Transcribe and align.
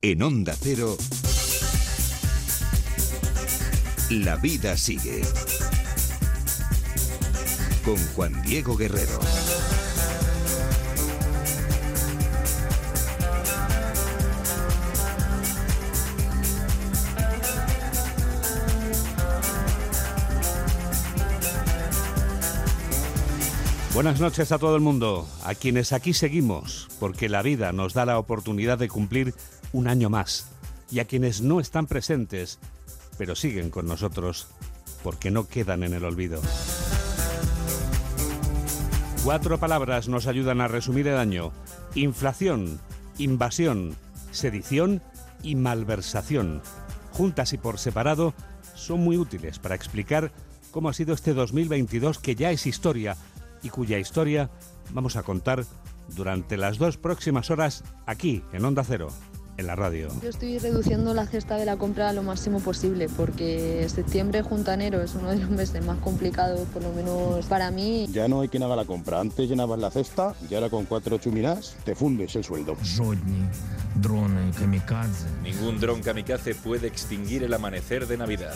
En 0.00 0.22
Onda 0.22 0.54
Cero, 0.56 0.96
la 4.10 4.36
vida 4.36 4.76
sigue. 4.76 5.22
Con 7.84 7.96
Juan 8.14 8.40
Diego 8.42 8.76
Guerrero. 8.76 9.18
Buenas 23.98 24.20
noches 24.20 24.52
a 24.52 24.60
todo 24.60 24.76
el 24.76 24.80
mundo, 24.80 25.26
a 25.42 25.56
quienes 25.56 25.92
aquí 25.92 26.14
seguimos, 26.14 26.86
porque 27.00 27.28
la 27.28 27.42
vida 27.42 27.72
nos 27.72 27.94
da 27.94 28.06
la 28.06 28.20
oportunidad 28.20 28.78
de 28.78 28.86
cumplir 28.86 29.34
un 29.72 29.88
año 29.88 30.10
más, 30.10 30.48
y 30.90 31.00
a 31.00 31.04
quienes 31.04 31.40
no 31.40 31.60
están 31.60 31.86
presentes, 31.86 32.58
pero 33.16 33.34
siguen 33.34 33.70
con 33.70 33.86
nosotros, 33.86 34.48
porque 35.02 35.30
no 35.30 35.46
quedan 35.46 35.82
en 35.82 35.94
el 35.94 36.04
olvido. 36.04 36.40
Cuatro 39.24 39.58
palabras 39.58 40.08
nos 40.08 40.26
ayudan 40.26 40.60
a 40.60 40.68
resumir 40.68 41.08
el 41.08 41.18
año. 41.18 41.52
Inflación, 41.94 42.80
invasión, 43.18 43.94
sedición 44.30 45.02
y 45.42 45.54
malversación. 45.54 46.62
Juntas 47.12 47.52
y 47.52 47.58
por 47.58 47.78
separado, 47.78 48.32
son 48.74 49.00
muy 49.00 49.16
útiles 49.16 49.58
para 49.58 49.74
explicar 49.74 50.32
cómo 50.70 50.88
ha 50.88 50.94
sido 50.94 51.14
este 51.14 51.34
2022 51.34 52.18
que 52.18 52.36
ya 52.36 52.50
es 52.52 52.66
historia 52.66 53.16
y 53.62 53.70
cuya 53.70 53.98
historia 53.98 54.50
vamos 54.92 55.16
a 55.16 55.22
contar 55.22 55.64
durante 56.14 56.56
las 56.56 56.78
dos 56.78 56.96
próximas 56.96 57.50
horas 57.50 57.84
aquí 58.06 58.42
en 58.52 58.64
Onda 58.64 58.84
Cero, 58.84 59.08
en 59.58 59.66
la 59.66 59.76
radio. 59.76 60.08
Yo 60.22 60.30
estoy 60.30 60.58
reduciendo 60.58 61.12
la 61.12 61.26
cesta 61.26 61.56
de 61.56 61.66
la 61.66 61.76
compra 61.76 62.12
lo 62.12 62.22
máximo 62.22 62.60
posible 62.60 63.08
porque 63.14 63.86
septiembre 63.88 64.42
junto 64.42 64.70
a 64.70 64.74
enero 64.74 65.02
es 65.02 65.14
uno 65.14 65.30
de 65.30 65.36
los 65.38 65.50
meses 65.50 65.84
más 65.84 65.98
complicados, 65.98 66.60
por 66.72 66.82
lo 66.82 66.92
menos 66.92 67.44
para 67.46 67.70
mí. 67.70 68.08
Ya 68.10 68.28
no 68.28 68.40
hay 68.40 68.48
quien 68.48 68.62
haga 68.62 68.76
la 68.76 68.84
compra. 68.84 69.20
Antes 69.20 69.48
llenabas 69.48 69.78
la 69.80 69.90
cesta 69.90 70.34
y 70.48 70.54
ahora 70.54 70.70
con 70.70 70.86
cuatro 70.86 71.18
chuminas 71.18 71.76
te 71.84 71.94
fundes 71.94 72.34
el 72.36 72.44
sueldo. 72.44 72.76
Ningún 75.42 75.80
dron 75.80 76.02
kamikaze 76.02 76.54
puede 76.54 76.86
extinguir 76.86 77.42
el 77.42 77.52
amanecer 77.52 78.06
de 78.06 78.16
Navidad. 78.16 78.54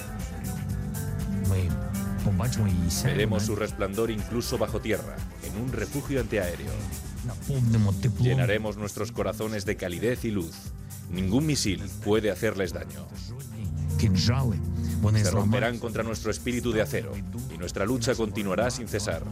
Veremos 3.05 3.43
su 3.43 3.57
resplandor 3.57 4.13
incluso 4.13 4.57
bajo 4.57 4.81
tierra, 4.81 5.17
en 5.43 5.61
un 5.61 5.73
refugio 5.73 6.21
antiaéreo. 6.21 6.71
Llenaremos 8.21 8.77
nuestros 8.77 9.13
corazones 9.13 9.65
de 9.65 9.77
calidez 9.77 10.25
y 10.25 10.31
luz. 10.31 10.55
Ningún 11.11 11.47
misil 11.47 11.83
puede 12.05 12.31
hacerles 12.31 12.73
daño. 12.73 13.07
Se 15.15 15.31
romperán 15.31 15.79
contra 15.79 16.03
nuestro 16.03 16.31
espíritu 16.31 16.73
de 16.73 16.83
acero 16.83 17.13
y 17.53 17.59
nuestra 17.59 17.85
lucha 17.85 18.15
continuará 18.15 18.71
sin 18.71 18.89
cesar. 18.89 19.23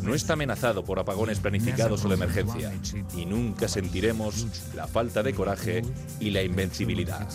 No 0.00 0.14
está 0.14 0.34
amenazado 0.34 0.84
por 0.84 0.98
apagones 0.98 1.40
planificados 1.40 2.04
o 2.04 2.08
de 2.08 2.14
emergencia 2.14 2.72
y 3.16 3.26
nunca 3.26 3.68
sentiremos 3.68 4.46
la 4.74 4.86
falta 4.86 5.22
de 5.22 5.34
coraje 5.34 5.82
y 6.20 6.30
la 6.30 6.42
invencibilidad. 6.42 7.28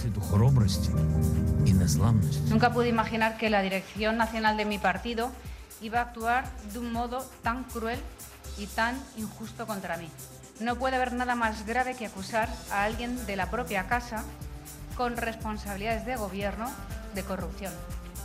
Nunca 2.50 2.74
pude 2.74 2.90
imaginar 2.90 3.38
que 3.38 3.50
la 3.50 3.62
dirección 3.62 4.18
nacional 4.18 4.58
de 4.58 4.66
mi 4.66 4.78
partido 4.78 5.32
iba 5.82 6.00
a 6.00 6.04
actuar 6.04 6.52
de 6.74 6.80
un 6.80 6.92
modo 6.92 7.26
tan 7.42 7.64
cruel 7.66 8.00
y 8.58 8.68
tan 8.68 9.02
injusto 9.18 9.68
contra 9.68 9.98
mí. 9.98 10.08
No 10.60 10.76
puede 10.78 10.98
haber 10.98 11.14
nada 11.14 11.36
más 11.36 11.66
grave 11.66 11.96
que 11.96 12.06
acusar 12.06 12.50
a 12.72 12.84
alguien 12.84 13.26
de 13.26 13.36
la 13.36 13.50
propia 13.50 13.88
casa 13.88 14.24
con 14.96 15.18
responsabilidades 15.18 16.06
de 16.06 16.16
gobierno 16.16 16.72
de 17.16 17.24
corrupción 17.24 17.74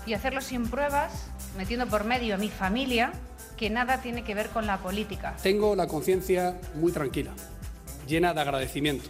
y 0.07 0.15
hacerlo 0.15 0.41
sin 0.41 0.69
pruebas, 0.69 1.13
metiendo 1.57 1.87
por 1.87 2.05
medio 2.05 2.35
a 2.35 2.39
mi 2.39 2.49
familia, 2.49 3.13
que 3.57 3.71
nada 3.71 4.03
tiene 4.03 4.23
que 4.23 4.35
ver 4.35 4.51
con 4.51 4.67
la 4.67 4.79
política. 4.79 5.37
Tengo 5.43 5.75
la 5.75 5.89
conciencia 5.89 6.61
muy 6.75 6.93
tranquila, 6.93 7.33
llena 8.07 8.33
de 8.33 8.41
agradecimiento, 8.41 9.09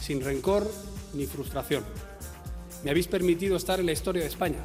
sin 0.00 0.24
rencor 0.24 0.70
ni 1.14 1.26
frustración. 1.26 1.84
Me 2.82 2.90
habéis 2.90 3.06
permitido 3.06 3.56
estar 3.56 3.78
en 3.78 3.86
la 3.86 3.92
historia 3.92 4.22
de 4.22 4.28
España, 4.28 4.58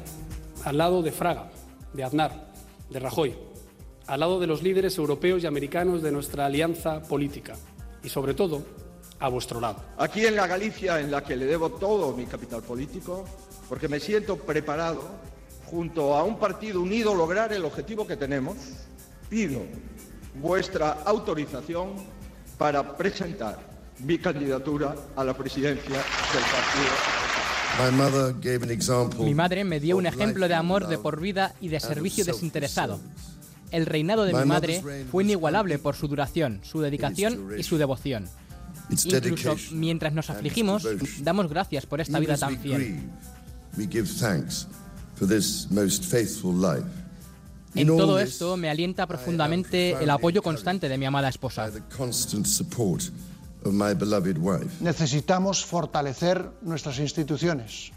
al 0.64 0.78
lado 0.78 1.02
de 1.02 1.12
Fraga, 1.12 1.50
de 1.92 2.02
Aznar, 2.02 2.48
de 2.90 2.98
Rajoy, 2.98 3.36
al 4.08 4.20
lado 4.20 4.40
de 4.40 4.46
los 4.46 4.62
líderes 4.62 4.96
europeos 4.96 5.42
y 5.42 5.46
americanos 5.46 6.02
de 6.02 6.10
nuestra 6.10 6.46
alianza 6.46 7.02
política 7.02 7.54
y, 8.02 8.08
sobre 8.08 8.32
todo, 8.32 8.62
a 9.20 9.28
vuestro 9.28 9.60
lado. 9.60 9.84
Aquí 9.98 10.24
en 10.24 10.34
la 10.34 10.46
Galicia, 10.46 10.98
en 10.98 11.10
la 11.10 11.22
que 11.22 11.36
le 11.36 11.44
debo 11.44 11.70
todo 11.70 12.16
mi 12.16 12.24
capital 12.24 12.62
político, 12.62 13.26
porque 13.68 13.86
me 13.86 14.00
siento 14.00 14.36
preparado, 14.36 15.02
junto 15.66 16.16
a 16.16 16.24
un 16.24 16.38
partido 16.38 16.80
unido, 16.80 17.14
lograr 17.14 17.52
el 17.52 17.66
objetivo 17.66 18.06
que 18.06 18.16
tenemos, 18.16 18.56
pido 19.28 19.60
vuestra 20.40 21.02
autorización 21.04 21.92
para 22.56 22.96
presentar 22.96 23.58
mi 23.98 24.18
candidatura 24.18 24.94
a 25.16 25.24
la 25.24 25.36
presidencia 25.36 25.96
del 25.96 26.44
partido. 26.44 26.92
Mi 29.22 29.34
madre 29.34 29.64
me 29.64 29.80
dio 29.80 29.98
un 29.98 30.06
ejemplo 30.06 30.48
de 30.48 30.54
amor 30.54 30.86
de 30.88 30.96
por 30.96 31.20
vida 31.20 31.54
y 31.60 31.68
de 31.68 31.78
servicio 31.78 32.24
desinteresado. 32.24 32.98
El 33.70 33.86
reinado 33.86 34.24
de 34.24 34.34
mi 34.34 34.44
madre 34.44 34.82
fue 35.10 35.24
inigualable 35.24 35.78
por 35.78 35.94
su 35.94 36.08
duración, 36.08 36.60
su 36.62 36.80
dedicación 36.80 37.50
y 37.58 37.62
su 37.62 37.78
devoción. 37.78 38.28
Incluso 38.90 39.56
mientras 39.72 40.12
nos 40.12 40.30
afligimos, 40.30 40.86
damos 41.20 41.48
gracias 41.48 41.86
por 41.86 42.00
esta 42.00 42.18
vida 42.18 42.36
tan 42.36 42.58
fiel. 42.58 43.00
En 47.74 47.86
todo 47.86 48.18
esto 48.18 48.56
me 48.56 48.70
alienta 48.70 49.06
profundamente 49.06 49.92
el 49.92 50.10
apoyo 50.10 50.42
constante 50.42 50.88
de 50.88 50.98
mi 50.98 51.04
amada 51.04 51.28
esposa. 51.28 51.70
Necesitamos 54.80 55.64
fortalecer 55.64 56.50
nuestras 56.62 56.98
instituciones, 56.98 57.92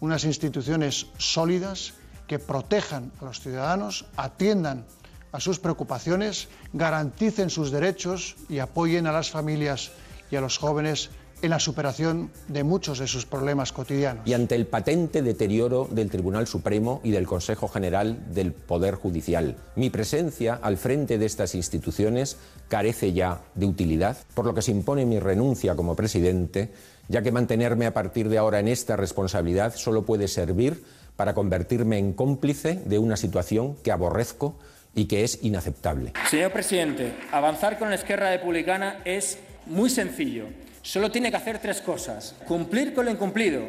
unas 0.00 0.24
instituciones 0.24 1.06
sólidas 1.16 1.94
que 2.32 2.38
protejan 2.38 3.12
a 3.20 3.26
los 3.26 3.40
ciudadanos, 3.40 4.06
atiendan 4.16 4.86
a 5.32 5.38
sus 5.38 5.58
preocupaciones, 5.58 6.48
garanticen 6.72 7.50
sus 7.50 7.70
derechos 7.70 8.36
y 8.48 8.58
apoyen 8.60 9.06
a 9.06 9.12
las 9.12 9.30
familias 9.30 9.92
y 10.30 10.36
a 10.36 10.40
los 10.40 10.56
jóvenes 10.56 11.10
en 11.42 11.50
la 11.50 11.58
superación 11.58 12.30
de 12.48 12.64
muchos 12.64 13.00
de 13.00 13.06
sus 13.06 13.26
problemas 13.26 13.70
cotidianos. 13.72 14.26
Y 14.26 14.32
ante 14.32 14.54
el 14.54 14.66
patente 14.66 15.20
deterioro 15.20 15.86
del 15.90 16.08
Tribunal 16.08 16.46
Supremo 16.46 17.02
y 17.04 17.10
del 17.10 17.26
Consejo 17.26 17.68
General 17.68 18.32
del 18.32 18.54
Poder 18.54 18.94
Judicial, 18.94 19.56
mi 19.76 19.90
presencia 19.90 20.58
al 20.62 20.78
frente 20.78 21.18
de 21.18 21.26
estas 21.26 21.54
instituciones 21.54 22.38
carece 22.68 23.12
ya 23.12 23.42
de 23.54 23.66
utilidad, 23.66 24.16
por 24.32 24.46
lo 24.46 24.54
que 24.54 24.62
se 24.62 24.70
impone 24.70 25.04
mi 25.04 25.18
renuncia 25.18 25.76
como 25.76 25.96
presidente, 25.96 26.72
ya 27.08 27.20
que 27.20 27.30
mantenerme 27.30 27.84
a 27.84 27.92
partir 27.92 28.30
de 28.30 28.38
ahora 28.38 28.58
en 28.58 28.68
esta 28.68 28.96
responsabilidad 28.96 29.74
solo 29.76 30.06
puede 30.06 30.28
servir 30.28 30.82
para 31.16 31.34
convertirme 31.34 31.98
en 31.98 32.12
cómplice 32.12 32.80
de 32.84 32.98
una 32.98 33.16
situación 33.16 33.76
que 33.82 33.92
aborrezco 33.92 34.58
y 34.94 35.06
que 35.06 35.24
es 35.24 35.38
inaceptable. 35.42 36.12
Señor 36.28 36.52
presidente, 36.52 37.14
avanzar 37.30 37.78
con 37.78 37.88
la 37.88 37.96
izquierda 37.96 38.30
republicana 38.30 39.00
es 39.04 39.38
muy 39.66 39.90
sencillo. 39.90 40.46
Solo 40.82 41.10
tiene 41.10 41.30
que 41.30 41.36
hacer 41.36 41.58
tres 41.58 41.80
cosas. 41.80 42.34
Cumplir 42.46 42.92
con 42.94 43.04
lo 43.04 43.10
incumplido, 43.10 43.62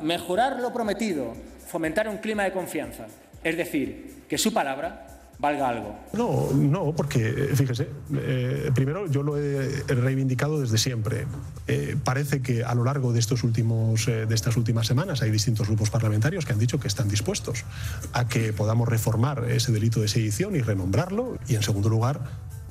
mejorar 0.00 0.60
lo 0.60 0.72
prometido, 0.72 1.34
fomentar 1.66 2.08
un 2.08 2.18
clima 2.18 2.44
de 2.44 2.52
confianza. 2.52 3.06
Es 3.42 3.56
decir, 3.56 4.24
que 4.28 4.38
su 4.38 4.52
palabra 4.52 5.09
valga 5.40 5.68
algo. 5.68 5.96
No, 6.12 6.50
no, 6.52 6.92
porque 6.92 7.50
fíjese, 7.54 7.88
eh, 8.14 8.70
primero 8.74 9.06
yo 9.06 9.22
lo 9.22 9.38
he 9.38 9.82
reivindicado 9.88 10.60
desde 10.60 10.76
siempre. 10.76 11.26
Eh, 11.66 11.96
parece 12.02 12.42
que 12.42 12.62
a 12.62 12.74
lo 12.74 12.84
largo 12.84 13.12
de 13.12 13.18
estos 13.18 13.42
últimos, 13.42 14.06
eh, 14.08 14.26
de 14.26 14.34
estas 14.34 14.56
últimas 14.56 14.86
semanas 14.86 15.22
hay 15.22 15.30
distintos 15.30 15.68
grupos 15.68 15.90
parlamentarios 15.90 16.44
que 16.44 16.52
han 16.52 16.58
dicho 16.58 16.78
que 16.78 16.88
están 16.88 17.08
dispuestos 17.08 17.64
a 18.12 18.28
que 18.28 18.52
podamos 18.52 18.88
reformar 18.88 19.44
ese 19.48 19.72
delito 19.72 20.00
de 20.00 20.08
sedición 20.08 20.56
y 20.56 20.60
renombrarlo. 20.60 21.38
Y 21.48 21.54
en 21.54 21.62
segundo 21.62 21.88
lugar, 21.88 22.20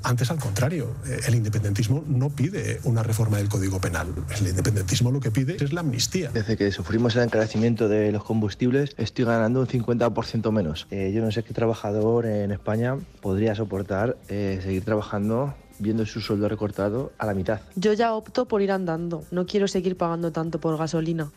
antes, 0.04 0.31
al 0.31 0.40
contrario, 0.40 0.96
eh, 1.07 1.19
el 1.28 1.36
independentismo 1.36 2.04
no 2.07 2.30
pide 2.30 2.80
una 2.84 3.04
reforma 3.04 3.38
del 3.38 3.50
Código 3.50 3.80
Penal. 3.80 4.07
El 4.40 4.48
independentismo 4.48 5.12
lo 5.12 5.19
que 5.19 5.31
pide 5.31 5.57
es 5.63 5.74
la 5.74 5.81
amnistía. 5.81 6.31
Desde 6.31 6.57
que 6.57 6.72
sufrimos 6.72 7.16
el 7.16 7.24
encarecimiento 7.24 7.88
de 7.88 8.12
los 8.12 8.24
combustibles, 8.24 8.94
estoy 8.98 9.25
ganando 9.25 9.62
un 9.62 9.68
50% 9.68 10.51
menos. 10.51 10.88
Eh, 10.92 11.12
yo 11.13 11.22
no 11.22 11.31
sé 11.31 11.44
qué 11.44 11.54
trabajador 11.54 12.25
en 12.25 12.51
España 12.51 12.98
podría 13.22 13.56
soportar 13.56 14.18
eh, 14.30 14.60
seguir 14.63 14.84
trabajando 14.84 15.56
viendo 15.80 16.06
su 16.06 16.22
sueldo 16.22 16.50
recortado 16.50 17.12
a 17.18 17.25
la 17.25 17.34
mitad. 17.34 17.62
Yo 17.75 17.94
ya 17.94 18.13
opto 18.13 18.46
por 18.46 18.62
ir 18.62 18.72
andando. 18.72 19.24
No 19.31 19.46
quiero 19.46 19.68
seguir 19.68 19.98
pagando 19.98 20.31
tanto 20.31 20.60
por 20.60 20.78
gasolina. 20.78 21.31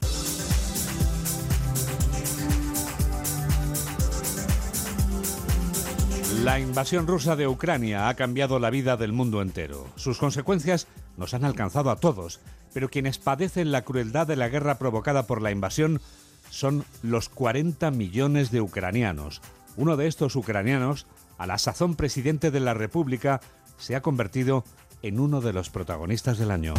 La 6.43 6.59
invasión 6.59 7.07
rusa 7.07 7.37
de 7.37 7.47
Ucrania 7.47 8.09
ha 8.09 8.15
cambiado 8.15 8.59
la 8.59 8.69
vida 8.69 8.97
del 8.97 9.13
mundo 9.13 9.43
entero. 9.43 9.87
Sus 9.95 10.19
consecuencias 10.19 10.89
nos 11.17 11.35
han 11.35 11.45
alcanzado 11.45 11.89
a 11.89 11.97
todos, 12.01 12.41
pero 12.75 12.89
quienes 12.89 13.19
padecen 13.19 13.71
la 13.71 13.83
crueldad 13.83 14.27
de 14.27 14.35
la 14.35 14.49
guerra 14.49 14.77
provocada 14.77 15.29
por 15.29 15.41
la 15.41 15.53
invasión 15.53 16.01
son 16.51 16.85
los 17.05 17.29
40 17.29 17.93
millones 17.93 18.51
de 18.51 18.61
ucranianos. 18.61 19.41
Uno 19.77 19.97
de 19.97 20.09
estos 20.09 20.35
ucranianos, 20.35 21.07
a 21.39 21.47
la 21.47 21.59
sazón 21.59 21.95
presidente 21.95 22.51
de 22.51 22.59
la 22.59 22.75
República, 22.75 23.41
se 23.79 23.95
ha 23.95 24.03
convertido 24.03 24.65
en 25.03 25.21
uno 25.21 25.43
de 25.43 25.53
los 25.53 25.71
protagonistas 25.71 26.39
del 26.39 26.51
año. 26.51 26.75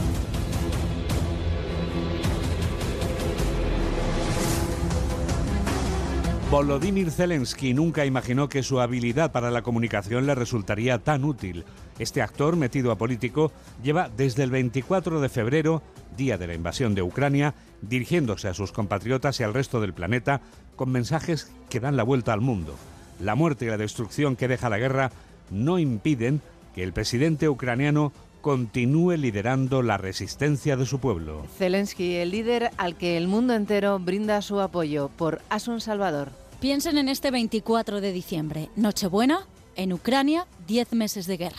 Volodymyr 6.54 7.10
Zelensky 7.10 7.74
nunca 7.74 8.06
imaginó 8.06 8.48
que 8.48 8.62
su 8.62 8.80
habilidad 8.80 9.32
para 9.32 9.50
la 9.50 9.64
comunicación 9.64 10.28
le 10.28 10.36
resultaría 10.36 11.00
tan 11.00 11.24
útil. 11.24 11.66
Este 11.98 12.22
actor, 12.22 12.58
metido 12.58 12.92
a 12.92 12.96
político, 12.96 13.52
lleva 13.82 14.08
desde 14.16 14.44
el 14.44 14.52
24 14.52 15.20
de 15.20 15.30
febrero, 15.30 15.82
día 16.16 16.38
de 16.38 16.46
la 16.46 16.54
invasión 16.54 16.94
de 16.94 17.02
Ucrania, 17.02 17.56
dirigiéndose 17.82 18.50
a 18.50 18.54
sus 18.54 18.72
compatriotas 18.72 19.40
y 19.40 19.44
al 19.44 19.56
resto 19.56 19.82
del 19.82 19.96
planeta 19.96 20.42
con 20.76 20.92
mensajes 20.92 21.52
que 21.72 21.80
dan 21.80 21.98
la 21.98 22.04
vuelta 22.04 22.34
al 22.34 22.42
mundo. 22.42 22.76
La 23.20 23.34
muerte 23.34 23.66
y 23.66 23.70
la 23.70 23.78
destrucción 23.78 24.36
que 24.36 24.48
deja 24.48 24.70
la 24.70 24.78
guerra 24.78 25.10
no 25.50 25.80
impiden 25.80 26.40
que 26.76 26.84
el 26.84 26.94
presidente 26.94 27.50
ucraniano 27.50 28.14
continúe 28.42 29.14
liderando 29.14 29.82
la 29.82 29.98
resistencia 29.98 30.78
de 30.78 30.86
su 30.86 31.00
pueblo. 31.00 31.48
Zelensky, 31.58 32.18
el 32.18 32.30
líder 32.30 32.70
al 32.78 32.96
que 32.96 33.18
el 33.18 33.28
mundo 33.28 33.56
entero 33.56 33.98
brinda 33.98 34.40
su 34.44 34.62
apoyo 34.62 35.10
por 35.18 35.42
Asun 35.50 35.82
Salvador. 35.82 36.43
Piensen 36.63 36.98
en 36.98 37.10
este 37.10 37.30
24 37.30 38.00
de 38.00 38.13
diciembre, 38.13 38.69
Nochebuena, 38.77 39.45
en 39.75 39.92
Ucrania, 39.92 40.48
10 40.65 40.94
meses 40.94 41.27
de 41.27 41.38
guerra. 41.38 41.57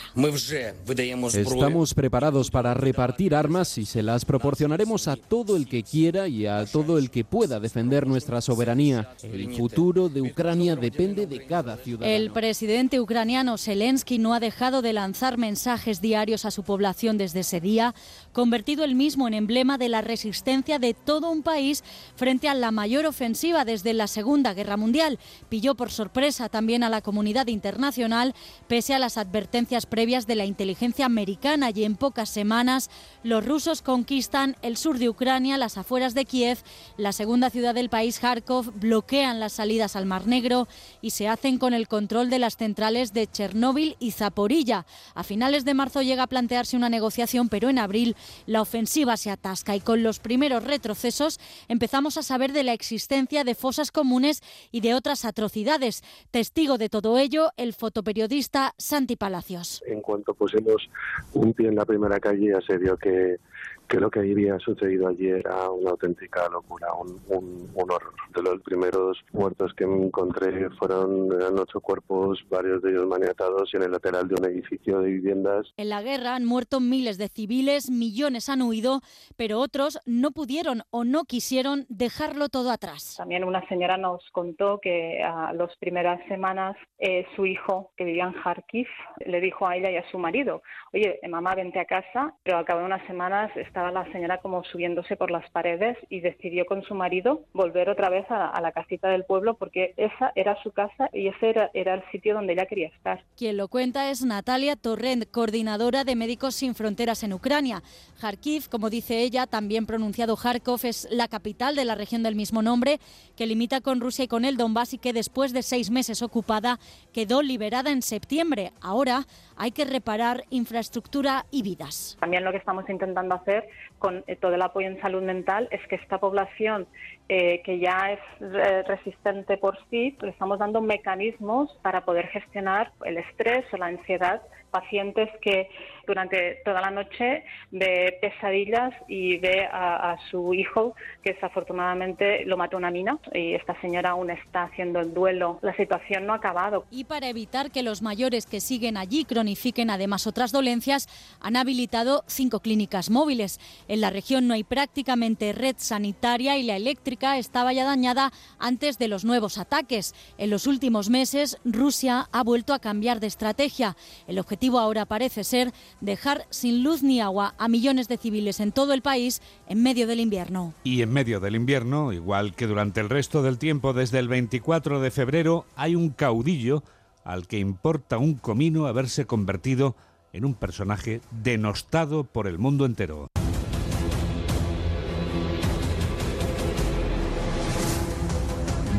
Estamos 1.33 1.93
preparados 1.93 2.51
para 2.51 2.73
repartir 2.73 3.35
armas 3.35 3.77
y 3.77 3.85
se 3.85 4.03
las 4.03 4.25
proporcionaremos 4.25 5.07
a 5.07 5.15
todo 5.15 5.55
el 5.55 5.67
que 5.67 5.83
quiera 5.83 6.27
y 6.27 6.45
a 6.45 6.65
todo 6.65 6.97
el 6.97 7.09
que 7.09 7.23
pueda 7.23 7.59
defender 7.59 8.07
nuestra 8.07 8.41
soberanía. 8.41 9.15
El 9.23 9.55
futuro 9.55 10.09
de 10.09 10.21
Ucrania 10.21 10.75
depende 10.75 11.27
de 11.27 11.45
cada 11.45 11.77
ciudadano. 11.77 12.15
El 12.15 12.31
presidente 12.31 12.99
ucraniano 12.99 13.57
Zelensky 13.57 14.17
no 14.17 14.33
ha 14.33 14.39
dejado 14.39 14.81
de 14.81 14.93
lanzar 14.93 15.37
mensajes 15.37 16.01
diarios 16.01 16.45
a 16.45 16.51
su 16.51 16.63
población 16.63 17.17
desde 17.17 17.41
ese 17.41 17.61
día, 17.61 17.93
convertido 18.33 18.83
él 18.83 18.95
mismo 18.95 19.27
en 19.27 19.33
emblema 19.33 19.77
de 19.77 19.89
la 19.89 20.01
resistencia 20.01 20.79
de 20.79 20.93
todo 20.93 21.29
un 21.29 21.43
país 21.43 21.83
frente 22.15 22.49
a 22.49 22.53
la 22.53 22.71
mayor 22.71 23.05
ofensiva 23.05 23.65
desde 23.65 23.93
la 23.93 24.07
Segunda 24.07 24.53
Guerra 24.53 24.77
Mundial. 24.77 25.19
Pilló 25.49 25.75
por 25.75 25.91
sorpresa 25.91 26.49
también 26.49 26.83
a 26.83 26.89
la 26.89 27.01
comunidad 27.01 27.47
internacional, 27.47 28.33
pese 28.67 28.93
a 28.93 28.94
las 28.99 29.17
advertencias 29.17 29.85
previas 29.85 30.27
de 30.27 30.35
la 30.35 30.45
inteligencia 30.45 31.05
americana 31.05 31.71
y 31.73 31.83
en 31.83 31.95
pocas 31.95 32.29
semanas 32.29 32.89
los 33.23 33.45
rusos 33.45 33.81
conquistan 33.81 34.55
el 34.61 34.77
sur 34.77 34.99
de 34.99 35.09
Ucrania, 35.09 35.57
las 35.57 35.77
afueras 35.77 36.13
de 36.13 36.25
Kiev, 36.25 36.59
la 36.97 37.11
segunda 37.11 37.49
ciudad 37.49 37.73
del 37.73 37.89
país, 37.89 38.19
Kharkov, 38.19 38.71
bloquean 38.79 39.39
las 39.39 39.53
salidas 39.53 39.95
al 39.95 40.05
Mar 40.05 40.27
Negro 40.27 40.67
y 41.01 41.11
se 41.11 41.27
hacen 41.27 41.57
con 41.57 41.73
el 41.73 41.87
control 41.87 42.29
de 42.29 42.39
las 42.39 42.57
centrales 42.57 43.13
de 43.13 43.27
Chernóbil 43.27 43.95
y 43.99 44.11
Zaporilla. 44.11 44.85
A 45.13 45.23
finales 45.23 45.65
de 45.65 45.73
marzo 45.73 46.01
llega 46.01 46.23
a 46.23 46.27
plantearse 46.27 46.77
una 46.77 46.89
negociación, 46.89 47.49
pero 47.49 47.69
en 47.69 47.79
abril 47.79 48.15
la 48.45 48.61
ofensiva 48.61 49.17
se 49.17 49.31
atasca 49.31 49.75
y 49.75 49.79
con 49.79 50.03
los 50.03 50.19
primeros 50.19 50.63
retrocesos 50.63 51.39
empezamos 51.67 52.17
a 52.17 52.23
saber 52.23 52.53
de 52.53 52.63
la 52.63 52.73
existencia 52.73 53.43
de 53.43 53.55
fosas 53.55 53.91
comunes 53.91 54.41
y 54.71 54.81
de 54.81 54.93
otras 54.93 55.25
atrocidades. 55.25 56.03
Testigo 56.31 56.77
de 56.77 56.89
todo 56.89 57.17
ello, 57.17 57.51
el 57.57 57.73
fotoperiodista 57.73 58.73
Santi 58.85 59.15
Palacios. 59.15 59.83
En 59.87 60.01
cuanto 60.01 60.35
pusimos 60.35 60.87
un 61.33 61.53
pie 61.53 61.69
en 61.69 61.75
la 61.75 61.85
primera 61.85 62.19
calle 62.19 62.51
ya 62.51 62.61
se 62.61 62.77
vio 62.77 62.95
que 62.97 63.39
que 63.87 63.99
lo 63.99 64.09
que 64.09 64.19
había 64.19 64.57
sucedido 64.59 65.07
ayer 65.07 65.37
era 65.37 65.69
una 65.69 65.91
auténtica 65.91 66.47
locura, 66.49 66.87
un, 66.93 67.21
un, 67.29 67.69
horror. 67.75 68.13
De 68.33 68.41
los 68.41 68.61
primeros 68.63 69.23
muertos 69.31 69.73
que 69.75 69.85
me 69.85 70.05
encontré 70.05 70.69
fueron 70.71 71.31
eran 71.31 71.57
ocho 71.59 71.79
cuerpos, 71.79 72.43
varios 72.49 72.81
de 72.81 72.91
ellos 72.91 73.07
maniatados 73.07 73.73
en 73.73 73.83
el 73.83 73.91
lateral 73.91 74.27
de 74.27 74.35
un 74.35 74.45
edificio 74.45 74.99
de 74.99 75.11
viviendas. 75.11 75.67
En 75.77 75.89
la 75.89 76.01
guerra 76.01 76.35
han 76.35 76.45
muerto 76.45 76.79
miles 76.79 77.17
de 77.17 77.27
civiles, 77.27 77.89
millones 77.89 78.49
han 78.49 78.61
huido, 78.61 79.01
pero 79.37 79.59
otros 79.59 79.99
no 80.05 80.31
pudieron 80.31 80.83
o 80.89 81.03
no 81.03 81.23
quisieron 81.25 81.85
dejarlo 81.89 82.49
todo 82.49 82.71
atrás. 82.71 83.15
También 83.17 83.43
una 83.43 83.67
señora 83.67 83.97
nos 83.97 84.23
contó 84.31 84.79
que 84.81 85.23
a 85.23 85.53
las 85.53 85.75
primeras 85.77 86.19
semanas 86.27 86.75
eh, 86.99 87.25
su 87.35 87.45
hijo, 87.45 87.91
que 87.97 88.03
vivía 88.03 88.25
en 88.25 88.33
Kharkiv, 88.33 88.87
le 89.25 89.39
dijo 89.41 89.67
a 89.67 89.75
ella 89.75 89.91
y 89.91 89.97
a 89.97 90.09
su 90.09 90.17
marido, 90.17 90.61
oye, 90.93 91.19
mamá, 91.29 91.55
vente 91.55 91.79
a 91.79 91.85
casa, 91.85 92.33
pero 92.43 92.57
al 92.57 92.65
cabo 92.65 92.81
de 92.81 92.85
unas 92.87 93.05
semanas 93.07 93.51
estaba 93.75 93.91
la 93.91 94.09
señora 94.13 94.37
como 94.37 94.63
subiéndose 94.63 95.17
por 95.17 95.31
las 95.31 95.49
paredes 95.49 95.97
y 96.07 96.21
decidió 96.21 96.65
con 96.65 96.81
su 96.83 96.95
marido 96.95 97.41
volver 97.51 97.89
otra 97.89 98.09
vez 98.09 98.25
a, 98.29 98.57
la 98.61 98.71
casita 98.71 99.09
del 99.09 99.25
pueblo 99.25 99.55
porque 99.55 99.93
esa 99.97 100.31
era 100.33 100.55
su 100.63 100.71
casa 100.71 101.09
y 101.11 101.27
ese 101.27 101.49
era, 101.49 101.71
era, 101.73 101.95
el 101.95 102.03
sitio 102.09 102.35
donde 102.35 102.53
ella 102.53 102.67
quería 102.67 102.87
estar. 102.87 103.21
Quien 103.35 103.57
lo 103.57 103.67
cuenta 103.67 104.09
es 104.09 104.23
Natalia 104.23 104.77
Torrent, 104.77 105.29
coordinadora 105.29 106.05
de 106.05 106.15
Médicos 106.15 106.55
Sin 106.55 106.73
Fronteras 106.73 107.21
en 107.23 107.33
Ucrania. 107.33 107.83
Kharkiv, 108.21 108.69
como 108.69 108.89
dice 108.89 109.19
ella, 109.19 109.45
también 109.45 109.85
pronunciado 109.85 110.37
Kharkov, 110.37 110.79
es 110.85 111.09
la 111.11 111.27
capital 111.27 111.75
de 111.75 111.83
la 111.83 111.95
región 111.95 112.23
del 112.23 112.35
mismo 112.35 112.61
nombre 112.61 112.99
que 113.35 113.45
limita 113.45 113.81
con 113.81 113.99
Rusia 113.99 114.23
y 114.23 114.29
con 114.29 114.45
el 114.45 114.55
Donbass 114.55 114.93
y 114.93 114.99
que 114.99 115.11
después 115.11 115.51
de 115.51 115.63
seis 115.63 115.91
meses 115.91 116.21
ocupada 116.21 116.79
quedó 117.11 117.41
liberada 117.41 117.91
en 117.91 118.01
septiembre. 118.01 118.71
Ahora 118.81 119.25
hay 119.57 119.71
que 119.71 119.83
reparar 119.83 120.45
infraestructura 120.49 121.45
y 121.51 121.61
vidas. 121.61 122.17
También 122.21 122.45
lo 122.45 122.51
que 122.51 122.57
estamos 122.57 122.89
intentando 122.89 123.35
hacer 123.35 123.64
con 123.99 124.23
eh, 124.27 124.35
todo 124.35 124.53
el 124.53 124.61
apoyo 124.61 124.87
en 124.87 124.99
salud 125.01 125.21
mental 125.23 125.67
es 125.71 125.85
que 125.87 125.95
esta 125.95 126.19
población 126.19 126.87
eh, 127.29 127.61
que 127.63 127.79
ya 127.79 128.11
es 128.11 128.19
eh, 128.41 128.83
resistente 128.83 129.57
por 129.57 129.77
sí, 129.89 130.17
le 130.21 130.29
estamos 130.29 130.59
dando 130.59 130.81
mecanismos 130.81 131.71
para 131.81 132.05
poder 132.05 132.27
gestionar 132.27 132.91
el 133.03 133.17
estrés 133.17 133.65
o 133.73 133.77
la 133.77 133.87
ansiedad 133.87 134.41
pacientes 134.75 135.29
que 135.41 135.69
durante 136.05 136.61
toda 136.65 136.81
la 136.81 136.91
noche 136.91 137.43
ve 137.71 138.17
pesadillas 138.21 138.93
y 139.07 139.37
ve 139.37 139.67
a, 139.71 140.17
su 140.29 140.53
hijo 140.53 140.95
que 141.23 141.33
desafortunadamente 141.33 142.45
lo 142.45 142.57
mató 142.57 142.77
una 142.77 142.91
mina 142.91 143.17
y 143.33 143.53
esta 143.53 143.79
señora 143.81 144.11
aún 144.11 144.29
está 144.29 144.63
haciendo 144.63 144.99
el 144.99 145.13
duelo. 145.13 145.59
La 145.61 145.75
situación 145.75 146.25
no 146.25 146.33
ha 146.33 146.37
acabado. 146.37 146.85
Y 146.91 147.05
para 147.05 147.29
evitar 147.29 147.71
que 147.71 147.83
los 147.83 148.01
mayores 148.01 148.45
que 148.45 148.61
siguen 148.61 148.97
allí 148.97 149.25
cronifiquen 149.25 149.89
además 149.89 150.27
otras 150.27 150.51
dolencias, 150.51 151.07
han 151.41 151.55
habilitado 151.55 152.23
cinco 152.27 152.59
clínicas 152.59 153.09
móviles. 153.09 153.59
En 153.87 154.01
la 154.01 154.09
región 154.09 154.47
no 154.47 154.53
hay 154.53 154.63
prácticamente 154.63 155.53
red 155.53 155.75
sanitaria 155.77 156.57
y 156.57 156.63
la 156.63 156.75
eléctrica 156.75 157.37
estaba 157.37 157.73
ya 157.73 157.85
dañada 157.85 158.31
antes 158.59 158.97
de 158.97 159.07
los 159.07 159.25
nuevos 159.25 159.57
ataques. 159.57 160.13
En 160.37 160.49
los 160.49 160.67
últimos 160.67 161.09
meses, 161.09 161.57
Rusia 161.65 162.27
ha 162.31 162.43
vuelto 162.43 162.73
a 162.73 162.79
cambiar 162.79 163.19
de 163.19 163.27
estrategia. 163.27 163.95
El 164.27 164.39
objetivo 164.39 164.64
ahora 164.73 165.05
parece 165.05 165.43
ser 165.43 165.71
dejar 166.01 166.45
sin 166.49 166.83
luz 166.83 167.03
ni 167.03 167.21
agua 167.21 167.53
a 167.57 167.67
millones 167.67 168.07
de 168.07 168.17
civiles 168.17 168.59
en 168.59 168.71
todo 168.71 168.93
el 168.93 169.01
país 169.01 169.41
en 169.67 169.81
medio 169.81 170.07
del 170.07 170.19
invierno. 170.19 170.73
Y 170.83 171.01
en 171.01 171.13
medio 171.13 171.39
del 171.39 171.55
invierno, 171.55 172.11
igual 172.11 172.55
que 172.55 172.67
durante 172.67 173.01
el 173.01 173.09
resto 173.09 173.41
del 173.43 173.57
tiempo 173.57 173.93
desde 173.93 174.19
el 174.19 174.27
24 174.27 174.99
de 174.99 175.11
febrero, 175.11 175.65
hay 175.75 175.95
un 175.95 176.09
caudillo 176.09 176.83
al 177.23 177.47
que 177.47 177.59
importa 177.59 178.17
un 178.17 178.35
comino 178.35 178.85
haberse 178.85 179.25
convertido 179.25 179.95
en 180.33 180.45
un 180.45 180.53
personaje 180.53 181.21
denostado 181.31 182.23
por 182.23 182.47
el 182.47 182.59
mundo 182.59 182.85
entero. 182.85 183.29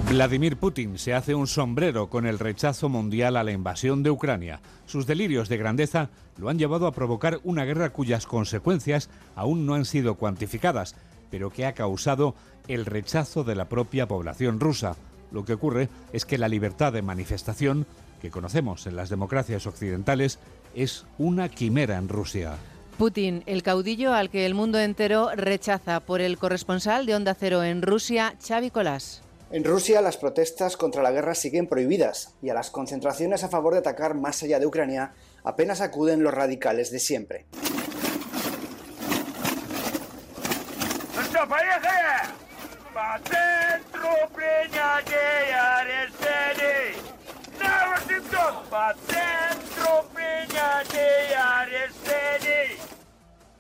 Vladimir 0.08 0.56
Putin 0.56 0.98
se 0.98 1.14
hace 1.14 1.34
un 1.34 1.48
sombrero 1.48 2.08
con 2.08 2.26
el 2.26 2.38
rechazo 2.38 2.88
mundial 2.88 3.36
a 3.36 3.42
la 3.42 3.50
invasión 3.50 4.04
de 4.04 4.10
Ucrania. 4.10 4.60
Sus 4.86 5.04
delirios 5.04 5.48
de 5.48 5.56
grandeza 5.56 6.10
lo 6.38 6.48
han 6.48 6.60
llevado 6.60 6.86
a 6.86 6.92
provocar 6.92 7.40
una 7.42 7.64
guerra 7.64 7.90
cuyas 7.90 8.24
consecuencias 8.24 9.10
aún 9.34 9.66
no 9.66 9.74
han 9.74 9.84
sido 9.84 10.14
cuantificadas, 10.14 10.94
pero 11.28 11.50
que 11.50 11.66
ha 11.66 11.72
causado 11.72 12.36
el 12.68 12.86
rechazo 12.86 13.42
de 13.42 13.56
la 13.56 13.68
propia 13.68 14.06
población 14.06 14.60
rusa. 14.60 14.94
Lo 15.32 15.44
que 15.44 15.54
ocurre 15.54 15.88
es 16.12 16.24
que 16.24 16.38
la 16.38 16.48
libertad 16.48 16.92
de 16.92 17.02
manifestación, 17.02 17.84
que 18.22 18.30
conocemos 18.30 18.86
en 18.86 18.94
las 18.94 19.10
democracias 19.10 19.66
occidentales, 19.66 20.38
es 20.76 21.04
una 21.18 21.48
quimera 21.48 21.96
en 21.96 22.08
Rusia. 22.08 22.54
Putin, 22.96 23.42
el 23.46 23.64
caudillo 23.64 24.14
al 24.14 24.30
que 24.30 24.46
el 24.46 24.54
mundo 24.54 24.78
entero 24.78 25.30
rechaza 25.34 25.98
por 25.98 26.20
el 26.20 26.38
corresponsal 26.38 27.06
de 27.06 27.16
Onda 27.16 27.34
Cero 27.34 27.64
en 27.64 27.82
Rusia, 27.82 28.36
Xavi 28.40 28.70
Colás. 28.70 29.25
En 29.50 29.62
Rusia 29.62 30.00
las 30.00 30.16
protestas 30.16 30.76
contra 30.76 31.04
la 31.04 31.12
guerra 31.12 31.36
siguen 31.36 31.68
prohibidas 31.68 32.34
y 32.42 32.50
a 32.50 32.54
las 32.54 32.70
concentraciones 32.70 33.44
a 33.44 33.48
favor 33.48 33.74
de 33.74 33.78
atacar 33.78 34.14
más 34.14 34.42
allá 34.42 34.58
de 34.58 34.66
Ucrania 34.66 35.12
apenas 35.44 35.80
acuden 35.80 36.24
los 36.24 36.34
radicales 36.34 36.90
de 36.90 36.98
siempre. 36.98 37.46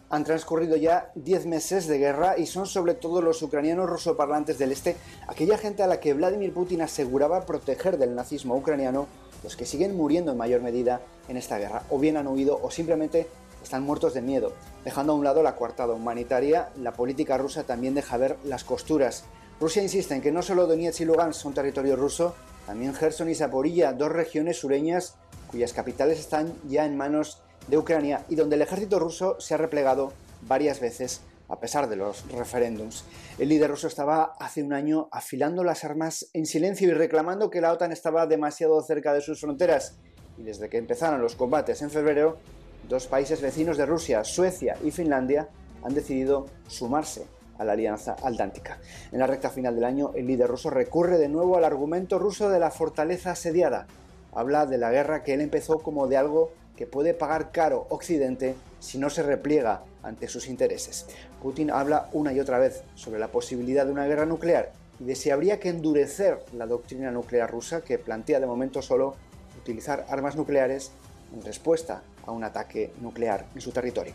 Han 0.08 0.24
transcurrido 0.24 0.76
ya 0.76 1.10
10 1.16 1.46
meses 1.46 1.86
de 1.86 1.98
guerra 1.98 2.38
y 2.38 2.46
son 2.46 2.66
sobre 2.66 2.94
todo 2.94 3.20
los 3.22 3.42
ucranianos 3.42 3.90
rusoparlantes 3.90 4.58
del 4.58 4.72
este, 4.72 4.96
aquella 5.26 5.58
gente 5.58 5.82
a 5.82 5.88
la 5.88 5.98
que 5.98 6.14
Vladimir 6.14 6.52
Putin 6.52 6.82
aseguraba 6.82 7.44
proteger 7.44 7.98
del 7.98 8.14
nazismo 8.14 8.56
ucraniano, 8.56 9.08
los 9.42 9.56
que 9.56 9.66
siguen 9.66 9.96
muriendo 9.96 10.32
en 10.32 10.38
mayor 10.38 10.60
medida 10.60 11.00
en 11.28 11.36
esta 11.36 11.58
guerra, 11.58 11.82
o 11.90 11.98
bien 11.98 12.16
han 12.16 12.28
huido 12.28 12.60
o 12.62 12.70
simplemente 12.70 13.26
están 13.62 13.82
muertos 13.82 14.14
de 14.14 14.22
miedo. 14.22 14.52
Dejando 14.84 15.12
a 15.12 15.16
un 15.16 15.24
lado 15.24 15.42
la 15.42 15.56
coartada 15.56 15.92
humanitaria, 15.92 16.70
la 16.80 16.92
política 16.92 17.36
rusa 17.36 17.64
también 17.64 17.94
deja 17.94 18.16
ver 18.16 18.36
las 18.44 18.62
costuras. 18.62 19.24
Rusia 19.60 19.82
insiste 19.82 20.14
en 20.14 20.22
que 20.22 20.30
no 20.30 20.42
solo 20.42 20.68
Donetsk 20.68 21.00
y 21.00 21.04
Lugansk 21.04 21.40
son 21.40 21.54
territorio 21.54 21.96
ruso, 21.96 22.34
también 22.66 22.94
Gerson 22.94 23.28
y 23.28 23.34
Zaporilla, 23.34 23.92
dos 23.92 24.12
regiones 24.12 24.58
sureñas 24.58 25.16
cuyas 25.50 25.72
capitales 25.72 26.18
están 26.18 26.52
ya 26.68 26.84
en 26.84 26.96
manos 26.96 27.40
de 27.68 27.78
Ucrania 27.78 28.24
y 28.28 28.34
donde 28.34 28.56
el 28.56 28.62
ejército 28.62 28.98
ruso 28.98 29.36
se 29.40 29.54
ha 29.54 29.58
replegado 29.58 30.12
varias 30.42 30.80
veces 30.80 31.22
a 31.48 31.60
pesar 31.60 31.88
de 31.88 31.96
los 31.96 32.28
referéndums. 32.32 33.04
El 33.38 33.48
líder 33.48 33.70
ruso 33.70 33.86
estaba 33.86 34.34
hace 34.40 34.62
un 34.62 34.72
año 34.72 35.08
afilando 35.12 35.62
las 35.64 35.84
armas 35.84 36.28
en 36.32 36.46
silencio 36.46 36.88
y 36.88 36.92
reclamando 36.92 37.50
que 37.50 37.60
la 37.60 37.72
OTAN 37.72 37.92
estaba 37.92 38.26
demasiado 38.26 38.80
cerca 38.82 39.12
de 39.12 39.20
sus 39.20 39.40
fronteras. 39.40 39.96
Y 40.38 40.42
desde 40.42 40.68
que 40.68 40.78
empezaron 40.78 41.22
los 41.22 41.36
combates 41.36 41.82
en 41.82 41.90
febrero, 41.90 42.38
dos 42.88 43.06
países 43.06 43.40
vecinos 43.40 43.76
de 43.76 43.86
Rusia, 43.86 44.24
Suecia 44.24 44.76
y 44.84 44.90
Finlandia, 44.90 45.48
han 45.82 45.94
decidido 45.94 46.46
sumarse 46.66 47.26
a 47.58 47.64
la 47.64 47.72
alianza 47.72 48.16
atlántica. 48.22 48.78
En 49.12 49.18
la 49.18 49.26
recta 49.26 49.50
final 49.50 49.74
del 49.74 49.84
año, 49.84 50.10
el 50.14 50.26
líder 50.26 50.48
ruso 50.50 50.68
recurre 50.68 51.16
de 51.16 51.28
nuevo 51.28 51.56
al 51.56 51.64
argumento 51.64 52.18
ruso 52.18 52.50
de 52.50 52.58
la 52.58 52.70
fortaleza 52.70 53.30
asediada. 53.30 53.86
Habla 54.34 54.66
de 54.66 54.78
la 54.78 54.90
guerra 54.90 55.22
que 55.22 55.32
él 55.32 55.40
empezó 55.40 55.78
como 55.78 56.06
de 56.06 56.18
algo 56.18 56.50
que 56.76 56.86
puede 56.86 57.14
pagar 57.14 57.50
caro 57.52 57.86
Occidente 57.90 58.54
si 58.80 58.98
no 58.98 59.10
se 59.10 59.22
repliega 59.22 59.82
ante 60.02 60.28
sus 60.28 60.48
intereses. 60.48 61.06
Putin 61.42 61.70
habla 61.70 62.08
una 62.12 62.32
y 62.32 62.40
otra 62.40 62.58
vez 62.58 62.82
sobre 62.94 63.18
la 63.18 63.28
posibilidad 63.28 63.86
de 63.86 63.92
una 63.92 64.06
guerra 64.06 64.26
nuclear 64.26 64.72
y 65.00 65.04
de 65.04 65.14
si 65.14 65.30
habría 65.30 65.58
que 65.58 65.68
endurecer 65.68 66.38
la 66.52 66.66
doctrina 66.66 67.10
nuclear 67.10 67.50
rusa 67.50 67.80
que 67.80 67.98
plantea 67.98 68.40
de 68.40 68.46
momento 68.46 68.82
solo 68.82 69.14
utilizar 69.58 70.06
armas 70.08 70.36
nucleares 70.36 70.92
en 71.34 71.42
respuesta 71.42 72.02
a 72.24 72.30
un 72.30 72.44
ataque 72.44 72.92
nuclear 73.00 73.46
en 73.54 73.60
su 73.60 73.72
territorio. 73.72 74.14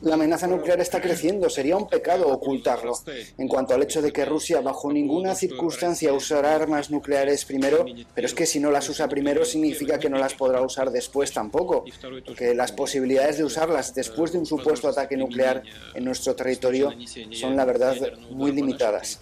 La 0.00 0.14
amenaza 0.14 0.46
nuclear 0.46 0.80
está 0.80 1.00
creciendo, 1.00 1.48
sería 1.48 1.76
un 1.76 1.88
pecado 1.88 2.26
ocultarlo. 2.28 2.98
En 3.36 3.48
cuanto 3.48 3.74
al 3.74 3.82
hecho 3.82 4.02
de 4.02 4.12
que 4.12 4.24
Rusia 4.24 4.60
bajo 4.60 4.92
ninguna 4.92 5.34
circunstancia 5.34 6.12
usará 6.12 6.54
armas 6.54 6.90
nucleares 6.90 7.44
primero, 7.44 7.86
pero 8.14 8.26
es 8.26 8.34
que 8.34 8.46
si 8.46 8.60
no 8.60 8.70
las 8.70 8.88
usa 8.88 9.08
primero 9.08 9.44
significa 9.44 9.98
que 9.98 10.10
no 10.10 10.18
las 10.18 10.34
podrá 10.34 10.62
usar 10.62 10.90
después 10.90 11.32
tampoco, 11.32 11.84
porque 12.24 12.54
las 12.54 12.72
posibilidades 12.72 13.38
de 13.38 13.44
usarlas 13.44 13.94
después 13.94 14.32
de 14.32 14.38
un 14.38 14.46
supuesto 14.46 14.88
ataque 14.88 15.16
nuclear 15.16 15.62
en 15.94 16.04
nuestro 16.04 16.34
territorio 16.34 16.92
son 17.32 17.56
la 17.56 17.64
verdad 17.64 17.96
muy 18.30 18.52
limitadas. 18.52 19.18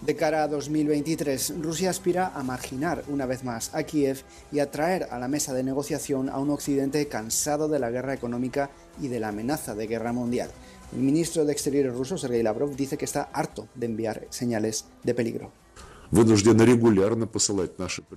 De 0.00 0.14
cara 0.14 0.44
a 0.44 0.48
2023, 0.48 1.60
Rusia 1.60 1.90
aspira 1.90 2.28
a 2.28 2.44
marginar 2.44 3.02
una 3.08 3.26
vez 3.26 3.42
más 3.42 3.74
a 3.74 3.82
Kiev 3.82 4.22
y 4.52 4.60
a 4.60 4.70
traer 4.70 5.08
a 5.10 5.18
la 5.18 5.26
mesa 5.26 5.52
de 5.52 5.64
negociación 5.64 6.28
a 6.28 6.38
un 6.38 6.50
Occidente 6.50 7.08
cansado 7.08 7.68
de 7.68 7.80
la 7.80 7.90
guerra 7.90 8.14
económica 8.14 8.70
y 9.00 9.08
de 9.08 9.18
la 9.18 9.28
amenaza 9.28 9.74
de 9.74 9.88
guerra 9.88 10.12
mundial. 10.12 10.50
El 10.92 11.00
ministro 11.00 11.44
de 11.44 11.52
Exteriores 11.52 11.94
ruso, 11.94 12.16
Sergei 12.16 12.44
Lavrov, 12.44 12.76
dice 12.76 12.96
que 12.96 13.06
está 13.06 13.28
harto 13.32 13.66
de 13.74 13.86
enviar 13.86 14.26
señales 14.30 14.84
de 15.02 15.14
peligro. 15.14 15.52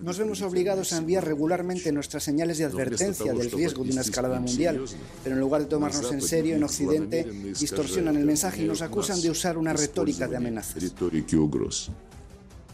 Nos 0.02 0.18
vemos 0.18 0.42
obligados 0.42 0.94
a 0.94 0.98
enviar 0.98 1.26
regularmente 1.26 1.92
nuestras 1.92 2.24
señales 2.24 2.58
de 2.58 2.66
advertencia 2.66 3.34
del 3.34 3.52
riesgo 3.52 3.84
de 3.84 3.92
una 3.92 4.02
escalada 4.02 4.40
mundial, 4.40 4.86
pero 5.24 5.36
en 5.36 5.42
lugar 5.42 5.62
de 5.62 5.68
tomarnos 5.68 6.12
en 6.12 6.22
serio 6.22 6.56
en 6.56 6.64
Occidente, 6.64 7.24
distorsionan 7.60 8.16
el 8.16 8.26
mensaje 8.26 8.64
y 8.64 8.68
nos 8.68 8.82
acusan 8.82 9.22
de 9.22 9.30
usar 9.30 9.58
una 9.58 9.74
retórica 9.74 10.28
de 10.28 10.38
amenazas. 10.38 10.94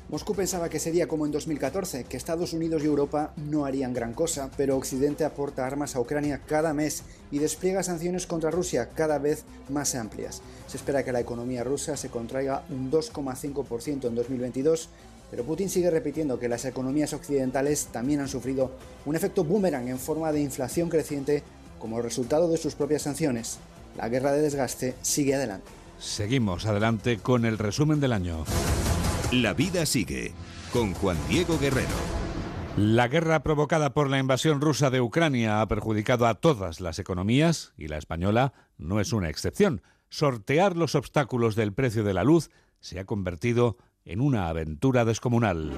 Moscú 0.10 0.34
pensaba 0.34 0.70
que 0.70 0.80
sería 0.80 1.06
como 1.06 1.26
en 1.26 1.34
2014, 1.34 2.06
que 2.06 2.16
Estados 2.16 2.54
Unidos 2.54 2.82
y 2.82 2.86
Europa 2.86 3.34
no 3.36 3.66
harían 3.66 3.94
gran 3.94 4.14
cosa, 4.14 4.50
pero 4.56 4.78
Occidente 4.78 5.26
aporta 5.26 5.68
armas 5.68 5.98
a 5.98 6.00
Ucrania 6.00 6.44
cada 6.48 6.74
mes 6.74 7.04
y 7.30 7.40
despliega 7.40 7.84
sanciones 7.84 8.26
contra 8.26 8.50
Rusia 8.50 8.92
cada 8.96 9.20
vez 9.20 9.44
más 9.68 9.96
amplias. 9.96 10.42
Se 10.68 10.78
espera 10.78 11.04
que 11.04 11.12
la 11.12 11.20
economía 11.20 11.66
rusa 11.66 11.98
se 11.98 12.08
contraiga 12.08 12.64
un 12.70 12.90
2,5% 12.90 14.08
en 14.08 14.16
2022, 14.16 14.88
pero 15.30 15.44
Putin 15.44 15.70
sigue 15.70 15.92
repitiendo 15.92 16.40
que 16.40 16.48
las 16.48 16.66
economías 16.66 17.14
occidentales 17.14 17.88
también 17.92 18.22
han 18.22 18.30
sufrido 18.30 18.72
un 19.06 19.16
efecto 19.16 19.44
boomerang 19.44 19.88
en 19.88 20.00
forma 20.00 20.32
de 20.32 20.42
inflación 20.42 20.90
creciente 20.90 21.44
como 21.80 22.02
resultado 22.02 22.50
de 22.50 22.58
sus 22.58 22.76
propias 22.76 23.04
sanciones. 23.04 23.60
La 23.98 24.10
guerra 24.10 24.32
de 24.32 24.42
desgaste 24.42 24.96
sigue 25.02 25.36
adelante. 25.36 25.68
Seguimos 26.00 26.66
adelante 26.66 27.18
con 27.18 27.46
el 27.46 27.58
resumen 27.58 28.00
del 28.00 28.14
año. 28.14 28.46
La 29.32 29.54
vida 29.54 29.86
sigue 29.86 30.34
con 30.72 30.94
Juan 30.94 31.18
Diego 31.28 31.58
Guerrero. 31.60 31.88
La 32.78 33.08
guerra 33.08 33.42
provocada 33.42 33.94
por 33.96 34.08
la 34.10 34.20
invasión 34.20 34.62
rusa 34.62 34.92
de 34.92 35.02
Ucrania 35.02 35.62
ha 35.62 35.68
perjudicado 35.68 36.28
a 36.28 36.36
todas 36.36 36.80
las 36.80 37.00
economías 37.00 37.74
y 37.76 37.88
la 37.88 37.98
española 37.98 38.54
no 38.78 39.00
es 39.00 39.14
una 39.14 39.30
excepción. 39.30 39.82
Sortear 40.10 40.78
los 40.78 40.94
obstáculos 40.94 41.56
del 41.56 41.74
precio 41.74 42.04
de 42.04 42.14
la 42.14 42.24
luz 42.24 42.52
se 42.80 43.00
ha 43.00 43.06
convertido 43.06 43.78
en 44.08 44.22
una 44.22 44.48
aventura 44.48 45.06
descomunal. 45.06 45.72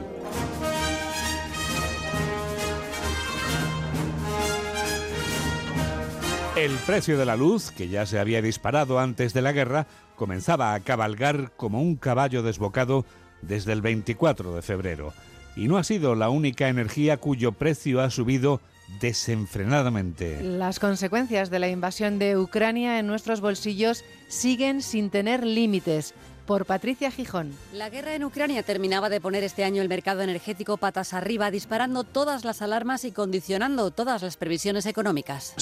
El 6.55 6.71
precio 6.85 7.17
de 7.17 7.25
la 7.25 7.35
luz, 7.35 7.71
que 7.71 7.87
ya 7.87 8.05
se 8.05 8.19
había 8.19 8.41
disparado 8.41 8.99
antes 8.99 9.33
de 9.33 9.41
la 9.41 9.51
guerra, 9.51 9.87
comenzaba 10.15 10.73
a 10.73 10.79
cabalgar 10.81 11.53
como 11.55 11.81
un 11.81 11.95
caballo 11.95 12.43
desbocado 12.43 13.05
desde 13.41 13.71
el 13.71 13.81
24 13.81 14.53
de 14.53 14.61
febrero. 14.61 15.13
Y 15.55 15.67
no 15.67 15.77
ha 15.77 15.83
sido 15.83 16.15
la 16.15 16.29
única 16.29 16.67
energía 16.67 17.17
cuyo 17.17 17.53
precio 17.53 18.01
ha 18.01 18.09
subido 18.09 18.61
desenfrenadamente. 18.99 20.41
Las 20.41 20.79
consecuencias 20.79 21.49
de 21.49 21.59
la 21.59 21.69
invasión 21.69 22.19
de 22.19 22.37
Ucrania 22.37 22.99
en 22.99 23.07
nuestros 23.07 23.39
bolsillos 23.39 24.03
siguen 24.27 24.81
sin 24.81 25.09
tener 25.09 25.45
límites 25.45 26.13
por 26.49 26.65
Patricia 26.65 27.11
Gijón. 27.11 27.51
La 27.73 27.91
guerra 27.91 28.15
en 28.15 28.23
Ucrania 28.23 28.63
terminaba 28.63 29.07
de 29.09 29.21
poner 29.21 29.43
este 29.43 29.63
año 29.63 29.83
el 29.83 29.87
mercado 29.87 30.23
energético 30.23 30.77
patas 30.77 31.13
arriba, 31.13 31.51
disparando 31.51 32.03
todas 32.03 32.43
las 32.43 32.63
alarmas 32.63 33.05
y 33.05 33.11
condicionando 33.11 33.91
todas 33.91 34.23
las 34.23 34.35
previsiones 34.35 34.87
económicas. 34.87 35.53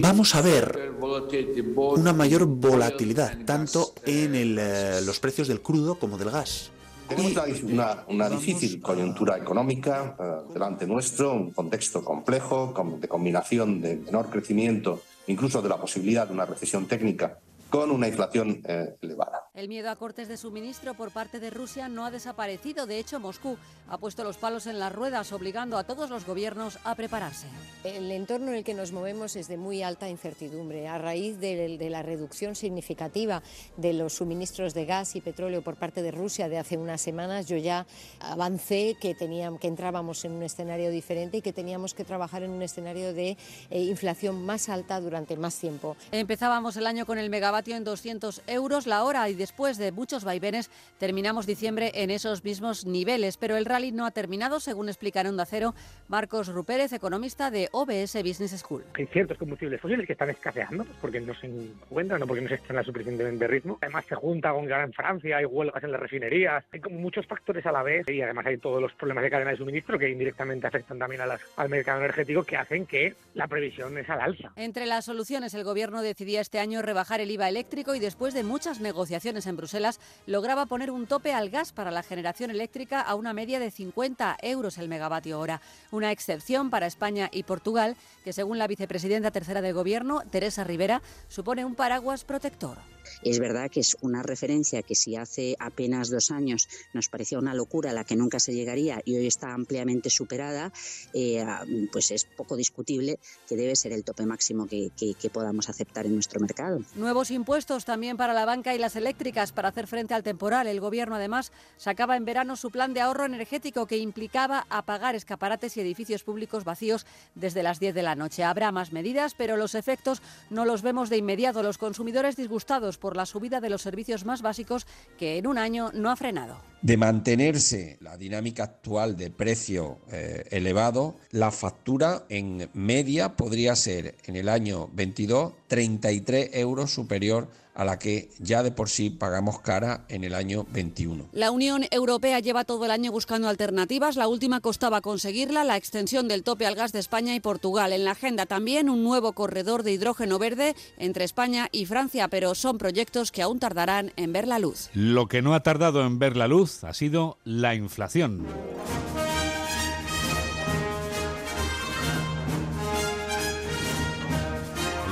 Vamos 0.00 0.36
a 0.36 0.42
ver 0.42 0.92
una 1.00 2.12
mayor 2.12 2.46
volatilidad, 2.46 3.36
tanto 3.44 3.94
en 4.06 4.36
eh, 4.36 5.00
los 5.04 5.18
precios 5.18 5.48
del 5.48 5.60
crudo 5.60 5.96
como 5.96 6.16
del 6.16 6.30
gas. 6.30 6.70
Tenemos 7.08 7.60
una, 7.64 8.04
una, 8.06 8.30
difícil 8.30 8.80
coyuntura 8.80 9.36
económica 9.36 10.14
uh, 10.16 10.52
delante 10.52 10.86
nuestro, 10.86 11.32
un 11.32 11.50
contexto 11.50 12.04
complejo, 12.04 12.72
de 13.00 13.08
combinación 13.08 13.80
de 13.80 13.96
menor 13.96 14.30
crecimiento, 14.30 15.02
incluso 15.26 15.60
de 15.60 15.68
la 15.68 15.80
posibilidad 15.80 16.28
de 16.28 16.32
una 16.32 16.46
recesión 16.46 16.86
técnica 16.86 17.40
con 17.72 17.90
una 17.90 18.06
inflación 18.06 18.62
eh, 18.68 18.96
elevada. 19.00 19.48
El 19.54 19.66
miedo 19.66 19.88
a 19.88 19.96
cortes 19.96 20.28
de 20.28 20.36
suministro 20.36 20.92
por 20.92 21.10
parte 21.10 21.40
de 21.40 21.48
Rusia 21.48 21.88
no 21.88 22.04
ha 22.04 22.10
desaparecido. 22.10 22.84
De 22.86 22.98
hecho, 22.98 23.18
Moscú 23.18 23.56
ha 23.88 23.96
puesto 23.96 24.24
los 24.24 24.36
palos 24.36 24.66
en 24.66 24.78
las 24.78 24.94
ruedas, 24.94 25.32
obligando 25.32 25.78
a 25.78 25.84
todos 25.84 26.10
los 26.10 26.26
gobiernos 26.26 26.78
a 26.84 26.94
prepararse. 26.94 27.46
El 27.82 28.10
entorno 28.10 28.50
en 28.50 28.58
el 28.58 28.64
que 28.64 28.74
nos 28.74 28.92
movemos 28.92 29.36
es 29.36 29.48
de 29.48 29.56
muy 29.56 29.82
alta 29.82 30.10
incertidumbre. 30.10 30.86
A 30.86 30.98
raíz 30.98 31.38
de, 31.40 31.78
de 31.78 31.90
la 31.90 32.02
reducción 32.02 32.54
significativa 32.54 33.42
de 33.78 33.94
los 33.94 34.12
suministros 34.12 34.74
de 34.74 34.84
gas 34.84 35.16
y 35.16 35.22
petróleo 35.22 35.62
por 35.62 35.76
parte 35.76 36.02
de 36.02 36.10
Rusia 36.10 36.50
de 36.50 36.58
hace 36.58 36.76
unas 36.76 37.00
semanas, 37.00 37.46
yo 37.46 37.56
ya 37.56 37.86
avancé 38.20 38.96
que, 39.00 39.14
teníamos, 39.14 39.60
que 39.60 39.68
entrábamos 39.68 40.26
en 40.26 40.32
un 40.32 40.42
escenario 40.42 40.90
diferente 40.90 41.38
y 41.38 41.42
que 41.42 41.54
teníamos 41.54 41.94
que 41.94 42.04
trabajar 42.04 42.42
en 42.42 42.50
un 42.50 42.60
escenario 42.60 43.14
de 43.14 43.38
eh, 43.70 43.82
inflación 43.82 44.44
más 44.44 44.68
alta 44.68 45.00
durante 45.00 45.38
más 45.38 45.56
tiempo. 45.56 45.96
Empezábamos 46.10 46.76
el 46.76 46.86
año 46.86 47.06
con 47.06 47.16
el 47.16 47.30
megavatio 47.30 47.61
en 47.70 47.84
200 47.84 48.42
euros 48.48 48.86
la 48.86 49.04
hora 49.04 49.28
y 49.28 49.34
después 49.34 49.78
de 49.78 49.92
muchos 49.92 50.24
vaivenes 50.24 50.70
terminamos 50.98 51.46
diciembre 51.46 51.92
en 51.94 52.10
esos 52.10 52.42
mismos 52.42 52.84
niveles. 52.84 53.36
Pero 53.36 53.56
el 53.56 53.64
rally 53.64 53.92
no 53.92 54.04
ha 54.04 54.10
terminado, 54.10 54.58
según 54.58 54.88
explica 54.88 55.20
en 55.20 55.28
Onda 55.28 55.46
Cero 55.46 55.74
Marcos 56.08 56.48
Rupérez, 56.48 56.92
economista 56.92 57.50
de 57.50 57.68
OBS 57.70 58.14
Business 58.24 58.58
School. 58.58 58.84
Hay 58.94 59.06
ciertos 59.06 59.38
combustibles 59.38 59.80
fósiles 59.80 60.06
que 60.06 60.12
están 60.12 60.30
escaseando 60.30 60.84
pues 60.84 60.98
porque 61.00 61.20
no 61.20 61.34
se 61.34 61.46
encuentran, 61.46 62.20
no 62.20 62.26
porque 62.26 62.42
no 62.42 62.48
se 62.48 62.56
están 62.56 62.78
a 62.78 62.82
suficientemente 62.82 63.46
ritmo. 63.46 63.78
Además 63.80 64.04
se 64.08 64.16
junta 64.16 64.52
con 64.52 64.66
que 64.66 64.72
en 64.72 64.92
Francia 64.92 65.36
hay 65.36 65.44
huelgas 65.44 65.84
en 65.84 65.92
las 65.92 66.00
refinerías, 66.00 66.64
hay 66.72 66.80
como 66.80 66.98
muchos 66.98 67.26
factores 67.26 67.64
a 67.66 67.72
la 67.72 67.82
vez 67.82 68.08
y 68.08 68.20
además 68.20 68.46
hay 68.46 68.58
todos 68.58 68.82
los 68.82 68.92
problemas 68.94 69.22
de 69.22 69.30
cadena 69.30 69.52
de 69.52 69.56
suministro 69.56 69.98
que 69.98 70.10
indirectamente 70.10 70.66
afectan 70.66 70.98
también 70.98 71.20
a 71.20 71.26
las, 71.26 71.40
al 71.56 71.68
mercado 71.68 72.00
energético 72.00 72.42
que 72.42 72.56
hacen 72.56 72.86
que 72.86 73.14
la 73.34 73.46
previsión 73.46 73.96
es 73.98 74.08
al 74.10 74.20
alza. 74.20 74.52
Entre 74.56 74.86
las 74.86 75.04
soluciones, 75.04 75.54
el 75.54 75.64
gobierno 75.64 76.02
decidía 76.02 76.40
este 76.40 76.58
año 76.58 76.82
rebajar 76.82 77.20
el 77.20 77.30
IVA 77.30 77.50
eléctrico 77.52 77.94
y 77.94 78.00
después 78.00 78.32
de 78.32 78.44
muchas 78.44 78.80
negociaciones 78.80 79.46
en 79.46 79.58
Bruselas 79.58 80.00
lograba 80.26 80.64
poner 80.64 80.90
un 80.90 81.06
tope 81.06 81.34
al 81.34 81.50
gas 81.50 81.72
para 81.72 81.90
la 81.90 82.02
generación 82.02 82.50
eléctrica 82.50 83.02
a 83.02 83.14
una 83.14 83.34
media 83.34 83.60
de 83.60 83.70
50 83.70 84.38
euros 84.40 84.78
el 84.78 84.88
megavatio 84.88 85.38
hora. 85.38 85.60
Una 85.90 86.12
excepción 86.12 86.70
para 86.70 86.86
España 86.86 87.28
y 87.30 87.42
Portugal, 87.42 87.96
que 88.24 88.32
según 88.32 88.58
la 88.58 88.66
vicepresidenta 88.66 89.30
tercera 89.30 89.60
del 89.60 89.74
Gobierno, 89.74 90.22
Teresa 90.30 90.64
Rivera, 90.64 91.02
supone 91.28 91.64
un 91.66 91.74
paraguas 91.74 92.24
protector. 92.24 92.78
Es 93.22 93.38
verdad 93.38 93.70
que 93.70 93.80
es 93.80 93.96
una 94.00 94.22
referencia 94.22 94.82
que 94.82 94.94
si 94.94 95.16
hace 95.16 95.56
apenas 95.58 96.08
dos 96.08 96.30
años 96.30 96.68
nos 96.92 97.08
parecía 97.08 97.38
una 97.38 97.54
locura 97.54 97.90
a 97.90 97.92
la 97.92 98.04
que 98.04 98.16
nunca 98.16 98.40
se 98.40 98.54
llegaría 98.54 99.02
y 99.04 99.16
hoy 99.16 99.26
está 99.26 99.52
ampliamente 99.52 100.08
superada, 100.08 100.72
eh, 101.12 101.44
pues 101.92 102.10
es 102.10 102.24
poco 102.24 102.56
discutible 102.56 103.18
que 103.48 103.56
debe 103.56 103.76
ser 103.76 103.92
el 103.92 104.04
tope 104.04 104.24
máximo 104.24 104.66
que, 104.66 104.90
que 104.96 105.30
podamos 105.30 105.68
aceptar 105.68 106.06
en 106.06 106.14
nuestro 106.14 106.40
mercado. 106.40 106.80
Nuevos 106.94 107.30
impuestos 107.42 107.84
también 107.84 108.16
para 108.16 108.34
la 108.34 108.44
banca 108.44 108.72
y 108.72 108.78
las 108.78 108.94
eléctricas 108.94 109.50
para 109.50 109.70
hacer 109.70 109.88
frente 109.88 110.14
al 110.14 110.22
temporal. 110.22 110.68
El 110.68 110.78
Gobierno 110.78 111.16
además 111.16 111.50
sacaba 111.76 112.16
en 112.16 112.24
verano 112.24 112.54
su 112.54 112.70
plan 112.70 112.94
de 112.94 113.00
ahorro 113.00 113.24
energético 113.24 113.86
que 113.88 113.96
implicaba 113.96 114.64
apagar 114.70 115.16
escaparates 115.16 115.76
y 115.76 115.80
edificios 115.80 116.22
públicos 116.22 116.62
vacíos 116.62 117.04
desde 117.34 117.64
las 117.64 117.80
10 117.80 117.96
de 117.96 118.02
la 118.04 118.14
noche. 118.14 118.44
Habrá 118.44 118.70
más 118.70 118.92
medidas, 118.92 119.34
pero 119.36 119.56
los 119.56 119.74
efectos 119.74 120.22
no 120.50 120.64
los 120.64 120.82
vemos 120.82 121.10
de 121.10 121.16
inmediato. 121.16 121.64
Los 121.64 121.78
consumidores 121.78 122.36
disgustados 122.36 122.96
por 122.96 123.16
la 123.16 123.26
subida 123.26 123.60
de 123.60 123.70
los 123.70 123.82
servicios 123.82 124.24
más 124.24 124.40
básicos 124.40 124.86
que 125.18 125.38
en 125.38 125.48
un 125.48 125.58
año 125.58 125.90
no 125.94 126.12
ha 126.12 126.16
frenado. 126.16 126.60
De 126.80 126.96
mantenerse 126.96 127.96
la 128.00 128.16
dinámica 128.16 128.64
actual 128.64 129.16
de 129.16 129.30
precio 129.30 129.98
eh, 130.10 130.44
elevado, 130.50 131.16
la 131.30 131.50
factura 131.50 132.24
en 132.28 132.68
media 132.74 133.36
podría 133.36 133.76
ser 133.76 134.16
en 134.24 134.36
el 134.36 134.48
año 134.48 134.88
22 134.92 135.52
33 135.72 136.50
euros 136.52 136.90
superior 136.90 137.48
a 137.74 137.86
la 137.86 137.98
que 137.98 138.28
ya 138.38 138.62
de 138.62 138.72
por 138.72 138.90
sí 138.90 139.08
pagamos 139.08 139.60
cara 139.60 140.04
en 140.10 140.22
el 140.22 140.34
año 140.34 140.66
21. 140.70 141.30
La 141.32 141.50
Unión 141.50 141.86
Europea 141.90 142.40
lleva 142.40 142.64
todo 142.64 142.84
el 142.84 142.90
año 142.90 143.10
buscando 143.10 143.48
alternativas. 143.48 144.16
La 144.16 144.28
última 144.28 144.60
costaba 144.60 145.00
conseguirla, 145.00 145.64
la 145.64 145.78
extensión 145.78 146.28
del 146.28 146.42
tope 146.42 146.66
al 146.66 146.74
gas 146.74 146.92
de 146.92 146.98
España 146.98 147.34
y 147.34 147.40
Portugal. 147.40 147.94
En 147.94 148.04
la 148.04 148.10
agenda 148.10 148.44
también 148.44 148.90
un 148.90 149.02
nuevo 149.02 149.32
corredor 149.32 149.82
de 149.82 149.92
hidrógeno 149.92 150.38
verde 150.38 150.76
entre 150.98 151.24
España 151.24 151.70
y 151.72 151.86
Francia, 151.86 152.28
pero 152.28 152.54
son 152.54 152.76
proyectos 152.76 153.32
que 153.32 153.40
aún 153.40 153.58
tardarán 153.58 154.12
en 154.16 154.34
ver 154.34 154.46
la 154.46 154.58
luz. 154.58 154.90
Lo 154.92 155.26
que 155.26 155.40
no 155.40 155.54
ha 155.54 155.62
tardado 155.62 156.04
en 156.04 156.18
ver 156.18 156.36
la 156.36 156.48
luz 156.48 156.84
ha 156.84 156.92
sido 156.92 157.38
la 157.44 157.74
inflación. 157.74 158.44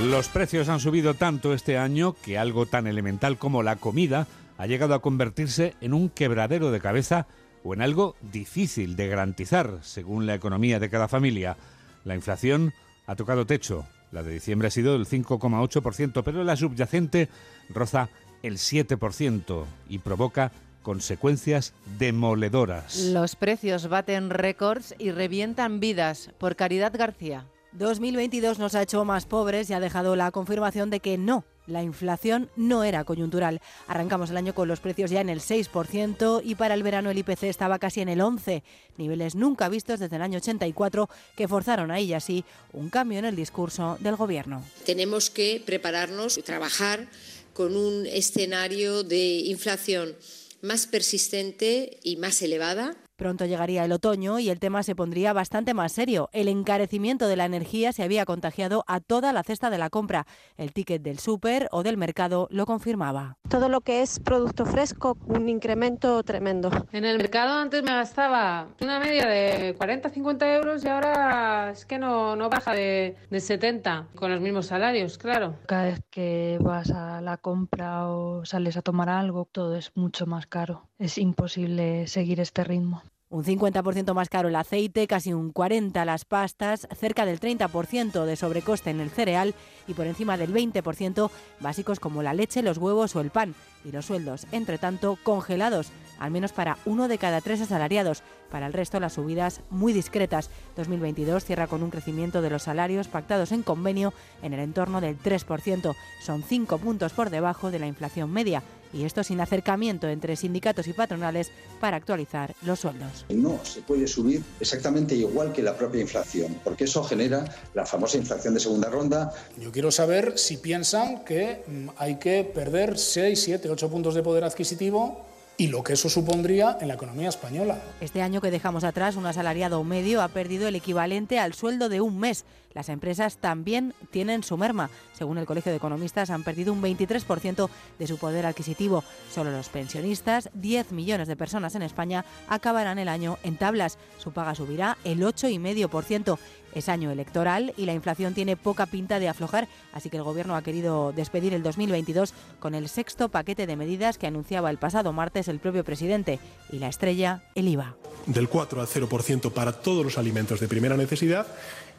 Los 0.08 0.28
precios 0.28 0.70
han 0.70 0.80
subido 0.80 1.12
tanto 1.12 1.52
este 1.52 1.76
año 1.76 2.14
que 2.24 2.38
algo 2.38 2.64
tan 2.64 2.86
elemental 2.86 3.36
como 3.36 3.62
la 3.62 3.76
comida 3.76 4.26
ha 4.56 4.66
llegado 4.66 4.94
a 4.94 5.02
convertirse 5.02 5.74
en 5.82 5.92
un 5.92 6.08
quebradero 6.08 6.70
de 6.70 6.80
cabeza 6.80 7.26
o 7.64 7.74
en 7.74 7.82
algo 7.82 8.16
difícil 8.32 8.96
de 8.96 9.08
garantizar 9.08 9.78
según 9.82 10.26
la 10.26 10.34
economía 10.34 10.80
de 10.80 10.88
cada 10.88 11.06
familia. 11.06 11.58
La 12.04 12.14
inflación 12.14 12.72
ha 13.06 13.14
tocado 13.14 13.44
techo. 13.44 13.84
La 14.10 14.22
de 14.22 14.32
diciembre 14.32 14.68
ha 14.68 14.70
sido 14.70 14.94
del 14.94 15.06
5,8%, 15.06 16.22
pero 16.24 16.44
la 16.44 16.56
subyacente 16.56 17.28
roza 17.68 18.08
el 18.42 18.54
7% 18.54 19.64
y 19.90 19.98
provoca 19.98 20.50
consecuencias 20.82 21.74
demoledoras. 21.98 22.96
Los 23.00 23.36
precios 23.36 23.88
baten 23.88 24.30
récords 24.30 24.94
y 24.98 25.10
revientan 25.10 25.78
vidas. 25.78 26.30
Por 26.38 26.56
Caridad 26.56 26.96
García. 26.96 27.44
2022 27.72 28.58
nos 28.58 28.74
ha 28.74 28.82
hecho 28.82 29.04
más 29.04 29.26
pobres 29.26 29.70
y 29.70 29.74
ha 29.74 29.80
dejado 29.80 30.16
la 30.16 30.30
confirmación 30.30 30.90
de 30.90 31.00
que 31.00 31.16
no, 31.16 31.44
la 31.66 31.82
inflación 31.82 32.50
no 32.56 32.82
era 32.82 33.04
coyuntural. 33.04 33.60
Arrancamos 33.86 34.30
el 34.30 34.36
año 34.36 34.54
con 34.54 34.66
los 34.66 34.80
precios 34.80 35.10
ya 35.10 35.20
en 35.20 35.28
el 35.28 35.40
6% 35.40 36.42
y 36.44 36.56
para 36.56 36.74
el 36.74 36.82
verano 36.82 37.10
el 37.10 37.18
IPC 37.18 37.44
estaba 37.44 37.78
casi 37.78 38.00
en 38.00 38.08
el 38.08 38.20
11%, 38.20 38.62
niveles 38.96 39.34
nunca 39.34 39.68
vistos 39.68 40.00
desde 40.00 40.16
el 40.16 40.22
año 40.22 40.38
84 40.38 41.08
que 41.36 41.48
forzaron 41.48 41.90
ahí 41.90 42.06
y 42.06 42.14
así 42.14 42.44
un 42.72 42.90
cambio 42.90 43.18
en 43.18 43.24
el 43.24 43.36
discurso 43.36 43.96
del 44.00 44.16
gobierno. 44.16 44.64
Tenemos 44.84 45.30
que 45.30 45.62
prepararnos 45.64 46.38
y 46.38 46.42
trabajar 46.42 47.08
con 47.54 47.76
un 47.76 48.06
escenario 48.06 49.04
de 49.04 49.38
inflación 49.46 50.16
más 50.62 50.86
persistente 50.86 51.98
y 52.02 52.16
más 52.16 52.42
elevada. 52.42 52.96
Pronto 53.20 53.44
llegaría 53.44 53.84
el 53.84 53.92
otoño 53.92 54.38
y 54.38 54.48
el 54.48 54.60
tema 54.60 54.82
se 54.82 54.94
pondría 54.94 55.34
bastante 55.34 55.74
más 55.74 55.92
serio. 55.92 56.30
El 56.32 56.48
encarecimiento 56.48 57.28
de 57.28 57.36
la 57.36 57.44
energía 57.44 57.92
se 57.92 58.02
había 58.02 58.24
contagiado 58.24 58.82
a 58.86 59.00
toda 59.00 59.34
la 59.34 59.42
cesta 59.42 59.68
de 59.68 59.76
la 59.76 59.90
compra. 59.90 60.26
El 60.56 60.72
ticket 60.72 61.02
del 61.02 61.18
súper 61.18 61.68
o 61.70 61.82
del 61.82 61.98
mercado 61.98 62.48
lo 62.50 62.64
confirmaba. 62.64 63.36
Todo 63.50 63.68
lo 63.68 63.82
que 63.82 64.00
es 64.00 64.20
producto 64.20 64.64
fresco, 64.64 65.18
un 65.26 65.50
incremento 65.50 66.22
tremendo. 66.22 66.70
En 66.92 67.04
el 67.04 67.18
mercado 67.18 67.58
antes 67.58 67.82
me 67.82 67.92
gastaba 67.92 68.68
una 68.80 68.98
media 68.98 69.26
de 69.26 69.76
40-50 69.76 70.56
euros 70.56 70.82
y 70.82 70.88
ahora 70.88 71.72
es 71.72 71.84
que 71.84 71.98
no, 71.98 72.36
no 72.36 72.48
baja 72.48 72.72
de, 72.72 73.16
de 73.28 73.40
70 73.40 74.06
con 74.14 74.30
los 74.30 74.40
mismos 74.40 74.64
salarios, 74.64 75.18
claro. 75.18 75.56
Cada 75.66 75.84
vez 75.84 76.00
que 76.08 76.56
vas 76.62 76.90
a 76.90 77.20
la 77.20 77.36
compra 77.36 78.08
o 78.08 78.46
sales 78.46 78.78
a 78.78 78.82
tomar 78.82 79.10
algo, 79.10 79.46
todo 79.52 79.76
es 79.76 79.92
mucho 79.94 80.24
más 80.24 80.46
caro. 80.46 80.88
Es 80.98 81.18
imposible 81.18 82.06
seguir 82.06 82.40
este 82.40 82.64
ritmo. 82.64 83.02
Un 83.32 83.44
50% 83.44 84.12
más 84.12 84.28
caro 84.28 84.48
el 84.48 84.56
aceite, 84.56 85.06
casi 85.06 85.32
un 85.32 85.54
40% 85.54 86.04
las 86.04 86.24
pastas, 86.24 86.88
cerca 86.96 87.24
del 87.24 87.38
30% 87.38 88.24
de 88.24 88.34
sobrecoste 88.34 88.90
en 88.90 88.98
el 88.98 89.10
cereal 89.10 89.54
y 89.86 89.94
por 89.94 90.08
encima 90.08 90.36
del 90.36 90.52
20% 90.52 91.30
básicos 91.60 92.00
como 92.00 92.24
la 92.24 92.34
leche, 92.34 92.60
los 92.60 92.78
huevos 92.78 93.14
o 93.14 93.20
el 93.20 93.30
pan. 93.30 93.54
Y 93.84 93.92
los 93.92 94.06
sueldos, 94.06 94.48
entre 94.50 94.78
tanto, 94.78 95.16
congelados, 95.22 95.92
al 96.18 96.32
menos 96.32 96.52
para 96.52 96.78
uno 96.84 97.06
de 97.06 97.18
cada 97.18 97.40
tres 97.40 97.60
asalariados. 97.60 98.24
Para 98.50 98.66
el 98.66 98.72
resto, 98.72 98.98
las 98.98 99.12
subidas 99.12 99.60
muy 99.70 99.92
discretas. 99.92 100.50
2022 100.74 101.44
cierra 101.44 101.68
con 101.68 101.84
un 101.84 101.90
crecimiento 101.90 102.42
de 102.42 102.50
los 102.50 102.64
salarios 102.64 103.06
pactados 103.06 103.52
en 103.52 103.62
convenio 103.62 104.12
en 104.42 104.54
el 104.54 104.60
entorno 104.60 105.00
del 105.00 105.16
3%. 105.16 105.94
Son 106.20 106.42
cinco 106.42 106.78
puntos 106.78 107.12
por 107.12 107.30
debajo 107.30 107.70
de 107.70 107.78
la 107.78 107.86
inflación 107.86 108.32
media 108.32 108.64
y 108.92 109.04
esto 109.04 109.22
sin 109.24 109.40
acercamiento 109.40 110.08
entre 110.08 110.36
sindicatos 110.36 110.86
y 110.86 110.92
patronales 110.92 111.50
para 111.80 111.96
actualizar 111.96 112.54
los 112.62 112.80
sueldos. 112.80 113.24
No 113.28 113.60
se 113.64 113.82
puede 113.82 114.06
subir 114.06 114.42
exactamente 114.60 115.14
igual 115.14 115.52
que 115.52 115.62
la 115.62 115.76
propia 115.76 116.00
inflación, 116.00 116.56
porque 116.64 116.84
eso 116.84 117.02
genera 117.04 117.44
la 117.74 117.86
famosa 117.86 118.16
inflación 118.16 118.54
de 118.54 118.60
segunda 118.60 118.88
ronda. 118.88 119.32
Yo 119.58 119.72
quiero 119.72 119.90
saber 119.90 120.38
si 120.38 120.56
piensan 120.56 121.24
que 121.24 121.62
mm, 121.66 121.88
hay 121.96 122.16
que 122.18 122.44
perder 122.44 122.98
6, 122.98 123.40
7, 123.40 123.70
8 123.70 123.90
puntos 123.90 124.14
de 124.14 124.22
poder 124.22 124.44
adquisitivo 124.44 125.30
y 125.60 125.66
lo 125.66 125.84
que 125.84 125.92
eso 125.92 126.08
supondría 126.08 126.78
en 126.80 126.88
la 126.88 126.94
economía 126.94 127.28
española. 127.28 127.78
Este 128.00 128.22
año 128.22 128.40
que 128.40 128.50
dejamos 128.50 128.82
atrás, 128.82 129.16
un 129.16 129.26
asalariado 129.26 129.84
medio 129.84 130.22
ha 130.22 130.28
perdido 130.28 130.66
el 130.68 130.74
equivalente 130.74 131.38
al 131.38 131.52
sueldo 131.52 131.90
de 131.90 132.00
un 132.00 132.18
mes. 132.18 132.46
Las 132.74 132.88
empresas 132.88 133.38
también 133.38 133.94
tienen 134.10 134.42
su 134.42 134.56
merma. 134.56 134.90
Según 135.12 135.38
el 135.38 135.46
Colegio 135.46 135.72
de 135.72 135.76
Economistas, 135.76 136.30
han 136.30 136.44
perdido 136.44 136.72
un 136.72 136.82
23% 136.82 137.68
de 137.98 138.06
su 138.06 138.18
poder 138.18 138.46
adquisitivo. 138.46 139.02
Solo 139.32 139.50
los 139.50 139.68
pensionistas, 139.68 140.50
10 140.54 140.92
millones 140.92 141.28
de 141.28 141.36
personas 141.36 141.74
en 141.74 141.82
España, 141.82 142.24
acabarán 142.48 142.98
el 142.98 143.08
año 143.08 143.38
en 143.42 143.56
tablas. 143.56 143.98
Su 144.18 144.32
paga 144.32 144.54
subirá 144.54 144.98
el 145.04 145.20
8,5%. 145.20 146.38
Es 146.74 146.88
año 146.88 147.10
electoral 147.10 147.74
y 147.76 147.86
la 147.86 147.94
inflación 147.94 148.32
tiene 148.32 148.56
poca 148.56 148.86
pinta 148.86 149.18
de 149.18 149.28
aflojar, 149.28 149.66
así 149.92 150.08
que 150.08 150.18
el 150.18 150.22
Gobierno 150.22 150.54
ha 150.54 150.62
querido 150.62 151.12
despedir 151.12 151.52
el 151.52 151.64
2022 151.64 152.32
con 152.60 152.76
el 152.76 152.88
sexto 152.88 153.28
paquete 153.28 153.66
de 153.66 153.74
medidas 153.74 154.18
que 154.18 154.28
anunciaba 154.28 154.70
el 154.70 154.78
pasado 154.78 155.12
martes 155.12 155.48
el 155.48 155.58
propio 155.58 155.82
presidente 155.82 156.38
y 156.70 156.78
la 156.78 156.88
estrella, 156.88 157.42
el 157.56 157.66
IVA. 157.66 157.96
Del 158.26 158.48
4 158.48 158.80
al 158.80 158.86
0% 158.86 159.52
para 159.52 159.72
todos 159.72 160.04
los 160.04 160.16
alimentos 160.16 160.60
de 160.60 160.68
primera 160.68 160.96
necesidad 160.96 161.46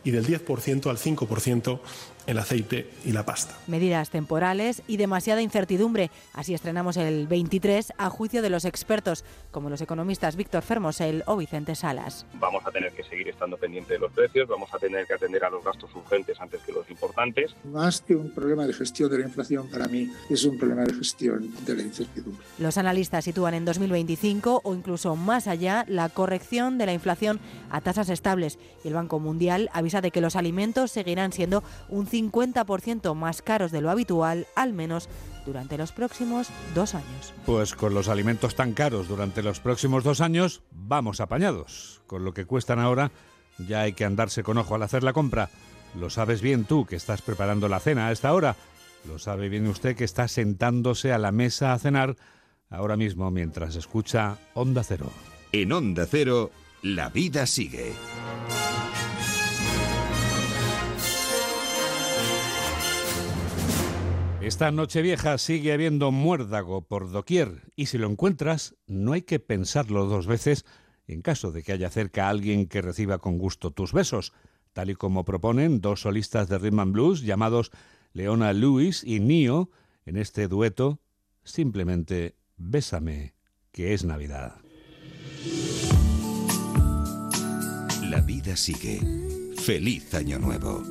y 0.03 0.11
del 0.11 0.25
10% 0.25 0.89
al 0.89 0.97
5% 0.97 1.79
el 2.27 2.37
aceite 2.37 2.89
y 3.05 3.11
la 3.11 3.25
pasta. 3.25 3.57
Medidas 3.67 4.09
temporales 4.09 4.83
y 4.87 4.97
demasiada 4.97 5.41
incertidumbre. 5.41 6.11
Así 6.33 6.53
estrenamos 6.53 6.97
el 6.97 7.27
23 7.27 7.93
a 7.97 8.09
juicio 8.09 8.41
de 8.41 8.49
los 8.49 8.65
expertos, 8.65 9.25
como 9.51 9.69
los 9.69 9.81
economistas 9.81 10.35
Víctor 10.35 10.63
Fermosel 10.63 11.23
o 11.25 11.37
Vicente 11.37 11.75
Salas. 11.75 12.25
Vamos 12.35 12.65
a 12.65 12.71
tener 12.71 12.91
que 12.93 13.03
seguir 13.03 13.29
estando 13.29 13.57
pendiente 13.57 13.93
de 13.93 13.99
los 13.99 14.11
precios, 14.11 14.47
vamos 14.47 14.73
a 14.73 14.77
tener 14.77 15.05
que 15.05 15.13
atender 15.13 15.43
a 15.43 15.49
los 15.49 15.63
gastos 15.63 15.89
urgentes 15.95 16.39
antes 16.39 16.61
que 16.61 16.71
los 16.71 16.89
importantes. 16.89 17.55
Más 17.63 18.01
que 18.01 18.15
un 18.15 18.31
problema 18.31 18.65
de 18.65 18.73
gestión 18.73 19.09
de 19.09 19.19
la 19.19 19.25
inflación, 19.25 19.67
para 19.69 19.87
mí 19.87 20.11
es 20.29 20.43
un 20.45 20.57
problema 20.57 20.83
de 20.83 20.93
gestión 20.93 21.53
de 21.65 21.75
la 21.75 21.81
incertidumbre. 21.81 22.45
Los 22.59 22.77
analistas 22.77 23.25
sitúan 23.25 23.53
en 23.53 23.65
2025 23.65 24.61
o 24.63 24.75
incluso 24.75 25.15
más 25.15 25.47
allá 25.47 25.85
la 25.87 26.09
corrección 26.09 26.77
de 26.77 26.85
la 26.85 26.93
inflación 26.93 27.39
a 27.69 27.81
tasas 27.81 28.09
estables 28.09 28.59
y 28.83 28.89
el 28.89 28.93
Banco 28.93 29.19
Mundial 29.19 29.69
avisa 29.91 30.01
de 30.01 30.11
que 30.11 30.21
los 30.21 30.35
alimentos 30.35 30.91
seguirán 30.91 31.33
siendo 31.33 31.63
un 31.89 32.07
50% 32.07 33.13
más 33.13 33.41
caros 33.41 33.71
de 33.71 33.81
lo 33.81 33.89
habitual, 33.89 34.47
al 34.55 34.73
menos 34.73 35.09
durante 35.45 35.77
los 35.77 35.91
próximos 35.91 36.47
dos 36.73 36.95
años. 36.95 37.33
Pues 37.45 37.73
con 37.73 37.93
los 37.93 38.07
alimentos 38.07 38.55
tan 38.55 38.73
caros 38.73 39.07
durante 39.07 39.43
los 39.43 39.59
próximos 39.59 40.03
dos 40.03 40.21
años, 40.21 40.61
vamos 40.71 41.19
apañados. 41.19 42.01
Con 42.07 42.23
lo 42.23 42.33
que 42.33 42.45
cuestan 42.45 42.79
ahora, 42.79 43.11
ya 43.57 43.81
hay 43.81 43.93
que 43.93 44.05
andarse 44.05 44.43
con 44.43 44.57
ojo 44.57 44.75
al 44.75 44.83
hacer 44.83 45.03
la 45.03 45.13
compra. 45.13 45.49
Lo 45.99 46.09
sabes 46.09 46.41
bien 46.41 46.63
tú 46.63 46.85
que 46.85 46.95
estás 46.95 47.21
preparando 47.21 47.67
la 47.67 47.79
cena 47.79 48.07
a 48.07 48.11
esta 48.11 48.33
hora. 48.33 48.55
Lo 49.07 49.19
sabe 49.19 49.49
bien 49.49 49.67
usted 49.67 49.95
que 49.95 50.05
está 50.05 50.27
sentándose 50.27 51.11
a 51.11 51.17
la 51.17 51.31
mesa 51.31 51.73
a 51.73 51.79
cenar 51.79 52.15
ahora 52.69 52.95
mismo 52.95 53.29
mientras 53.31 53.75
escucha 53.75 54.37
Onda 54.53 54.83
Cero. 54.83 55.09
En 55.51 55.73
Onda 55.73 56.05
Cero, 56.09 56.51
la 56.81 57.09
vida 57.09 57.45
sigue. 57.45 57.93
Esta 64.41 64.71
noche 64.71 65.03
vieja 65.03 65.37
sigue 65.37 65.71
habiendo 65.71 66.11
muérdago 66.11 66.81
por 66.81 67.11
doquier 67.11 67.71
y 67.75 67.85
si 67.85 67.99
lo 67.99 68.09
encuentras 68.09 68.75
no 68.87 69.13
hay 69.13 69.21
que 69.21 69.39
pensarlo 69.39 70.05
dos 70.07 70.25
veces 70.25 70.65
en 71.07 71.21
caso 71.21 71.51
de 71.51 71.61
que 71.61 71.73
haya 71.73 71.91
cerca 71.91 72.27
alguien 72.27 72.65
que 72.65 72.81
reciba 72.81 73.19
con 73.19 73.37
gusto 73.37 73.69
tus 73.69 73.93
besos, 73.93 74.33
tal 74.73 74.89
y 74.89 74.95
como 74.95 75.25
proponen 75.25 75.79
dos 75.79 76.01
solistas 76.01 76.49
de 76.49 76.57
rhythm 76.57 76.79
and 76.79 76.93
blues 76.93 77.21
llamados 77.21 77.71
Leona 78.13 78.51
Lewis 78.51 79.03
y 79.03 79.19
Nio 79.19 79.69
en 80.05 80.17
este 80.17 80.47
dueto 80.47 81.01
Simplemente 81.43 82.35
Bésame, 82.57 83.35
que 83.71 83.93
es 83.93 84.03
Navidad. 84.03 84.55
La 88.03 88.21
vida 88.21 88.55
sigue. 88.55 88.99
Feliz 89.57 90.13
año 90.13 90.39
nuevo. 90.39 90.83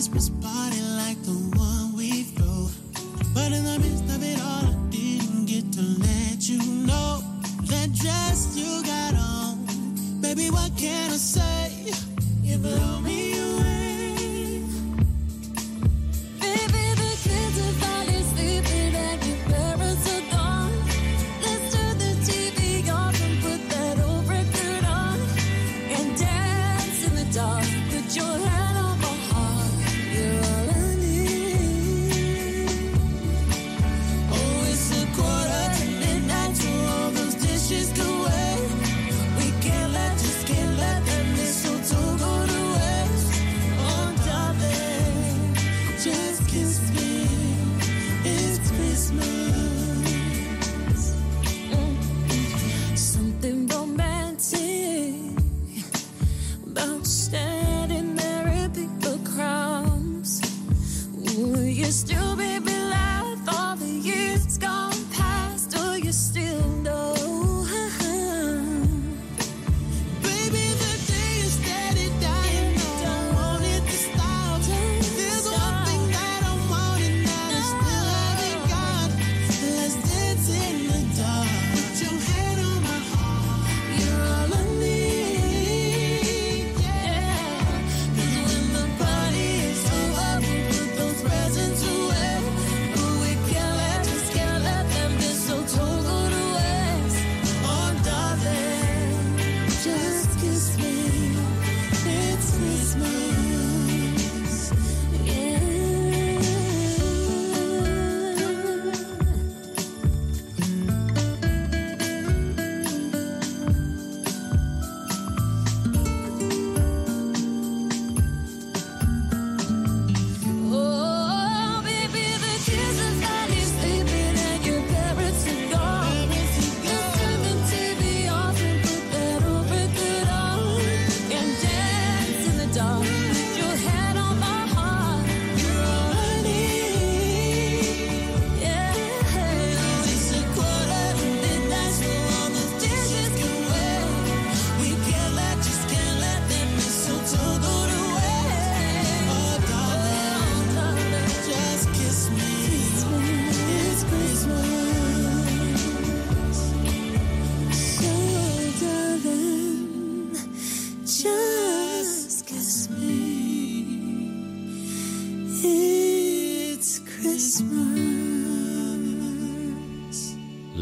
Christmas 0.00 0.30
party 0.42 0.80
like 0.80 1.22
the 1.24 1.32
one. 1.58 1.79
But 3.42 3.52
in 3.52 3.64
the 3.64 3.78
midst 3.78 4.04
of 4.14 4.22
it 4.22 4.38
all, 4.38 4.66
I 4.68 4.74
didn't 4.90 5.46
get 5.46 5.72
to 5.72 5.80
let 5.80 6.46
you 6.46 6.58
know 6.84 7.22
that 7.72 7.88
dress 7.94 8.54
you 8.54 8.82
got 8.84 9.14
on. 9.14 9.64
Baby, 10.20 10.50
what 10.50 10.76
can 10.76 11.10
I 11.10 11.16
say? 11.16 11.90
You 12.42 12.58
blow 12.58 13.00
me 13.00 13.29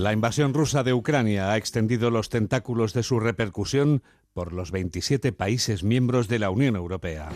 La 0.08 0.14
invasión 0.14 0.54
rusa 0.54 0.84
de 0.84 0.94
Ucrania 0.94 1.52
ha 1.52 1.58
extendido 1.58 2.10
los 2.10 2.30
tentáculos 2.30 2.94
de 2.94 3.02
su 3.02 3.20
repercusión 3.20 4.02
por 4.32 4.54
los 4.54 4.70
27 4.70 5.32
países 5.32 5.84
miembros 5.84 6.28
de 6.28 6.38
la 6.38 6.48
Unión 6.48 6.76
Europea. 6.76 7.28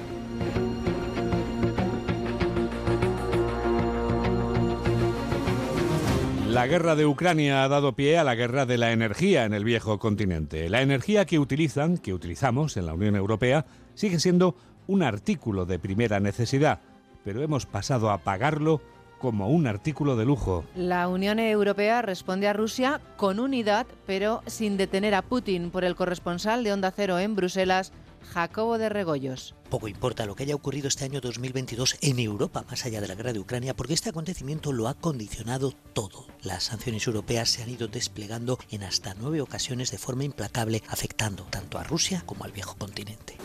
La 6.48 6.66
guerra 6.66 6.96
de 6.96 7.04
Ucrania 7.04 7.62
ha 7.62 7.68
dado 7.68 7.94
pie 7.94 8.16
a 8.16 8.24
la 8.24 8.34
guerra 8.34 8.64
de 8.64 8.78
la 8.78 8.92
energía 8.92 9.44
en 9.44 9.52
el 9.52 9.64
viejo 9.64 9.98
continente. 9.98 10.70
La 10.70 10.80
energía 10.80 11.26
que 11.26 11.38
utilizan, 11.38 11.98
que 11.98 12.14
utilizamos 12.14 12.78
en 12.78 12.86
la 12.86 12.94
Unión 12.94 13.16
Europea, 13.16 13.66
sigue 13.92 14.18
siendo 14.18 14.56
un 14.86 15.02
artículo 15.02 15.66
de 15.66 15.78
primera 15.78 16.20
necesidad, 16.20 16.80
pero 17.22 17.42
hemos 17.42 17.66
pasado 17.66 18.10
a 18.10 18.22
pagarlo 18.24 18.80
como 19.22 19.48
un 19.48 19.68
artículo 19.68 20.16
de 20.16 20.24
lujo. 20.24 20.64
La 20.74 21.08
Unión 21.08 21.38
Europea 21.38 22.02
responde 22.02 22.48
a 22.48 22.52
Rusia 22.52 23.00
con 23.16 23.38
unidad, 23.38 23.86
pero 24.04 24.42
sin 24.46 24.76
detener 24.76 25.14
a 25.14 25.22
Putin, 25.22 25.70
por 25.70 25.84
el 25.84 25.94
corresponsal 25.94 26.64
de 26.64 26.72
Onda 26.72 26.90
Cero 26.90 27.20
en 27.20 27.36
Bruselas, 27.36 27.92
Jacobo 28.32 28.78
de 28.78 28.88
Regoyos. 28.88 29.54
Poco 29.72 29.88
importa 29.88 30.26
lo 30.26 30.34
que 30.34 30.42
haya 30.42 30.54
ocurrido 30.54 30.86
este 30.86 31.06
año 31.06 31.22
2022 31.22 31.96
en 32.02 32.18
Europa, 32.18 32.62
más 32.68 32.84
allá 32.84 33.00
de 33.00 33.08
la 33.08 33.14
guerra 33.14 33.32
de 33.32 33.38
Ucrania, 33.38 33.74
porque 33.74 33.94
este 33.94 34.10
acontecimiento 34.10 34.70
lo 34.70 34.86
ha 34.86 34.92
condicionado 34.92 35.72
todo. 35.94 36.26
Las 36.42 36.64
sanciones 36.64 37.06
europeas 37.06 37.48
se 37.48 37.62
han 37.62 37.70
ido 37.70 37.88
desplegando 37.88 38.58
en 38.70 38.82
hasta 38.82 39.14
nueve 39.14 39.40
ocasiones 39.40 39.90
de 39.90 39.96
forma 39.96 40.24
implacable, 40.24 40.82
afectando 40.88 41.44
tanto 41.44 41.78
a 41.78 41.84
Rusia 41.84 42.22
como 42.26 42.44
al 42.44 42.52
viejo 42.52 42.76
continente. 42.76 43.38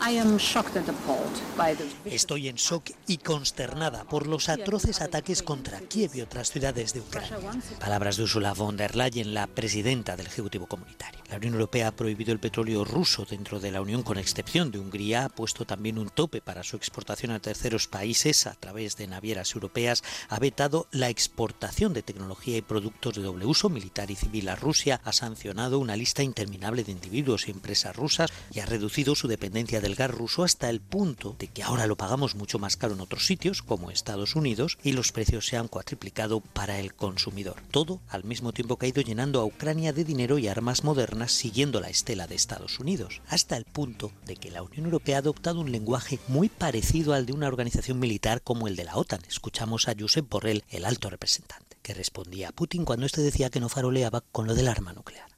Estoy 2.04 2.48
en 2.48 2.56
shock 2.56 2.90
y 3.06 3.16
consternada 3.16 4.04
por 4.04 4.26
los 4.26 4.50
atroces 4.50 5.00
ataques 5.00 5.42
contra 5.42 5.80
Kiev 5.80 6.10
y 6.14 6.20
otras 6.20 6.50
ciudades 6.50 6.92
de 6.92 7.00
Ucrania. 7.00 7.38
Palabras 7.80 8.18
de 8.18 8.24
Ursula 8.24 8.52
von 8.52 8.76
der 8.76 8.96
Leyen, 8.96 9.32
la 9.32 9.46
presidenta 9.46 10.14
del 10.14 10.26
Ejecutivo 10.26 10.66
Comunitario. 10.66 11.20
La 11.30 11.36
Unión 11.36 11.54
Europea 11.54 11.88
ha 11.88 11.92
prohibido 11.92 12.32
el 12.32 12.38
petróleo 12.38 12.84
ruso 12.84 13.26
dentro 13.28 13.60
de 13.60 13.70
la 13.70 13.80
Unión, 13.80 14.02
con 14.02 14.18
excepción 14.18 14.70
de 14.70 14.78
Hungría, 14.78 15.26
ha 15.26 15.28
puesto 15.28 15.64
también 15.64 15.98
un 15.98 16.08
tope 16.18 16.40
para 16.40 16.64
su 16.64 16.74
exportación 16.74 17.30
a 17.30 17.38
terceros 17.38 17.86
países 17.86 18.48
a 18.48 18.54
través 18.54 18.96
de 18.96 19.06
navieras 19.06 19.54
europeas, 19.54 20.02
ha 20.28 20.40
vetado 20.40 20.88
la 20.90 21.10
exportación 21.10 21.92
de 21.92 22.02
tecnología 22.02 22.56
y 22.56 22.60
productos 22.60 23.14
de 23.14 23.22
doble 23.22 23.46
uso 23.46 23.68
militar 23.68 24.10
y 24.10 24.16
civil 24.16 24.48
a 24.48 24.56
Rusia, 24.56 25.00
ha 25.04 25.12
sancionado 25.12 25.78
una 25.78 25.94
lista 25.94 26.24
interminable 26.24 26.82
de 26.82 26.90
individuos 26.90 27.46
y 27.46 27.52
empresas 27.52 27.94
rusas 27.94 28.32
y 28.50 28.58
ha 28.58 28.66
reducido 28.66 29.14
su 29.14 29.28
dependencia 29.28 29.80
del 29.80 29.94
gas 29.94 30.10
ruso 30.10 30.42
hasta 30.42 30.68
el 30.70 30.80
punto 30.80 31.36
de 31.38 31.46
que 31.46 31.62
ahora 31.62 31.86
lo 31.86 31.96
pagamos 31.96 32.34
mucho 32.34 32.58
más 32.58 32.76
caro 32.76 32.94
en 32.94 33.00
otros 33.00 33.24
sitios, 33.24 33.62
como 33.62 33.92
Estados 33.92 34.34
Unidos, 34.34 34.76
y 34.82 34.90
los 34.90 35.12
precios 35.12 35.46
se 35.46 35.56
han 35.56 35.68
cuatriplicado 35.68 36.40
para 36.40 36.80
el 36.80 36.94
consumidor. 36.94 37.62
Todo 37.70 38.00
al 38.08 38.24
mismo 38.24 38.52
tiempo 38.52 38.76
que 38.76 38.86
ha 38.86 38.88
ido 38.88 39.02
llenando 39.02 39.40
a 39.40 39.44
Ucrania 39.44 39.92
de 39.92 40.02
dinero 40.02 40.36
y 40.40 40.48
armas 40.48 40.82
modernas 40.82 41.30
siguiendo 41.30 41.80
la 41.80 41.90
estela 41.90 42.26
de 42.26 42.34
Estados 42.34 42.80
Unidos, 42.80 43.22
hasta 43.28 43.56
el 43.56 43.66
punto 43.66 44.10
de 44.26 44.34
que 44.34 44.50
la 44.50 44.64
Unión 44.64 44.86
Europea 44.86 45.18
ha 45.18 45.20
adoptado 45.20 45.60
un 45.60 45.70
lenguaje 45.70 46.07
muy 46.28 46.48
parecido 46.48 47.12
al 47.12 47.26
de 47.26 47.32
una 47.32 47.48
organización 47.48 47.98
militar 47.98 48.40
como 48.42 48.68
el 48.68 48.76
de 48.76 48.84
la 48.84 48.96
OTAN. 48.96 49.20
Escuchamos 49.28 49.88
a 49.88 49.94
Josep 49.98 50.28
Borrell, 50.28 50.64
el 50.70 50.86
alto 50.86 51.10
representante, 51.10 51.76
que 51.82 51.92
respondía 51.92 52.48
a 52.48 52.52
Putin 52.52 52.84
cuando 52.84 53.04
este 53.04 53.20
decía 53.20 53.50
que 53.50 53.60
no 53.60 53.68
faroleaba 53.68 54.22
con 54.32 54.46
lo 54.46 54.54
del 54.54 54.68
arma 54.68 54.92
nuclear. 54.92 55.28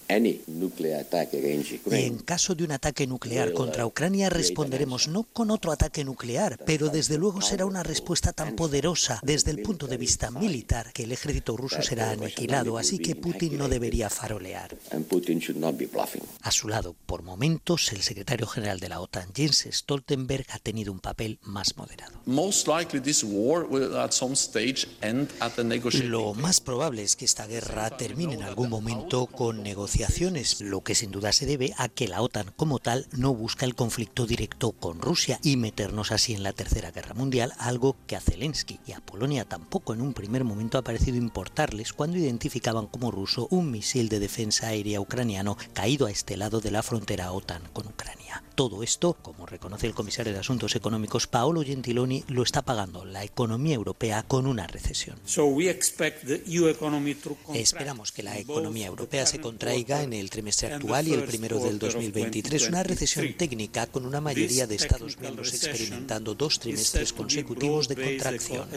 En 1.90 2.18
caso 2.18 2.57
de 2.57 2.64
un 2.64 2.73
ataque 2.73 3.07
nuclear 3.07 3.53
contra 3.53 3.87
Ucrania 3.87 4.29
responderemos 4.29 5.07
no 5.07 5.23
con 5.23 5.53
otro 5.53 5.70
ataque 5.70 6.05
nuclear, 6.05 6.59
pero 6.66 6.88
desde 6.88 7.16
luego 7.16 7.40
será 7.40 7.64
una 7.64 7.85
respuesta 7.85 8.33
tan 8.33 8.57
poderosa 8.57 9.20
desde 9.23 9.53
el 9.53 9.62
punto 9.62 9.87
de 9.87 9.96
vista 9.96 10.33
militar 10.33 10.92
que 10.92 11.05
el 11.05 11.12
ejército 11.12 11.57
ruso 11.57 11.81
será 11.83 12.11
aniquilado, 12.11 12.77
así 12.77 12.99
que 12.99 13.14
Putin 13.14 13.57
no 13.57 13.68
debería 13.68 14.11
farolear. 14.11 14.77
A 16.42 16.51
su 16.51 16.68
lado, 16.68 16.96
por 17.07 17.23
momentos, 17.23 17.92
el 17.92 18.03
secretario 18.03 18.49
general 18.49 18.81
de 18.81 18.88
la 18.88 19.01
OTAN, 19.01 19.29
Jens 19.33 19.68
Stoltenberg, 19.70 20.46
ha 20.51 20.59
tenido 20.59 20.92
un 20.92 20.99
papel 20.99 21.38
más 21.42 21.77
moderado. 21.77 22.20
Lo 26.03 26.35
más 26.35 26.61
probable 26.61 27.03
es 27.05 27.14
que 27.14 27.25
esta 27.25 27.46
guerra 27.46 27.96
termine 27.96 28.35
en 28.35 28.42
algún 28.42 28.70
momento 28.70 29.27
con 29.27 29.62
negociaciones, 29.62 29.99
lo 30.60 30.82
que 30.82 30.94
sin 30.94 31.10
duda 31.10 31.32
se 31.32 31.46
debe 31.46 31.74
a 31.76 31.88
que 31.88 32.08
la 32.08 32.22
OTAN 32.22 32.52
como 32.56 32.78
tal 32.78 33.06
no 33.12 33.34
busca 33.34 33.66
el 33.66 33.74
conflicto 33.74 34.26
directo 34.26 34.72
con 34.72 35.00
Rusia 35.00 35.38
y 35.42 35.56
meternos 35.56 36.10
así 36.10 36.32
en 36.32 36.42
la 36.42 36.52
Tercera 36.52 36.90
Guerra 36.90 37.14
Mundial, 37.14 37.52
algo 37.58 37.96
que 38.06 38.16
a 38.16 38.20
Zelensky 38.20 38.80
y 38.86 38.92
a 38.92 39.00
Polonia 39.00 39.44
tampoco 39.44 39.92
en 39.92 40.00
un 40.00 40.14
primer 40.14 40.44
momento 40.44 40.78
ha 40.78 40.82
parecido 40.82 41.16
importarles 41.16 41.92
cuando 41.92 42.16
identificaban 42.16 42.86
como 42.86 43.10
ruso 43.10 43.46
un 43.50 43.70
misil 43.70 44.08
de 44.08 44.20
defensa 44.20 44.68
aérea 44.68 45.00
ucraniano 45.00 45.56
caído 45.74 46.06
a 46.06 46.10
este 46.10 46.36
lado 46.36 46.60
de 46.60 46.70
la 46.70 46.82
frontera 46.82 47.32
OTAN 47.32 47.62
con 47.72 47.86
Ucrania. 47.86 48.42
Todo 48.61 48.83
esto, 48.83 49.14
como 49.14 49.46
reconoce 49.46 49.87
el 49.87 49.94
comisario 49.94 50.35
de 50.35 50.38
Asuntos 50.38 50.77
Económicos 50.77 51.27
Paolo 51.27 51.62
Gentiloni, 51.62 52.25
lo 52.29 52.42
está 52.42 52.61
pagando 52.61 53.07
la 53.07 53.25
economía 53.25 53.75
europea 53.75 54.23
con 54.23 54.46
una 54.46 54.66
recesión. 54.66 55.18
Esperamos 57.55 58.12
que 58.12 58.23
la 58.23 58.38
economía 58.38 58.87
europea 58.87 59.25
se 59.25 59.40
contraiga 59.40 60.03
en 60.03 60.12
el 60.12 60.29
trimestre 60.29 60.75
actual 60.75 61.09
y 61.09 61.14
el 61.14 61.25
primero 61.25 61.59
del 61.59 61.79
2023, 61.79 62.68
una 62.68 62.83
recesión 62.83 63.33
técnica 63.33 63.87
con 63.87 64.05
una 64.05 64.20
mayoría 64.20 64.66
de 64.66 64.75
Estados 64.75 65.18
miembros 65.18 65.55
experimentando 65.55 66.35
dos 66.35 66.59
trimestres 66.59 67.14
consecutivos 67.14 67.88
de 67.88 67.96
contracción. 67.96 68.68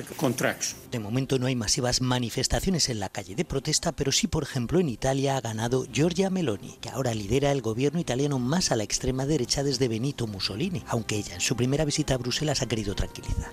De 0.92 1.00
momento 1.00 1.38
no 1.40 1.48
hay 1.48 1.58
masivas 1.58 2.00
manifestaciones 2.00 2.88
en 2.88 3.02
la 3.02 3.10
calle 3.10 3.36
de 3.36 3.44
protesta, 3.44 3.92
pero 3.92 4.14
sí, 4.14 4.28
por 4.28 4.44
ejemplo, 4.44 4.80
en 4.80 4.88
Italia 4.88 5.36
ha 5.36 5.42
ganado 5.42 5.86
Giorgia 5.92 6.30
Meloni, 6.30 6.78
que 6.80 6.88
ahora 6.88 7.14
lidera 7.14 7.52
el 7.52 7.62
gobierno 7.62 8.00
italiano 8.00 8.40
más 8.40 8.72
a 8.72 8.78
la 8.78 8.86
extrema 8.86 9.26
derecha 9.26 9.62
desde 9.74 9.88
Benito 9.88 10.28
Mussolini, 10.28 10.84
aunque 10.88 11.16
ella 11.16 11.36
en 11.36 11.42
su 11.42 11.56
primera 11.56 11.84
visita 11.84 12.14
a 12.14 12.18
Bruselas 12.18 12.62
ha 12.62 12.68
querido 12.68 12.94
tranquilizar. 12.96 13.52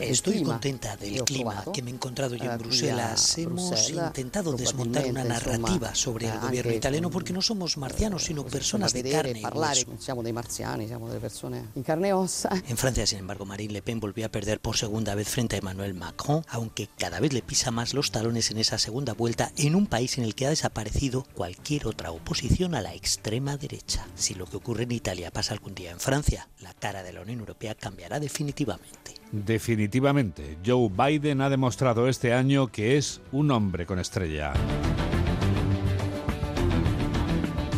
Estoy 0.00 0.42
contenta 0.42 0.96
del 0.96 1.22
clima 1.24 1.64
que 1.72 1.82
me 1.82 1.90
he 1.90 1.94
encontrado 1.94 2.36
yo 2.36 2.50
en 2.50 2.58
Bruselas. 2.58 3.38
Hemos 3.38 3.90
intentado 3.90 4.52
desmontar 4.54 5.06
una 5.06 5.24
narrativa 5.24 5.94
sobre 5.94 6.26
el 6.26 6.38
gobierno 6.40 6.72
italiano 6.72 7.10
porque 7.10 7.32
no 7.32 7.42
somos 7.42 7.76
marcianos, 7.76 8.24
sino 8.24 8.44
personas 8.44 8.92
de 8.92 9.10
carne 9.10 9.40
y 9.40 9.44
hueso. 9.44 9.86
En 12.68 12.76
Francia, 12.76 13.06
sin 13.06 13.18
embargo, 13.18 13.44
Marine 13.44 13.74
Le 13.74 13.82
Pen 13.82 14.00
volvió 14.00 14.26
a 14.26 14.28
perder 14.28 14.60
por 14.60 14.76
segunda 14.76 15.14
vez 15.14 15.28
frente 15.28 15.56
a 15.56 15.58
Emmanuel 15.58 15.94
Macron, 15.94 16.44
aunque 16.48 16.88
cada 16.98 17.20
vez 17.20 17.32
le 17.32 17.42
pisa 17.42 17.70
más 17.70 17.94
los 17.94 18.10
talones 18.10 18.50
en 18.50 18.58
esa 18.58 18.78
segunda 18.78 19.12
vuelta 19.12 19.52
en 19.56 19.74
un 19.74 19.86
país 19.86 20.18
en 20.18 20.24
el 20.24 20.34
que 20.34 20.46
ha 20.46 20.50
desaparecido 20.50 21.24
cualquier 21.34 21.86
otra 21.86 22.10
oposición 22.10 22.74
a 22.74 22.80
la 22.80 22.94
extrema 22.94 23.56
derecha. 23.56 24.06
Si 24.14 24.34
lo 24.34 24.46
que 24.46 24.56
ocurre 24.56 24.84
en 24.84 24.92
Italia 24.92 25.25
pasa 25.30 25.54
algún 25.54 25.74
día 25.74 25.90
en 25.90 26.00
Francia, 26.00 26.48
la 26.60 26.74
cara 26.74 27.02
de 27.02 27.12
la 27.12 27.22
Unión 27.22 27.40
Europea 27.40 27.74
cambiará 27.74 28.20
definitivamente. 28.20 29.14
Definitivamente, 29.32 30.58
Joe 30.64 30.88
Biden 30.88 31.40
ha 31.40 31.50
demostrado 31.50 32.08
este 32.08 32.32
año 32.32 32.68
que 32.68 32.96
es 32.96 33.20
un 33.32 33.50
hombre 33.50 33.86
con 33.86 33.98
estrella. 33.98 34.52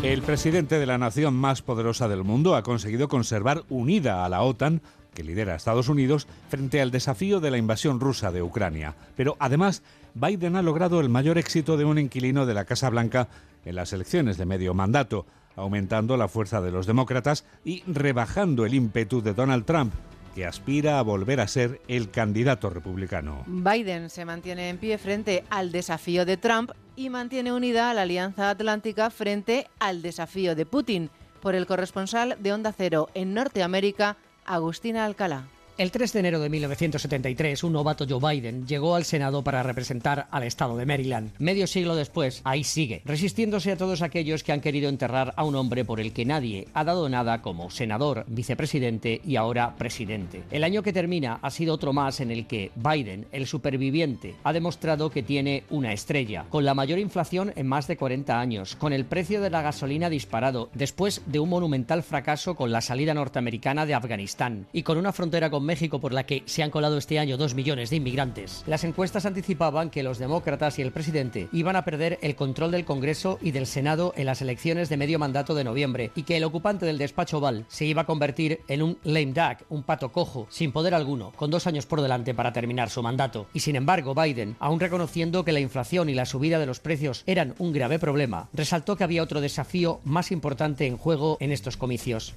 El 0.03 0.23
presidente 0.23 0.79
de 0.79 0.87
la 0.87 0.97
nación 0.97 1.35
más 1.35 1.61
poderosa 1.61 2.07
del 2.07 2.23
mundo 2.23 2.55
ha 2.55 2.63
conseguido 2.63 3.09
conservar 3.09 3.65
unida 3.69 4.25
a 4.25 4.29
la 4.29 4.43
OTAN, 4.43 4.81
que 5.13 5.25
lidera 5.25 5.55
a 5.55 5.57
Estados 5.57 5.89
Unidos, 5.89 6.29
frente 6.49 6.81
al 6.81 6.93
desafío 6.93 7.41
de 7.41 7.51
la 7.51 7.59
invasión 7.59 7.99
rusa 7.99 8.31
de 8.31 8.41
Ucrania. 8.41 8.95
Pero 9.17 9.37
además, 9.41 9.83
Biden 10.15 10.55
ha 10.55 10.63
logrado 10.63 11.01
el 11.01 11.09
mayor 11.09 11.37
éxito 11.37 11.77
de 11.77 11.85
un 11.85 11.99
inquilino 11.99 12.47
de 12.47 12.55
la 12.55 12.65
Casa 12.65 12.91
Blanca 12.91 13.29
en 13.65 13.75
las 13.75 13.93
elecciones 13.93 14.39
de 14.39 14.47
medio 14.47 14.73
mandato, 14.73 15.27
aumentando 15.59 16.17
la 16.17 16.29
fuerza 16.29 16.61
de 16.61 16.71
los 16.71 16.87
demócratas 16.87 17.45
y 17.65 17.83
rebajando 17.87 18.65
el 18.65 18.75
ímpetu 18.75 19.21
de 19.23 19.35
Donald 19.35 19.65
Trump, 19.65 19.93
que 20.35 20.47
aspira 20.47 20.99
a 20.99 21.03
volver 21.03 21.41
a 21.41 21.49
ser 21.49 21.81
el 21.89 22.11
candidato 22.11 22.71
republicano. 22.71 23.45
Biden 23.47 24.09
se 24.09 24.25
mantiene 24.25 24.69
en 24.69 24.79
pie 24.79 24.97
frente 24.99 25.45
al 25.51 25.73
desafío 25.73 26.25
de 26.25 26.37
Trump 26.37 26.71
y 26.97 27.11
mantiene 27.11 27.53
unida 27.53 27.91
a 27.91 27.95
la 27.95 28.03
Alianza 28.03 28.51
Atlántica 28.51 29.11
frente 29.11 29.67
al 29.79 30.03
desafío 30.03 30.55
de 30.55 30.67
Putin. 30.67 31.11
Por 31.41 31.55
el 31.55 31.67
corresponsal 31.67 32.37
de 32.41 32.53
Onda 32.53 32.73
Cero 32.73 33.09
en 33.15 33.35
Norteamérica, 33.35 34.17
Agustina 34.45 35.05
Alcalá. 35.05 35.45
El 35.79 35.93
3 35.93 36.13
de 36.13 36.19
enero 36.19 36.41
de 36.41 36.49
1973, 36.49 37.63
un 37.63 37.75
novato 37.75 38.05
Joe 38.09 38.35
Biden 38.35 38.67
llegó 38.67 38.97
al 38.97 39.05
Senado 39.05 39.45
para 39.45 39.63
representar 39.63 40.27
al 40.33 40.43
estado 40.43 40.77
de 40.77 40.85
Maryland. 40.87 41.31
Medio 41.39 41.69
siglo 41.69 41.95
después, 41.95 42.41
ahí 42.43 42.65
sigue, 42.65 43.01
resistiéndose 43.05 43.71
a 43.71 43.77
todos 43.77 44.03
aquellos 44.03 44.43
que 44.43 44.51
han 44.51 44.61
querido 44.61 44.89
enterrar 44.89 45.35
a 45.37 45.45
un 45.45 45.55
hombre 45.55 45.85
por 45.85 46.01
el 46.01 46.13
que 46.13 46.25
nadie 46.25 46.67
ha 46.75 46.83
dado 46.83 47.09
nada 47.09 47.43
como 47.43 47.71
senador, 47.71 48.25
vicepresidente 48.27 49.21
y 49.25 49.37
ahora 49.37 49.77
presidente. 49.77 50.43
El 50.51 50.65
año 50.65 50.83
que 50.83 50.93
termina 50.93 51.39
ha 51.43 51.51
sido 51.53 51.75
otro 51.75 51.93
más 51.93 52.19
en 52.19 52.33
el 52.33 52.49
que 52.49 52.73
Biden, 52.75 53.29
el 53.31 53.47
superviviente, 53.47 54.35
ha 54.43 54.53
demostrado 54.53 55.11
que 55.11 55.23
tiene 55.23 55.63
una 55.71 55.93
estrella, 55.93 56.47
con 56.49 56.65
la 56.65 56.75
mayor 56.75 56.99
inflación 56.99 57.53
en 57.55 57.69
más 57.69 57.87
de 57.87 57.97
40 57.97 58.41
años, 58.41 58.75
con 58.75 58.93
el 58.93 59.05
precio 59.05 59.41
de 59.41 59.51
la 59.51 59.63
gasolina 59.63 60.11
disparado, 60.11 60.71
después 60.75 61.23
de 61.27 61.39
un 61.39 61.51
monumental 61.51 62.03
fracaso 62.03 62.57
con 62.57 62.73
la 62.73 62.81
salida 62.81 63.15
norteamericana 63.15 63.87
de 63.87 63.95
Afganistán, 63.95 64.67
y 64.73 64.83
con 64.83 64.99
una 64.99 65.13
frontera 65.13 65.51
con 65.51 65.68
México 65.69 66.01
por 66.01 66.13
la 66.13 66.27
que 66.27 66.43
se 66.47 66.65
han 66.65 66.73
colado 66.73 66.99
este 66.99 67.21
año 67.21 67.37
dos 67.37 67.55
millones 67.55 67.91
de 67.91 67.97
inmigrantes. 67.97 68.65
Las 68.67 68.83
encuestas 68.83 69.27
anticipaban 69.27 69.91
que 69.91 70.03
los 70.03 70.19
demócratas 70.19 70.81
y 70.81 70.83
el 70.83 70.91
presidente 70.91 71.49
iban 71.53 71.77
a 71.77 71.85
perder 71.85 72.19
el 72.23 72.35
control 72.35 72.73
del 72.73 72.85
Congreso 72.85 73.39
y 73.41 73.53
del 73.53 73.67
Senado 73.67 74.13
en 74.17 74.27
las 74.27 74.43
elecciones 74.43 74.89
de 74.89 74.97
medio 74.97 75.21
mandato 75.21 75.55
de 75.55 75.63
noviembre 75.63 76.11
y 76.17 76.25
que 76.25 76.37
el 76.37 76.45
ocupante 76.45 76.87
del 76.87 76.99
despacho 76.99 77.39
Oval 77.39 77.67
se 77.69 77.85
iba 77.85 78.03
a 78.03 78.07
convertir 78.07 78.63
en 78.67 78.83
un 78.83 78.99
lame 79.05 79.33
duck, 79.33 79.65
un 79.69 79.85
pato 79.85 80.11
cojo, 80.11 80.49
sin 80.51 80.73
poder 80.73 80.95
alguno, 80.95 81.33
con 81.37 81.51
dos 81.51 81.67
años 81.67 81.87
por 81.87 82.01
delante 82.01 82.35
para 82.35 82.53
terminar 82.53 82.91
su 82.91 83.03
mandato. 83.03 83.47
Y 83.53 83.61
sin 83.61 83.77
embargo, 83.77 84.15
Biden, 84.15 84.57
aún 84.59 84.81
reconociendo 84.81 85.45
que 85.45 85.53
la 85.53 85.61
inflación 85.61 86.09
y 86.09 86.15
la 86.15 86.27
subida 86.27 86.59
de 86.59 86.67
los 86.67 86.81
precios 86.81 87.23
eran 87.27 87.55
un 87.59 87.73
grave 87.73 87.99
problema, 87.99 88.49
resaltó 88.53 88.97
que 88.97 89.05
había 89.05 89.23
otro 89.23 89.41
desafío 89.41 90.01
más 90.05 90.33
importante 90.33 90.87
en 90.87 90.97
juego 90.97 91.37
en 91.41 91.53
estos 91.53 91.77
comicios. 91.77 92.35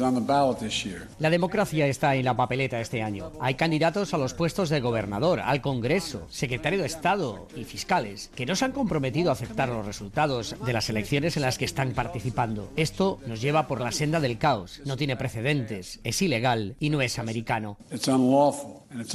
On 0.00 0.14
the 0.14 0.20
ballot 0.20 0.58
this 0.58 0.84
year. 0.84 1.08
La 1.18 1.30
democracia 1.30 1.86
está 1.86 2.14
en 2.14 2.24
la 2.24 2.36
papeleta 2.36 2.80
este 2.80 3.02
año. 3.02 3.32
Hay 3.40 3.54
candidatos 3.54 4.14
a 4.14 4.18
los 4.18 4.34
puestos 4.34 4.68
de 4.68 4.80
gobernador, 4.80 5.40
al 5.40 5.60
Congreso, 5.60 6.26
secretario 6.30 6.80
de 6.80 6.86
Estado 6.86 7.48
y 7.56 7.64
fiscales 7.64 8.30
que 8.34 8.46
no 8.46 8.56
se 8.56 8.64
han 8.64 8.72
comprometido 8.72 9.30
a 9.30 9.34
aceptar 9.34 9.68
los 9.68 9.86
resultados 9.86 10.56
de 10.64 10.72
las 10.72 10.88
elecciones 10.88 11.36
en 11.36 11.42
las 11.42 11.58
que 11.58 11.64
están 11.64 11.92
participando. 11.92 12.70
Esto 12.76 13.20
nos 13.26 13.40
lleva 13.40 13.66
por 13.66 13.80
la 13.80 13.92
senda 13.92 14.20
del 14.20 14.38
caos. 14.38 14.80
No 14.84 14.96
tiene 14.96 15.16
precedentes, 15.16 16.00
es 16.04 16.22
ilegal 16.22 16.76
y 16.80 16.90
no 16.90 17.00
es 17.00 17.18
americano. 17.18 17.76
It's 17.90 18.08
unlawful 18.08 18.84
and 18.90 19.00
it's. 19.00 19.12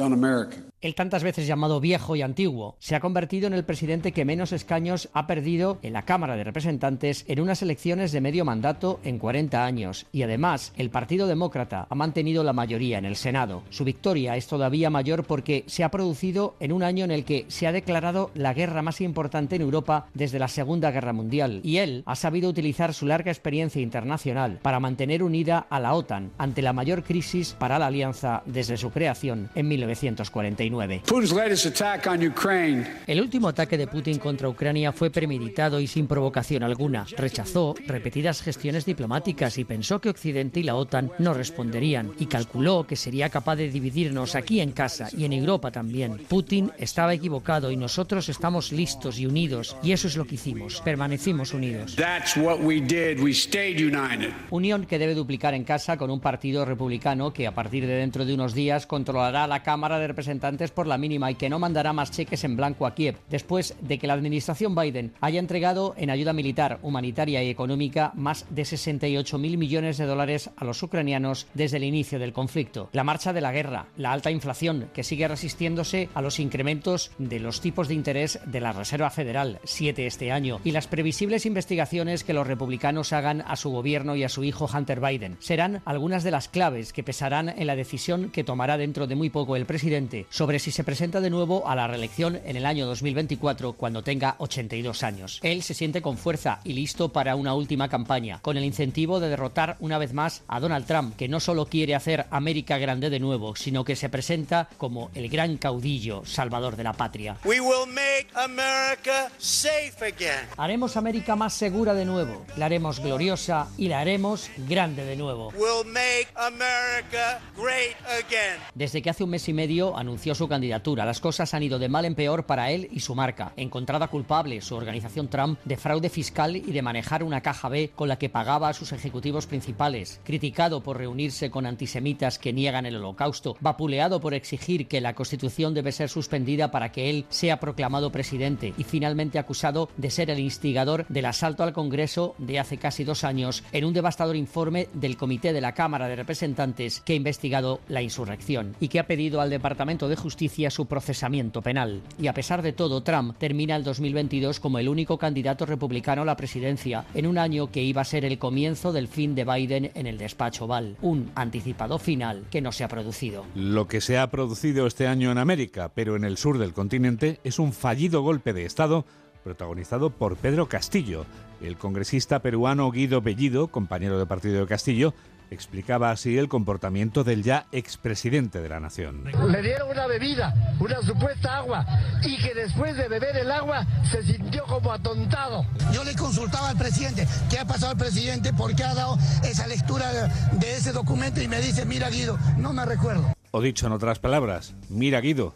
El 0.87 0.95
tantas 0.95 1.21
veces 1.21 1.45
llamado 1.45 1.81
viejo 1.81 2.15
y 2.15 2.21
antiguo 2.21 2.77
se 2.79 2.95
ha 2.95 3.01
convertido 3.01 3.45
en 3.47 3.53
el 3.53 3.65
presidente 3.65 4.13
que 4.13 4.23
menos 4.23 4.53
escaños 4.53 5.09
ha 5.11 5.27
perdido 5.27 5.79
en 5.81 5.91
la 5.91 6.03
Cámara 6.03 6.37
de 6.37 6.45
Representantes 6.45 7.25
en 7.27 7.41
unas 7.41 7.61
elecciones 7.61 8.13
de 8.13 8.21
medio 8.21 8.45
mandato 8.45 9.01
en 9.03 9.19
40 9.19 9.65
años 9.65 10.05
y 10.13 10.21
además 10.21 10.71
el 10.77 10.89
Partido 10.89 11.27
Demócrata 11.27 11.87
ha 11.89 11.95
mantenido 11.95 12.41
la 12.41 12.53
mayoría 12.53 12.99
en 12.99 13.03
el 13.03 13.17
Senado. 13.17 13.63
Su 13.69 13.83
victoria 13.83 14.37
es 14.37 14.47
todavía 14.47 14.89
mayor 14.89 15.25
porque 15.25 15.65
se 15.67 15.83
ha 15.83 15.91
producido 15.91 16.55
en 16.61 16.71
un 16.71 16.83
año 16.83 17.03
en 17.03 17.11
el 17.11 17.25
que 17.25 17.43
se 17.49 17.67
ha 17.67 17.73
declarado 17.73 18.31
la 18.33 18.53
guerra 18.53 18.81
más 18.81 19.01
importante 19.01 19.57
en 19.57 19.63
Europa 19.63 20.07
desde 20.13 20.39
la 20.39 20.47
Segunda 20.47 20.91
Guerra 20.91 21.11
Mundial 21.11 21.59
y 21.65 21.79
él 21.79 22.03
ha 22.05 22.15
sabido 22.15 22.49
utilizar 22.49 22.93
su 22.93 23.07
larga 23.07 23.29
experiencia 23.29 23.81
internacional 23.81 24.59
para 24.61 24.79
mantener 24.79 25.21
unida 25.21 25.67
a 25.69 25.81
la 25.81 25.93
OTAN 25.95 26.31
ante 26.37 26.61
la 26.61 26.71
mayor 26.71 27.03
crisis 27.03 27.57
para 27.59 27.77
la 27.77 27.87
alianza 27.87 28.41
desde 28.45 28.77
su 28.77 28.89
creación 28.89 29.49
en 29.53 29.67
1949. 29.67 30.76
Putin's 30.77 31.33
latest 31.33 31.65
attack 31.65 32.05
on 32.07 32.25
Ukraine 32.25 32.85
El 33.07 33.19
último 33.21 33.47
ataque 33.47 33.77
de 33.77 33.87
Putin 33.87 34.19
contra 34.19 34.47
Ucrania 34.47 34.91
fue 34.91 35.09
premeditado 35.09 35.79
y 35.79 35.87
sin 35.87 36.07
provocación 36.07 36.63
alguna. 36.63 37.05
Rechazó 37.17 37.73
repetidas 37.87 38.41
gestiones 38.41 38.85
diplomáticas 38.85 39.57
y 39.57 39.65
pensó 39.65 39.99
que 39.99 40.09
Occidente 40.09 40.59
y 40.59 40.63
la 40.63 40.75
OTAN 40.75 41.11
no 41.19 41.33
responderían 41.33 42.11
y 42.19 42.27
calculó 42.27 42.85
que 42.85 42.95
sería 42.95 43.29
capaz 43.29 43.55
de 43.55 43.69
dividirnos 43.69 44.35
aquí 44.35 44.61
en 44.61 44.71
casa 44.71 45.09
y 45.15 45.25
en 45.25 45.33
Europa 45.33 45.71
también. 45.71 46.17
Putin 46.27 46.71
estaba 46.77 47.13
equivocado 47.13 47.71
y 47.71 47.77
nosotros 47.77 48.29
estamos 48.29 48.71
listos 48.71 49.19
y 49.19 49.25
unidos 49.25 49.75
y 49.81 49.91
eso 49.93 50.07
es 50.07 50.17
lo 50.17 50.25
que 50.25 50.35
hicimos. 50.35 50.81
Permanecimos 50.81 51.53
unidos. 51.53 51.95
That's 51.95 52.35
what 52.37 52.59
we 52.61 52.81
did. 52.81 53.21
We 53.21 53.31
stayed 53.31 53.79
united. 53.79 54.33
Unión 54.49 54.85
que 54.85 54.99
debe 54.99 55.15
duplicar 55.15 55.53
en 55.53 55.63
casa 55.63 55.97
con 55.97 56.09
un 56.09 56.19
partido 56.19 56.65
republicano 56.65 57.33
que 57.33 57.47
a 57.47 57.53
partir 57.53 57.87
de 57.87 57.93
dentro 57.93 58.25
de 58.25 58.33
unos 58.33 58.53
días 58.53 58.85
controlará 58.85 59.47
la 59.47 59.63
Cámara 59.63 59.99
de 59.99 60.07
Representantes 60.07 60.56
por 60.73 60.87
la 60.87 60.97
mínima 60.97 61.31
y 61.31 61.35
que 61.35 61.49
no 61.49 61.59
mandará 61.59 61.93
más 61.93 62.11
cheques 62.11 62.43
en 62.43 62.55
blanco 62.55 62.85
a 62.85 62.93
Kiev, 62.93 63.17
después 63.29 63.75
de 63.81 63.97
que 63.99 64.07
la 64.07 64.13
administración 64.13 64.75
Biden 64.75 65.13
haya 65.21 65.39
entregado 65.39 65.93
en 65.97 66.09
ayuda 66.09 66.33
militar, 66.33 66.79
humanitaria 66.81 67.43
y 67.43 67.49
económica 67.49 68.11
más 68.15 68.45
de 68.49 68.65
68 68.65 69.37
mil 69.37 69.57
millones 69.57 69.97
de 69.97 70.05
dólares 70.05 70.49
a 70.57 70.65
los 70.65 70.81
ucranianos 70.83 71.47
desde 71.53 71.77
el 71.77 71.83
inicio 71.83 72.19
del 72.19 72.33
conflicto. 72.33 72.89
La 72.93 73.03
marcha 73.03 73.33
de 73.33 73.41
la 73.41 73.51
guerra, 73.51 73.87
la 73.97 74.11
alta 74.11 74.31
inflación 74.31 74.89
que 74.93 75.03
sigue 75.03 75.27
resistiéndose 75.27 76.09
a 76.13 76.21
los 76.21 76.39
incrementos 76.39 77.11
de 77.17 77.39
los 77.39 77.61
tipos 77.61 77.87
de 77.87 77.93
interés 77.93 78.39
de 78.45 78.59
la 78.59 78.73
Reserva 78.73 79.09
Federal, 79.09 79.59
7 79.63 80.05
este 80.05 80.31
año, 80.31 80.59
y 80.63 80.71
las 80.71 80.87
previsibles 80.87 81.45
investigaciones 81.45 82.23
que 82.23 82.33
los 82.33 82.47
republicanos 82.47 83.13
hagan 83.13 83.43
a 83.45 83.55
su 83.55 83.69
gobierno 83.69 84.15
y 84.15 84.23
a 84.23 84.29
su 84.29 84.43
hijo 84.43 84.69
Hunter 84.73 84.99
Biden 84.99 85.37
serán 85.39 85.81
algunas 85.85 86.23
de 86.23 86.31
las 86.31 86.47
claves 86.47 86.93
que 86.93 87.03
pesarán 87.03 87.49
en 87.49 87.67
la 87.67 87.75
decisión 87.75 88.29
que 88.31 88.43
tomará 88.43 88.77
dentro 88.77 89.07
de 89.07 89.15
muy 89.15 89.29
poco 89.29 89.55
el 89.55 89.65
presidente 89.65 90.25
si 90.55 90.71
se 90.71 90.85
presenta 90.85 91.19
de 91.19 91.29
nuevo 91.29 91.67
a 91.67 91.75
la 91.75 91.87
reelección 91.87 92.39
en 92.45 92.55
el 92.55 92.65
año 92.65 92.87
2024 92.87 93.73
cuando 93.73 94.01
tenga 94.01 94.35
82 94.39 95.03
años. 95.03 95.39
Él 95.43 95.61
se 95.61 95.73
siente 95.73 96.01
con 96.01 96.17
fuerza 96.17 96.61
y 96.63 96.71
listo 96.71 97.09
para 97.09 97.35
una 97.35 97.53
última 97.53 97.89
campaña, 97.89 98.39
con 98.41 98.55
el 98.55 98.63
incentivo 98.63 99.19
de 99.19 99.27
derrotar 99.27 99.75
una 99.81 99.97
vez 99.97 100.13
más 100.13 100.43
a 100.47 100.61
Donald 100.61 100.87
Trump, 100.87 101.17
que 101.17 101.27
no 101.27 101.41
solo 101.41 101.65
quiere 101.65 101.95
hacer 101.95 102.25
América 102.31 102.77
grande 102.77 103.09
de 103.09 103.19
nuevo, 103.19 103.55
sino 103.55 103.83
que 103.83 103.97
se 103.97 104.09
presenta 104.09 104.69
como 104.77 105.11
el 105.13 105.27
gran 105.29 105.57
caudillo 105.57 106.23
salvador 106.25 106.77
de 106.77 106.83
la 106.85 106.93
patria. 106.93 107.37
We 107.43 107.59
will 107.59 107.85
make 107.87 108.27
America 108.33 109.29
safe 109.37 109.97
again. 110.01 110.47
Haremos 110.55 110.95
América 110.95 111.35
más 111.35 111.53
segura 111.53 111.93
de 111.93 112.05
nuevo, 112.05 112.45
la 112.55 112.67
haremos 112.67 113.01
gloriosa 113.01 113.67
y 113.77 113.89
la 113.89 113.99
haremos 113.99 114.49
grande 114.69 115.03
de 115.03 115.17
nuevo. 115.17 115.51
We'll 115.57 115.85
make 115.85 116.27
America 116.35 117.41
great 117.55 117.97
again. 118.07 118.61
Desde 118.73 119.01
que 119.01 119.09
hace 119.09 119.25
un 119.25 119.31
mes 119.31 119.47
y 119.49 119.53
medio 119.53 119.97
anunció 119.97 120.35
su 120.37 120.47
candidatura, 120.47 121.05
las 121.05 121.19
cosas 121.19 121.53
han 121.53 121.63
ido 121.63 121.79
de 121.79 121.89
mal 121.89 122.05
en 122.05 122.15
peor 122.15 122.45
para 122.45 122.71
él 122.71 122.87
y 122.91 122.99
su 122.99 123.15
marca. 123.15 123.53
Encontrada 123.57 124.07
culpable 124.07 124.61
su 124.61 124.75
organización 124.75 125.27
Trump 125.27 125.59
de 125.65 125.77
fraude 125.77 126.09
fiscal 126.09 126.55
y 126.55 126.71
de 126.71 126.81
manejar 126.81 127.23
una 127.23 127.41
caja 127.41 127.69
B 127.69 127.91
con 127.95 128.07
la 128.07 128.17
que 128.17 128.29
pagaba 128.29 128.69
a 128.69 128.73
sus 128.73 128.91
ejecutivos 128.91 129.47
principales. 129.47 130.21
Criticado 130.23 130.81
por 130.81 130.97
reunirse 130.97 131.49
con 131.49 131.65
antisemitas 131.65 132.37
que 132.37 132.53
niegan 132.53 132.85
el 132.85 132.97
holocausto. 132.97 133.57
Vapuleado 133.59 134.21
por 134.21 134.35
exigir 134.35 134.87
que 134.87 135.01
la 135.01 135.15
constitución 135.15 135.73
debe 135.73 135.91
ser 135.91 136.09
suspendida 136.09 136.69
para 136.69 136.91
que 136.91 137.09
él 137.09 137.25
sea 137.29 137.59
proclamado 137.59 138.11
presidente. 138.11 138.73
Y 138.77 138.83
finalmente 138.83 139.39
acusado 139.39 139.89
de 139.97 140.11
ser 140.11 140.29
el 140.29 140.39
instigador 140.39 141.07
del 141.09 141.25
asalto 141.25 141.63
al 141.63 141.73
Congreso 141.73 142.35
de 142.37 142.59
hace 142.59 142.77
casi 142.77 143.03
dos 143.03 143.23
años 143.23 143.63
en 143.71 143.85
un 143.85 143.93
devastador 143.93 144.35
informe 144.35 144.87
del 144.93 145.17
Comité 145.17 145.51
de 145.51 145.61
la 145.61 145.73
Cámara 145.73 146.07
de 146.07 146.15
Representantes 146.15 147.01
que 147.01 147.13
ha 147.13 147.15
investigado 147.15 147.79
la 147.87 148.03
insurrección 148.03 148.75
y 148.79 148.89
que 148.89 148.99
ha 148.99 149.07
pedido 149.07 149.41
al 149.41 149.49
Departamento 149.49 150.07
de 150.07 150.15
Justicia 150.15 150.26
su 150.69 150.85
procesamiento 150.85 151.61
penal. 151.61 152.01
Y 152.19 152.27
a 152.27 152.33
pesar 152.33 152.61
de 152.61 152.73
todo, 152.73 153.01
Trump 153.01 153.37
termina 153.37 153.75
el 153.75 153.83
2022 153.83 154.59
como 154.59 154.79
el 154.79 154.89
único 154.89 155.17
candidato 155.17 155.65
republicano 155.65 156.23
a 156.23 156.25
la 156.25 156.37
presidencia, 156.37 157.05
en 157.13 157.27
un 157.27 157.37
año 157.37 157.71
que 157.71 157.83
iba 157.83 158.01
a 158.01 158.05
ser 158.05 158.25
el 158.25 158.37
comienzo 158.37 158.91
del 158.91 159.07
fin 159.07 159.35
de 159.35 159.45
Biden 159.45 159.91
en 159.93 160.07
el 160.07 160.17
despacho 160.17 160.65
Oval. 160.65 160.97
Un 161.01 161.31
anticipado 161.35 161.99
final 161.99 162.45
que 162.49 162.61
no 162.61 162.71
se 162.71 162.83
ha 162.83 162.87
producido. 162.87 163.45
Lo 163.55 163.87
que 163.87 164.01
se 164.01 164.17
ha 164.17 164.29
producido 164.29 164.87
este 164.87 165.07
año 165.07 165.31
en 165.31 165.37
América, 165.37 165.91
pero 165.93 166.15
en 166.15 166.23
el 166.23 166.37
sur 166.37 166.57
del 166.57 166.73
continente, 166.73 167.39
es 167.43 167.59
un 167.59 167.73
fallido 167.73 168.21
golpe 168.21 168.53
de 168.53 168.65
Estado 168.65 169.05
protagonizado 169.43 170.09
por 170.09 170.35
Pedro 170.35 170.67
Castillo. 170.67 171.25
El 171.61 171.77
congresista 171.77 172.41
peruano 172.41 172.91
Guido 172.91 173.21
Bellido, 173.21 173.67
compañero 173.67 174.19
de 174.19 174.25
partido 174.25 174.59
de 174.59 174.67
Castillo, 174.67 175.13
explicaba 175.51 176.11
así 176.11 176.37
el 176.37 176.47
comportamiento 176.49 177.23
del 177.23 177.43
ya 177.43 177.65
expresidente 177.71 178.61
de 178.61 178.69
la 178.69 178.79
nación. 178.79 179.23
Le 179.25 179.61
dieron 179.61 179.89
una 179.89 180.07
bebida, 180.07 180.53
una 180.79 181.01
supuesta 181.01 181.57
agua, 181.57 181.85
y 182.23 182.37
que 182.37 182.53
después 182.53 182.97
de 182.97 183.07
beber 183.07 183.37
el 183.37 183.51
agua 183.51 183.85
se 184.11 184.23
sintió 184.23 184.65
como 184.65 184.91
atontado. 184.91 185.65
Yo 185.93 186.03
le 186.03 186.15
consultaba 186.15 186.69
al 186.69 186.77
presidente 186.77 187.27
qué 187.49 187.59
ha 187.59 187.65
pasado 187.65 187.91
al 187.91 187.97
presidente, 187.97 188.53
por 188.53 188.75
qué 188.75 188.83
ha 188.83 188.93
dado 188.93 189.17
esa 189.43 189.67
lectura 189.67 190.11
de 190.53 190.75
ese 190.75 190.91
documento 190.91 191.41
y 191.41 191.47
me 191.47 191.61
dice, 191.61 191.85
mira 191.85 192.09
Guido, 192.09 192.37
no 192.57 192.73
me 192.73 192.85
recuerdo. 192.85 193.33
O 193.51 193.61
dicho 193.61 193.87
en 193.87 193.93
otras 193.93 194.19
palabras, 194.19 194.75
mira 194.89 195.21
Guido, 195.21 195.55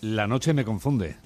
la 0.00 0.26
noche 0.26 0.52
me 0.52 0.64
confunde. 0.64 1.16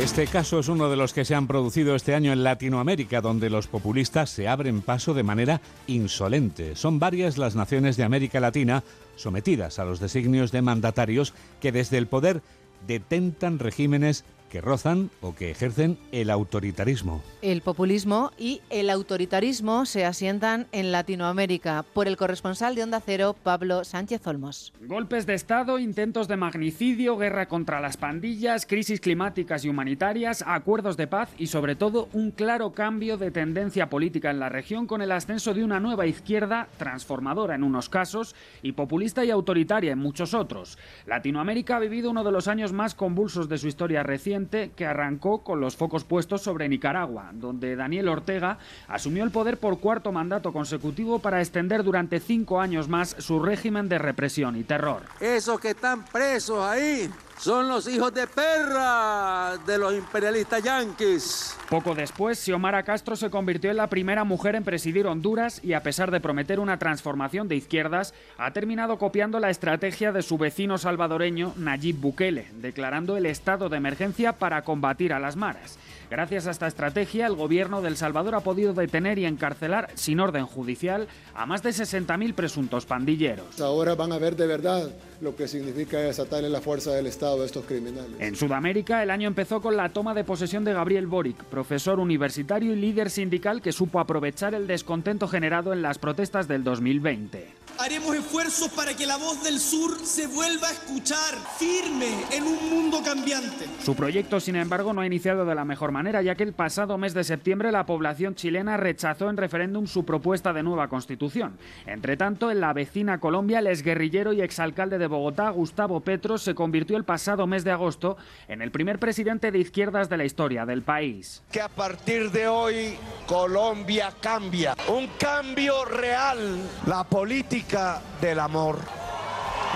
Este 0.00 0.26
caso 0.26 0.58
es 0.58 0.68
uno 0.68 0.90
de 0.90 0.96
los 0.96 1.14
que 1.14 1.24
se 1.24 1.34
han 1.34 1.46
producido 1.46 1.96
este 1.96 2.14
año 2.14 2.30
en 2.30 2.44
Latinoamérica, 2.44 3.22
donde 3.22 3.48
los 3.48 3.66
populistas 3.66 4.28
se 4.28 4.46
abren 4.46 4.82
paso 4.82 5.14
de 5.14 5.22
manera 5.22 5.62
insolente. 5.86 6.76
Son 6.76 6.98
varias 6.98 7.38
las 7.38 7.56
naciones 7.56 7.96
de 7.96 8.04
América 8.04 8.38
Latina 8.38 8.84
sometidas 9.16 9.78
a 9.78 9.86
los 9.86 9.98
designios 9.98 10.52
de 10.52 10.60
mandatarios 10.60 11.32
que 11.62 11.72
desde 11.72 11.96
el 11.96 12.08
poder 12.08 12.42
detentan 12.86 13.58
regímenes 13.58 14.26
que 14.56 14.62
rozan 14.62 15.10
o 15.20 15.34
que 15.34 15.50
ejercen 15.50 15.98
el 16.12 16.30
autoritarismo. 16.30 17.22
El 17.42 17.60
populismo 17.60 18.30
y 18.38 18.62
el 18.70 18.88
autoritarismo 18.88 19.84
se 19.84 20.06
asientan 20.06 20.66
en 20.72 20.92
Latinoamérica. 20.92 21.84
Por 21.92 22.08
el 22.08 22.16
corresponsal 22.16 22.74
de 22.74 22.82
Onda 22.82 23.02
Cero, 23.04 23.36
Pablo 23.42 23.84
Sánchez 23.84 24.26
Olmos. 24.26 24.72
Golpes 24.80 25.26
de 25.26 25.34
Estado, 25.34 25.78
intentos 25.78 26.26
de 26.26 26.38
magnicidio, 26.38 27.18
guerra 27.18 27.48
contra 27.48 27.82
las 27.82 27.98
pandillas, 27.98 28.64
crisis 28.64 28.98
climáticas 28.98 29.62
y 29.62 29.68
humanitarias, 29.68 30.42
acuerdos 30.46 30.96
de 30.96 31.06
paz 31.06 31.28
y 31.36 31.48
sobre 31.48 31.76
todo 31.76 32.08
un 32.14 32.30
claro 32.30 32.72
cambio 32.72 33.18
de 33.18 33.30
tendencia 33.30 33.90
política 33.90 34.30
en 34.30 34.40
la 34.40 34.48
región 34.48 34.86
con 34.86 35.02
el 35.02 35.12
ascenso 35.12 35.52
de 35.52 35.64
una 35.64 35.80
nueva 35.80 36.06
izquierda 36.06 36.68
transformadora 36.78 37.56
en 37.56 37.62
unos 37.62 37.90
casos 37.90 38.34
y 38.62 38.72
populista 38.72 39.22
y 39.22 39.30
autoritaria 39.30 39.92
en 39.92 39.98
muchos 39.98 40.32
otros. 40.32 40.78
Latinoamérica 41.04 41.76
ha 41.76 41.80
vivido 41.80 42.10
uno 42.10 42.24
de 42.24 42.32
los 42.32 42.48
años 42.48 42.72
más 42.72 42.94
convulsos 42.94 43.50
de 43.50 43.58
su 43.58 43.68
historia 43.68 44.02
reciente 44.02 44.45
que 44.48 44.86
arrancó 44.86 45.42
con 45.42 45.60
los 45.60 45.76
focos 45.76 46.04
puestos 46.04 46.42
sobre 46.42 46.68
Nicaragua, 46.68 47.30
donde 47.32 47.76
Daniel 47.76 48.08
Ortega 48.08 48.58
asumió 48.88 49.24
el 49.24 49.30
poder 49.30 49.58
por 49.58 49.78
cuarto 49.78 50.12
mandato 50.12 50.52
consecutivo 50.52 51.18
para 51.18 51.40
extender 51.40 51.82
durante 51.82 52.20
cinco 52.20 52.60
años 52.60 52.88
más 52.88 53.16
su 53.18 53.40
régimen 53.40 53.88
de 53.88 53.98
represión 53.98 54.56
y 54.56 54.64
terror. 54.64 55.02
Esos 55.20 55.60
que 55.60 55.70
están 55.70 56.04
presos 56.04 56.60
ahí 56.64 57.10
son 57.38 57.68
los 57.68 57.86
hijos 57.88 58.12
de 58.14 58.26
perra 58.26 59.56
de 59.66 59.78
los 59.78 59.94
imperialistas 59.94 60.62
yanquis. 60.62 61.56
Poco 61.68 61.94
después, 61.94 62.38
Xiomara 62.38 62.82
Castro 62.82 63.16
se 63.16 63.30
convirtió 63.30 63.70
en 63.70 63.76
la 63.76 63.88
primera 63.88 64.24
mujer 64.24 64.54
en 64.54 64.64
presidir 64.64 65.06
Honduras 65.06 65.60
y 65.62 65.74
a 65.74 65.82
pesar 65.82 66.10
de 66.10 66.20
prometer 66.20 66.60
una 66.60 66.78
transformación 66.78 67.48
de 67.48 67.56
izquierdas, 67.56 68.14
ha 68.38 68.52
terminado 68.52 68.98
copiando 68.98 69.40
la 69.40 69.50
estrategia 69.50 70.12
de 70.12 70.22
su 70.22 70.38
vecino 70.38 70.78
salvadoreño 70.78 71.52
Nayib 71.56 71.96
Bukele, 71.96 72.48
declarando 72.54 73.16
el 73.16 73.26
estado 73.26 73.68
de 73.68 73.76
emergencia 73.76 74.32
para 74.32 74.62
combatir 74.62 75.12
a 75.12 75.18
las 75.18 75.36
maras. 75.36 75.78
Gracias 76.08 76.46
a 76.46 76.52
esta 76.52 76.68
estrategia, 76.68 77.26
el 77.26 77.34
gobierno 77.34 77.82
de 77.82 77.88
El 77.88 77.96
Salvador 77.96 78.36
ha 78.36 78.40
podido 78.40 78.72
detener 78.74 79.18
y 79.18 79.26
encarcelar, 79.26 79.90
sin 79.94 80.20
orden 80.20 80.46
judicial, 80.46 81.08
a 81.34 81.46
más 81.46 81.62
de 81.62 81.70
60.000 81.70 82.34
presuntos 82.34 82.86
pandilleros. 82.86 83.60
Ahora 83.60 83.94
van 83.96 84.12
a 84.12 84.18
ver 84.18 84.36
de 84.36 84.46
verdad 84.46 84.88
lo 85.20 85.34
que 85.34 85.48
significa 85.48 85.98
desatarle 85.98 86.48
la 86.48 86.60
fuerza 86.60 86.92
del 86.92 87.06
Estado 87.06 87.42
a 87.42 87.46
estos 87.46 87.64
criminales. 87.64 88.20
En 88.20 88.36
Sudamérica, 88.36 89.02
el 89.02 89.10
año 89.10 89.26
empezó 89.26 89.60
con 89.60 89.76
la 89.76 89.88
toma 89.88 90.14
de 90.14 90.24
posesión 90.24 90.64
de 90.64 90.74
Gabriel 90.74 91.06
Boric, 91.06 91.42
profesor 91.44 91.98
universitario 91.98 92.72
y 92.72 92.76
líder 92.76 93.10
sindical 93.10 93.60
que 93.60 93.72
supo 93.72 93.98
aprovechar 93.98 94.54
el 94.54 94.66
descontento 94.66 95.26
generado 95.26 95.72
en 95.72 95.82
las 95.82 95.98
protestas 95.98 96.46
del 96.46 96.62
2020. 96.62 97.66
Haremos 97.78 98.16
esfuerzos 98.16 98.70
para 98.70 98.96
que 98.96 99.04
la 99.04 99.18
voz 99.18 99.42
del 99.44 99.60
sur 99.60 99.98
se 100.02 100.26
vuelva 100.26 100.68
a 100.68 100.72
escuchar 100.72 101.34
firme 101.58 102.24
en 102.32 102.44
un 102.44 102.70
mundo 102.70 103.02
cambiante. 103.04 103.66
Su 103.84 103.94
proyecto, 103.94 104.40
sin 104.40 104.56
embargo, 104.56 104.94
no 104.94 105.02
ha 105.02 105.06
iniciado 105.06 105.44
de 105.44 105.54
la 105.54 105.66
mejor 105.66 105.92
manera, 105.92 105.95
ya 106.04 106.34
que 106.34 106.42
el 106.42 106.52
pasado 106.52 106.98
mes 106.98 107.14
de 107.14 107.24
septiembre 107.24 107.72
la 107.72 107.86
población 107.86 108.34
chilena 108.34 108.76
rechazó 108.76 109.30
en 109.30 109.36
referéndum 109.36 109.86
su 109.86 110.04
propuesta 110.04 110.52
de 110.52 110.62
nueva 110.62 110.88
constitución. 110.88 111.56
Entre 111.86 112.16
tanto, 112.16 112.50
en 112.50 112.60
la 112.60 112.72
vecina 112.72 113.18
Colombia, 113.18 113.60
el 113.60 113.66
exguerrillero 113.66 114.32
y 114.32 114.42
exalcalde 114.42 114.98
de 114.98 115.06
Bogotá, 115.06 115.48
Gustavo 115.50 116.00
Petro, 116.00 116.38
se 116.38 116.54
convirtió 116.54 116.96
el 116.96 117.04
pasado 117.04 117.46
mes 117.46 117.64
de 117.64 117.70
agosto 117.70 118.16
en 118.48 118.60
el 118.60 118.70
primer 118.70 118.98
presidente 118.98 119.50
de 119.50 119.58
izquierdas 119.58 120.08
de 120.08 120.18
la 120.18 120.24
historia 120.24 120.66
del 120.66 120.82
país. 120.82 121.42
Que 121.50 121.60
a 121.60 121.68
partir 121.68 122.30
de 122.30 122.46
hoy 122.46 122.96
Colombia 123.26 124.12
cambia. 124.20 124.74
Un 124.88 125.08
cambio 125.18 125.84
real. 125.84 126.60
La 126.86 127.04
política 127.04 128.02
del 128.20 128.40
amor. 128.40 129.05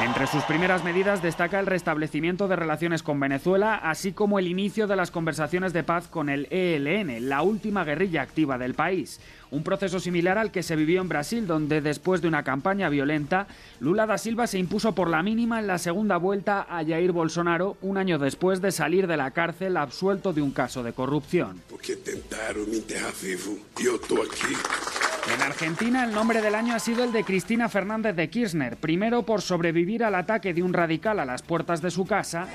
Entre 0.03 0.27
sus 0.27 0.43
primeras 0.45 0.83
medidas 0.83 1.23
destaca 1.23 1.61
el 1.61 1.67
restablecimiento 1.67 2.49
de 2.49 2.57
relaciones 2.57 3.03
con 3.03 3.21
Venezuela, 3.21 3.75
así 3.75 4.13
como 4.13 4.39
el 4.39 4.49
inicio 4.49 4.87
de 4.87 4.97
las 4.97 5.11
conversaciones 5.11 5.75
de 5.75 5.83
paz 5.83 6.09
con 6.09 6.31
el 6.31 6.47
ELN, 6.51 7.29
la 7.29 7.43
última 7.43 7.85
guerrilla 7.85 8.23
activa 8.23 8.57
del 8.57 8.73
país. 8.73 9.21
Un 9.51 9.63
proceso 9.63 10.01
similar 10.01 10.39
al 10.39 10.53
que 10.53 10.63
se 10.63 10.75
vivió 10.75 11.03
en 11.03 11.11
Brasil, 11.11 11.47
donde 11.47 11.83
después 11.83 12.23
de 12.23 12.29
una 12.29 12.45
campaña 12.45 12.89
violenta, 12.89 13.47
Lula 13.79 14.07
da 14.07 14.17
Silva 14.17 14.47
se 14.47 14.59
impuso 14.59 14.95
por 14.95 15.11
la 15.11 15.23
mínima 15.23 15.59
en 15.59 15.67
la 15.67 15.77
segunda 15.77 16.17
vuelta 16.17 16.67
a 16.69 16.83
Jair 16.83 17.13
Bolsonaro, 17.13 17.77
un 17.83 17.99
año 17.99 18.19
después 18.19 18.63
de 18.63 18.73
salir 18.73 19.07
de 19.07 19.19
la 19.19 19.33
cárcel 19.33 19.77
absuelto 19.77 20.33
de 20.33 20.41
un 20.41 20.53
caso 20.53 20.83
de 20.83 20.95
corrupción. 20.95 21.61
Porque 21.69 21.97
tentaron 21.97 22.71
me 22.71 22.77
enterrar 22.77 23.13
vivo 23.23 23.59
y 23.79 23.85
yo 23.85 23.97
estoy 23.97 24.21
aquí. 24.21 25.00
En 25.29 25.43
Argentina, 25.43 26.05
el 26.05 26.13
nombre 26.13 26.41
del 26.41 26.55
año 26.55 26.75
ha 26.75 26.79
sido 26.79 27.05
el 27.05 27.13
de 27.13 27.25
Cristina 27.25 27.69
Fernández 27.69 28.17
de 28.17 28.31
Kirchner, 28.31 28.77
primero 28.77 29.23
por 29.23 29.43
sobrevivir 29.43 30.05
al 30.05 30.15
ataque 30.15 30.55
de 30.55 30.63
un 30.63 30.73
radical 30.73 31.21
a 31.21 31.25
las 31.25 31.43
puertas 31.43 31.83
de 31.83 31.91
su 31.91 32.07
casa 32.07 32.47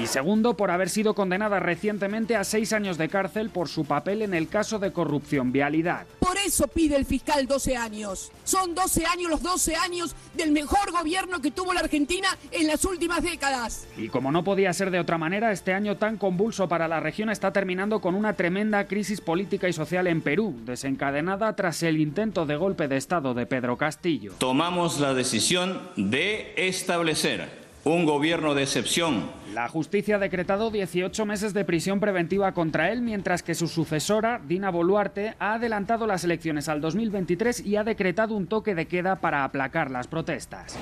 y 0.00 0.06
segundo 0.06 0.56
por 0.56 0.70
haber 0.70 0.88
sido 0.88 1.14
condenada 1.14 1.60
recientemente 1.60 2.34
a 2.34 2.44
seis 2.44 2.72
años 2.72 2.96
de 2.96 3.08
cárcel 3.08 3.50
por 3.50 3.68
su 3.68 3.84
papel 3.84 4.22
en 4.22 4.32
el 4.32 4.48
caso 4.48 4.78
de 4.78 4.92
corrupción 4.92 5.52
vialidad. 5.52 6.06
Por 6.18 6.38
eso 6.38 6.68
pide 6.68 6.96
el 6.96 7.04
fiscal 7.04 7.46
12 7.46 7.76
años. 7.76 8.32
Son 8.44 8.74
12 8.74 9.04
años, 9.04 9.30
los 9.30 9.42
12 9.42 9.76
años 9.76 10.14
del 10.34 10.52
mejor 10.52 10.90
gobierno 10.92 11.40
que 11.40 11.50
tuvo 11.50 11.74
la 11.74 11.80
Argentina 11.80 12.28
en 12.50 12.66
las 12.66 12.84
últimas 12.84 13.22
décadas. 13.22 13.86
Y 13.98 14.08
como 14.08 14.32
no 14.32 14.42
podía 14.42 14.72
ser 14.72 14.90
de 14.90 15.00
otra 15.00 15.18
manera, 15.18 15.52
este 15.52 15.74
año 15.74 15.96
tan 15.98 16.16
convulso 16.16 16.68
para 16.68 16.88
la 16.88 17.00
región 17.00 17.28
está 17.28 17.52
terminando 17.52 18.00
con 18.00 18.14
una 18.14 18.34
tremenda 18.34 18.86
crisis 18.86 19.20
política 19.20 19.68
y 19.68 19.74
social 19.74 20.06
en 20.06 20.22
Perú, 20.22 20.56
desencadenada 20.64 21.54
tras 21.56 21.82
el 21.82 22.00
intento 22.00 22.46
de 22.46 22.56
golpe 22.56 22.88
de 22.88 22.96
Estado 22.96 23.34
de 23.34 23.44
Pedro 23.44 23.76
Castillo. 23.76 24.32
Tomamos 24.38 24.98
la 24.98 25.12
decisión 25.12 25.78
de 25.96 26.54
establecer 26.56 27.59
un 27.84 28.04
gobierno 28.04 28.54
de 28.54 28.62
excepción. 28.62 29.30
La 29.54 29.68
justicia 29.68 30.16
ha 30.16 30.18
decretado 30.18 30.70
18 30.70 31.26
meses 31.26 31.54
de 31.54 31.64
prisión 31.64 32.00
preventiva 32.00 32.52
contra 32.52 32.92
él, 32.92 33.02
mientras 33.02 33.42
que 33.42 33.54
su 33.54 33.68
sucesora, 33.68 34.40
Dina 34.46 34.70
Boluarte, 34.70 35.34
ha 35.38 35.54
adelantado 35.54 36.06
las 36.06 36.24
elecciones 36.24 36.68
al 36.68 36.80
2023 36.80 37.60
y 37.60 37.76
ha 37.76 37.84
decretado 37.84 38.36
un 38.36 38.46
toque 38.46 38.74
de 38.74 38.86
queda 38.86 39.16
para 39.16 39.44
aplacar 39.44 39.90
las 39.90 40.06
protestas. 40.06 40.78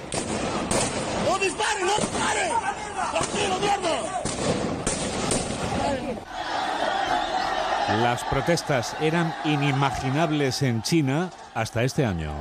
¡No 1.27 1.39
dispare, 1.39 1.81
no 1.83 1.97
dispare! 1.97 2.51
¡Tranquilo, 3.13 3.59
mierda! 3.61 4.23
Las 8.03 8.23
protestas 8.25 8.95
eran 9.01 9.35
inimaginables 9.47 10.61
en 10.61 10.83
China 10.83 11.31
hasta 11.55 11.85
este 11.85 12.05
año. 12.05 12.33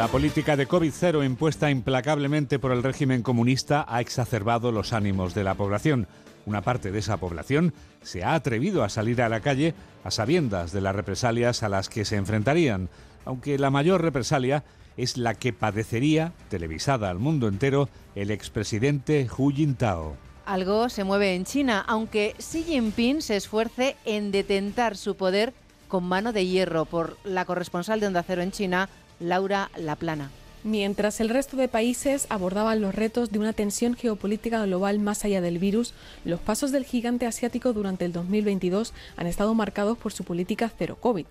La 0.00 0.08
política 0.08 0.56
de 0.56 0.66
COVID-0 0.66 1.26
impuesta 1.26 1.70
implacablemente 1.70 2.58
por 2.58 2.72
el 2.72 2.82
régimen 2.82 3.22
comunista 3.22 3.84
ha 3.86 4.00
exacerbado 4.00 4.72
los 4.72 4.94
ánimos 4.94 5.34
de 5.34 5.44
la 5.44 5.56
población. 5.56 6.08
Una 6.46 6.62
parte 6.62 6.90
de 6.90 7.00
esa 7.00 7.18
población 7.18 7.74
se 8.00 8.24
ha 8.24 8.32
atrevido 8.32 8.82
a 8.82 8.88
salir 8.88 9.20
a 9.20 9.28
la 9.28 9.40
calle 9.40 9.74
a 10.02 10.10
sabiendas 10.10 10.72
de 10.72 10.80
las 10.80 10.96
represalias 10.96 11.62
a 11.62 11.68
las 11.68 11.90
que 11.90 12.06
se 12.06 12.16
enfrentarían, 12.16 12.88
aunque 13.26 13.58
la 13.58 13.68
mayor 13.68 14.00
represalia 14.00 14.64
es 14.96 15.18
la 15.18 15.34
que 15.34 15.52
padecería, 15.52 16.32
televisada 16.48 17.10
al 17.10 17.18
mundo 17.18 17.46
entero, 17.46 17.90
el 18.14 18.30
expresidente 18.30 19.28
Hu 19.28 19.50
Jintao. 19.50 20.16
Algo 20.46 20.88
se 20.88 21.04
mueve 21.04 21.34
en 21.34 21.44
China, 21.44 21.84
aunque 21.86 22.34
Xi 22.38 22.62
Jinping 22.62 23.20
se 23.20 23.36
esfuerce 23.36 23.96
en 24.06 24.32
detentar 24.32 24.96
su 24.96 25.14
poder 25.14 25.52
con 25.88 26.04
mano 26.04 26.32
de 26.32 26.46
hierro 26.46 26.86
por 26.86 27.18
la 27.22 27.44
corresponsal 27.44 28.00
de 28.00 28.06
Onda 28.06 28.22
Cero 28.22 28.40
en 28.40 28.52
China, 28.52 28.88
Laura 29.20 29.70
Laplana. 29.76 30.30
Mientras 30.62 31.20
el 31.20 31.30
resto 31.30 31.56
de 31.56 31.68
países 31.68 32.26
abordaban 32.28 32.82
los 32.82 32.94
retos 32.94 33.30
de 33.30 33.38
una 33.38 33.54
tensión 33.54 33.94
geopolítica 33.94 34.62
global 34.66 34.98
más 34.98 35.24
allá 35.24 35.40
del 35.40 35.58
virus, 35.58 35.94
los 36.26 36.38
pasos 36.38 36.70
del 36.70 36.84
gigante 36.84 37.24
asiático 37.24 37.72
durante 37.72 38.04
el 38.04 38.12
2022 38.12 38.92
han 39.16 39.26
estado 39.26 39.54
marcados 39.54 39.96
por 39.96 40.12
su 40.12 40.24
política 40.24 40.70
cero 40.76 40.98
COVID. 41.00 41.24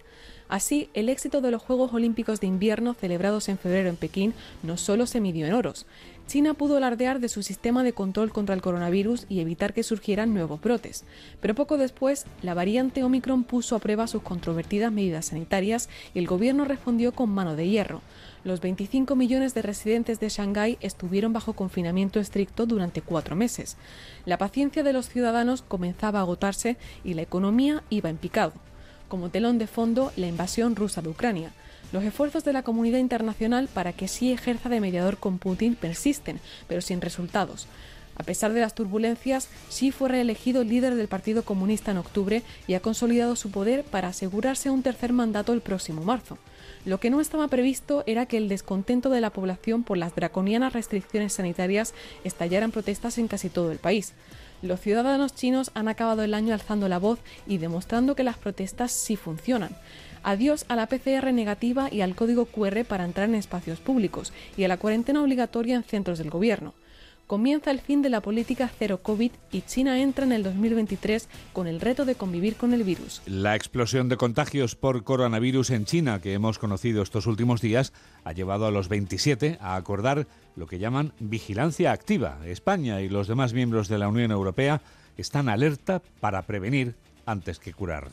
Así, 0.47 0.89
el 0.95 1.09
éxito 1.09 1.41
de 1.41 1.51
los 1.51 1.61
Juegos 1.61 1.93
Olímpicos 1.93 2.39
de 2.39 2.47
Invierno 2.47 2.95
celebrados 2.95 3.49
en 3.49 3.59
febrero 3.59 3.89
en 3.89 3.97
Pekín 3.97 4.33
no 4.63 4.77
solo 4.77 5.05
se 5.05 5.21
midió 5.21 5.45
en 5.45 5.53
oros. 5.53 5.85
China 6.29 6.53
pudo 6.53 6.77
alardear 6.77 7.19
de 7.19 7.27
su 7.27 7.41
sistema 7.41 7.81
de 7.81 7.93
control 7.93 8.31
contra 8.31 8.53
el 8.53 8.61
coronavirus 8.61 9.25
y 9.29 9.39
evitar 9.39 9.73
que 9.73 9.81
surgieran 9.81 10.31
nuevos 10.31 10.61
brotes. 10.61 11.03
Pero 11.41 11.55
poco 11.55 11.79
después, 11.79 12.27
la 12.43 12.53
variante 12.53 13.03
Omicron 13.03 13.43
puso 13.43 13.75
a 13.75 13.79
prueba 13.79 14.05
sus 14.05 14.21
controvertidas 14.21 14.91
medidas 14.91 15.25
sanitarias 15.25 15.89
y 16.13 16.19
el 16.19 16.27
gobierno 16.27 16.65
respondió 16.65 17.13
con 17.13 17.31
mano 17.31 17.55
de 17.55 17.67
hierro. 17.67 18.03
Los 18.43 18.61
25 18.61 19.15
millones 19.15 19.55
de 19.55 19.63
residentes 19.63 20.19
de 20.19 20.29
Shanghái 20.29 20.77
estuvieron 20.81 21.33
bajo 21.33 21.53
confinamiento 21.53 22.19
estricto 22.19 22.67
durante 22.67 23.01
cuatro 23.01 23.35
meses. 23.35 23.75
La 24.27 24.37
paciencia 24.37 24.83
de 24.83 24.93
los 24.93 25.09
ciudadanos 25.09 25.63
comenzaba 25.63 26.19
a 26.19 26.21
agotarse 26.21 26.77
y 27.03 27.15
la 27.15 27.23
economía 27.23 27.81
iba 27.89 28.11
en 28.11 28.17
picado. 28.17 28.53
Como 29.07 29.29
telón 29.29 29.57
de 29.57 29.65
fondo, 29.65 30.11
la 30.15 30.27
invasión 30.27 30.75
rusa 30.75 31.01
de 31.01 31.09
Ucrania. 31.09 31.53
Los 31.91 32.03
esfuerzos 32.03 32.43
de 32.43 32.53
la 32.53 32.61
comunidad 32.63 32.99
internacional 32.99 33.67
para 33.73 33.93
que 33.93 34.07
sí 34.07 34.31
ejerza 34.31 34.69
de 34.69 34.79
mediador 34.79 35.17
con 35.17 35.39
Putin 35.39 35.75
persisten, 35.75 36.39
pero 36.67 36.81
sin 36.81 37.01
resultados. 37.01 37.67
A 38.15 38.23
pesar 38.23 38.51
de 38.51 38.59
las 38.59 38.75
turbulencias, 38.75 39.47
Xi 39.69 39.91
fue 39.91 40.09
reelegido 40.09 40.65
líder 40.65 40.95
del 40.95 41.07
Partido 41.07 41.43
Comunista 41.43 41.91
en 41.91 41.97
octubre 41.97 42.43
y 42.67 42.73
ha 42.73 42.81
consolidado 42.81 43.37
su 43.37 43.49
poder 43.49 43.85
para 43.85 44.09
asegurarse 44.09 44.69
un 44.69 44.83
tercer 44.83 45.13
mandato 45.13 45.53
el 45.53 45.61
próximo 45.61 46.03
marzo. 46.03 46.37
Lo 46.85 46.99
que 46.99 47.09
no 47.09 47.21
estaba 47.21 47.47
previsto 47.47 48.03
era 48.07 48.25
que 48.25 48.35
el 48.35 48.49
descontento 48.49 49.09
de 49.09 49.21
la 49.21 49.29
población 49.29 49.83
por 49.83 49.97
las 49.97 50.15
draconianas 50.15 50.73
restricciones 50.73 51.33
sanitarias 51.33 51.93
estallaran 52.25 52.71
protestas 52.71 53.17
en 53.17 53.29
casi 53.29 53.49
todo 53.49 53.71
el 53.71 53.79
país. 53.79 54.13
Los 54.61 54.81
ciudadanos 54.81 55.33
chinos 55.33 55.71
han 55.73 55.87
acabado 55.87 56.21
el 56.21 56.33
año 56.33 56.53
alzando 56.53 56.89
la 56.89 56.99
voz 56.99 57.19
y 57.47 57.57
demostrando 57.57 58.15
que 58.15 58.25
las 58.25 58.37
protestas 58.37 58.91
sí 58.91 59.15
funcionan. 59.15 59.77
Adiós 60.23 60.65
a 60.67 60.75
la 60.75 60.87
PCR 60.87 61.33
negativa 61.33 61.89
y 61.91 62.01
al 62.01 62.15
código 62.15 62.45
QR 62.45 62.85
para 62.85 63.05
entrar 63.05 63.29
en 63.29 63.35
espacios 63.35 63.79
públicos 63.79 64.33
y 64.57 64.63
a 64.63 64.67
la 64.67 64.77
cuarentena 64.77 65.21
obligatoria 65.21 65.75
en 65.75 65.83
centros 65.83 66.17
del 66.19 66.29
gobierno. 66.29 66.73
Comienza 67.29 67.69
el 67.69 67.79
fin 67.79 68.01
de 68.01 68.09
la 68.09 68.21
política 68.21 68.71
cero 68.79 69.01
COVID 69.03 69.31
y 69.51 69.61
China 69.61 70.01
entra 70.01 70.25
en 70.25 70.31
el 70.31 70.41
2023 70.41 71.29
con 71.53 71.67
el 71.67 71.79
reto 71.79 72.03
de 72.03 72.15
convivir 72.15 72.55
con 72.55 72.73
el 72.73 72.83
virus. 72.83 73.21
La 73.27 73.55
explosión 73.55 74.09
de 74.09 74.17
contagios 74.17 74.75
por 74.75 75.03
coronavirus 75.03 75.69
en 75.69 75.85
China 75.85 76.21
que 76.21 76.33
hemos 76.33 76.57
conocido 76.57 77.03
estos 77.03 77.27
últimos 77.27 77.61
días 77.61 77.93
ha 78.23 78.33
llevado 78.33 78.65
a 78.65 78.71
los 78.71 78.89
27 78.89 79.59
a 79.61 79.75
acordar 79.75 80.25
lo 80.55 80.65
que 80.65 80.79
llaman 80.79 81.13
vigilancia 81.19 81.91
activa. 81.91 82.39
España 82.47 82.99
y 83.01 83.09
los 83.09 83.27
demás 83.27 83.53
miembros 83.53 83.89
de 83.89 83.99
la 83.99 84.07
Unión 84.07 84.31
Europea 84.31 84.81
están 85.15 85.49
alerta 85.49 86.01
para 86.19 86.41
prevenir 86.47 86.95
antes 87.27 87.59
que 87.59 87.73
curar. 87.73 88.09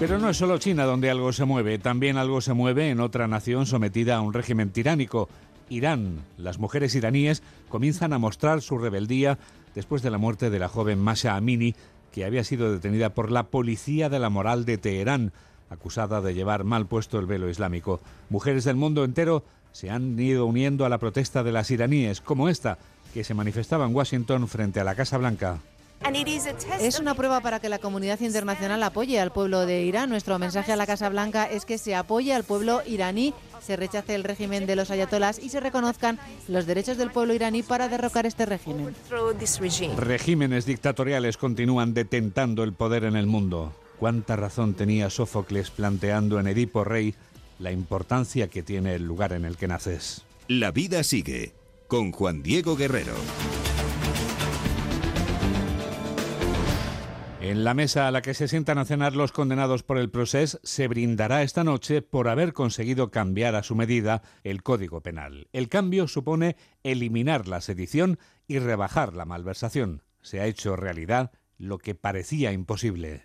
Pero 0.00 0.18
no 0.18 0.28
es 0.28 0.36
solo 0.36 0.58
China 0.58 0.84
donde 0.84 1.08
algo 1.08 1.32
se 1.32 1.44
mueve, 1.44 1.78
también 1.78 2.16
algo 2.16 2.40
se 2.40 2.52
mueve 2.52 2.90
en 2.90 3.00
otra 3.00 3.28
nación 3.28 3.64
sometida 3.64 4.16
a 4.16 4.20
un 4.20 4.34
régimen 4.34 4.70
tiránico, 4.70 5.28
Irán. 5.70 6.18
Las 6.36 6.58
mujeres 6.58 6.94
iraníes 6.94 7.42
comienzan 7.68 8.12
a 8.12 8.18
mostrar 8.18 8.60
su 8.60 8.76
rebeldía 8.76 9.38
después 9.74 10.02
de 10.02 10.10
la 10.10 10.18
muerte 10.18 10.50
de 10.50 10.58
la 10.58 10.68
joven 10.68 10.98
Masha 10.98 11.36
Amini, 11.36 11.74
que 12.12 12.24
había 12.24 12.44
sido 12.44 12.72
detenida 12.72 13.14
por 13.14 13.30
la 13.30 13.44
policía 13.44 14.08
de 14.08 14.18
la 14.18 14.30
moral 14.30 14.64
de 14.64 14.78
Teherán, 14.78 15.32
acusada 15.70 16.20
de 16.20 16.34
llevar 16.34 16.64
mal 16.64 16.86
puesto 16.86 17.18
el 17.18 17.26
velo 17.26 17.48
islámico. 17.48 18.00
Mujeres 18.30 18.64
del 18.64 18.76
mundo 18.76 19.04
entero 19.04 19.44
se 19.72 19.90
han 19.90 20.18
ido 20.18 20.44
uniendo 20.46 20.84
a 20.84 20.88
la 20.88 20.98
protesta 20.98 21.42
de 21.42 21.52
las 21.52 21.70
iraníes, 21.70 22.20
como 22.20 22.48
esta, 22.48 22.78
que 23.14 23.24
se 23.24 23.34
manifestaba 23.34 23.86
en 23.86 23.94
Washington 23.94 24.48
frente 24.48 24.80
a 24.80 24.84
la 24.84 24.96
Casa 24.96 25.18
Blanca. 25.18 25.60
Es 26.80 27.00
una 27.00 27.14
prueba 27.14 27.40
para 27.40 27.60
que 27.60 27.68
la 27.68 27.78
comunidad 27.78 28.20
internacional 28.20 28.82
apoye 28.82 29.18
al 29.18 29.32
pueblo 29.32 29.64
de 29.64 29.82
Irán. 29.82 30.10
Nuestro 30.10 30.38
mensaje 30.38 30.72
a 30.72 30.76
la 30.76 30.86
Casa 30.86 31.08
Blanca 31.08 31.44
es 31.44 31.64
que 31.64 31.78
se 31.78 31.94
apoye 31.94 32.34
al 32.34 32.44
pueblo 32.44 32.82
iraní, 32.86 33.32
se 33.62 33.76
rechace 33.76 34.14
el 34.14 34.22
régimen 34.22 34.66
de 34.66 34.76
los 34.76 34.90
ayatolás 34.90 35.38
y 35.38 35.48
se 35.48 35.60
reconozcan 35.60 36.18
los 36.46 36.66
derechos 36.66 36.98
del 36.98 37.10
pueblo 37.10 37.32
iraní 37.32 37.62
para 37.62 37.88
derrocar 37.88 38.26
este 38.26 38.44
régimen. 38.44 38.94
Regímenes 39.96 40.66
dictatoriales 40.66 41.36
continúan 41.38 41.94
detentando 41.94 42.64
el 42.64 42.74
poder 42.74 43.04
en 43.04 43.16
el 43.16 43.26
mundo. 43.26 43.72
¿Cuánta 43.98 44.36
razón 44.36 44.74
tenía 44.74 45.08
Sófocles 45.08 45.70
planteando 45.70 46.38
en 46.38 46.48
Edipo 46.48 46.84
Rey 46.84 47.14
la 47.58 47.72
importancia 47.72 48.48
que 48.48 48.62
tiene 48.62 48.94
el 48.94 49.04
lugar 49.04 49.32
en 49.32 49.44
el 49.44 49.56
que 49.56 49.68
naces? 49.68 50.22
La 50.48 50.70
vida 50.70 51.02
sigue 51.02 51.54
con 51.88 52.12
Juan 52.12 52.42
Diego 52.42 52.76
Guerrero. 52.76 53.14
En 57.44 57.62
la 57.62 57.74
mesa 57.74 58.08
a 58.08 58.10
la 58.10 58.22
que 58.22 58.32
se 58.32 58.48
sientan 58.48 58.78
a 58.78 58.86
cenar 58.86 59.14
los 59.14 59.30
condenados 59.30 59.82
por 59.82 59.98
el 59.98 60.08
proceso 60.08 60.58
se 60.62 60.88
brindará 60.88 61.42
esta 61.42 61.62
noche 61.62 62.00
por 62.00 62.28
haber 62.28 62.54
conseguido 62.54 63.10
cambiar 63.10 63.54
a 63.54 63.62
su 63.62 63.74
medida 63.74 64.22
el 64.44 64.62
Código 64.62 65.02
Penal. 65.02 65.48
El 65.52 65.68
cambio 65.68 66.08
supone 66.08 66.56
eliminar 66.84 67.46
la 67.46 67.60
sedición 67.60 68.18
y 68.48 68.60
rebajar 68.60 69.12
la 69.12 69.26
malversación. 69.26 70.04
Se 70.22 70.40
ha 70.40 70.46
hecho 70.46 70.74
realidad 70.74 71.32
lo 71.58 71.76
que 71.76 71.94
parecía 71.94 72.50
imposible. 72.50 73.20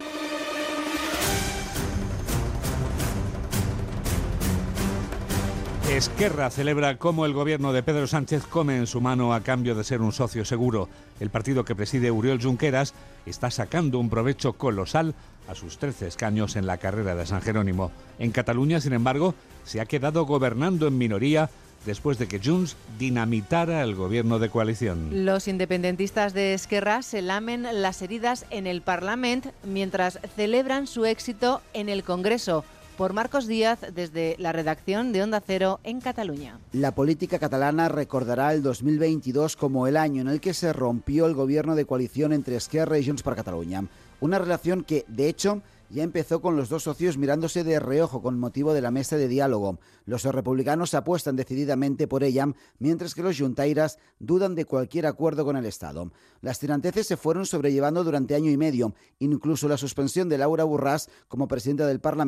Esquerra 5.90 6.52
celebra 6.52 6.98
cómo 6.98 7.26
el 7.26 7.34
gobierno 7.34 7.74
de 7.74 7.82
Pedro 7.82 8.06
Sánchez 8.06 8.44
come 8.46 8.78
en 8.78 8.86
su 8.86 9.02
mano 9.02 9.34
a 9.34 9.42
cambio 9.42 9.74
de 9.74 9.84
ser 9.84 10.02
un 10.02 10.12
socio 10.12 10.46
seguro. 10.46 10.88
El 11.20 11.32
partido 11.32 11.66
que 11.66 11.76
preside 11.76 12.12
Uriol 12.12 12.40
Junqueras 12.42 12.94
está 13.26 13.50
sacando 13.50 13.98
un 13.98 14.08
provecho 14.08 14.54
colosal 14.54 15.16
a 15.48 15.56
sus 15.56 15.80
13 15.80 16.08
escaños 16.08 16.56
en 16.56 16.68
la 16.68 16.78
carrera 16.78 17.16
de 17.16 17.26
San 17.26 17.42
Jerónimo. 17.42 17.92
En 18.20 18.32
Cataluña, 18.32 18.80
sin 18.80 18.94
embargo, 18.94 19.34
se 19.66 19.82
ha 19.82 19.88
quedado 19.88 20.28
gobernando 20.28 20.88
en 20.88 20.98
minoría 20.98 21.50
después 21.88 22.20
de 22.20 22.28
que 22.28 22.40
Junts 22.40 22.78
dinamitara 23.00 23.82
el 23.82 23.96
gobierno 23.96 24.38
de 24.38 24.50
coalición. 24.50 25.26
Los 25.26 25.48
independentistas 25.48 26.36
de 26.36 26.54
Esquerra 26.54 27.02
se 27.02 27.24
lamen 27.24 27.66
las 27.82 28.04
heridas 28.04 28.46
en 28.52 28.68
el 28.68 28.84
Parlamento 28.84 29.52
mientras 29.64 30.20
celebran 30.36 30.86
su 30.86 31.06
éxito 31.06 31.64
en 31.74 31.90
el 31.90 32.04
Congreso 32.04 32.64
por 33.00 33.14
Marcos 33.14 33.48
Díaz 33.48 33.80
desde 33.96 34.36
la 34.40 34.52
redacción 34.52 35.14
de 35.14 35.24
Onda 35.24 35.40
Cero 35.40 35.80
en 35.86 36.02
Cataluña. 36.02 36.60
La 36.74 36.94
política 36.94 37.40
catalana 37.40 37.88
recordará 37.88 38.54
el 38.54 38.62
2022 38.62 39.56
como 39.56 39.88
el 39.88 39.96
año 39.96 40.22
en 40.22 40.28
el 40.28 40.42
que 40.42 40.54
se 40.54 40.74
rompió 40.74 41.26
el 41.26 41.34
gobierno 41.34 41.76
de 41.76 41.86
coalición 41.86 42.34
entre 42.34 42.58
Esquerra 42.58 43.00
y 43.00 43.06
Junts 43.06 43.24
per 43.24 43.36
Catalunya. 43.36 43.86
Una 44.20 44.38
relación 44.38 44.84
que, 44.84 45.06
de 45.08 45.30
hecho, 45.30 45.62
ya 45.90 46.04
empezó 46.04 46.42
con 46.42 46.56
los 46.56 46.70
dos 46.70 46.84
socios 46.84 47.18
mirándose 47.18 47.64
de 47.64 47.80
reojo 47.80 48.22
con 48.22 48.40
motivo 48.40 48.74
de 48.74 48.82
la 48.82 48.92
mesa 48.92 49.18
de 49.18 49.28
diálogo. 49.28 49.80
Los 50.06 50.24
republicanos 50.24 50.94
apuestan 50.94 51.36
decididamente 51.36 52.08
por 52.08 52.24
ella, 52.24 52.48
mientras 52.80 53.16
que 53.16 53.24
los 53.24 53.38
yuntairas 53.38 54.00
dudan 54.20 54.56
de 54.56 54.66
cualquier 54.66 55.06
acuerdo 55.06 55.46
con 55.46 55.58
el 55.58 55.66
Estado. 55.66 56.12
Las 56.42 56.60
tiranteces 56.60 57.08
se 57.08 57.18
fueron 57.18 57.46
sobrellevando 57.46 58.04
durante 58.04 58.36
año 58.36 58.52
y 58.52 58.58
medio, 58.58 58.94
incluso 59.20 59.68
la 59.68 59.78
suspensión 59.78 60.30
de 60.30 60.38
Laura 60.38 60.64
Burrás 60.64 61.10
como 61.28 61.48
presidenta 61.48 61.88
del 61.88 62.00
Parlamento 62.00 62.20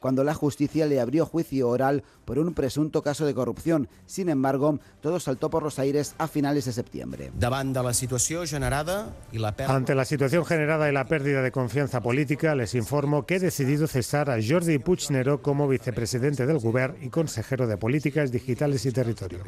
cuando 0.00 0.24
la 0.24 0.34
justicia 0.34 0.86
le 0.86 1.00
abrió 1.00 1.26
juicio 1.26 1.68
oral 1.68 2.02
por 2.24 2.38
un 2.38 2.54
presunto 2.54 3.02
caso 3.02 3.26
de 3.26 3.34
corrupción. 3.34 3.88
Sin 4.06 4.28
embargo, 4.28 4.78
todo 5.00 5.20
saltó 5.20 5.50
por 5.50 5.62
los 5.62 5.78
aires 5.78 6.14
a 6.18 6.28
finales 6.28 6.64
de 6.64 6.72
septiembre. 6.72 7.30
La 7.38 7.50
generada 8.46 9.14
la. 9.38 9.54
Ante 9.66 9.94
la 9.94 10.04
situación 10.04 10.44
generada 10.44 10.88
y 10.88 10.92
la 10.92 11.06
pérdida 11.06 11.42
de 11.42 11.52
confianza 11.52 12.00
política, 12.00 12.54
les 12.54 12.74
informo 12.74 13.09
que 13.26 13.36
he 13.36 13.40
decidido 13.40 13.86
cesar 13.86 14.30
a 14.30 14.38
Jordi 14.40 14.78
Puigneró 14.78 15.42
como 15.42 15.68
vicepresidente 15.68 16.46
del 16.46 16.58
Govern 16.58 16.96
y 17.02 17.08
consejero 17.08 17.66
de 17.66 17.76
Políticas 17.76 18.30
Digitales 18.30 18.86
y 18.86 18.92
Territorio. 18.92 19.40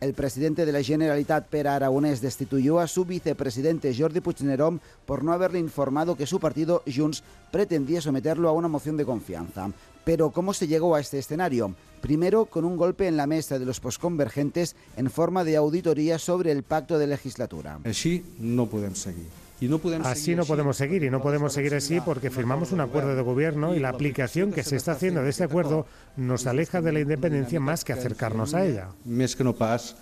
El 0.00 0.14
presidente 0.14 0.64
de 0.64 0.72
la 0.72 0.82
Generalitat, 0.82 1.48
Pere 1.48 1.68
Aragonés, 1.70 2.20
destituyó 2.20 2.78
a 2.78 2.86
su 2.86 3.04
vicepresidente 3.04 3.94
Jordi 3.96 4.20
Puigneró 4.20 4.78
por 5.06 5.24
no 5.24 5.32
haberle 5.32 5.58
informado 5.58 6.16
que 6.16 6.26
su 6.26 6.38
partido, 6.38 6.82
Junts, 6.86 7.22
pretendía 7.50 8.00
someterlo 8.00 8.48
a 8.48 8.52
una 8.52 8.68
moción 8.68 8.96
de 8.96 9.04
confianza. 9.04 9.70
Pero 10.04 10.30
¿cómo 10.30 10.54
se 10.54 10.66
llegó 10.66 10.94
a 10.94 11.00
este 11.00 11.18
escenario? 11.18 11.74
Primero, 12.00 12.46
con 12.46 12.64
un 12.64 12.76
golpe 12.76 13.06
en 13.06 13.16
la 13.16 13.26
mesa 13.26 13.58
de 13.58 13.66
los 13.66 13.80
posconvergentes 13.80 14.74
en 14.96 15.10
forma 15.10 15.44
de 15.44 15.56
auditoría 15.56 16.18
sobre 16.18 16.52
el 16.52 16.62
pacto 16.62 16.98
de 16.98 17.06
legislatura. 17.06 17.78
Així 17.84 18.24
no 18.38 18.66
podem 18.66 18.94
seguir. 18.94 19.28
No 19.68 19.80
Así 20.04 20.34
no 20.34 20.44
podemos 20.44 20.76
seguir 20.76 21.04
y 21.04 21.10
no 21.10 21.20
podemos 21.20 21.52
seguir 21.52 21.74
así 21.74 22.00
porque 22.00 22.30
firmamos 22.30 22.72
un 22.72 22.80
acuerdo 22.80 23.14
de 23.14 23.22
gobierno 23.22 23.74
y 23.74 23.78
la 23.78 23.90
aplicación 23.90 24.52
que 24.52 24.64
se 24.64 24.76
está 24.76 24.92
haciendo 24.92 25.22
de 25.22 25.30
este 25.30 25.44
acuerdo 25.44 25.86
nos 26.16 26.46
aleja 26.46 26.80
de 26.80 26.92
la 26.92 27.00
independencia 27.00 27.60
más 27.60 27.84
que 27.84 27.92
acercarnos 27.92 28.54
a 28.54 28.64
ella. 28.64 28.88
Més 29.04 29.36
que 29.36 29.44
no 29.44 29.52
pas 29.52 29.94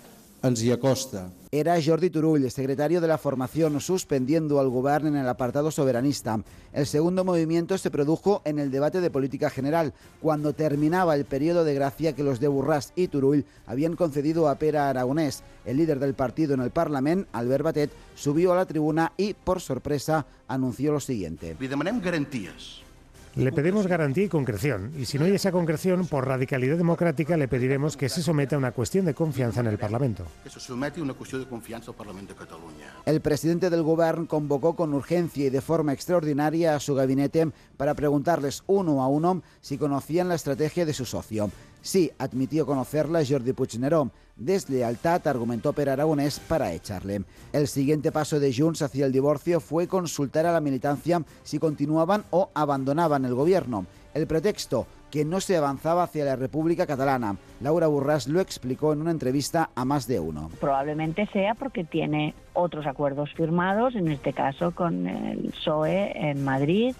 ens 0.43 0.61
hi 0.63 0.71
acosta. 0.71 1.31
Era 1.51 1.81
Jordi 1.81 2.11
Turull, 2.11 2.51
secretario 2.51 3.01
de 3.01 3.07
la 3.07 3.17
formación, 3.17 3.81
suspendiendo 3.81 4.59
al 4.59 4.69
gobierno 4.69 5.09
en 5.09 5.15
el 5.15 5.27
apartado 5.27 5.71
soberanista. 5.71 6.39
El 6.73 6.85
segundo 6.85 7.25
movimiento 7.25 7.77
se 7.77 7.89
produjo 7.89 8.41
en 8.45 8.59
el 8.59 8.69
debate 8.69 9.01
de 9.01 9.09
política 9.09 9.49
general, 9.49 9.93
cuando 10.21 10.53
terminaba 10.53 11.15
el 11.15 11.25
periodo 11.25 11.63
de 11.63 11.73
gracia 11.73 12.13
que 12.13 12.23
los 12.23 12.39
de 12.39 12.47
Burrás 12.47 12.93
y 12.95 13.07
Turull 13.07 13.45
habían 13.65 13.95
concedido 13.95 14.47
a 14.47 14.55
Pera 14.55 14.89
Aragonés. 14.89 15.43
El 15.65 15.77
líder 15.77 15.99
del 15.99 16.13
partido 16.13 16.53
en 16.53 16.61
el 16.61 16.71
Parlamento, 16.71 17.27
Albert 17.33 17.63
Batet, 17.63 17.91
subió 18.15 18.53
a 18.53 18.57
la 18.57 18.65
tribuna 18.65 19.13
y, 19.17 19.33
por 19.33 19.59
sorpresa, 19.59 20.27
anunció 20.47 20.91
lo 20.91 20.99
siguiente. 20.99 21.57
Li 21.59 21.67
demanem 21.67 21.99
garanties. 21.99 22.88
Le 23.39 23.53
pedimos 23.53 23.87
garantía 23.87 24.25
y 24.25 24.27
concreción, 24.27 24.91
y 24.97 25.05
si 25.05 25.17
no 25.17 25.23
hay 25.23 25.31
esa 25.31 25.53
concreción, 25.53 26.05
por 26.07 26.27
radicalidad 26.27 26.75
democrática 26.75 27.37
le 27.37 27.47
pediremos 27.47 27.95
que 27.95 28.09
se 28.09 28.21
someta 28.21 28.57
a 28.57 28.59
una 28.59 28.73
cuestión 28.73 29.05
de 29.05 29.13
confianza 29.13 29.61
en 29.61 29.67
el 29.67 29.77
Parlamento. 29.77 30.25
Que 30.43 30.49
se 30.49 30.59
someti 30.59 30.99
una 30.99 31.13
qüestió 31.13 31.39
de 31.39 31.45
confiança 31.45 31.91
al 31.91 31.95
Parlament 31.95 32.27
de 32.27 32.35
Catalunya. 32.35 32.91
El 33.05 33.21
presidente 33.21 33.69
del 33.69 33.81
gobierno 33.81 34.27
convocó 34.27 34.75
con 34.75 34.93
urgencia 34.93 35.45
y 35.45 35.49
de 35.49 35.61
forma 35.61 35.93
extraordinaria 35.93 36.75
a 36.75 36.81
su 36.81 36.95
gabinete 36.95 37.49
para 37.79 37.93
preguntarles 37.93 38.61
uno 38.67 39.01
a 39.01 39.07
uno 39.07 39.41
si 39.61 39.77
conocían 39.77 40.27
la 40.27 40.35
estrategia 40.35 40.85
de 40.85 40.93
su 40.93 41.05
socio. 41.05 41.49
Sí, 41.81 42.11
admitió 42.19 42.65
conocerla 42.65 43.23
Jordi 43.25 43.53
Puigneró. 43.53 44.11
Deslealtad, 44.35 45.25
argumentó 45.25 45.71
Per 45.71 45.89
Aragonés, 45.89 46.41
para 46.41 46.73
echarle. 46.73 47.21
El 47.53 47.69
siguiente 47.69 48.11
paso 48.11 48.37
de 48.37 48.53
Junts 48.53 48.81
hacia 48.81 49.05
el 49.05 49.13
divorcio 49.13 49.61
fue 49.61 49.87
consultar 49.87 50.45
a 50.45 50.51
la 50.51 50.59
militancia 50.59 51.23
si 51.43 51.57
continuaban 51.57 52.25
o 52.31 52.49
abandonaban 52.53 53.23
el 53.23 53.33
gobierno. 53.33 53.85
El 54.13 54.27
pretexto, 54.27 54.85
que 55.09 55.23
no 55.23 55.39
se 55.39 55.55
avanzaba 55.55 56.03
hacia 56.03 56.25
la 56.25 56.35
República 56.35 56.85
Catalana. 56.85 57.37
Laura 57.61 57.87
Burras 57.87 58.27
lo 58.27 58.41
explicó 58.41 58.91
en 58.91 58.99
una 58.99 59.11
entrevista 59.11 59.69
a 59.73 59.85
más 59.85 60.05
de 60.05 60.19
uno. 60.19 60.49
Probablemente 60.59 61.29
sea 61.31 61.55
porque 61.55 61.85
tiene 61.85 62.33
otros 62.51 62.85
acuerdos 62.87 63.33
firmados, 63.35 63.95
en 63.95 64.09
este 64.09 64.33
caso 64.33 64.71
con 64.71 65.07
el 65.07 65.51
PSOE 65.51 66.29
en 66.29 66.43
Madrid, 66.43 66.93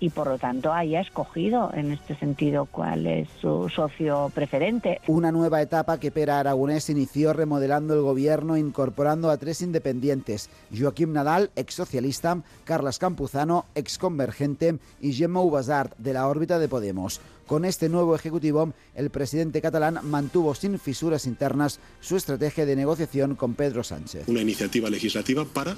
y 0.00 0.10
por 0.10 0.26
lo 0.26 0.38
tanto 0.38 0.72
haya 0.72 1.00
escogido 1.00 1.70
en 1.74 1.92
este 1.92 2.16
sentido 2.16 2.66
cuál 2.66 3.06
es 3.06 3.28
su 3.40 3.68
socio 3.68 4.30
preferente. 4.34 5.00
Una 5.06 5.32
nueva 5.32 5.62
etapa 5.62 5.98
que 5.98 6.10
Pera 6.10 6.38
Aragonés 6.40 6.90
inició 6.90 7.32
remodelando 7.32 7.94
el 7.94 8.02
gobierno 8.02 8.56
incorporando 8.56 9.30
a 9.30 9.36
tres 9.36 9.62
independientes, 9.62 10.50
Joaquim 10.76 11.12
Nadal, 11.12 11.50
ex 11.56 11.74
socialista, 11.74 12.38
Carles 12.64 12.98
Campuzano, 12.98 13.66
ex 13.74 13.98
convergente 13.98 14.78
y 15.00 15.12
Gemma 15.12 15.40
Ubasart, 15.40 15.96
de 15.98 16.12
la 16.12 16.28
órbita 16.28 16.58
de 16.58 16.68
Podemos. 16.68 17.20
Con 17.46 17.64
este 17.64 17.88
nuevo 17.88 18.14
ejecutivo, 18.16 18.72
el 18.94 19.10
presidente 19.10 19.62
catalán 19.62 20.00
mantuvo 20.02 20.54
sin 20.54 20.78
fisuras 20.78 21.26
internas 21.26 21.78
su 22.00 22.16
estrategia 22.16 22.66
de 22.66 22.74
negociación 22.74 23.36
con 23.36 23.54
Pedro 23.54 23.84
Sánchez. 23.84 24.24
Una 24.26 24.42
iniciativa 24.42 24.90
legislativa 24.90 25.44
para 25.44 25.76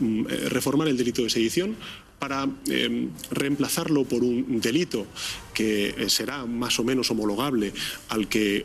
mm, 0.00 0.26
eh, 0.28 0.48
reformar 0.48 0.88
el 0.88 0.96
delito 0.96 1.22
de 1.22 1.28
sedición, 1.28 1.76
para 2.18 2.48
eh, 2.70 3.08
reemplazarlo 3.32 4.04
por 4.04 4.22
un 4.22 4.60
delito 4.60 5.06
que 5.52 5.88
eh, 5.88 6.08
será 6.08 6.46
más 6.46 6.78
o 6.78 6.84
menos 6.84 7.10
homologable 7.10 7.72
al 8.08 8.28
que 8.28 8.58
eh, 8.58 8.64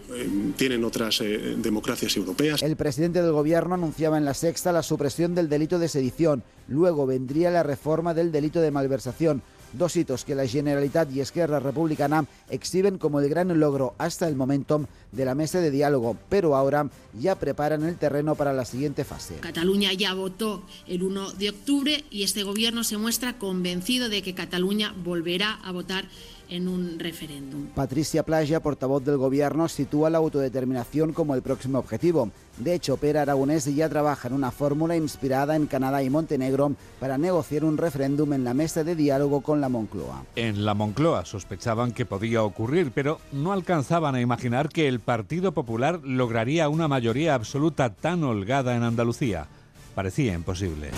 tienen 0.55 0.83
otras 0.83 1.21
eh, 1.21 1.55
democracias 1.57 2.15
europeas. 2.17 2.61
El 2.61 2.75
presidente 2.75 3.21
del 3.21 3.31
gobierno 3.31 3.75
anunciaba 3.75 4.17
en 4.17 4.25
la 4.25 4.33
sexta 4.33 4.71
la 4.71 4.83
supresión 4.83 5.35
del 5.35 5.49
delito 5.49 5.79
de 5.79 5.87
sedición. 5.87 6.43
Luego 6.67 7.05
vendría 7.05 7.49
la 7.51 7.63
reforma 7.63 8.13
del 8.13 8.31
delito 8.31 8.61
de 8.61 8.71
malversación. 8.71 9.41
Dos 9.77 9.95
hitos 9.95 10.25
que 10.25 10.35
la 10.35 10.47
Generalitat 10.47 11.11
y 11.13 11.21
Esquerra 11.21 11.59
Republicana 11.59 12.25
exhiben 12.49 12.97
como 12.97 13.19
el 13.19 13.29
gran 13.29 13.59
logro 13.59 13.95
hasta 13.97 14.27
el 14.27 14.35
momento 14.35 14.87
de 15.11 15.25
la 15.25 15.35
mesa 15.35 15.59
de 15.59 15.71
diálogo, 15.71 16.17
pero 16.29 16.55
ahora 16.55 16.89
ya 17.19 17.35
preparan 17.35 17.83
el 17.83 17.97
terreno 17.97 18.35
para 18.35 18.53
la 18.53 18.65
siguiente 18.65 19.03
fase. 19.03 19.35
Cataluña 19.35 19.93
ya 19.93 20.13
votó 20.13 20.63
el 20.87 21.03
1 21.03 21.31
de 21.33 21.49
octubre 21.49 22.03
y 22.09 22.23
este 22.23 22.43
gobierno 22.43 22.83
se 22.83 22.97
muestra 22.97 23.37
convencido 23.37 24.09
de 24.09 24.21
que 24.21 24.35
Cataluña 24.35 24.93
volverá 25.03 25.53
a 25.63 25.71
votar 25.71 26.07
en 26.49 26.67
un 26.67 26.99
referéndum. 26.99 27.67
Patricia 27.75 28.23
Playa, 28.23 28.61
portavoz 28.61 29.03
del 29.03 29.17
gobierno, 29.17 29.67
sitúa 29.67 30.09
la 30.09 30.17
autodeterminación 30.17 31.13
como 31.13 31.35
el 31.35 31.41
próximo 31.41 31.79
objetivo. 31.79 32.29
De 32.57 32.73
hecho, 32.73 32.97
Pera 32.97 33.21
Aragonés 33.21 33.65
ya 33.75 33.87
trabaja 33.87 34.27
en 34.27 34.33
una 34.33 34.51
fórmula 34.51 34.95
inspirada 34.95 35.55
en 35.55 35.67
Canadá 35.67 36.01
y 36.01 36.09
Montenegro 36.09 36.73
para 36.99 37.17
negociar 37.17 37.63
un 37.63 37.77
referéndum 37.77 38.33
en 38.33 38.43
la 38.43 38.53
mesa 38.53 38.83
de 38.83 38.95
diálogo 38.95 39.41
con 39.41 39.61
la 39.61 39.69
Moncloa. 39.69 40.25
En 40.35 40.65
la 40.65 40.73
Moncloa 40.73 41.25
sospechaban 41.25 41.91
que 41.91 42.05
podía 42.05 42.43
ocurrir, 42.43 42.91
pero 42.93 43.19
no 43.31 43.51
alcanzaban 43.51 44.15
a 44.15 44.21
imaginar 44.21 44.69
que 44.69 44.87
el 44.87 44.99
Partido 44.99 45.51
Popular 45.51 45.99
lograría 46.03 46.69
una 46.69 46.87
mayoría 46.87 47.35
absoluta 47.35 47.93
tan 47.93 48.23
holgada 48.23 48.75
en 48.75 48.83
Andalucía. 48.83 49.47
Parecía 49.93 50.33
imposible. 50.33 50.91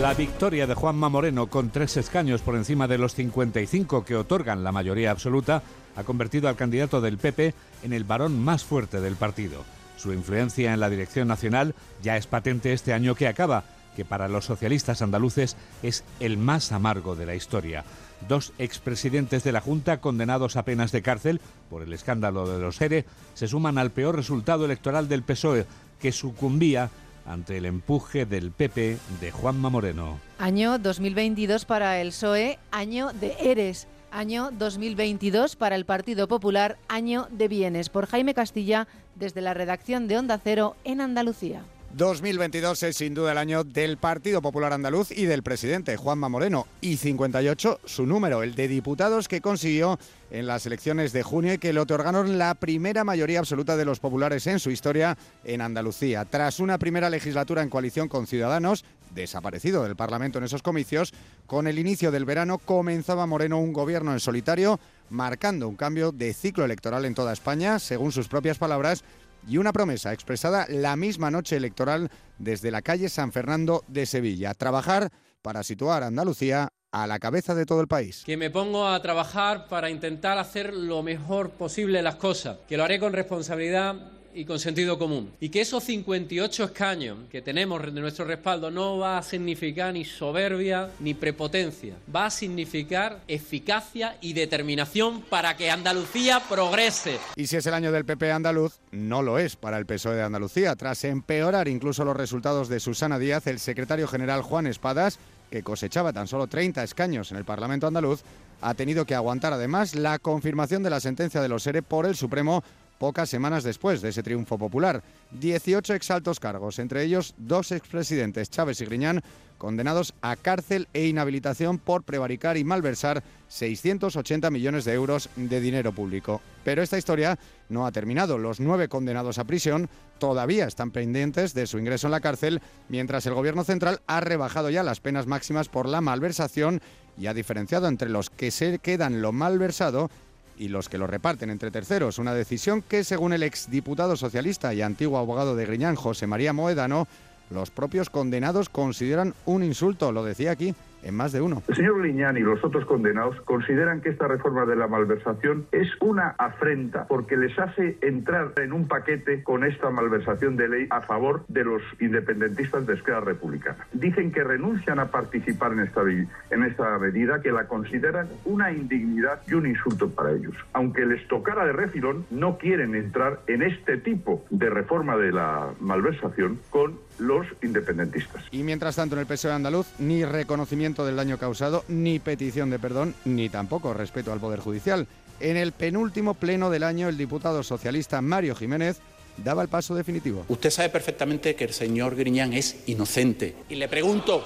La 0.00 0.14
victoria 0.14 0.68
de 0.68 0.74
Juanma 0.74 1.08
Moreno 1.08 1.48
con 1.48 1.70
tres 1.70 1.96
escaños 1.96 2.40
por 2.40 2.54
encima 2.54 2.86
de 2.86 2.98
los 2.98 3.16
55 3.16 4.04
que 4.04 4.14
otorgan 4.14 4.62
la 4.62 4.70
mayoría 4.70 5.10
absoluta 5.10 5.64
ha 5.96 6.04
convertido 6.04 6.48
al 6.48 6.54
candidato 6.54 7.00
del 7.00 7.18
PP 7.18 7.52
en 7.82 7.92
el 7.92 8.04
varón 8.04 8.38
más 8.38 8.62
fuerte 8.62 9.00
del 9.00 9.16
partido. 9.16 9.64
Su 9.96 10.12
influencia 10.12 10.72
en 10.72 10.78
la 10.78 10.88
dirección 10.88 11.26
nacional 11.26 11.74
ya 12.00 12.16
es 12.16 12.28
patente 12.28 12.72
este 12.72 12.92
año 12.92 13.16
que 13.16 13.26
acaba, 13.26 13.64
que 13.96 14.04
para 14.04 14.28
los 14.28 14.44
socialistas 14.44 15.02
andaluces 15.02 15.56
es 15.82 16.04
el 16.20 16.38
más 16.38 16.70
amargo 16.70 17.16
de 17.16 17.26
la 17.26 17.34
historia. 17.34 17.82
Dos 18.28 18.52
expresidentes 18.60 19.42
de 19.42 19.50
la 19.50 19.60
Junta 19.60 20.00
condenados 20.00 20.56
a 20.56 20.64
penas 20.64 20.92
de 20.92 21.02
cárcel 21.02 21.40
por 21.68 21.82
el 21.82 21.92
escándalo 21.92 22.48
de 22.48 22.60
los 22.60 22.80
ERE 22.80 23.04
se 23.34 23.48
suman 23.48 23.78
al 23.78 23.90
peor 23.90 24.14
resultado 24.14 24.64
electoral 24.64 25.08
del 25.08 25.24
PSOE, 25.24 25.66
que 25.98 26.12
sucumbía 26.12 26.88
ante 27.28 27.58
el 27.58 27.66
empuje 27.66 28.26
del 28.26 28.50
PP 28.50 28.98
de 29.20 29.30
Juanma 29.30 29.70
Moreno. 29.70 30.18
Año 30.38 30.78
2022 30.78 31.64
para 31.64 32.00
el 32.00 32.08
PSOE, 32.08 32.58
año 32.70 33.12
de 33.12 33.36
Eres. 33.40 33.86
Año 34.10 34.50
2022 34.52 35.56
para 35.56 35.76
el 35.76 35.84
Partido 35.84 36.28
Popular, 36.28 36.78
año 36.88 37.28
de 37.30 37.46
bienes. 37.46 37.90
Por 37.90 38.06
Jaime 38.06 38.32
Castilla, 38.32 38.88
desde 39.16 39.42
la 39.42 39.52
redacción 39.52 40.08
de 40.08 40.16
Onda 40.16 40.40
Cero 40.42 40.76
en 40.84 41.02
Andalucía. 41.02 41.62
2022 41.94 42.82
es 42.82 42.96
sin 42.96 43.14
duda 43.14 43.32
el 43.32 43.38
año 43.38 43.64
del 43.64 43.96
Partido 43.96 44.42
Popular 44.42 44.74
Andaluz 44.74 45.10
y 45.10 45.24
del 45.24 45.42
presidente 45.42 45.96
Juanma 45.96 46.28
Moreno 46.28 46.66
y 46.82 46.98
58 46.98 47.80
su 47.84 48.06
número, 48.06 48.42
el 48.42 48.54
de 48.54 48.68
diputados 48.68 49.26
que 49.26 49.40
consiguió 49.40 49.98
en 50.30 50.46
las 50.46 50.66
elecciones 50.66 51.12
de 51.14 51.22
junio 51.22 51.54
y 51.54 51.58
que 51.58 51.72
le 51.72 51.80
otorgaron 51.80 52.36
la 52.36 52.54
primera 52.54 53.04
mayoría 53.04 53.38
absoluta 53.38 53.76
de 53.76 53.86
los 53.86 54.00
populares 54.00 54.46
en 54.46 54.60
su 54.60 54.70
historia 54.70 55.16
en 55.44 55.62
Andalucía. 55.62 56.26
Tras 56.26 56.60
una 56.60 56.78
primera 56.78 57.08
legislatura 57.08 57.62
en 57.62 57.70
coalición 57.70 58.08
con 58.08 58.26
Ciudadanos, 58.26 58.84
desaparecido 59.14 59.82
del 59.82 59.96
Parlamento 59.96 60.38
en 60.38 60.44
esos 60.44 60.62
comicios, 60.62 61.14
con 61.46 61.66
el 61.66 61.78
inicio 61.78 62.10
del 62.10 62.26
verano 62.26 62.58
comenzaba 62.58 63.26
Moreno 63.26 63.58
un 63.58 63.72
gobierno 63.72 64.12
en 64.12 64.20
solitario, 64.20 64.78
marcando 65.08 65.66
un 65.66 65.76
cambio 65.76 66.12
de 66.12 66.34
ciclo 66.34 66.66
electoral 66.66 67.06
en 67.06 67.14
toda 67.14 67.32
España, 67.32 67.78
según 67.78 68.12
sus 68.12 68.28
propias 68.28 68.58
palabras, 68.58 69.02
y 69.48 69.56
una 69.56 69.72
promesa 69.72 70.12
expresada 70.12 70.66
la 70.68 70.94
misma 70.96 71.30
noche 71.30 71.56
electoral 71.56 72.10
desde 72.38 72.70
la 72.70 72.82
calle 72.82 73.08
San 73.08 73.32
Fernando 73.32 73.82
de 73.88 74.06
Sevilla, 74.06 74.54
trabajar 74.54 75.10
para 75.42 75.62
situar 75.62 76.02
a 76.02 76.08
Andalucía 76.08 76.68
a 76.92 77.06
la 77.06 77.18
cabeza 77.18 77.54
de 77.54 77.66
todo 77.66 77.80
el 77.80 77.88
país. 77.88 78.22
Que 78.24 78.36
me 78.36 78.50
pongo 78.50 78.86
a 78.86 79.00
trabajar 79.02 79.68
para 79.68 79.90
intentar 79.90 80.38
hacer 80.38 80.74
lo 80.74 81.02
mejor 81.02 81.50
posible 81.50 82.02
las 82.02 82.16
cosas, 82.16 82.58
que 82.68 82.76
lo 82.76 82.84
haré 82.84 82.98
con 82.98 83.12
responsabilidad 83.12 84.17
y 84.38 84.44
con 84.44 84.60
sentido 84.60 84.98
común. 85.00 85.32
Y 85.40 85.48
que 85.48 85.60
esos 85.60 85.82
58 85.82 86.64
escaños 86.64 87.18
que 87.28 87.42
tenemos 87.42 87.82
de 87.92 88.00
nuestro 88.00 88.24
respaldo 88.24 88.70
no 88.70 88.96
va 88.96 89.18
a 89.18 89.22
significar 89.22 89.92
ni 89.92 90.04
soberbia 90.04 90.90
ni 91.00 91.12
prepotencia, 91.14 91.96
va 92.14 92.26
a 92.26 92.30
significar 92.30 93.20
eficacia 93.26 94.16
y 94.20 94.34
determinación 94.34 95.22
para 95.22 95.56
que 95.56 95.72
Andalucía 95.72 96.40
progrese. 96.48 97.18
Y 97.34 97.48
si 97.48 97.56
es 97.56 97.66
el 97.66 97.74
año 97.74 97.90
del 97.90 98.04
PP 98.04 98.30
andaluz, 98.30 98.78
no 98.92 99.22
lo 99.22 99.40
es 99.40 99.56
para 99.56 99.76
el 99.76 99.86
PSOE 99.86 100.14
de 100.14 100.22
Andalucía. 100.22 100.76
Tras 100.76 101.02
empeorar 101.02 101.66
incluso 101.66 102.04
los 102.04 102.16
resultados 102.16 102.68
de 102.68 102.78
Susana 102.78 103.18
Díaz, 103.18 103.48
el 103.48 103.58
secretario 103.58 104.06
general 104.06 104.42
Juan 104.42 104.68
Espadas, 104.68 105.18
que 105.50 105.64
cosechaba 105.64 106.12
tan 106.12 106.28
solo 106.28 106.46
30 106.46 106.84
escaños 106.84 107.32
en 107.32 107.38
el 107.38 107.44
Parlamento 107.44 107.88
andaluz, 107.88 108.22
ha 108.60 108.74
tenido 108.74 109.04
que 109.04 109.16
aguantar 109.16 109.52
además 109.52 109.96
la 109.96 110.20
confirmación 110.20 110.84
de 110.84 110.90
la 110.90 111.00
sentencia 111.00 111.40
de 111.40 111.48
los 111.48 111.66
ERE 111.66 111.82
por 111.82 112.06
el 112.06 112.14
Supremo 112.14 112.62
pocas 112.98 113.30
semanas 113.30 113.64
después 113.64 114.02
de 114.02 114.10
ese 114.10 114.22
triunfo 114.22 114.58
popular. 114.58 115.02
18 115.32 115.94
exaltos 115.94 116.40
cargos, 116.40 116.78
entre 116.78 117.02
ellos 117.04 117.34
dos 117.38 117.72
expresidentes, 117.72 118.50
Chávez 118.50 118.80
y 118.80 118.84
Griñán, 118.84 119.22
condenados 119.58 120.14
a 120.22 120.36
cárcel 120.36 120.88
e 120.92 121.06
inhabilitación 121.06 121.78
por 121.78 122.04
prevaricar 122.04 122.56
y 122.56 122.64
malversar 122.64 123.22
680 123.48 124.50
millones 124.50 124.84
de 124.84 124.94
euros 124.94 125.28
de 125.36 125.60
dinero 125.60 125.92
público. 125.92 126.40
Pero 126.64 126.82
esta 126.82 126.98
historia 126.98 127.38
no 127.68 127.86
ha 127.86 127.92
terminado. 127.92 128.38
Los 128.38 128.60
nueve 128.60 128.88
condenados 128.88 129.38
a 129.38 129.44
prisión 129.44 129.88
todavía 130.18 130.66
están 130.66 130.90
pendientes 130.90 131.54
de 131.54 131.66
su 131.66 131.78
ingreso 131.78 132.06
en 132.06 132.12
la 132.12 132.20
cárcel, 132.20 132.60
mientras 132.88 133.26
el 133.26 133.34
Gobierno 133.34 133.64
central 133.64 134.00
ha 134.06 134.20
rebajado 134.20 134.70
ya 134.70 134.82
las 134.82 135.00
penas 135.00 135.26
máximas 135.26 135.68
por 135.68 135.88
la 135.88 136.00
malversación 136.00 136.80
y 137.18 137.26
ha 137.26 137.34
diferenciado 137.34 137.88
entre 137.88 138.08
los 138.08 138.30
que 138.30 138.50
se 138.50 138.78
quedan 138.78 139.22
lo 139.22 139.32
malversado 139.32 140.10
y 140.58 140.68
los 140.68 140.88
que 140.88 140.98
lo 140.98 141.06
reparten 141.06 141.50
entre 141.50 141.70
terceros. 141.70 142.18
Una 142.18 142.34
decisión 142.34 142.82
que, 142.82 143.04
según 143.04 143.32
el 143.32 143.42
exdiputado 143.42 144.16
socialista 144.16 144.74
y 144.74 144.82
antiguo 144.82 145.18
abogado 145.18 145.56
de 145.56 145.66
Griñán, 145.66 145.94
José 145.94 146.26
María 146.26 146.52
Moedano, 146.52 147.06
los 147.50 147.70
propios 147.70 148.10
condenados 148.10 148.68
consideran 148.68 149.34
un 149.44 149.62
insulto, 149.62 150.12
lo 150.12 150.24
decía 150.24 150.50
aquí 150.50 150.74
en 151.02 151.14
más 151.14 151.32
de 151.32 151.40
uno. 151.40 151.62
El 151.68 151.76
señor 151.76 152.00
Liñán 152.00 152.36
y 152.36 152.40
los 152.40 152.62
otros 152.64 152.84
condenados 152.84 153.40
consideran 153.42 154.00
que 154.00 154.10
esta 154.10 154.28
reforma 154.28 154.64
de 154.64 154.76
la 154.76 154.88
malversación 154.88 155.66
es 155.72 155.88
una 156.00 156.34
afrenta 156.38 157.06
porque 157.06 157.36
les 157.36 157.56
hace 157.58 157.98
entrar 158.02 158.52
en 158.56 158.72
un 158.72 158.88
paquete 158.88 159.42
con 159.42 159.64
esta 159.64 159.90
malversación 159.90 160.56
de 160.56 160.68
ley 160.68 160.86
a 160.90 161.00
favor 161.02 161.44
de 161.48 161.64
los 161.64 161.82
independentistas 162.00 162.86
de 162.86 162.94
Esquerra 162.94 163.20
Republicana. 163.20 163.86
Dicen 163.92 164.32
que 164.32 164.44
renuncian 164.44 164.98
a 164.98 165.10
participar 165.10 165.72
en 165.72 165.80
esta, 165.80 166.02
en 166.50 166.64
esta 166.64 166.98
medida, 166.98 167.40
que 167.40 167.52
la 167.52 167.66
consideran 167.66 168.28
una 168.44 168.72
indignidad 168.72 169.40
y 169.46 169.54
un 169.54 169.66
insulto 169.66 170.10
para 170.10 170.32
ellos. 170.32 170.54
Aunque 170.72 171.06
les 171.06 171.26
tocara 171.28 171.64
de 171.64 171.72
refilón, 171.72 172.26
no 172.30 172.58
quieren 172.58 172.94
entrar 172.94 173.40
en 173.46 173.62
este 173.62 173.98
tipo 173.98 174.44
de 174.50 174.70
reforma 174.70 175.16
de 175.16 175.32
la 175.32 175.70
malversación 175.80 176.58
con 176.70 176.98
los 177.18 177.46
independentistas. 177.62 178.44
Y 178.50 178.62
mientras 178.62 178.96
tanto 178.96 179.14
en 179.14 179.20
el 179.20 179.26
PSOE 179.26 179.52
andaluz, 179.52 179.86
ni 179.98 180.24
reconocimiento 180.24 181.04
del 181.04 181.16
daño 181.16 181.38
causado, 181.38 181.84
ni 181.88 182.18
petición 182.18 182.70
de 182.70 182.78
perdón, 182.78 183.14
ni 183.24 183.48
tampoco 183.48 183.94
respeto 183.94 184.32
al 184.32 184.40
Poder 184.40 184.60
Judicial. 184.60 185.06
En 185.40 185.56
el 185.56 185.72
penúltimo 185.72 186.34
pleno 186.34 186.70
del 186.70 186.82
año, 186.82 187.08
el 187.08 187.16
diputado 187.16 187.62
socialista 187.62 188.20
Mario 188.20 188.54
Jiménez 188.56 189.00
daba 189.36 189.62
el 189.62 189.68
paso 189.68 189.94
definitivo. 189.94 190.44
Usted 190.48 190.70
sabe 190.70 190.88
perfectamente 190.88 191.54
que 191.54 191.64
el 191.64 191.72
señor 191.72 192.16
Griñán 192.16 192.52
es 192.52 192.76
inocente. 192.86 193.54
Y 193.68 193.76
le 193.76 193.88
pregunto, 193.88 194.42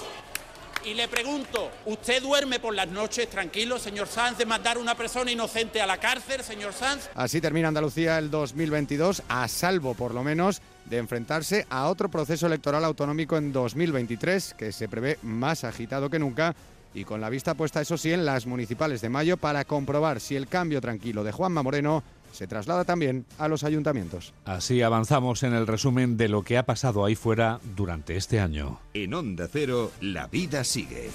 y 0.84 0.94
le 0.94 1.06
pregunto, 1.06 1.70
¿usted 1.86 2.20
duerme 2.20 2.58
por 2.58 2.74
las 2.74 2.88
noches 2.88 3.28
tranquilo, 3.30 3.78
señor 3.78 4.08
Sanz, 4.08 4.36
de 4.36 4.46
mandar 4.46 4.76
a 4.76 4.80
una 4.80 4.96
persona 4.96 5.30
inocente 5.30 5.80
a 5.80 5.86
la 5.86 5.98
cárcel, 5.98 6.42
señor 6.42 6.72
Sanz? 6.72 7.08
Así 7.14 7.40
termina 7.40 7.68
Andalucía 7.68 8.18
el 8.18 8.30
2022, 8.30 9.22
a 9.28 9.46
salvo 9.46 9.94
por 9.94 10.12
lo 10.12 10.24
menos 10.24 10.60
de 10.86 10.98
enfrentarse 10.98 11.66
a 11.70 11.88
otro 11.88 12.10
proceso 12.10 12.46
electoral 12.46 12.84
autonómico 12.84 13.36
en 13.36 13.52
2023 13.52 14.54
que 14.54 14.72
se 14.72 14.88
prevé 14.88 15.18
más 15.22 15.64
agitado 15.64 16.10
que 16.10 16.18
nunca 16.18 16.54
y 16.94 17.04
con 17.04 17.20
la 17.20 17.30
vista 17.30 17.54
puesta, 17.54 17.80
eso 17.80 17.96
sí, 17.96 18.12
en 18.12 18.24
las 18.24 18.46
municipales 18.46 19.00
de 19.00 19.08
mayo 19.08 19.36
para 19.36 19.64
comprobar 19.64 20.20
si 20.20 20.36
el 20.36 20.46
cambio 20.46 20.80
tranquilo 20.80 21.24
de 21.24 21.32
Juanma 21.32 21.62
Moreno 21.62 22.02
se 22.32 22.46
traslada 22.46 22.84
también 22.84 23.26
a 23.38 23.48
los 23.48 23.64
ayuntamientos. 23.64 24.32
Así 24.44 24.82
avanzamos 24.82 25.42
en 25.42 25.54
el 25.54 25.66
resumen 25.66 26.16
de 26.16 26.28
lo 26.28 26.42
que 26.42 26.58
ha 26.58 26.64
pasado 26.64 27.04
ahí 27.04 27.14
fuera 27.14 27.60
durante 27.76 28.16
este 28.16 28.40
año. 28.40 28.80
En 28.94 29.14
Onda 29.14 29.48
Cero, 29.50 29.92
la 30.00 30.26
vida 30.26 30.64
sigue. 30.64 31.10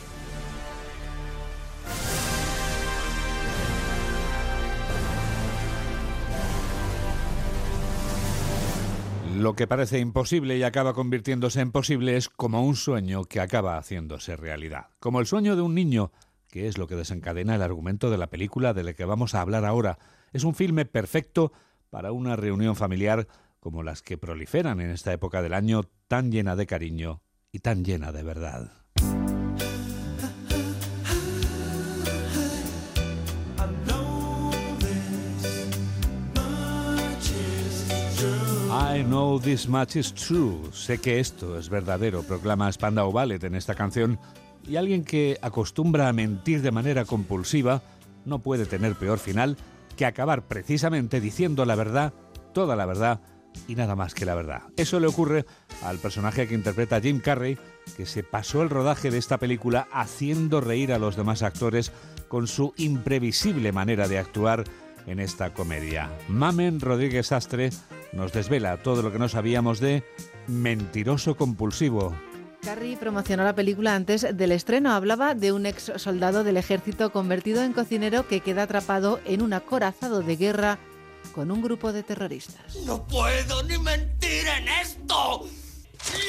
Lo 9.38 9.55
que 9.55 9.67
parece 9.67 9.99
imposible 9.99 10.57
y 10.57 10.63
acaba 10.63 10.95
convirtiéndose 10.95 11.61
en 11.61 11.71
posible 11.71 12.17
es 12.17 12.27
como 12.27 12.65
un 12.65 12.75
sueño 12.75 13.25
que 13.25 13.39
acaba 13.39 13.77
haciéndose 13.77 14.35
realidad. 14.35 14.88
Como 14.99 15.19
el 15.19 15.27
sueño 15.27 15.55
de 15.55 15.61
un 15.61 15.75
niño, 15.75 16.11
que 16.49 16.67
es 16.67 16.79
lo 16.79 16.88
que 16.88 16.95
desencadena 16.95 17.53
el 17.53 17.61
argumento 17.61 18.09
de 18.09 18.17
la 18.17 18.31
película 18.31 18.73
de 18.73 18.81
la 18.81 18.93
que 18.93 19.05
vamos 19.05 19.35
a 19.35 19.41
hablar 19.41 19.63
ahora. 19.63 19.99
Es 20.33 20.43
un 20.43 20.55
filme 20.55 20.85
perfecto 20.85 21.51
para 21.91 22.11
una 22.13 22.35
reunión 22.35 22.75
familiar 22.75 23.27
como 23.59 23.83
las 23.83 24.01
que 24.01 24.17
proliferan 24.17 24.81
en 24.81 24.89
esta 24.89 25.13
época 25.13 25.43
del 25.43 25.53
año 25.53 25.83
tan 26.07 26.31
llena 26.31 26.55
de 26.55 26.65
cariño 26.65 27.21
y 27.51 27.59
tan 27.59 27.85
llena 27.85 28.11
de 28.11 28.23
verdad. 28.23 28.71
I 38.97 39.03
know 39.03 39.39
this 39.39 39.67
much 39.67 39.95
is 39.95 40.11
true. 40.11 40.59
Sé 40.71 40.97
que 40.97 41.19
esto 41.19 41.59
es 41.59 41.69
verdadero, 41.69 42.23
proclama 42.23 42.71
Spandau 42.71 43.11
Ballet 43.11 43.43
en 43.43 43.53
esta 43.53 43.75
canción. 43.75 44.17
Y 44.67 44.77
alguien 44.77 45.03
que 45.03 45.37
acostumbra 45.43 46.07
a 46.07 46.13
mentir 46.13 46.63
de 46.63 46.71
manera 46.71 47.05
compulsiva 47.05 47.83
no 48.25 48.39
puede 48.39 48.65
tener 48.65 48.95
peor 48.95 49.19
final 49.19 49.55
que 49.95 50.07
acabar 50.07 50.47
precisamente 50.47 51.21
diciendo 51.21 51.63
la 51.65 51.75
verdad, 51.75 52.11
toda 52.55 52.75
la 52.75 52.87
verdad 52.87 53.21
y 53.67 53.75
nada 53.75 53.95
más 53.95 54.15
que 54.15 54.25
la 54.25 54.33
verdad. 54.33 54.63
Eso 54.77 54.99
le 54.99 55.05
ocurre 55.05 55.45
al 55.83 55.99
personaje 55.99 56.47
que 56.47 56.55
interpreta 56.55 56.99
Jim 56.99 57.19
Carrey, 57.19 57.59
que 57.97 58.07
se 58.07 58.23
pasó 58.23 58.63
el 58.63 58.71
rodaje 58.71 59.11
de 59.11 59.19
esta 59.19 59.37
película 59.37 59.87
haciendo 59.91 60.59
reír 60.59 60.91
a 60.91 60.97
los 60.97 61.15
demás 61.15 61.43
actores 61.43 61.91
con 62.29 62.47
su 62.47 62.73
imprevisible 62.77 63.71
manera 63.71 64.07
de 64.07 64.17
actuar 64.17 64.63
en 65.05 65.19
esta 65.19 65.53
comedia. 65.53 66.09
Mamen 66.27 66.79
Rodríguez 66.79 67.31
Astre 67.31 67.69
nos 68.12 68.34
desvela 68.34 68.78
todo 68.78 69.01
lo 69.01 69.12
que 69.12 69.20
no 69.20 69.30
sabíamos 69.30 69.80
de 69.80 70.03
Mentiroso 70.47 71.36
Compulsivo. 71.36 72.16
Carrey 72.62 72.95
promocionó 72.95 73.43
la 73.43 73.55
película 73.55 73.95
antes 73.95 74.28
del 74.36 74.51
estreno. 74.51 74.91
Hablaba 74.91 75.36
de 75.36 75.51
un 75.51 75.66
ex 75.66 75.91
soldado 75.95 76.43
del 76.43 76.58
ejército 76.58 77.12
convertido 77.12 77.64
en 77.64 77.74
cocinero 77.74 78.28
que 78.28 78.41
queda 78.41 78.64
atrapado 78.64 79.20
en 79.26 79.41
un 79.41 79.53
acorazado 79.53 80.22
de 80.22 80.36
guerra 80.36 80.80
con 81.34 81.51
un 81.51 81.62
grupo 81.62 81.93
de 81.93 82.03
terroristas. 82.03 82.76
No 82.86 83.05
puedo 83.08 83.64
ni 83.64 83.78
mentir 83.78 84.47
en 84.47 84.68
esto. 84.68 85.47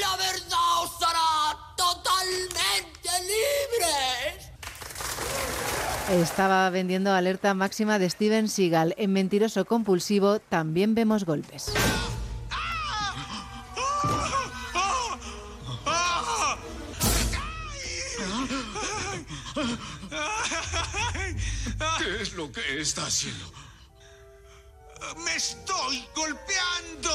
La 0.01 0.16
verdad 0.16 0.83
os 0.83 1.03
hará 1.03 1.74
totalmente 1.76 3.11
libres. 3.22 4.51
Estaba 6.11 6.70
vendiendo 6.70 7.12
alerta 7.12 7.53
máxima 7.53 7.99
de 7.99 8.09
Steven 8.09 8.49
Seagal. 8.49 8.95
En 8.97 9.12
Mentiroso 9.12 9.66
Compulsivo 9.66 10.41
también 10.41 10.95
vemos 10.95 11.24
golpes. 11.24 11.70
¿Qué 21.99 22.22
es 22.22 22.33
lo 22.35 22.51
que 22.51 22.81
está 22.81 23.05
haciendo? 23.07 23.45
¡Me 25.24 25.36
estoy 25.36 26.05
golpeando! 26.14 27.11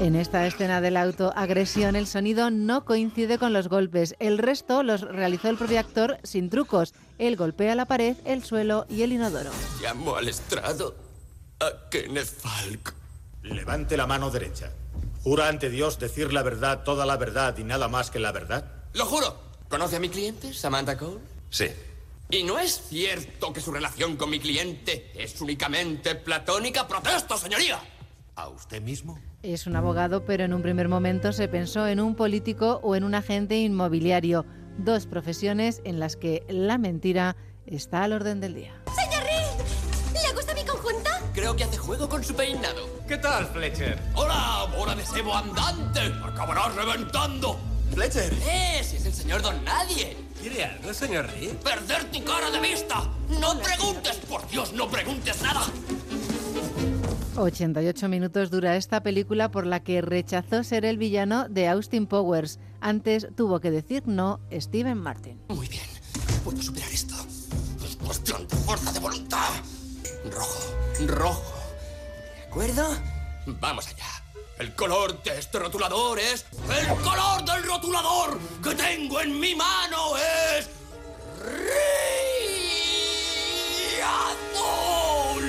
En 0.00 0.16
esta 0.16 0.46
escena 0.46 0.80
de 0.80 0.90
la 0.90 1.02
autoagresión 1.02 1.94
el 1.94 2.06
sonido 2.06 2.50
no 2.50 2.86
coincide 2.86 3.36
con 3.36 3.52
los 3.52 3.68
golpes. 3.68 4.14
El 4.18 4.38
resto 4.38 4.82
los 4.82 5.02
realizó 5.02 5.50
el 5.50 5.58
propio 5.58 5.78
actor 5.78 6.18
sin 6.22 6.48
trucos. 6.48 6.94
Él 7.18 7.36
golpea 7.36 7.74
la 7.74 7.84
pared, 7.84 8.16
el 8.24 8.42
suelo 8.42 8.86
y 8.88 9.02
el 9.02 9.12
inodoro. 9.12 9.50
Llamo 9.82 10.16
al 10.16 10.28
estrado 10.28 10.96
a 11.60 11.90
Kenneth 11.90 12.34
Falk. 12.40 12.94
Levante 13.42 13.98
la 13.98 14.06
mano 14.06 14.30
derecha. 14.30 14.70
¿Jura 15.22 15.48
ante 15.48 15.68
Dios 15.68 15.98
decir 15.98 16.32
la 16.32 16.42
verdad, 16.42 16.82
toda 16.82 17.04
la 17.04 17.18
verdad 17.18 17.56
y 17.58 17.64
nada 17.64 17.88
más 17.88 18.10
que 18.10 18.20
la 18.20 18.32
verdad? 18.32 18.64
Lo 18.94 19.04
juro. 19.04 19.38
¿Conoce 19.68 19.96
a 19.96 20.00
mi 20.00 20.08
cliente, 20.08 20.54
Samantha 20.54 20.96
Cole? 20.96 21.20
Sí. 21.50 21.66
¿Y 22.32 22.44
no 22.44 22.60
es 22.60 22.80
cierto 22.88 23.52
que 23.52 23.60
su 23.60 23.72
relación 23.72 24.16
con 24.16 24.30
mi 24.30 24.38
cliente 24.38 25.10
es 25.14 25.40
únicamente 25.40 26.14
platónica? 26.14 26.86
¡Protesto, 26.86 27.36
señoría! 27.36 27.80
¿A 28.36 28.48
usted 28.48 28.80
mismo? 28.80 29.18
Es 29.42 29.66
un 29.66 29.74
abogado, 29.74 30.24
pero 30.24 30.44
en 30.44 30.54
un 30.54 30.62
primer 30.62 30.88
momento 30.88 31.32
se 31.32 31.48
pensó 31.48 31.88
en 31.88 31.98
un 31.98 32.14
político 32.14 32.78
o 32.84 32.94
en 32.94 33.02
un 33.02 33.16
agente 33.16 33.56
inmobiliario. 33.56 34.46
Dos 34.78 35.06
profesiones 35.06 35.82
en 35.84 35.98
las 35.98 36.14
que 36.14 36.44
la 36.48 36.78
mentira 36.78 37.34
está 37.66 38.04
al 38.04 38.12
orden 38.12 38.40
del 38.40 38.54
día. 38.54 38.80
¡Señor 38.94 39.24
Reed! 39.24 40.22
¿Le 40.22 40.32
gusta 40.32 40.54
mi 40.54 40.64
conjunto? 40.64 41.10
Creo 41.34 41.56
que 41.56 41.64
hace 41.64 41.78
juego 41.78 42.08
con 42.08 42.22
su 42.22 42.32
peinado. 42.34 42.88
¿Qué 43.08 43.16
tal, 43.16 43.46
Fletcher? 43.46 43.98
¡Hola, 44.14 44.68
bola 44.76 44.94
de 44.94 45.04
sebo 45.04 45.34
andante! 45.34 46.00
¡Acabarás 46.22 46.76
reventando! 46.76 47.58
Fletcher. 47.92 48.32
¡Eh! 48.42 48.82
Si 48.84 48.96
es 48.96 49.06
el 49.06 49.12
señor 49.12 49.42
Don 49.42 49.64
Nadie. 49.64 50.16
¿Quiere 50.40 50.64
algo, 50.64 50.94
señor 50.94 51.26
Reed? 51.26 51.54
¡Perder 51.56 52.04
tu 52.10 52.24
cara 52.24 52.50
de 52.50 52.60
vista! 52.60 53.04
¡No 53.40 53.58
preguntes! 53.58 54.16
¡Por 54.28 54.48
Dios, 54.48 54.72
no 54.72 54.88
preguntes 54.88 55.42
nada! 55.42 55.66
88 57.36 58.08
minutos 58.08 58.50
dura 58.50 58.76
esta 58.76 59.02
película 59.02 59.50
por 59.50 59.66
la 59.66 59.80
que 59.80 60.02
rechazó 60.02 60.64
ser 60.64 60.84
el 60.84 60.98
villano 60.98 61.48
de 61.48 61.68
Austin 61.68 62.06
Powers. 62.06 62.58
Antes 62.80 63.28
tuvo 63.36 63.60
que 63.60 63.70
decir 63.70 64.02
no 64.06 64.40
Steven 64.52 64.98
Martin. 64.98 65.40
Muy 65.48 65.68
bien, 65.68 65.84
puedo 66.44 66.60
superar 66.60 66.90
esto. 66.90 67.14
Es 67.84 67.96
cuestión 67.96 68.46
de 68.46 68.56
fuerza 68.56 68.92
de 68.92 69.00
voluntad. 69.00 69.48
Rojo, 70.30 70.74
rojo. 71.06 71.54
¿De 72.36 72.42
acuerdo? 72.44 72.96
Vamos 73.46 73.86
allá. 73.88 74.19
El 74.60 74.74
color 74.74 75.22
de 75.22 75.38
este 75.38 75.58
rotulador 75.58 76.18
es... 76.18 76.44
¡El 76.68 76.88
color 76.98 77.42
del 77.46 77.64
rotulador 77.64 78.38
que 78.62 78.74
tengo 78.74 79.22
en 79.22 79.40
mi 79.40 79.54
mano 79.54 80.18
es... 80.18 80.68
¡Azul! 84.04 85.44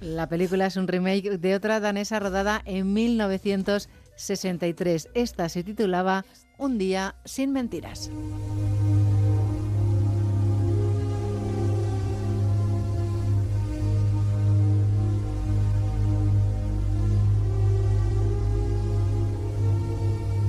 La 0.00 0.28
película 0.28 0.66
es 0.66 0.76
un 0.76 0.86
remake 0.86 1.38
de 1.38 1.56
otra 1.56 1.80
danesa 1.80 2.20
rodada 2.20 2.62
en 2.66 2.92
1963. 2.92 5.08
Esta 5.14 5.48
se 5.48 5.64
titulaba 5.64 6.24
Un 6.56 6.78
día 6.78 7.16
sin 7.24 7.52
mentiras. 7.52 8.12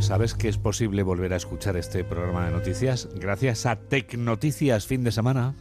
¿Sabes 0.05 0.35
que 0.35 0.49
es 0.49 0.59
posible 0.59 1.01
volver 1.01 1.33
a 1.33 1.37
escuchar 1.37 1.75
este 1.77 2.03
programa 2.03 2.45
de 2.45 2.51
noticias 2.51 3.09
gracias 3.15 3.65
a 3.65 3.75
Tecnoticias 3.75 4.85
fin 4.85 5.03
de 5.03 5.11
semana? 5.11 5.55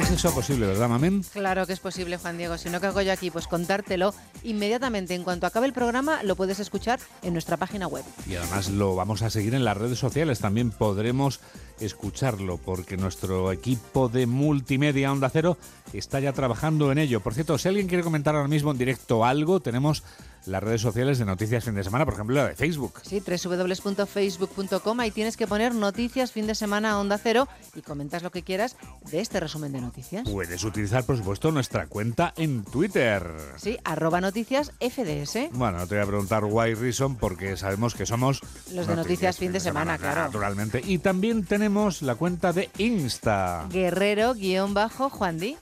¿Es 0.00 0.10
eso 0.10 0.32
posible, 0.32 0.66
verdad, 0.66 0.88
Mamen? 0.88 1.22
Claro 1.34 1.66
que 1.66 1.74
es 1.74 1.80
posible, 1.80 2.16
Juan 2.16 2.38
Diego. 2.38 2.56
Si 2.56 2.70
no, 2.70 2.80
¿qué 2.80 2.86
hago 2.86 3.02
yo 3.02 3.12
aquí? 3.12 3.30
Pues 3.30 3.46
contártelo 3.46 4.14
inmediatamente. 4.42 5.14
En 5.14 5.22
cuanto 5.22 5.46
acabe 5.46 5.66
el 5.66 5.74
programa, 5.74 6.22
lo 6.22 6.34
puedes 6.34 6.60
escuchar 6.60 6.98
en 7.20 7.34
nuestra 7.34 7.58
página 7.58 7.86
web. 7.86 8.04
Y 8.26 8.36
además 8.36 8.70
lo 8.70 8.96
vamos 8.96 9.20
a 9.20 9.28
seguir 9.28 9.54
en 9.54 9.66
las 9.66 9.76
redes 9.76 9.98
sociales. 9.98 10.38
También 10.38 10.70
podremos 10.70 11.40
escucharlo 11.78 12.56
porque 12.56 12.96
nuestro 12.96 13.52
equipo 13.52 14.08
de 14.08 14.26
multimedia 14.26 15.12
Onda 15.12 15.28
Cero 15.28 15.58
está 15.92 16.20
ya 16.20 16.32
trabajando 16.32 16.90
en 16.90 16.96
ello. 16.96 17.20
Por 17.20 17.34
cierto, 17.34 17.58
si 17.58 17.68
alguien 17.68 17.86
quiere 17.86 18.02
comentar 18.02 18.34
ahora 18.34 18.48
mismo 18.48 18.70
en 18.70 18.78
directo 18.78 19.26
algo, 19.26 19.60
tenemos 19.60 20.04
las 20.48 20.62
redes 20.62 20.80
sociales 20.80 21.18
de 21.18 21.24
Noticias 21.24 21.64
Fin 21.64 21.74
de 21.74 21.84
Semana, 21.84 22.04
por 22.04 22.14
ejemplo, 22.14 22.36
la 22.36 22.48
de 22.48 22.56
Facebook. 22.56 23.00
Sí, 23.02 23.20
www.facebook.com. 23.20 25.00
Ahí 25.00 25.10
tienes 25.10 25.36
que 25.36 25.46
poner 25.46 25.74
Noticias 25.74 26.32
Fin 26.32 26.46
de 26.46 26.54
Semana 26.54 26.98
Onda 26.98 27.18
Cero 27.18 27.48
y 27.74 27.82
comentas 27.82 28.22
lo 28.22 28.30
que 28.30 28.42
quieras 28.42 28.76
de 29.10 29.20
este 29.20 29.40
resumen 29.40 29.72
de 29.72 29.80
noticias. 29.80 30.28
Puedes 30.28 30.64
utilizar, 30.64 31.04
por 31.04 31.16
supuesto, 31.16 31.52
nuestra 31.52 31.86
cuenta 31.86 32.32
en 32.36 32.64
Twitter. 32.64 33.24
Sí, 33.56 33.78
arroba 33.84 34.20
noticias 34.20 34.72
FDS. 34.80 35.50
Bueno, 35.52 35.78
no 35.78 35.86
te 35.86 35.94
voy 35.94 36.04
a 36.04 36.06
preguntar 36.06 36.44
why 36.44 36.74
reason 36.74 37.16
porque 37.16 37.56
sabemos 37.56 37.94
que 37.94 38.06
somos... 38.06 38.40
Los 38.72 38.86
de 38.86 38.96
Noticias, 38.96 39.38
Fin 39.38 39.52
de, 39.52 39.60
semana, 39.60 39.98
claro. 39.98 40.22
Naturalmente. 40.22 40.82
Y 40.84 40.98
también 40.98 41.44
tenemos 41.44 42.02
la 42.02 42.14
cuenta 42.14 42.52
de 42.52 42.70
Insta. 42.78 43.66
Guerrero-Juan 43.70 45.38
Di. 45.38 45.56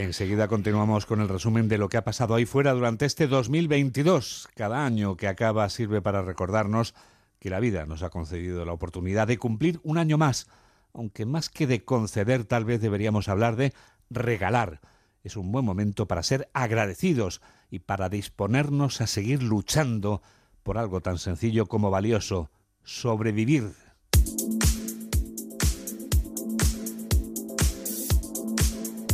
Enseguida 0.00 0.48
continuamos 0.48 1.04
con 1.04 1.20
el 1.20 1.28
resumen 1.28 1.68
de 1.68 1.76
lo 1.76 1.90
que 1.90 1.98
ha 1.98 2.04
pasado 2.04 2.34
ahí 2.34 2.46
fuera 2.46 2.72
durante 2.72 3.04
este 3.04 3.26
2022. 3.26 4.48
Cada 4.54 4.86
año 4.86 5.18
que 5.18 5.28
acaba 5.28 5.68
sirve 5.68 6.00
para 6.00 6.22
recordarnos 6.22 6.94
que 7.38 7.50
la 7.50 7.60
vida 7.60 7.84
nos 7.84 8.02
ha 8.02 8.08
concedido 8.08 8.64
la 8.64 8.72
oportunidad 8.72 9.28
de 9.28 9.36
cumplir 9.36 9.78
un 9.82 9.98
año 9.98 10.16
más, 10.16 10.46
aunque 10.94 11.26
más 11.26 11.50
que 11.50 11.66
de 11.66 11.84
conceder 11.84 12.44
tal 12.46 12.64
vez 12.64 12.80
deberíamos 12.80 13.28
hablar 13.28 13.56
de 13.56 13.74
regalar. 14.08 14.80
Es 15.22 15.36
un 15.36 15.52
buen 15.52 15.66
momento 15.66 16.08
para 16.08 16.22
ser 16.22 16.48
agradecidos 16.54 17.42
y 17.70 17.80
para 17.80 18.08
disponernos 18.08 19.02
a 19.02 19.06
seguir 19.06 19.42
luchando 19.42 20.22
por 20.62 20.78
algo 20.78 21.02
tan 21.02 21.18
sencillo 21.18 21.66
como 21.66 21.90
valioso, 21.90 22.50
sobrevivir. 22.84 23.74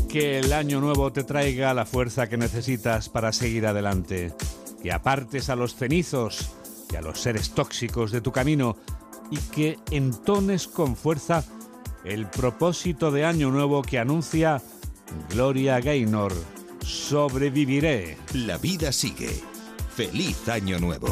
Que 0.09 0.39
el 0.39 0.53
año 0.53 0.81
nuevo 0.81 1.13
te 1.13 1.25
traiga 1.25 1.75
la 1.75 1.85
fuerza 1.85 2.29
que 2.29 2.37
necesitas 2.37 3.09
para 3.09 3.33
seguir 3.33 3.67
adelante. 3.67 4.33
Que 4.83 4.93
apartes 4.93 5.51
a 5.51 5.57
los 5.57 5.75
cenizos 5.75 6.51
y 6.93 6.97
a 6.97 7.03
los 7.03 7.21
seres 7.21 7.51
tóxicos 7.51 8.13
de 8.13 8.21
tu 8.21 8.33
camino 8.33 8.77
y 9.31 9.37
que 9.37 9.79
entones 9.91 10.69
con 10.69 10.97
fuerza 10.97 11.45
el 12.05 12.27
propósito 12.27 13.11
de 13.11 13.25
año 13.25 13.51
nuevo 13.51 13.83
que 13.83 13.99
anuncia 13.99 14.63
Gloria 15.31 15.81
Gaynor. 15.81 16.33
Sobreviviré. 16.85 18.17
La 18.33 18.59
vida 18.59 18.93
sigue. 18.93 19.43
Feliz 19.95 20.49
año 20.49 20.79
nuevo. 20.79 21.09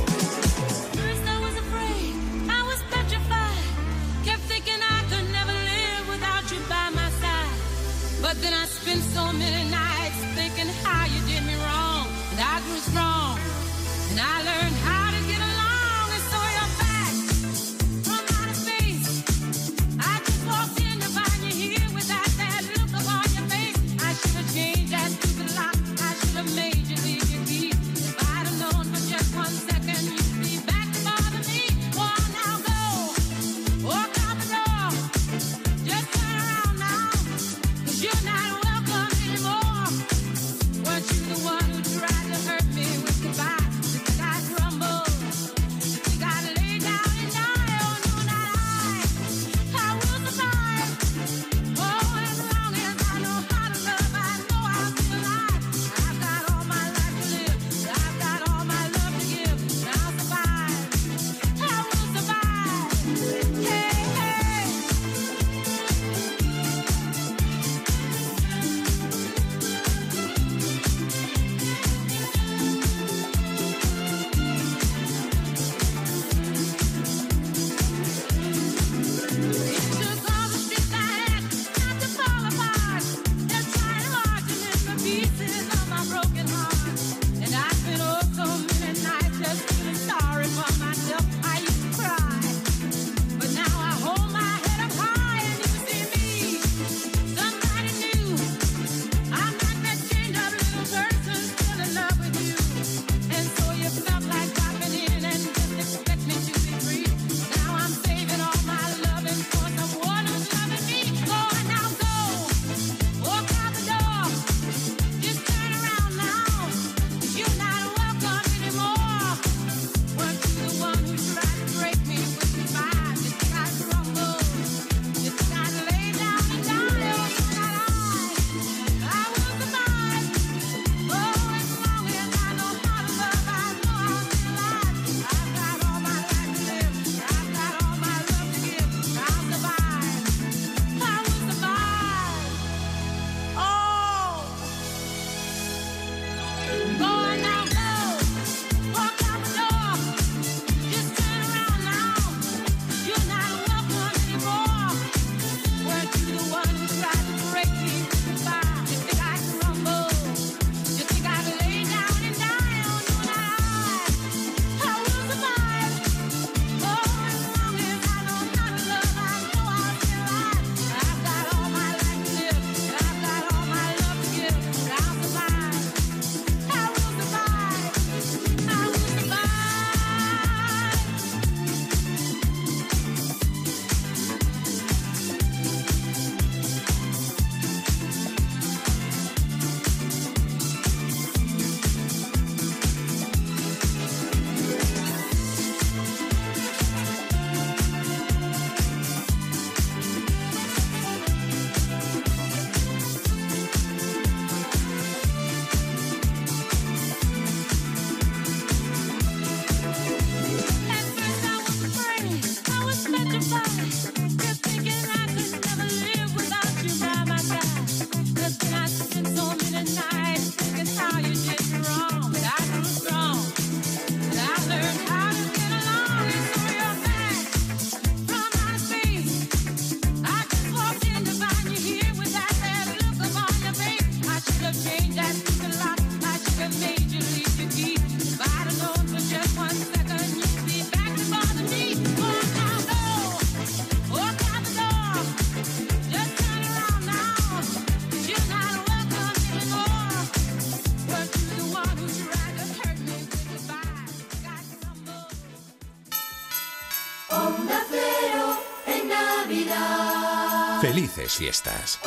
felices 261.24 261.36
fiestas. 261.36 262.00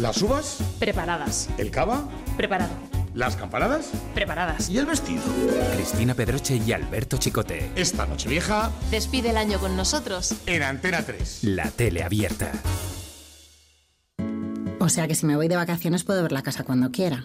¿Las 0.00 0.22
uvas? 0.22 0.58
Preparadas. 0.78 1.48
¿El 1.58 1.70
cava? 1.70 2.08
Preparado. 2.36 2.72
¿Las 3.14 3.36
campanadas? 3.36 3.90
Preparadas. 4.14 4.68
¿Y 4.68 4.78
el 4.78 4.86
vestido? 4.86 5.22
Cristina 5.74 6.14
Pedroche 6.14 6.56
y 6.56 6.72
Alberto 6.72 7.16
Chicote. 7.16 7.70
Esta 7.76 8.06
noche 8.06 8.28
vieja. 8.28 8.72
Despide 8.90 9.30
el 9.30 9.36
año 9.36 9.60
con 9.60 9.76
nosotros. 9.76 10.34
En 10.46 10.62
Antena 10.62 11.02
3. 11.02 11.44
La 11.44 11.70
tele 11.70 12.02
abierta. 12.02 12.50
O 14.80 14.88
sea 14.88 15.06
que 15.06 15.14
si 15.14 15.26
me 15.26 15.36
voy 15.36 15.48
de 15.48 15.56
vacaciones 15.56 16.04
puedo 16.04 16.22
ver 16.22 16.32
la 16.32 16.42
casa 16.42 16.64
cuando 16.64 16.90
quiera 16.90 17.24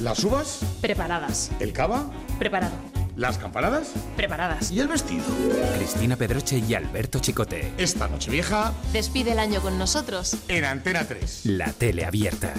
¿Las 0.00 0.22
uvas? 0.24 0.60
Preparadas. 0.80 1.50
¿El 1.60 1.72
cava? 1.72 2.10
Preparado. 2.38 2.72
¿Las 3.16 3.36
campanadas? 3.38 3.88
Preparadas. 4.16 4.70
¿Y 4.70 4.78
el 4.78 4.86
vestido? 4.86 5.24
Cristina 5.76 6.14
Pedroche 6.16 6.58
y 6.66 6.74
Alberto 6.74 7.18
Chicote. 7.18 7.72
Esta 7.76 8.06
noche 8.06 8.30
vieja 8.30 8.72
Despide 8.92 9.32
el 9.32 9.40
año 9.40 9.60
con 9.60 9.76
nosotros. 9.76 10.36
en 10.46 10.64
Antena 10.64 11.04
3. 11.04 11.40
La 11.46 11.72
tele 11.72 12.04
abierta. 12.04 12.54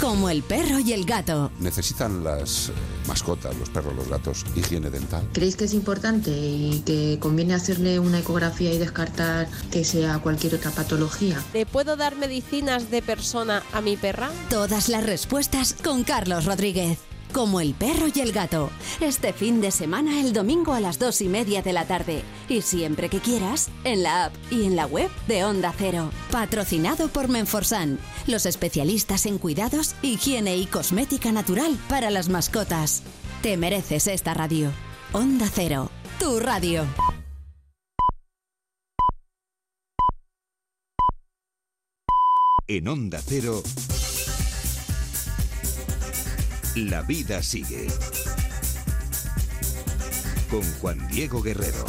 Como 0.00 0.28
el 0.28 0.42
perro 0.42 0.78
y 0.78 0.92
el 0.92 1.06
gato. 1.06 1.50
¿Necesitan 1.58 2.22
las 2.22 2.68
eh, 2.68 2.72
mascotas, 3.08 3.56
los 3.56 3.70
perros, 3.70 3.94
los 3.96 4.08
gatos, 4.08 4.44
higiene 4.54 4.90
dental? 4.90 5.26
¿Creéis 5.32 5.56
que 5.56 5.64
es 5.64 5.72
importante 5.72 6.30
y 6.30 6.82
que 6.84 7.18
conviene 7.18 7.54
hacerle 7.54 7.98
una 7.98 8.18
ecografía 8.18 8.72
y 8.72 8.78
descartar 8.78 9.48
que 9.70 9.84
sea 9.84 10.18
cualquier 10.18 10.56
otra 10.56 10.70
patología? 10.70 11.42
¿Le 11.54 11.64
puedo 11.64 11.96
dar 11.96 12.16
medicinas 12.16 12.90
de 12.90 13.00
persona 13.00 13.62
a 13.72 13.80
mi 13.80 13.96
perra? 13.96 14.30
Todas 14.50 14.90
las 14.90 15.04
respuestas 15.04 15.74
con 15.82 16.04
Carlos 16.04 16.44
Rodríguez. 16.44 16.98
Como 17.36 17.60
el 17.60 17.74
perro 17.74 18.06
y 18.14 18.20
el 18.20 18.32
gato. 18.32 18.70
Este 18.98 19.34
fin 19.34 19.60
de 19.60 19.70
semana, 19.70 20.22
el 20.22 20.32
domingo 20.32 20.72
a 20.72 20.80
las 20.80 20.98
dos 20.98 21.20
y 21.20 21.28
media 21.28 21.60
de 21.60 21.74
la 21.74 21.86
tarde. 21.86 22.22
Y 22.48 22.62
siempre 22.62 23.10
que 23.10 23.18
quieras, 23.20 23.68
en 23.84 24.02
la 24.02 24.24
app 24.24 24.34
y 24.50 24.64
en 24.64 24.74
la 24.74 24.86
web 24.86 25.10
de 25.28 25.44
Onda 25.44 25.74
Cero. 25.76 26.10
Patrocinado 26.32 27.08
por 27.08 27.28
Menforsan, 27.28 27.98
los 28.26 28.46
especialistas 28.46 29.26
en 29.26 29.36
cuidados, 29.36 29.96
higiene 30.00 30.56
y 30.56 30.64
cosmética 30.64 31.30
natural 31.30 31.78
para 31.90 32.08
las 32.10 32.30
mascotas. 32.30 33.02
Te 33.42 33.58
mereces 33.58 34.06
esta 34.06 34.32
radio. 34.32 34.72
Onda 35.12 35.50
Cero, 35.52 35.90
tu 36.18 36.40
radio. 36.40 36.86
En 42.66 42.88
Onda 42.88 43.20
Cero, 43.22 43.62
la 46.76 47.00
vida 47.00 47.42
sigue. 47.42 47.88
Con 50.50 50.62
Juan 50.80 51.08
Diego 51.08 51.40
Guerrero. 51.40 51.84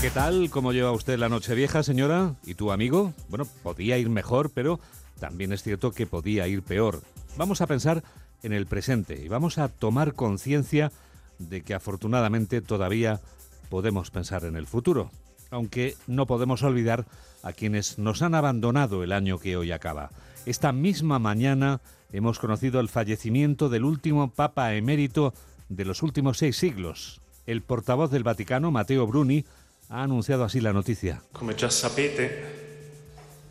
¿Qué 0.00 0.10
tal? 0.10 0.48
¿Cómo 0.50 0.72
lleva 0.72 0.92
usted 0.92 1.18
la 1.18 1.28
noche 1.28 1.56
vieja, 1.56 1.82
señora? 1.82 2.36
¿Y 2.44 2.54
tu 2.54 2.70
amigo? 2.70 3.12
Bueno, 3.30 3.46
podía 3.64 3.98
ir 3.98 4.10
mejor, 4.10 4.50
pero 4.50 4.78
también 5.18 5.52
es 5.52 5.64
cierto 5.64 5.90
que 5.90 6.06
podía 6.06 6.46
ir 6.46 6.62
peor. 6.62 7.02
Vamos 7.36 7.60
a 7.60 7.66
pensar 7.66 8.04
en 8.44 8.52
el 8.52 8.66
presente 8.66 9.20
y 9.20 9.28
vamos 9.28 9.58
a 9.58 9.68
tomar 9.68 10.14
conciencia 10.14 10.92
de 11.38 11.62
que 11.62 11.74
afortunadamente 11.74 12.60
todavía 12.60 13.20
podemos 13.68 14.10
pensar 14.10 14.44
en 14.44 14.54
el 14.56 14.66
futuro, 14.66 15.10
aunque 15.50 15.96
no 16.06 16.26
podemos 16.26 16.62
olvidar 16.62 17.06
a 17.42 17.52
quienes 17.52 17.98
nos 17.98 18.22
han 18.22 18.34
abandonado 18.34 19.02
el 19.02 19.12
año 19.12 19.38
que 19.38 19.56
hoy 19.56 19.72
acaba. 19.72 20.10
Esta 20.46 20.72
misma 20.72 21.18
mañana 21.18 21.80
hemos 22.12 22.38
conocido 22.38 22.80
el 22.80 22.88
fallecimiento 22.88 23.68
del 23.68 23.84
último 23.84 24.30
Papa 24.30 24.74
emérito 24.74 25.34
de 25.68 25.84
los 25.84 26.02
últimos 26.02 26.38
seis 26.38 26.56
siglos. 26.56 27.20
El 27.46 27.62
portavoz 27.62 28.10
del 28.10 28.22
Vaticano, 28.22 28.70
Matteo 28.70 29.06
Bruni, 29.06 29.44
ha 29.88 30.02
anunciado 30.02 30.44
así 30.44 30.60
la 30.60 30.72
noticia. 30.72 31.22
Come 31.32 31.54
già 31.54 31.70
sapete, 31.70 32.73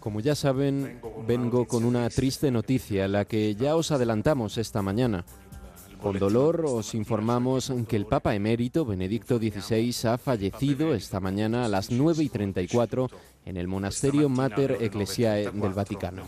Como 0.04 0.20
ya 0.20 0.36
saben, 0.36 1.00
vengo 1.26 1.66
con 1.66 1.86
una 1.86 2.10
triste 2.10 2.52
noticia, 2.52 3.08
la 3.08 3.24
que 3.24 3.56
ya 3.56 3.78
os 3.78 3.90
adelantamos 3.90 4.58
esta 4.58 4.82
mañana. 4.82 5.24
Con 6.02 6.20
dolor 6.20 6.66
os 6.68 6.94
informamos 6.94 7.72
que 7.88 7.96
el 7.96 8.06
Papa 8.06 8.36
emérito 8.36 8.84
Benedicto 8.84 9.38
XVI 9.38 9.96
ha 10.10 10.18
fallecido 10.18 10.94
esta 10.94 11.22
mañana 11.22 11.64
a 11.64 11.70
las 11.70 11.90
9 11.90 12.22
y 12.22 12.28
34 12.28 13.10
en 13.46 13.56
el 13.56 13.70
monasterio 13.70 14.28
Mater 14.28 14.78
Ecclesiae 14.82 15.50
del 15.52 15.74
Vaticano. 15.74 16.24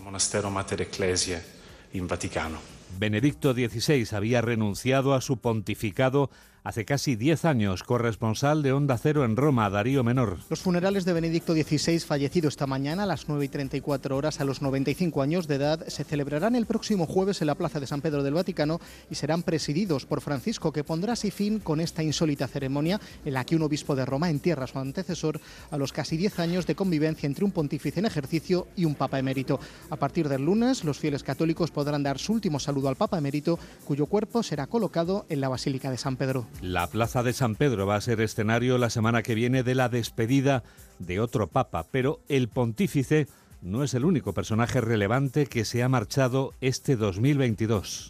Benedicto 2.98 3.54
XVI 3.54 4.08
había 4.16 4.40
renunciado 4.40 5.14
a 5.14 5.20
su 5.20 5.36
pontificado 5.36 6.30
hace 6.66 6.84
casi 6.84 7.16
10 7.16 7.46
años, 7.46 7.84
corresponsal 7.84 8.64
de 8.64 8.74
Onda 8.74 8.98
Cero 8.98 9.24
en 9.24 9.36
Roma, 9.36 9.70
Darío 9.70 10.04
Menor. 10.04 10.40
Los 10.50 10.62
funerales 10.62 11.06
de 11.06 11.14
Benedicto 11.14 11.54
XVI, 11.54 12.00
fallecido 12.00 12.50
esta 12.50 12.66
mañana 12.66 13.04
a 13.04 13.06
las 13.06 13.30
9 13.30 13.46
y 13.46 13.50
34 13.50 14.18
horas 14.18 14.42
a 14.42 14.46
los 14.46 14.64
95 14.64 15.22
años 15.22 15.48
de 15.48 15.56
edad, 15.56 15.88
se 15.88 16.04
celebrarán 16.04 16.56
el 16.56 16.66
próximo 16.66 17.06
jueves 17.06 17.40
en 17.42 17.48
la 17.48 17.56
Plaza 17.56 17.80
de 17.80 17.86
San 17.86 18.02
Pedro 18.02 18.24
del 18.24 18.34
Vaticano 18.34 18.82
y 19.12 19.16
serán 19.16 19.44
presididos 19.44 20.08
por 20.08 20.22
Francisco, 20.22 20.74
que 20.74 20.84
pondrá 20.84 21.14
así 21.14 21.30
fin 21.30 21.60
con 21.60 21.80
esta 21.80 22.02
insólita 22.02 22.48
ceremonia 22.48 23.00
en 23.24 23.36
la 23.36 23.46
que 23.46 23.56
un 23.56 23.62
obispo 23.62 23.96
de 23.96 24.06
Roma 24.06 24.32
entierra 24.32 24.64
a 24.64 24.68
su 24.68 24.80
antecesor 24.80 25.40
a 25.70 25.78
los 25.78 25.94
casi 25.94 26.18
10 26.18 26.40
años 26.40 26.66
de 26.66 26.74
convivencia 26.74 27.28
entre 27.28 27.46
un 27.46 27.52
pontífice 27.52 28.00
en 28.00 28.08
ejercicio 28.08 28.68
y 28.76 28.86
un 28.86 28.96
papa 28.96 29.20
emérito. 29.20 29.60
A 29.92 29.98
partir 29.98 30.28
del 30.28 30.44
lunes, 30.44 30.84
los 30.84 30.98
fieles 30.98 31.22
católicos 31.22 31.70
podrán 31.70 32.02
dar 32.02 32.18
su 32.18 32.34
último 32.34 32.60
saludo 32.60 32.90
al 32.90 32.96
papa 32.96 33.20
emérito, 33.20 33.60
cuyo 33.86 34.08
cuerpo 34.08 34.42
será 34.42 34.66
colocado 34.66 35.28
en 35.30 35.42
la 35.42 35.50
Basílica 35.50 35.92
de 35.92 35.98
San 35.98 36.18
Pedro. 36.18 36.48
La 36.62 36.88
Plaza 36.88 37.22
de 37.22 37.34
San 37.34 37.56
Pedro 37.56 37.86
va 37.86 37.96
a 37.96 38.02
ser 38.02 38.22
escenario 38.22 38.78
la 38.78 38.90
semana 38.90 39.24
que 39.24 39.36
viene 39.36 39.64
de 39.64 39.76
la 39.76 39.90
despedida 39.90 40.64
de 41.00 41.20
otro 41.20 41.48
papa, 41.48 41.86
pero 41.92 42.22
el 42.28 42.48
pontífice 42.48 43.28
no 43.62 43.84
es 43.84 43.94
el 43.94 44.06
único 44.06 44.34
personaje 44.34 44.82
relevante 44.82 45.48
que 45.48 45.66
se 45.66 45.84
ha 45.84 45.90
marchado 45.90 46.54
este 46.62 46.96
2022. 46.96 48.10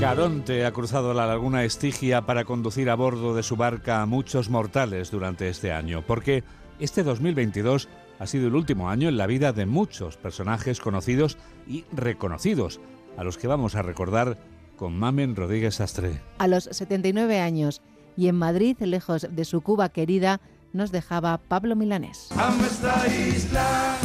Caronte 0.00 0.66
ha 0.66 0.72
cruzado 0.72 1.14
la 1.14 1.26
laguna 1.26 1.64
Estigia 1.64 2.26
para 2.26 2.44
conducir 2.44 2.90
a 2.90 2.94
bordo 2.94 3.34
de 3.34 3.42
su 3.42 3.56
barca 3.56 4.02
a 4.02 4.06
muchos 4.06 4.50
mortales 4.50 5.10
durante 5.10 5.48
este 5.48 5.72
año, 5.72 6.02
porque 6.06 6.44
este 6.78 7.02
2022 7.02 7.88
ha 8.18 8.26
sido 8.26 8.48
el 8.48 8.54
último 8.54 8.88
año 8.90 9.08
en 9.08 9.16
la 9.16 9.26
vida 9.26 9.52
de 9.52 9.66
muchos 9.66 10.16
personajes 10.16 10.80
conocidos 10.80 11.36
y 11.66 11.84
reconocidos, 11.92 12.80
a 13.16 13.24
los 13.24 13.38
que 13.38 13.46
vamos 13.46 13.74
a 13.74 13.82
recordar 13.82 14.38
con 14.76 14.96
Mamen 14.98 15.36
Rodríguez 15.36 15.76
Sastre. 15.76 16.20
A 16.38 16.48
los 16.48 16.64
79 16.64 17.40
años 17.40 17.80
y 18.16 18.28
en 18.28 18.36
Madrid, 18.36 18.76
lejos 18.80 19.26
de 19.30 19.44
su 19.44 19.60
Cuba 19.60 19.88
querida, 19.88 20.40
nos 20.72 20.90
dejaba 20.90 21.38
Pablo 21.38 21.76
Milanés. 21.76 22.28
Amo 22.36 22.64
esta 22.64 23.06
isla, 23.06 23.96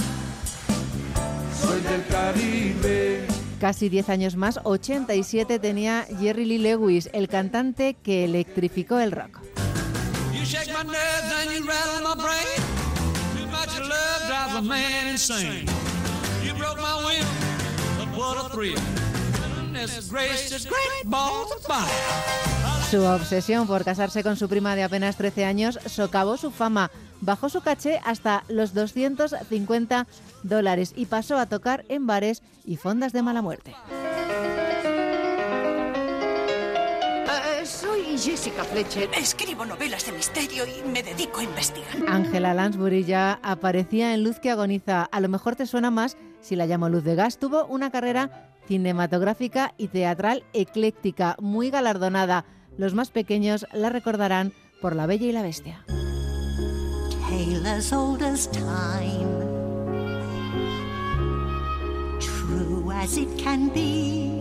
soy 1.54 1.82
del 1.82 2.06
Caribe. 2.06 3.26
Casi 3.60 3.90
10 3.90 4.10
años 4.10 4.36
más, 4.36 4.60
87 4.64 5.60
tenía 5.60 6.06
Jerry 6.20 6.46
Lee 6.46 6.60
Lewis, 6.60 7.10
el 7.12 7.28
cantante 7.28 7.96
que 7.96 8.24
electrificó 8.24 9.00
el 9.00 9.12
rock. 9.12 9.42
You 10.34 10.46
shake 10.46 10.70
my 10.70 10.84
nerves 10.84 11.34
and 11.42 11.52
you 11.52 11.68
rattle 11.68 12.02
my 12.02 12.16
brain. 12.16 12.59
Su 22.92 23.04
obsesión 23.04 23.68
por 23.68 23.86
casarse 23.86 24.24
con 24.24 24.36
su 24.36 24.50
prima 24.50 24.76
de 24.76 24.84
apenas 24.84 25.16
13 25.16 25.46
años 25.46 25.80
socavó 25.86 26.36
su 26.36 26.52
fama, 26.52 26.92
bajó 27.22 27.48
su 27.48 27.62
caché 27.62 28.02
hasta 28.04 28.44
los 28.50 28.74
250 28.74 30.08
dólares 30.44 30.94
y 30.96 31.06
pasó 31.06 31.38
a 31.38 31.46
tocar 31.46 31.86
en 31.88 32.06
bares 32.08 32.42
y 32.66 32.76
fondas 32.76 33.14
de 33.14 33.22
mala 33.22 33.42
muerte. 33.42 33.76
Soy 37.70 38.18
Jessica 38.18 38.64
Fletcher. 38.64 39.10
Escribo 39.16 39.66
novelas 39.66 40.06
de 40.06 40.12
misterio 40.12 40.66
y 40.66 40.88
me 40.90 41.04
dedico 41.04 41.40
a 41.40 41.44
investigar. 41.44 41.96
Angela 42.08 42.54
Lansbury 42.54 43.04
ya 43.04 43.40
aparecía 43.44 44.14
en 44.14 44.24
Luz 44.24 44.40
que 44.40 44.50
agoniza. 44.50 45.04
A 45.04 45.20
lo 45.20 45.30
mejor 45.30 45.56
te 45.56 45.68
suena 45.68 45.92
más 45.92 46.18
si 46.42 46.56
la 46.56 46.66
llamo 46.66 46.90
Luz 46.90 47.04
de 47.04 47.16
Gas. 47.16 47.38
Tuvo 47.38 47.66
una 47.68 47.92
carrera 47.92 48.52
cinematográfica 48.68 49.74
y 49.78 49.88
teatral 49.88 50.44
ecléctica, 50.54 51.36
muy 51.40 51.70
galardonada. 51.70 52.46
Los 52.78 52.94
más 52.94 53.12
pequeños 53.12 53.66
la 53.72 53.90
recordarán 53.90 54.54
por 54.82 54.96
La 54.96 55.06
Bella 55.06 55.28
y 55.28 55.32
la 55.32 55.44
Bestia. 55.44 55.86
Tale 57.30 57.70
as 57.70 57.94
old 57.94 58.24
as 58.24 58.50
time. 58.50 59.59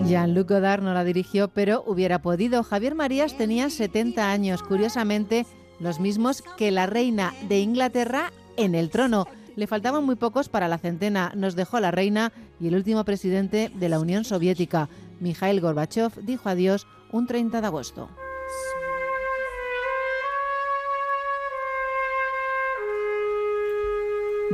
Jean-Luc 0.04 0.48
Godard 0.48 0.82
no 0.82 0.92
la 0.92 1.04
dirigió, 1.04 1.46
pero 1.46 1.84
hubiera 1.86 2.22
podido. 2.22 2.64
Javier 2.64 2.96
Marías 2.96 3.36
tenía 3.36 3.70
70 3.70 4.32
años, 4.32 4.64
curiosamente 4.64 5.46
los 5.78 6.00
mismos 6.00 6.42
que 6.56 6.72
la 6.72 6.86
reina 6.86 7.34
de 7.48 7.61
Inglaterra 7.61 8.32
en 8.56 8.74
el 8.74 8.90
trono. 8.90 9.28
Le 9.54 9.68
faltaban 9.68 10.04
muy 10.04 10.16
pocos 10.16 10.48
para 10.48 10.66
la 10.66 10.78
centena. 10.78 11.32
Nos 11.36 11.54
dejó 11.54 11.78
la 11.78 11.92
reina 11.92 12.32
y 12.59 12.66
el 12.66 12.74
último 12.74 13.04
presidente 13.04 13.70
de 13.72 13.88
la 13.88 14.00
Unión 14.00 14.24
Soviética, 14.24 14.88
Mikhail 15.20 15.61
Gorbachev, 15.61 16.12
dijo 16.22 16.48
adiós 16.48 16.88
un 17.12 17.28
30 17.28 17.61
de 17.61 17.66
agosto. 17.68 18.09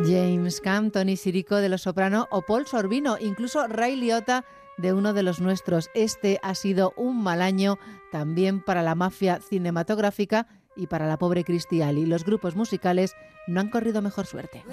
James 0.07 0.61
Caan, 0.61 0.91
Tony 0.91 1.17
Sirico 1.17 1.57
de 1.57 1.69
Los 1.69 1.83
Soprano 1.83 2.29
o 2.31 2.43
Paul 2.43 2.67
Sorbino, 2.67 3.17
incluso 3.19 3.67
Ray 3.67 3.97
Liotta 3.97 4.45
de 4.77 4.93
uno 4.93 5.13
de 5.13 5.23
los 5.23 5.41
nuestros. 5.41 5.91
Este 5.95 6.39
ha 6.43 6.55
sido 6.55 6.93
un 6.97 7.23
mal 7.23 7.41
año 7.41 7.79
también 8.13 8.61
para 8.61 8.83
la 8.83 8.95
mafia 8.95 9.41
cinematográfica 9.41 10.47
y 10.77 10.89
para 10.89 11.07
la 11.07 11.19
pobre 11.19 11.45
Christy 11.45 11.83
Ali. 11.83 12.07
Los 12.07 12.25
grupos 12.25 12.57
musicales 12.57 13.15
no 13.47 13.61
han 13.61 13.71
corrido 13.71 14.03
mejor 14.03 14.27
suerte. 14.27 14.65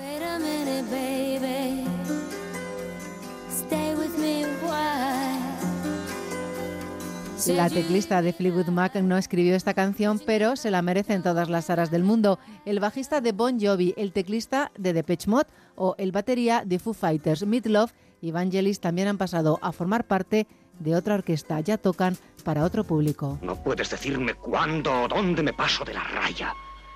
La 7.47 7.69
teclista 7.69 8.21
de 8.21 8.33
Fleetwood 8.33 8.67
Mac 8.67 8.95
no 8.95 9.17
escribió 9.17 9.55
esta 9.55 9.73
canción, 9.73 10.21
pero 10.25 10.55
se 10.55 10.69
la 10.69 10.83
merecen 10.83 11.23
todas 11.23 11.49
las 11.49 11.71
aras 11.71 11.89
del 11.89 12.03
mundo. 12.03 12.37
El 12.65 12.79
bajista 12.79 13.19
de 13.19 13.31
Bon 13.31 13.59
Jovi, 13.59 13.95
el 13.97 14.11
teclista 14.11 14.71
de 14.77 14.93
Depeche 14.93 15.29
Mode 15.29 15.47
o 15.75 15.95
el 15.97 16.11
batería 16.11 16.63
de 16.65 16.77
Foo 16.77 16.93
Fighters, 16.93 17.45
Meatloaf 17.45 17.93
y 18.21 18.31
Vangelis 18.31 18.79
también 18.79 19.07
han 19.07 19.17
pasado 19.17 19.57
a 19.63 19.71
formar 19.71 20.05
parte 20.05 20.45
de 20.79 20.95
otra 20.95 21.15
orquesta. 21.15 21.59
Ya 21.61 21.77
tocan 21.77 22.15
para 22.43 22.63
otro 22.63 22.83
público. 22.83 23.39
No 23.41 23.55
puedes 23.55 23.89
decirme 23.89 24.35
cuándo 24.35 25.03
o 25.03 25.07
dónde 25.07 25.41
me 25.41 25.53
paso 25.53 25.83
de 25.83 25.95
la 25.95 26.03
raya, 26.03 26.53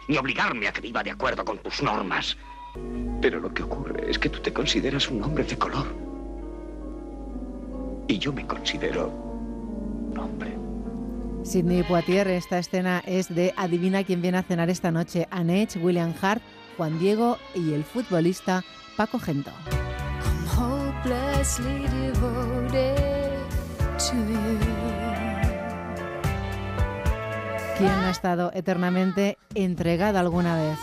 ni 0.08 0.18
obligarme 0.18 0.68
a 0.68 0.74
que 0.74 0.82
viva 0.82 1.02
de 1.02 1.12
acuerdo 1.12 1.44
con 1.44 1.58
tus 1.58 1.82
normas. 1.82 2.38
Pero 3.20 3.40
lo 3.40 3.52
que 3.52 3.64
ocurre 3.64 4.12
es 4.12 4.20
que 4.20 4.30
tú 4.30 4.40
te 4.42 4.54
consideras 4.54 5.10
un 5.10 5.24
hombre 5.24 5.44
de 5.44 5.58
color. 5.58 5.88
Y 8.08 8.20
yo 8.20 8.32
me 8.32 8.46
considero 8.46 9.25
Sidney 11.44 11.84
Poitier, 11.84 12.28
esta 12.28 12.58
escena 12.58 13.04
es 13.06 13.34
de 13.34 13.54
Adivina 13.56 14.04
quién 14.04 14.22
viene 14.22 14.40
a 14.40 14.44
cenar 14.44 14.70
esta 14.70 14.92
noche. 14.92 15.28
Annette, 15.30 15.78
William 15.78 16.14
Hart, 16.20 16.42
Juan 16.76 16.98
Diego 17.00 17.38
y 17.54 17.74
el 17.74 17.84
futbolista 17.84 18.64
Paco 18.98 19.20
Gento. 19.20 19.52
I'm 19.72 20.48
hopelessly 20.48 21.88
devoted 21.88 22.98
to 23.98 24.16
you. 24.16 24.60
¿Quién 27.78 27.92
ha 27.92 28.10
estado 28.10 28.52
eternamente 28.54 29.38
entregado 29.54 30.18
alguna 30.18 30.56
vez? 30.56 30.80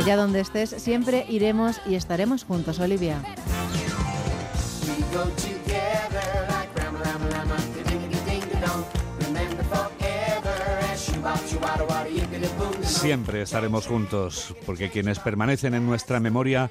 Allá 0.00 0.16
donde 0.16 0.40
estés, 0.40 0.70
siempre 0.70 1.26
iremos 1.28 1.78
y 1.84 1.94
estaremos 1.94 2.44
juntos, 2.44 2.78
Olivia. 2.78 3.20
Siempre 12.82 13.42
estaremos 13.42 13.86
juntos, 13.86 14.54
porque 14.64 14.88
quienes 14.88 15.18
permanecen 15.18 15.74
en 15.74 15.84
nuestra 15.84 16.18
memoria 16.18 16.70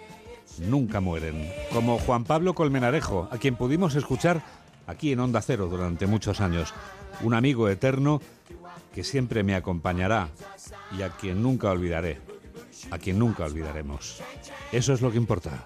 nunca 0.67 0.99
mueren. 0.99 1.53
Como 1.71 1.99
Juan 1.99 2.23
Pablo 2.23 2.55
Colmenarejo, 2.55 3.29
a 3.31 3.37
quien 3.37 3.55
pudimos 3.55 3.93
escuchar 3.93 4.41
aquí 4.87 5.11
en 5.11 5.19
Onda 5.19 5.43
Cero 5.43 5.67
durante 5.69 6.07
muchos 6.07 6.41
años. 6.41 6.73
Un 7.21 7.35
amigo 7.35 7.69
eterno 7.69 8.21
que 8.91 9.03
siempre 9.03 9.43
me 9.43 9.53
acompañará 9.53 10.29
y 10.97 11.03
a 11.03 11.09
quien 11.09 11.43
nunca 11.43 11.69
olvidaré. 11.69 12.28
A 12.91 12.97
quien 12.97 13.19
nunca 13.19 13.45
olvidaremos. 13.45 14.21
Eso 14.71 14.93
es 14.93 15.01
lo 15.01 15.11
que 15.11 15.17
importa. 15.17 15.65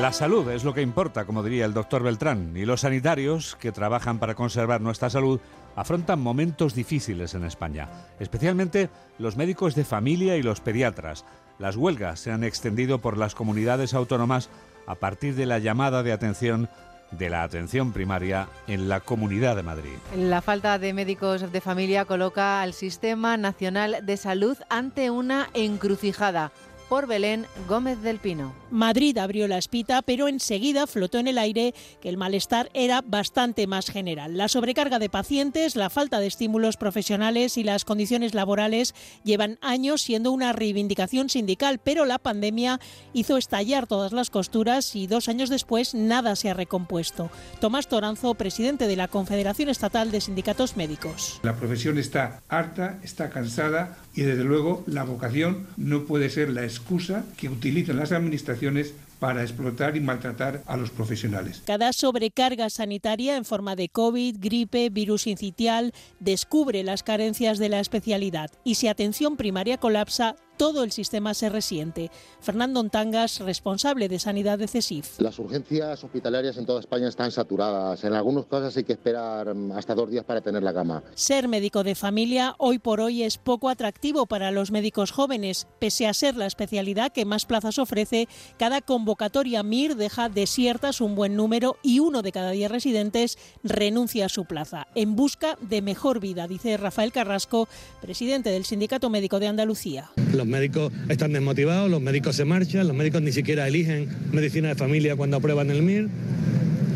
La 0.00 0.12
salud 0.12 0.48
es 0.50 0.62
lo 0.62 0.74
que 0.74 0.80
importa, 0.80 1.24
como 1.24 1.42
diría 1.42 1.64
el 1.64 1.74
doctor 1.74 2.04
Beltrán, 2.04 2.56
y 2.56 2.64
los 2.64 2.82
sanitarios 2.82 3.56
que 3.56 3.72
trabajan 3.72 4.20
para 4.20 4.36
conservar 4.36 4.80
nuestra 4.80 5.10
salud 5.10 5.40
afrontan 5.74 6.20
momentos 6.20 6.74
difíciles 6.74 7.34
en 7.34 7.44
España, 7.44 7.88
especialmente 8.20 8.90
los 9.18 9.36
médicos 9.36 9.74
de 9.74 9.84
familia 9.84 10.36
y 10.36 10.42
los 10.42 10.60
pediatras. 10.60 11.24
Las 11.58 11.76
huelgas 11.76 12.20
se 12.20 12.30
han 12.30 12.44
extendido 12.44 13.00
por 13.00 13.18
las 13.18 13.34
comunidades 13.34 13.92
autónomas 13.92 14.50
a 14.86 14.94
partir 14.94 15.34
de 15.34 15.46
la 15.46 15.58
llamada 15.58 16.04
de 16.04 16.12
atención 16.12 16.68
de 17.10 17.30
la 17.30 17.42
atención 17.42 17.92
primaria 17.92 18.48
en 18.66 18.88
la 18.88 19.00
Comunidad 19.00 19.56
de 19.56 19.62
Madrid. 19.62 19.94
La 20.16 20.42
falta 20.42 20.78
de 20.78 20.92
médicos 20.92 21.50
de 21.52 21.60
familia 21.60 22.04
coloca 22.04 22.62
al 22.62 22.72
Sistema 22.72 23.36
Nacional 23.36 23.98
de 24.02 24.16
Salud 24.16 24.56
ante 24.68 25.10
una 25.10 25.48
encrucijada. 25.54 26.52
Por 26.88 27.06
Belén 27.06 27.46
Gómez 27.68 28.00
del 28.00 28.18
Pino. 28.18 28.54
Madrid 28.70 29.16
abrió 29.16 29.48
la 29.48 29.56
espita, 29.56 30.02
pero 30.02 30.28
enseguida 30.28 30.86
flotó 30.86 31.18
en 31.18 31.28
el 31.28 31.38
aire 31.38 31.74
que 32.00 32.08
el 32.08 32.16
malestar 32.16 32.70
era 32.74 33.00
bastante 33.00 33.66
más 33.66 33.90
general. 33.90 34.36
La 34.36 34.48
sobrecarga 34.48 34.98
de 34.98 35.08
pacientes, 35.08 35.76
la 35.76 35.88
falta 35.88 36.20
de 36.20 36.26
estímulos 36.26 36.76
profesionales 36.76 37.56
y 37.56 37.64
las 37.64 37.84
condiciones 37.84 38.34
laborales 38.34 38.94
llevan 39.24 39.58
años 39.62 40.02
siendo 40.02 40.32
una 40.32 40.52
reivindicación 40.52 41.30
sindical, 41.30 41.78
pero 41.82 42.04
la 42.04 42.18
pandemia 42.18 42.78
hizo 43.14 43.36
estallar 43.36 43.86
todas 43.86 44.12
las 44.12 44.30
costuras 44.30 44.94
y 44.94 45.06
dos 45.06 45.28
años 45.28 45.48
después 45.48 45.94
nada 45.94 46.36
se 46.36 46.50
ha 46.50 46.54
recompuesto. 46.54 47.30
Tomás 47.60 47.88
Toranzo, 47.88 48.34
presidente 48.34 48.86
de 48.86 48.96
la 48.96 49.08
Confederación 49.08 49.70
Estatal 49.70 50.10
de 50.10 50.20
Sindicatos 50.20 50.76
Médicos. 50.76 51.40
La 51.42 51.56
profesión 51.56 51.96
está 51.96 52.42
harta, 52.48 52.98
está 53.02 53.30
cansada 53.30 53.98
y 54.14 54.22
desde 54.22 54.44
luego 54.44 54.84
la 54.86 55.04
vocación 55.04 55.66
no 55.76 56.04
puede 56.04 56.28
ser 56.28 56.50
la 56.50 56.64
excusa 56.64 57.24
que 57.36 57.48
utilizan 57.48 57.96
las 57.96 58.12
administraciones 58.12 58.57
publicaciones 58.58 59.07
para 59.18 59.42
explotar 59.42 59.96
y 59.96 60.00
maltratar 60.00 60.62
a 60.66 60.76
los 60.76 60.90
profesionales. 60.90 61.62
Cada 61.66 61.92
sobrecarga 61.92 62.70
sanitaria 62.70 63.36
en 63.36 63.44
forma 63.44 63.76
de 63.76 63.88
COVID, 63.88 64.36
gripe, 64.38 64.90
virus 64.90 65.26
incitial 65.26 65.92
descubre 66.20 66.82
las 66.82 67.02
carencias 67.02 67.58
de 67.58 67.68
la 67.68 67.80
especialidad 67.80 68.50
y 68.64 68.76
si 68.76 68.88
atención 68.88 69.36
primaria 69.36 69.78
colapsa, 69.78 70.36
todo 70.58 70.82
el 70.82 70.90
sistema 70.90 71.34
se 71.34 71.48
resiente. 71.48 72.10
Fernando 72.40 72.80
Ontangas, 72.80 73.38
responsable 73.38 74.08
de 74.08 74.18
sanidad 74.18 74.58
de 74.58 74.66
CESIF. 74.66 75.20
Las 75.20 75.38
urgencias 75.38 76.02
hospitalarias 76.02 76.56
en 76.58 76.66
toda 76.66 76.80
España 76.80 77.08
están 77.08 77.30
saturadas. 77.30 78.02
En 78.02 78.12
algunos 78.12 78.46
casos 78.46 78.76
hay 78.76 78.82
que 78.82 78.92
esperar 78.92 79.54
hasta 79.74 79.94
dos 79.94 80.10
días 80.10 80.24
para 80.24 80.40
tener 80.40 80.64
la 80.64 80.74
cama. 80.74 81.04
Ser 81.14 81.46
médico 81.46 81.84
de 81.84 81.94
familia 81.94 82.56
hoy 82.58 82.80
por 82.80 83.00
hoy 83.00 83.22
es 83.22 83.38
poco 83.38 83.68
atractivo 83.68 84.26
para 84.26 84.50
los 84.50 84.72
médicos 84.72 85.12
jóvenes. 85.12 85.68
Pese 85.78 86.08
a 86.08 86.12
ser 86.12 86.36
la 86.36 86.46
especialidad 86.46 87.12
que 87.12 87.24
más 87.24 87.46
plazas 87.46 87.78
ofrece, 87.78 88.26
cada 88.58 88.80
convocatoria 88.80 89.07
MIR 89.64 89.96
deja 89.96 90.28
desiertas 90.28 91.00
un 91.00 91.14
buen 91.14 91.36
número 91.36 91.76
y 91.82 92.00
uno 92.00 92.22
de 92.22 92.32
cada 92.32 92.50
diez 92.50 92.70
residentes 92.70 93.38
renuncia 93.62 94.26
a 94.26 94.28
su 94.28 94.44
plaza. 94.44 94.86
En 94.94 95.16
busca 95.16 95.56
de 95.60 95.82
mejor 95.82 96.20
vida, 96.20 96.48
dice 96.48 96.76
Rafael 96.76 97.12
Carrasco, 97.12 97.68
presidente 98.00 98.50
del 98.50 98.64
Sindicato 98.64 99.10
Médico 99.10 99.40
de 99.40 99.46
Andalucía. 99.46 100.10
Los 100.32 100.46
médicos 100.46 100.92
están 101.08 101.32
desmotivados, 101.32 101.90
los 101.90 102.00
médicos 102.00 102.36
se 102.36 102.44
marchan, 102.44 102.86
los 102.86 102.96
médicos 102.96 103.22
ni 103.22 103.32
siquiera 103.32 103.66
eligen 103.66 104.08
medicina 104.32 104.68
de 104.68 104.74
familia 104.74 105.16
cuando 105.16 105.36
aprueban 105.38 105.70
el 105.70 105.82
MIR 105.82 106.08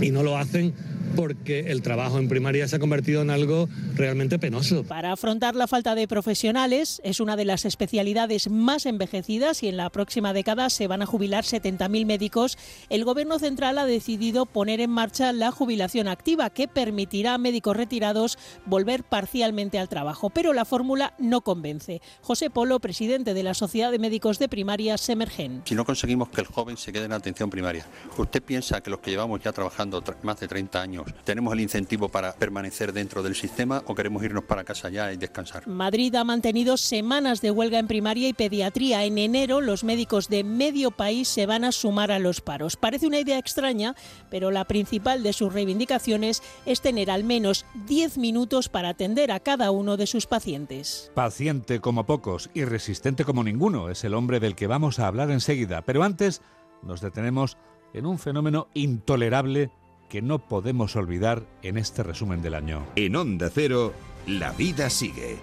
y 0.00 0.10
no 0.10 0.22
lo 0.22 0.36
hacen 0.36 0.74
porque 1.16 1.70
el 1.70 1.82
trabajo 1.82 2.18
en 2.18 2.28
primaria 2.28 2.66
se 2.68 2.76
ha 2.76 2.78
convertido 2.78 3.22
en 3.22 3.30
algo 3.30 3.68
realmente 3.94 4.38
penoso. 4.38 4.84
Para 4.84 5.12
afrontar 5.12 5.54
la 5.54 5.66
falta 5.66 5.94
de 5.94 6.08
profesionales, 6.08 7.00
es 7.04 7.20
una 7.20 7.36
de 7.36 7.44
las 7.44 7.64
especialidades 7.64 8.50
más 8.50 8.86
envejecidas 8.86 9.62
y 9.62 9.68
en 9.68 9.76
la 9.76 9.90
próxima 9.90 10.32
década 10.32 10.70
se 10.70 10.86
van 10.88 11.02
a 11.02 11.06
jubilar 11.06 11.44
70.000 11.44 12.06
médicos. 12.06 12.56
El 12.88 13.04
Gobierno 13.04 13.38
central 13.38 13.78
ha 13.78 13.84
decidido 13.86 14.46
poner 14.46 14.80
en 14.80 14.90
marcha 14.90 15.32
la 15.32 15.50
jubilación 15.50 16.08
activa, 16.08 16.50
que 16.50 16.68
permitirá 16.68 17.34
a 17.34 17.38
médicos 17.38 17.76
retirados 17.76 18.38
volver 18.66 19.04
parcialmente 19.04 19.78
al 19.78 19.88
trabajo. 19.88 20.30
Pero 20.30 20.52
la 20.52 20.64
fórmula 20.64 21.14
no 21.18 21.42
convence. 21.42 22.00
José 22.22 22.50
Polo, 22.50 22.80
presidente 22.80 23.34
de 23.34 23.42
la 23.42 23.54
Sociedad 23.54 23.90
de 23.90 23.98
Médicos 23.98 24.38
de 24.38 24.48
Primaria, 24.48 24.96
Semergen. 24.98 25.62
Si 25.64 25.74
no 25.74 25.84
conseguimos 25.84 26.28
que 26.30 26.41
el 26.41 26.46
joven 26.46 26.76
se 26.76 26.92
quede 26.92 27.04
en 27.04 27.11
la 27.11 27.16
atención 27.16 27.50
primaria, 27.50 27.87
¿usted 28.16 28.42
piensa 28.42 28.80
que 28.80 28.91
los 28.91 29.00
que 29.00 29.11
llevamos 29.11 29.41
ya 29.42 29.53
trabajando 29.53 30.03
tra- 30.03 30.16
más 30.22 30.41
de 30.41 30.49
30 30.49 30.80
años 30.80 31.01
años. 31.07 31.24
¿Tenemos 31.24 31.53
el 31.53 31.61
incentivo 31.61 32.08
para 32.08 32.33
permanecer 32.33 32.92
dentro 32.92 33.22
del 33.22 33.34
sistema 33.34 33.83
o 33.87 33.95
queremos 33.95 34.22
irnos 34.22 34.45
para 34.45 34.64
casa 34.64 34.88
ya 34.91 35.12
y 35.12 35.16
descansar? 35.16 35.66
Madrid 35.66 36.14
ha 36.14 36.24
mantenido 36.24 36.76
semanas 36.76 37.41
de 37.41 37.50
huelga 37.50 37.79
en 37.79 37.87
primaria 37.87 38.29
y 38.29 38.33
pediatría. 38.33 39.04
En 39.04 39.18
enero 39.18 39.61
los 39.61 39.84
médicos 39.84 40.29
de 40.29 40.45
medio 40.45 40.91
país 40.91 41.29
se 41.29 41.46
van 41.46 41.64
a 41.64 41.72
sumar 41.72 42.11
a 42.11 42.18
los 42.18 42.41
paros. 42.41 42.76
Parece 42.76 43.07
una 43.07 43.20
idea 43.20 43.38
extraña, 43.38 43.95
pero 44.30 44.50
la 44.50 44.64
principal 44.64 45.22
de 45.22 45.33
sus 45.33 45.53
reivindicaciones 45.53 46.42
es 46.66 46.80
tener 46.80 47.11
al 47.11 47.24
menos 47.24 47.66
10 47.87 48.18
minutos 48.18 48.68
para 48.68 48.91
atender 48.91 49.33
a 49.33 49.41
cada 49.41 49.70
uno 49.70 49.96
de 49.96 50.07
sus 50.07 50.26
pacientes. 50.26 51.11
Paciente 51.14 51.80
como 51.80 52.07
pocos 52.07 52.50
y 52.54 52.64
resistente 52.64 53.24
como 53.24 53.45
ninguno 53.45 53.91
es 53.91 54.04
el 54.04 54.14
hombre 54.14 54.41
del 54.41 54.54
que 54.54 54.66
vamos 54.66 54.99
a 54.99 55.07
hablar 55.07 55.30
enseguida. 55.30 55.83
Pero 55.83 56.03
antes 56.03 56.42
nos 56.83 57.00
detenemos 57.00 57.57
en 57.95 58.07
un 58.07 58.18
fenómeno 58.18 58.68
intolerable 58.74 59.70
que 60.13 60.21
no 60.21 60.41
podemos 60.41 60.95
olvidar 60.95 61.47
en 61.63 61.79
este 61.79 62.03
resumen 62.03 62.43
del 62.43 62.53
año. 62.53 62.87
En 62.97 63.17
Onda 63.17 63.49
Cero, 63.49 63.95
la 64.26 64.53
vida 64.53 64.91
sigue. 64.91 65.39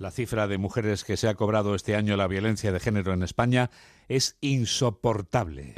La 0.00 0.10
cifra 0.10 0.48
de 0.48 0.58
mujeres 0.58 1.04
que 1.04 1.16
se 1.16 1.28
ha 1.28 1.36
cobrado 1.36 1.76
este 1.76 1.94
año 1.94 2.16
la 2.16 2.26
violencia 2.26 2.72
de 2.72 2.80
género 2.80 3.12
en 3.12 3.22
España 3.22 3.70
es 4.08 4.36
insoportable. 4.40 5.74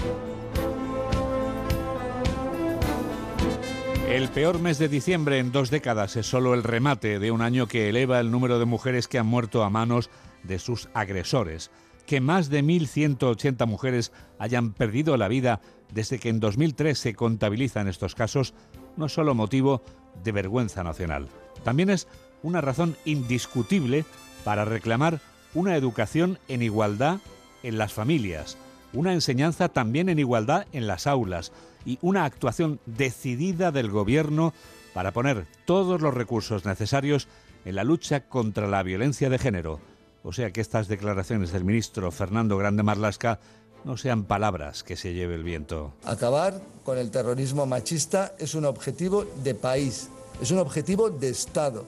El 4.08 4.30
peor 4.30 4.58
mes 4.58 4.78
de 4.78 4.88
diciembre 4.88 5.38
en 5.38 5.52
dos 5.52 5.68
décadas 5.68 6.16
es 6.16 6.24
solo 6.24 6.54
el 6.54 6.62
remate 6.62 7.18
de 7.18 7.32
un 7.32 7.42
año 7.42 7.66
que 7.66 7.90
eleva 7.90 8.18
el 8.18 8.30
número 8.30 8.58
de 8.58 8.64
mujeres 8.64 9.08
que 9.08 9.18
han 9.18 9.26
muerto 9.26 9.62
a 9.62 9.68
manos 9.68 10.08
de 10.42 10.58
sus 10.58 10.88
agresores. 10.94 11.70
Que 12.06 12.22
más 12.22 12.48
de 12.48 12.62
1.180 12.62 13.66
mujeres 13.66 14.12
hayan 14.38 14.72
perdido 14.72 15.18
la 15.18 15.28
vida 15.28 15.60
desde 15.92 16.18
que 16.18 16.28
en 16.28 16.40
2003 16.40 16.98
se 16.98 17.14
contabilizan 17.14 17.88
estos 17.88 18.14
casos 18.14 18.54
no 18.96 19.06
es 19.06 19.12
solo 19.12 19.34
motivo 19.34 19.82
de 20.24 20.32
vergüenza 20.32 20.82
nacional, 20.82 21.28
también 21.64 21.90
es 21.90 22.08
una 22.42 22.60
razón 22.60 22.96
indiscutible 23.04 24.04
para 24.44 24.64
reclamar 24.64 25.20
una 25.54 25.76
educación 25.76 26.38
en 26.48 26.62
igualdad 26.62 27.18
en 27.62 27.78
las 27.78 27.92
familias, 27.92 28.56
una 28.92 29.12
enseñanza 29.12 29.68
también 29.68 30.08
en 30.08 30.18
igualdad 30.18 30.66
en 30.72 30.86
las 30.86 31.06
aulas 31.06 31.52
y 31.84 31.98
una 32.02 32.24
actuación 32.24 32.80
decidida 32.86 33.72
del 33.72 33.90
Gobierno 33.90 34.52
para 34.94 35.12
poner 35.12 35.46
todos 35.64 36.00
los 36.00 36.14
recursos 36.14 36.64
necesarios 36.64 37.28
en 37.64 37.74
la 37.74 37.84
lucha 37.84 38.28
contra 38.28 38.66
la 38.68 38.82
violencia 38.82 39.28
de 39.28 39.38
género. 39.38 39.80
O 40.22 40.32
sea 40.32 40.50
que 40.50 40.60
estas 40.60 40.88
declaraciones 40.88 41.52
del 41.52 41.64
ministro 41.64 42.10
Fernando 42.10 42.56
Grande 42.56 42.82
Marlasca 42.82 43.38
no 43.86 43.96
sean 43.96 44.24
palabras 44.24 44.82
que 44.82 44.96
se 44.96 45.14
lleve 45.14 45.36
el 45.36 45.44
viento. 45.44 45.92
Acabar 46.04 46.60
con 46.84 46.98
el 46.98 47.10
terrorismo 47.12 47.66
machista 47.66 48.34
es 48.38 48.54
un 48.56 48.64
objetivo 48.64 49.24
de 49.44 49.54
país, 49.54 50.08
es 50.42 50.50
un 50.50 50.58
objetivo 50.58 51.08
de 51.08 51.28
Estado 51.28 51.86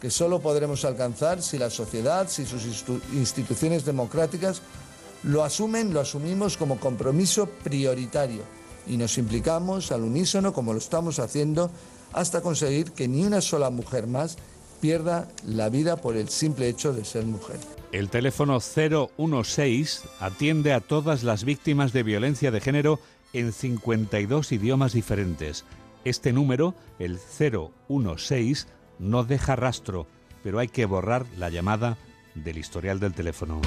que 0.00 0.08
solo 0.08 0.40
podremos 0.40 0.84
alcanzar 0.84 1.42
si 1.42 1.58
la 1.58 1.68
sociedad, 1.68 2.28
si 2.28 2.46
sus 2.46 2.64
institu- 2.64 3.00
instituciones 3.12 3.84
democráticas 3.84 4.62
lo 5.24 5.42
asumen, 5.42 5.92
lo 5.92 6.00
asumimos 6.00 6.56
como 6.56 6.78
compromiso 6.78 7.46
prioritario 7.64 8.42
y 8.86 8.96
nos 8.96 9.18
implicamos 9.18 9.90
al 9.92 10.02
unísono 10.02 10.52
como 10.52 10.72
lo 10.72 10.78
estamos 10.78 11.18
haciendo 11.18 11.70
hasta 12.12 12.40
conseguir 12.40 12.92
que 12.92 13.08
ni 13.08 13.24
una 13.24 13.40
sola 13.40 13.70
mujer 13.70 14.06
más 14.06 14.36
pierda 14.82 15.28
la 15.46 15.68
vida 15.68 15.96
por 15.96 16.16
el 16.16 16.28
simple 16.28 16.68
hecho 16.68 16.92
de 16.92 17.04
ser 17.04 17.24
mujer. 17.24 17.56
El 17.92 18.10
teléfono 18.10 18.58
016 18.58 20.02
atiende 20.18 20.72
a 20.72 20.80
todas 20.80 21.22
las 21.22 21.44
víctimas 21.44 21.92
de 21.92 22.02
violencia 22.02 22.50
de 22.50 22.60
género 22.60 22.98
en 23.32 23.52
52 23.52 24.50
idiomas 24.50 24.92
diferentes. 24.92 25.64
Este 26.04 26.32
número, 26.32 26.74
el 26.98 27.20
016, 27.38 28.66
no 28.98 29.22
deja 29.22 29.54
rastro, 29.54 30.08
pero 30.42 30.58
hay 30.58 30.66
que 30.66 30.84
borrar 30.84 31.26
la 31.38 31.48
llamada 31.48 31.96
del 32.34 32.58
historial 32.58 32.98
del 32.98 33.14
teléfono. 33.14 33.60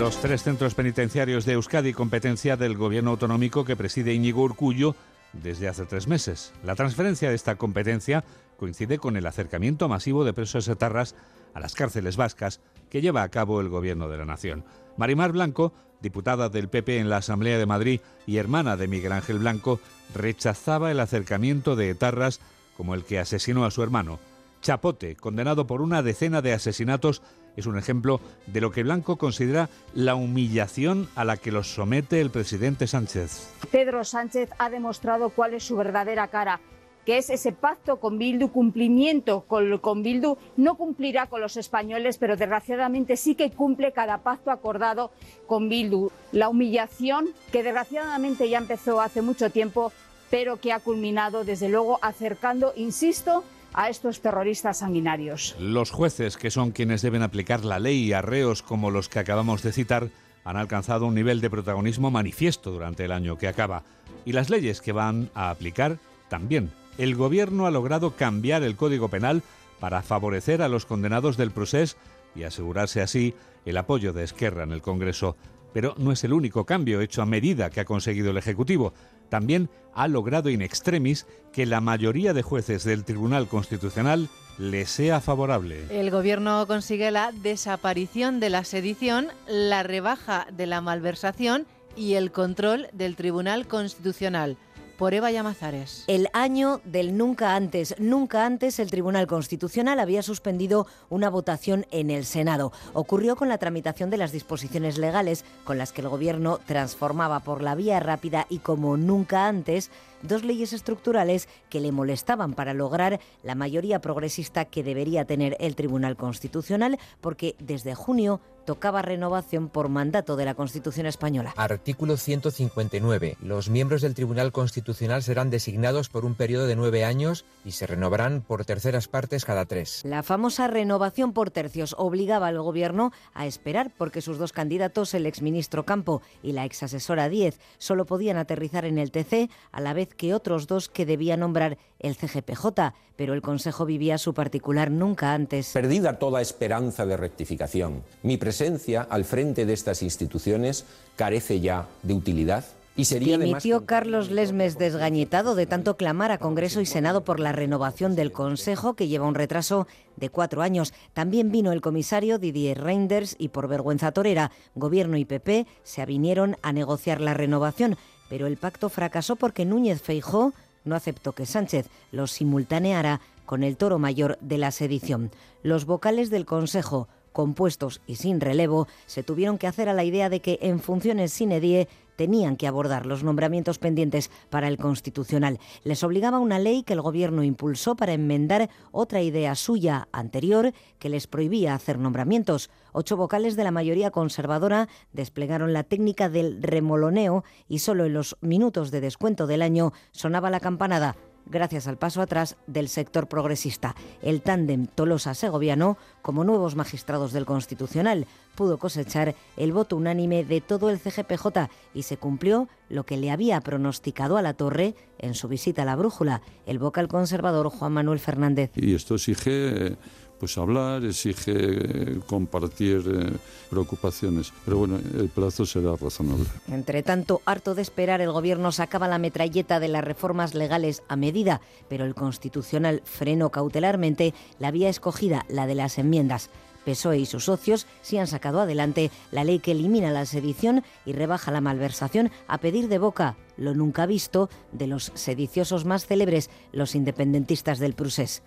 Los 0.00 0.20
tres 0.20 0.42
centros 0.42 0.74
penitenciarios 0.74 1.44
de 1.44 1.52
Euskadi, 1.52 1.92
competencia 1.92 2.56
del 2.56 2.76
gobierno 2.76 3.10
autonómico 3.10 3.64
que 3.64 3.76
preside 3.76 4.12
Íñigo 4.12 4.42
Urcullo 4.42 4.96
desde 5.32 5.68
hace 5.68 5.86
tres 5.86 6.06
meses. 6.06 6.52
La 6.64 6.74
transferencia 6.74 7.28
de 7.28 7.34
esta 7.34 7.56
competencia 7.56 8.24
coincide 8.56 8.98
con 8.98 9.16
el 9.16 9.26
acercamiento 9.26 9.88
masivo 9.88 10.24
de 10.24 10.32
presos 10.32 10.68
etarras 10.68 11.14
a 11.54 11.60
las 11.60 11.74
cárceles 11.74 12.16
vascas 12.16 12.60
que 12.90 13.00
lleva 13.00 13.22
a 13.22 13.28
cabo 13.28 13.60
el 13.60 13.68
gobierno 13.68 14.08
de 14.08 14.18
la 14.18 14.24
nación. 14.24 14.64
Marimar 14.96 15.32
Blanco, 15.32 15.72
diputada 16.00 16.48
del 16.48 16.68
PP 16.68 16.98
en 16.98 17.08
la 17.08 17.18
Asamblea 17.18 17.58
de 17.58 17.66
Madrid 17.66 18.00
y 18.26 18.36
hermana 18.36 18.76
de 18.76 18.88
Miguel 18.88 19.12
Ángel 19.12 19.38
Blanco, 19.38 19.80
rechazaba 20.14 20.90
el 20.90 21.00
acercamiento 21.00 21.76
de 21.76 21.90
etarras 21.90 22.40
como 22.76 22.94
el 22.94 23.04
que 23.04 23.18
asesinó 23.18 23.64
a 23.64 23.70
su 23.70 23.82
hermano. 23.82 24.18
Chapote, 24.62 25.16
condenado 25.16 25.66
por 25.66 25.80
una 25.80 26.02
decena 26.02 26.42
de 26.42 26.52
asesinatos, 26.52 27.22
es 27.60 27.66
un 27.66 27.78
ejemplo 27.78 28.20
de 28.46 28.60
lo 28.60 28.72
que 28.72 28.82
Blanco 28.82 29.16
considera 29.16 29.68
la 29.94 30.14
humillación 30.14 31.08
a 31.14 31.24
la 31.24 31.36
que 31.36 31.52
los 31.52 31.72
somete 31.72 32.20
el 32.20 32.30
presidente 32.30 32.86
Sánchez. 32.86 33.52
Pedro 33.70 34.04
Sánchez 34.04 34.50
ha 34.58 34.70
demostrado 34.70 35.30
cuál 35.30 35.54
es 35.54 35.64
su 35.64 35.76
verdadera 35.76 36.28
cara, 36.28 36.60
que 37.06 37.18
es 37.18 37.30
ese 37.30 37.52
pacto 37.52 37.98
con 37.98 38.18
Bildu, 38.18 38.48
cumplimiento 38.48 39.42
con, 39.46 39.78
con 39.78 40.02
Bildu. 40.02 40.36
No 40.56 40.76
cumplirá 40.76 41.26
con 41.26 41.40
los 41.40 41.56
españoles, 41.56 42.18
pero 42.18 42.36
desgraciadamente 42.36 43.16
sí 43.16 43.34
que 43.34 43.50
cumple 43.50 43.92
cada 43.92 44.18
pacto 44.18 44.50
acordado 44.50 45.10
con 45.46 45.68
Bildu. 45.68 46.10
La 46.32 46.48
humillación 46.48 47.28
que 47.52 47.62
desgraciadamente 47.62 48.48
ya 48.48 48.58
empezó 48.58 49.00
hace 49.00 49.22
mucho 49.22 49.50
tiempo, 49.50 49.92
pero 50.30 50.58
que 50.58 50.72
ha 50.72 50.80
culminado 50.80 51.44
desde 51.44 51.68
luego 51.68 51.98
acercando, 52.02 52.72
insisto, 52.76 53.44
a 53.72 53.88
estos 53.88 54.20
terroristas 54.20 54.78
sanguinarios. 54.78 55.56
Los 55.58 55.90
jueces, 55.90 56.36
que 56.36 56.50
son 56.50 56.70
quienes 56.72 57.02
deben 57.02 57.22
aplicar 57.22 57.64
la 57.64 57.78
ley 57.78 58.04
y 58.04 58.12
arreos 58.12 58.62
como 58.62 58.90
los 58.90 59.08
que 59.08 59.18
acabamos 59.18 59.62
de 59.62 59.72
citar, 59.72 60.10
han 60.44 60.56
alcanzado 60.56 61.06
un 61.06 61.14
nivel 61.14 61.40
de 61.40 61.50
protagonismo 61.50 62.10
manifiesto 62.10 62.70
durante 62.70 63.04
el 63.04 63.12
año 63.12 63.36
que 63.36 63.48
acaba. 63.48 63.82
Y 64.24 64.32
las 64.32 64.50
leyes 64.50 64.80
que 64.80 64.92
van 64.92 65.30
a 65.34 65.50
aplicar 65.50 65.98
también. 66.28 66.70
El 66.98 67.14
gobierno 67.14 67.66
ha 67.66 67.70
logrado 67.70 68.16
cambiar 68.16 68.62
el 68.62 68.76
Código 68.76 69.08
Penal 69.08 69.42
para 69.78 70.02
favorecer 70.02 70.62
a 70.62 70.68
los 70.68 70.86
condenados 70.86 71.36
del 71.36 71.50
procés 71.50 71.96
y 72.34 72.42
asegurarse 72.42 73.00
así 73.00 73.34
el 73.64 73.76
apoyo 73.76 74.12
de 74.12 74.24
Esquerra 74.24 74.64
en 74.64 74.72
el 74.72 74.82
Congreso. 74.82 75.36
Pero 75.72 75.94
no 75.98 76.12
es 76.12 76.24
el 76.24 76.32
único 76.32 76.64
cambio 76.64 77.00
hecho 77.00 77.22
a 77.22 77.26
medida 77.26 77.70
que 77.70 77.80
ha 77.80 77.84
conseguido 77.84 78.30
el 78.30 78.36
Ejecutivo. 78.36 78.92
También 79.30 79.70
ha 79.94 80.08
logrado 80.08 80.50
in 80.50 80.60
extremis 80.60 81.26
que 81.52 81.64
la 81.64 81.80
mayoría 81.80 82.34
de 82.34 82.42
jueces 82.42 82.84
del 82.84 83.04
Tribunal 83.04 83.48
Constitucional 83.48 84.28
le 84.58 84.84
sea 84.84 85.20
favorable. 85.20 85.86
El 85.90 86.10
gobierno 86.10 86.66
consigue 86.66 87.10
la 87.10 87.32
desaparición 87.32 88.40
de 88.40 88.50
la 88.50 88.64
sedición, 88.64 89.28
la 89.48 89.82
rebaja 89.82 90.46
de 90.52 90.66
la 90.66 90.82
malversación 90.82 91.66
y 91.96 92.14
el 92.14 92.30
control 92.30 92.88
del 92.92 93.16
Tribunal 93.16 93.66
Constitucional. 93.66 94.58
Por 95.00 95.14
Eva 95.14 95.30
Llamazares. 95.30 96.04
El 96.08 96.28
año 96.34 96.82
del 96.84 97.16
nunca 97.16 97.56
antes. 97.56 97.94
Nunca 97.98 98.44
antes 98.44 98.78
el 98.78 98.90
Tribunal 98.90 99.26
Constitucional 99.26 99.98
había 99.98 100.20
suspendido 100.22 100.86
una 101.08 101.30
votación 101.30 101.86
en 101.90 102.10
el 102.10 102.26
Senado. 102.26 102.70
Ocurrió 102.92 103.34
con 103.34 103.48
la 103.48 103.56
tramitación 103.56 104.10
de 104.10 104.18
las 104.18 104.30
disposiciones 104.30 104.98
legales 104.98 105.46
con 105.64 105.78
las 105.78 105.92
que 105.92 106.02
el 106.02 106.10
Gobierno 106.10 106.58
transformaba 106.66 107.40
por 107.40 107.62
la 107.62 107.74
vía 107.74 107.98
rápida 107.98 108.46
y 108.50 108.58
como 108.58 108.98
nunca 108.98 109.46
antes 109.46 109.90
dos 110.20 110.44
leyes 110.44 110.74
estructurales 110.74 111.48
que 111.70 111.80
le 111.80 111.92
molestaban 111.92 112.52
para 112.52 112.74
lograr 112.74 113.20
la 113.42 113.54
mayoría 113.54 114.02
progresista 114.02 114.66
que 114.66 114.82
debería 114.82 115.24
tener 115.24 115.56
el 115.60 115.76
Tribunal 115.76 116.18
Constitucional 116.18 116.98
porque 117.22 117.56
desde 117.58 117.94
junio 117.94 118.42
tocaba 118.70 119.02
renovación 119.02 119.68
por 119.68 119.88
mandato 119.88 120.36
de 120.36 120.44
la 120.44 120.54
Constitución 120.54 121.04
española. 121.06 121.52
Artículo 121.56 122.16
159. 122.16 123.36
Los 123.42 123.68
miembros 123.68 124.00
del 124.00 124.14
Tribunal 124.14 124.52
Constitucional 124.52 125.24
serán 125.24 125.50
designados 125.50 126.08
por 126.08 126.24
un 126.24 126.36
periodo 126.36 126.68
de 126.68 126.76
nueve 126.76 127.04
años 127.04 127.44
y 127.64 127.72
se 127.72 127.88
renovarán 127.88 128.42
por 128.42 128.64
terceras 128.64 129.08
partes 129.08 129.44
cada 129.44 129.64
tres. 129.64 130.02
La 130.04 130.22
famosa 130.22 130.68
renovación 130.68 131.32
por 131.32 131.50
tercios 131.50 131.96
obligaba 131.98 132.46
al 132.46 132.62
gobierno 132.62 133.10
a 133.34 133.44
esperar 133.44 133.90
porque 133.98 134.20
sus 134.20 134.38
dos 134.38 134.52
candidatos, 134.52 135.14
el 135.14 135.26
exministro 135.26 135.84
Campo 135.84 136.22
y 136.40 136.52
la 136.52 136.64
exasesora 136.64 137.28
Díez, 137.28 137.58
solo 137.78 138.06
podían 138.06 138.36
aterrizar 138.36 138.84
en 138.84 138.98
el 138.98 139.10
TC 139.10 139.50
a 139.72 139.80
la 139.80 139.94
vez 139.94 140.14
que 140.14 140.32
otros 140.32 140.68
dos 140.68 140.88
que 140.88 141.06
debía 141.06 141.36
nombrar 141.36 141.76
el 141.98 142.14
CGPJ, 142.14 142.94
pero 143.20 143.34
el 143.34 143.42
Consejo 143.42 143.84
vivía 143.84 144.16
su 144.16 144.32
particular 144.32 144.90
nunca 144.90 145.34
antes. 145.34 145.72
Perdida 145.74 146.18
toda 146.18 146.40
esperanza 146.40 147.04
de 147.04 147.18
rectificación, 147.18 148.02
mi 148.22 148.38
presencia 148.38 149.02
al 149.02 149.26
frente 149.26 149.66
de 149.66 149.74
estas 149.74 150.02
instituciones 150.02 150.86
carece 151.16 151.60
ya 151.60 151.86
de 152.02 152.14
utilidad 152.14 152.64
Y 152.96 153.04
sería 153.04 153.36
Dimitió 153.36 153.84
Carlos 153.84 154.30
Lesmes 154.30 154.78
desgañetado 154.78 155.54
de 155.54 155.66
tanto 155.66 155.98
clamar 155.98 156.32
a 156.32 156.38
Congreso 156.38 156.80
y 156.80 156.86
Senado 156.86 157.22
por 157.22 157.40
la 157.40 157.52
renovación 157.52 158.16
del 158.16 158.32
Consejo, 158.32 158.94
que 158.94 159.06
lleva 159.06 159.28
un 159.28 159.34
retraso 159.34 159.86
de 160.16 160.30
cuatro 160.30 160.62
años. 160.62 160.94
También 161.12 161.52
vino 161.52 161.72
el 161.72 161.82
comisario 161.82 162.38
Didier 162.38 162.80
Reinders 162.80 163.36
y 163.38 163.48
por 163.48 163.68
vergüenza 163.68 164.12
torera, 164.12 164.50
Gobierno 164.74 165.18
y 165.18 165.26
PP 165.26 165.66
se 165.82 166.00
avinieron 166.00 166.56
a 166.62 166.72
negociar 166.72 167.20
la 167.20 167.34
renovación, 167.34 167.98
pero 168.30 168.46
el 168.46 168.56
pacto 168.56 168.88
fracasó 168.88 169.36
porque 169.36 169.66
Núñez 169.66 170.00
Feijó 170.00 170.54
no 170.84 170.94
aceptó 170.94 171.32
que 171.32 171.46
Sánchez 171.46 171.88
lo 172.12 172.26
simultaneara 172.26 173.20
con 173.46 173.62
el 173.64 173.76
toro 173.76 173.98
mayor 173.98 174.38
de 174.40 174.58
la 174.58 174.70
sedición. 174.70 175.30
Los 175.62 175.84
vocales 175.84 176.30
del 176.30 176.46
Consejo, 176.46 177.08
compuestos 177.32 178.00
y 178.06 178.16
sin 178.16 178.40
relevo, 178.40 178.88
se 179.06 179.22
tuvieron 179.22 179.58
que 179.58 179.66
hacer 179.66 179.88
a 179.88 179.94
la 179.94 180.04
idea 180.04 180.28
de 180.28 180.40
que 180.40 180.58
en 180.62 180.80
funciones 180.80 181.32
sin 181.32 181.52
edie 181.52 181.88
tenían 182.20 182.56
que 182.56 182.66
abordar 182.66 183.06
los 183.06 183.24
nombramientos 183.24 183.78
pendientes 183.78 184.30
para 184.50 184.68
el 184.68 184.76
Constitucional. 184.76 185.58
Les 185.84 186.04
obligaba 186.04 186.38
una 186.38 186.58
ley 186.58 186.82
que 186.82 186.92
el 186.92 187.00
Gobierno 187.00 187.42
impulsó 187.42 187.96
para 187.96 188.12
enmendar 188.12 188.68
otra 188.92 189.22
idea 189.22 189.54
suya 189.54 190.06
anterior 190.12 190.74
que 190.98 191.08
les 191.08 191.26
prohibía 191.26 191.74
hacer 191.74 191.98
nombramientos. 191.98 192.68
Ocho 192.92 193.16
vocales 193.16 193.56
de 193.56 193.64
la 193.64 193.70
mayoría 193.70 194.10
conservadora 194.10 194.86
desplegaron 195.14 195.72
la 195.72 195.82
técnica 195.82 196.28
del 196.28 196.62
remoloneo 196.62 197.42
y 197.68 197.78
solo 197.78 198.04
en 198.04 198.12
los 198.12 198.36
minutos 198.42 198.90
de 198.90 199.00
descuento 199.00 199.46
del 199.46 199.62
año 199.62 199.94
sonaba 200.12 200.50
la 200.50 200.60
campanada 200.60 201.16
gracias 201.46 201.86
al 201.86 201.98
paso 201.98 202.22
atrás 202.22 202.56
del 202.66 202.88
sector 202.88 203.28
progresista. 203.28 203.94
El 204.22 204.42
tándem 204.42 204.86
Tolosa-Segoviano, 204.86 205.98
como 206.22 206.44
nuevos 206.44 206.76
magistrados 206.76 207.32
del 207.32 207.46
Constitucional, 207.46 208.26
pudo 208.54 208.78
cosechar 208.78 209.34
el 209.56 209.72
voto 209.72 209.96
unánime 209.96 210.44
de 210.44 210.60
todo 210.60 210.90
el 210.90 210.98
CGPJ 210.98 211.68
y 211.94 212.02
se 212.02 212.16
cumplió 212.16 212.68
lo 212.88 213.04
que 213.04 213.16
le 213.16 213.30
había 213.30 213.60
pronosticado 213.60 214.36
a 214.36 214.42
la 214.42 214.54
Torre 214.54 214.94
en 215.18 215.34
su 215.34 215.48
visita 215.48 215.82
a 215.82 215.86
la 215.86 215.96
Brújula, 215.96 216.42
el 216.66 216.78
vocal 216.78 217.08
conservador 217.08 217.68
Juan 217.68 217.92
Manuel 217.92 218.18
Fernández. 218.18 218.70
Y 218.74 218.94
esto 218.94 219.14
exige 219.14 219.96
pues 220.40 220.56
hablar, 220.56 221.04
exige 221.04 221.52
eh, 221.54 222.20
compartir 222.26 223.04
eh, 223.06 223.36
preocupaciones. 223.68 224.52
Pero 224.64 224.78
bueno, 224.78 224.96
el 224.96 225.28
plazo 225.28 225.66
será 225.66 225.94
razonable. 225.94 226.46
Entre 226.68 227.02
tanto, 227.02 227.42
harto 227.44 227.74
de 227.74 227.82
esperar, 227.82 228.22
el 228.22 228.32
Gobierno 228.32 228.72
sacaba 228.72 229.06
la 229.06 229.18
metralleta 229.18 229.78
de 229.78 229.88
las 229.88 230.02
reformas 230.02 230.54
legales 230.54 231.02
a 231.08 231.16
medida, 231.16 231.60
pero 231.88 232.06
el 232.06 232.14
Constitucional 232.14 233.02
frenó 233.04 233.50
cautelarmente 233.50 234.32
la 234.58 234.70
vía 234.70 234.88
escogida, 234.88 235.44
la 235.48 235.66
de 235.66 235.74
las 235.74 235.98
enmiendas. 235.98 236.48
PSOE 236.84 237.18
y 237.18 237.26
sus 237.26 237.44
socios 237.44 237.86
sí 238.00 238.16
han 238.16 238.26
sacado 238.26 238.60
adelante 238.60 239.10
la 239.30 239.44
ley 239.44 239.58
que 239.58 239.72
elimina 239.72 240.10
la 240.10 240.24
sedición 240.24 240.82
y 241.04 241.12
rebaja 241.12 241.50
la 241.52 241.60
malversación 241.60 242.30
a 242.48 242.56
pedir 242.56 242.88
de 242.88 242.98
boca 242.98 243.36
lo 243.58 243.74
nunca 243.74 244.06
visto 244.06 244.48
de 244.72 244.86
los 244.86 245.12
sediciosos 245.14 245.84
más 245.84 246.06
célebres, 246.06 246.48
los 246.72 246.94
independentistas 246.94 247.78
del 247.78 247.92
Prusés. 247.92 248.42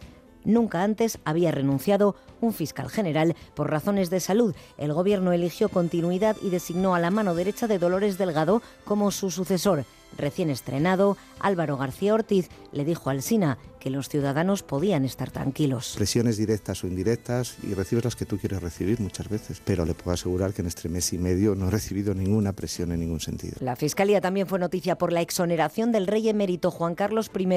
Nunca 0.46 0.84
antes 0.84 1.20
había 1.26 1.52
renunciado 1.52 2.16
un 2.42 2.54
fiscal 2.54 2.90
general 2.90 3.36
por 3.56 3.70
razones 3.70 4.10
de 4.10 4.20
salud. 4.20 4.56
El 4.78 4.94
gobierno 4.94 5.32
eligió 5.32 5.70
continuidad 5.70 6.36
y 6.42 6.50
designó 6.50 6.96
a 6.96 7.00
la 7.00 7.12
mano 7.12 7.36
derecha 7.36 7.68
de 7.68 7.80
Dolores 7.80 8.18
Delgado 8.18 8.62
como 8.86 9.12
su 9.12 9.32
sucesor. 9.32 9.86
Recién 10.18 10.50
estrenado, 10.50 11.18
Álvaro 11.40 11.78
García 11.78 12.14
Ortiz 12.14 12.50
le 12.72 12.86
dijo 12.86 13.10
al 13.10 13.22
SINA 13.22 13.58
que 13.80 13.90
los 13.90 14.08
ciudadanos 14.08 14.64
podían 14.64 15.04
estar 15.04 15.30
tranquilos. 15.30 15.94
Presiones 15.98 16.38
directas 16.38 16.84
o 16.86 16.88
indirectas 16.88 17.58
y 17.64 17.74
recibes 17.74 18.06
las 18.06 18.16
que 18.16 18.26
tú 18.26 18.38
quieres 18.38 18.62
recibir 18.62 19.02
muchas 19.02 19.28
veces, 19.28 19.62
pero 19.64 19.86
le 19.86 19.94
puedo 19.94 20.14
asegurar 20.14 20.54
que 20.54 20.62
en 20.62 20.68
este 20.68 20.88
mes 20.88 21.12
y 21.12 21.18
medio 21.18 21.54
no 21.54 21.68
he 21.68 21.72
recibido 21.72 22.14
ninguna 22.14 22.54
presión 22.54 22.94
en 22.94 23.02
ningún 23.02 23.20
sentido. 23.20 23.58
La 23.60 23.76
Fiscalía 23.76 24.22
también 24.22 24.48
fue 24.48 24.58
noticia 24.58 24.98
por 24.98 25.12
la 25.12 25.20
exoneración 25.20 25.92
del 25.92 26.08
rey 26.08 26.30
emérito 26.30 26.72
Juan 26.72 26.96
Carlos 26.96 27.30
I. 27.38 27.48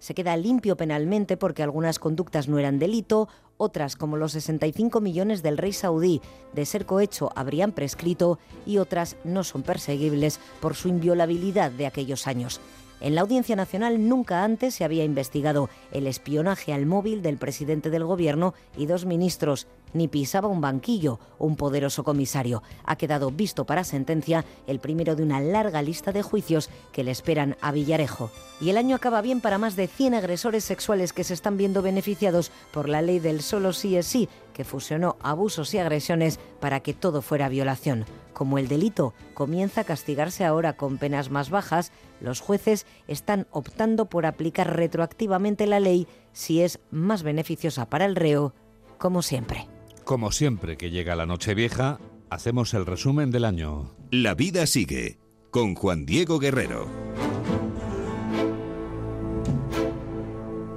Se 0.00 0.14
queda 0.14 0.36
limpio 0.36 0.76
penalmente 0.76 1.36
porque 1.36 1.62
algunas 1.62 2.00
conductas 2.00 2.48
no 2.48 2.58
eran 2.58 2.80
delito, 2.80 3.28
otras, 3.56 3.96
como 3.96 4.16
los 4.16 4.32
65 4.32 5.00
millones 5.00 5.42
del 5.42 5.58
rey 5.58 5.72
saudí, 5.72 6.20
de 6.52 6.66
ser 6.66 6.86
cohecho 6.86 7.30
habrían 7.34 7.72
prescrito 7.72 8.38
y 8.66 8.78
otras 8.78 9.16
no 9.24 9.44
son 9.44 9.62
perseguibles 9.62 10.40
por 10.60 10.74
su 10.74 10.88
inviolabilidad 10.88 11.70
de 11.70 11.86
aquellos 11.86 12.26
años. 12.26 12.60
En 13.00 13.14
la 13.14 13.20
Audiencia 13.20 13.56
Nacional 13.56 14.08
nunca 14.08 14.42
antes 14.42 14.74
se 14.74 14.84
había 14.84 15.04
investigado 15.04 15.68
el 15.92 16.06
espionaje 16.06 16.72
al 16.72 16.86
móvil 16.86 17.20
del 17.20 17.36
presidente 17.36 17.90
del 17.90 18.04
Gobierno 18.04 18.54
y 18.76 18.86
dos 18.86 19.04
ministros, 19.04 19.66
ni 19.96 20.08
pisaba 20.08 20.48
un 20.48 20.60
banquillo 20.60 21.18
un 21.38 21.56
poderoso 21.56 22.04
comisario. 22.04 22.62
Ha 22.84 22.96
quedado 22.96 23.30
visto 23.30 23.64
para 23.64 23.84
sentencia 23.84 24.44
el 24.66 24.80
primero 24.80 25.16
de 25.16 25.22
una 25.22 25.40
larga 25.40 25.82
lista 25.82 26.12
de 26.12 26.22
juicios 26.22 26.70
que 26.92 27.04
le 27.04 27.10
esperan 27.10 27.56
a 27.60 27.72
Villarejo. 27.72 28.30
Y 28.60 28.70
el 28.70 28.78
año 28.78 28.96
acaba 28.96 29.20
bien 29.20 29.40
para 29.40 29.58
más 29.58 29.76
de 29.76 29.86
100 29.86 30.14
agresores 30.14 30.64
sexuales 30.64 31.12
que 31.12 31.24
se 31.24 31.34
están 31.34 31.56
viendo 31.56 31.82
beneficiados 31.82 32.50
por 32.72 32.88
la 32.88 33.02
ley 33.02 33.18
del 33.18 33.42
solo 33.42 33.72
sí 33.72 33.96
es 33.96 34.06
sí, 34.06 34.28
que 34.54 34.64
fusionó 34.64 35.16
abusos 35.20 35.74
y 35.74 35.78
agresiones 35.78 36.40
para 36.60 36.80
que 36.80 36.94
todo 36.94 37.20
fuera 37.20 37.48
violación. 37.48 38.06
Como 38.32 38.58
el 38.58 38.68
delito 38.68 39.14
comienza 39.34 39.82
a 39.82 39.84
castigarse 39.84 40.44
ahora 40.44 40.74
con 40.74 40.98
penas 40.98 41.30
más 41.30 41.50
bajas, 41.50 41.92
los 42.20 42.40
jueces 42.40 42.86
están 43.08 43.46
optando 43.50 44.06
por 44.06 44.24
aplicar 44.24 44.76
retroactivamente 44.76 45.66
la 45.66 45.80
ley 45.80 46.06
si 46.32 46.62
es 46.62 46.80
más 46.90 47.22
beneficiosa 47.22 47.86
para 47.90 48.06
el 48.06 48.16
reo, 48.16 48.54
como 48.98 49.22
siempre. 49.22 49.68
Como 50.06 50.30
siempre 50.30 50.76
que 50.76 50.90
llega 50.90 51.16
la 51.16 51.26
Nochevieja, 51.26 51.98
hacemos 52.30 52.74
el 52.74 52.86
resumen 52.86 53.32
del 53.32 53.44
año. 53.44 53.90
La 54.12 54.36
vida 54.36 54.64
sigue 54.68 55.18
con 55.50 55.74
Juan 55.74 56.06
Diego 56.06 56.38
Guerrero. 56.38 56.86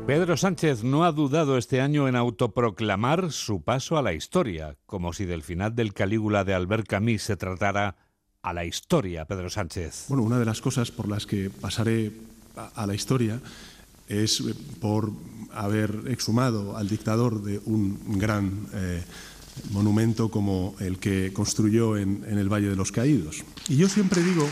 Pedro 0.08 0.36
Sánchez 0.36 0.84
no 0.84 1.06
ha 1.06 1.12
dudado 1.12 1.60
este 1.60 1.80
año 1.80 2.08
en 2.08 2.16
autoproclamar 2.16 3.32
su 3.32 3.62
paso 3.62 4.00
a 4.00 4.02
la 4.02 4.14
historia, 4.14 4.78
como 4.88 5.14
si 5.14 5.26
del 5.26 5.44
final 5.44 5.76
del 5.76 5.94
Calígula 5.94 6.44
de 6.44 6.56
Albert 6.56 6.88
Camus 6.88 7.22
se 7.22 7.38
tratara 7.38 7.98
a 8.42 8.52
la 8.52 8.66
historia, 8.66 9.26
Pedro 9.26 9.52
Sánchez. 9.52 10.06
Bueno, 10.08 10.24
una 10.24 10.40
de 10.40 10.46
las 10.46 10.60
cosas 10.60 10.90
por 10.90 11.08
las 11.08 11.28
que 11.28 11.52
pasaré 11.52 12.12
a, 12.56 12.70
a 12.82 12.88
la 12.88 12.96
historia 12.96 13.40
es 14.08 14.42
eh, 14.42 14.56
por 14.82 15.12
haber 15.54 16.04
exhumado 16.08 16.78
al 16.78 16.88
dictador 16.88 17.42
de 17.42 17.60
un 17.66 18.18
gran 18.20 18.68
eh, 18.74 19.04
monumento 19.72 20.30
como 20.30 20.76
el 20.80 21.00
que 21.00 21.32
construyó 21.34 21.98
en, 21.98 22.24
en 22.28 22.38
el 22.38 22.52
Valle 22.52 22.70
de 22.70 22.76
los 22.76 22.92
Caídos. 22.92 23.44
Y 23.68 23.78
yo 23.78 23.90
siempre 23.90 24.22
digo... 24.22 24.48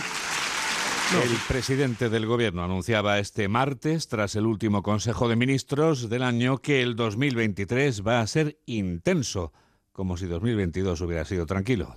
El 1.13 1.37
presidente 1.47 2.09
del 2.09 2.25
gobierno 2.25 2.65
anunciaba 2.65 3.17
este 3.17 3.47
martes, 3.47 4.09
tras 4.09 4.35
el 4.35 4.45
último 4.45 4.83
Consejo 4.83 5.29
de 5.29 5.37
Ministros 5.37 6.09
del 6.09 6.21
año, 6.21 6.57
que 6.57 6.81
el 6.81 6.97
2023 6.97 8.05
va 8.05 8.19
a 8.19 8.27
ser 8.27 8.59
intenso, 8.65 9.53
como 9.93 10.17
si 10.17 10.25
2022 10.25 10.99
hubiera 10.99 11.23
sido 11.23 11.45
tranquilo. 11.45 11.95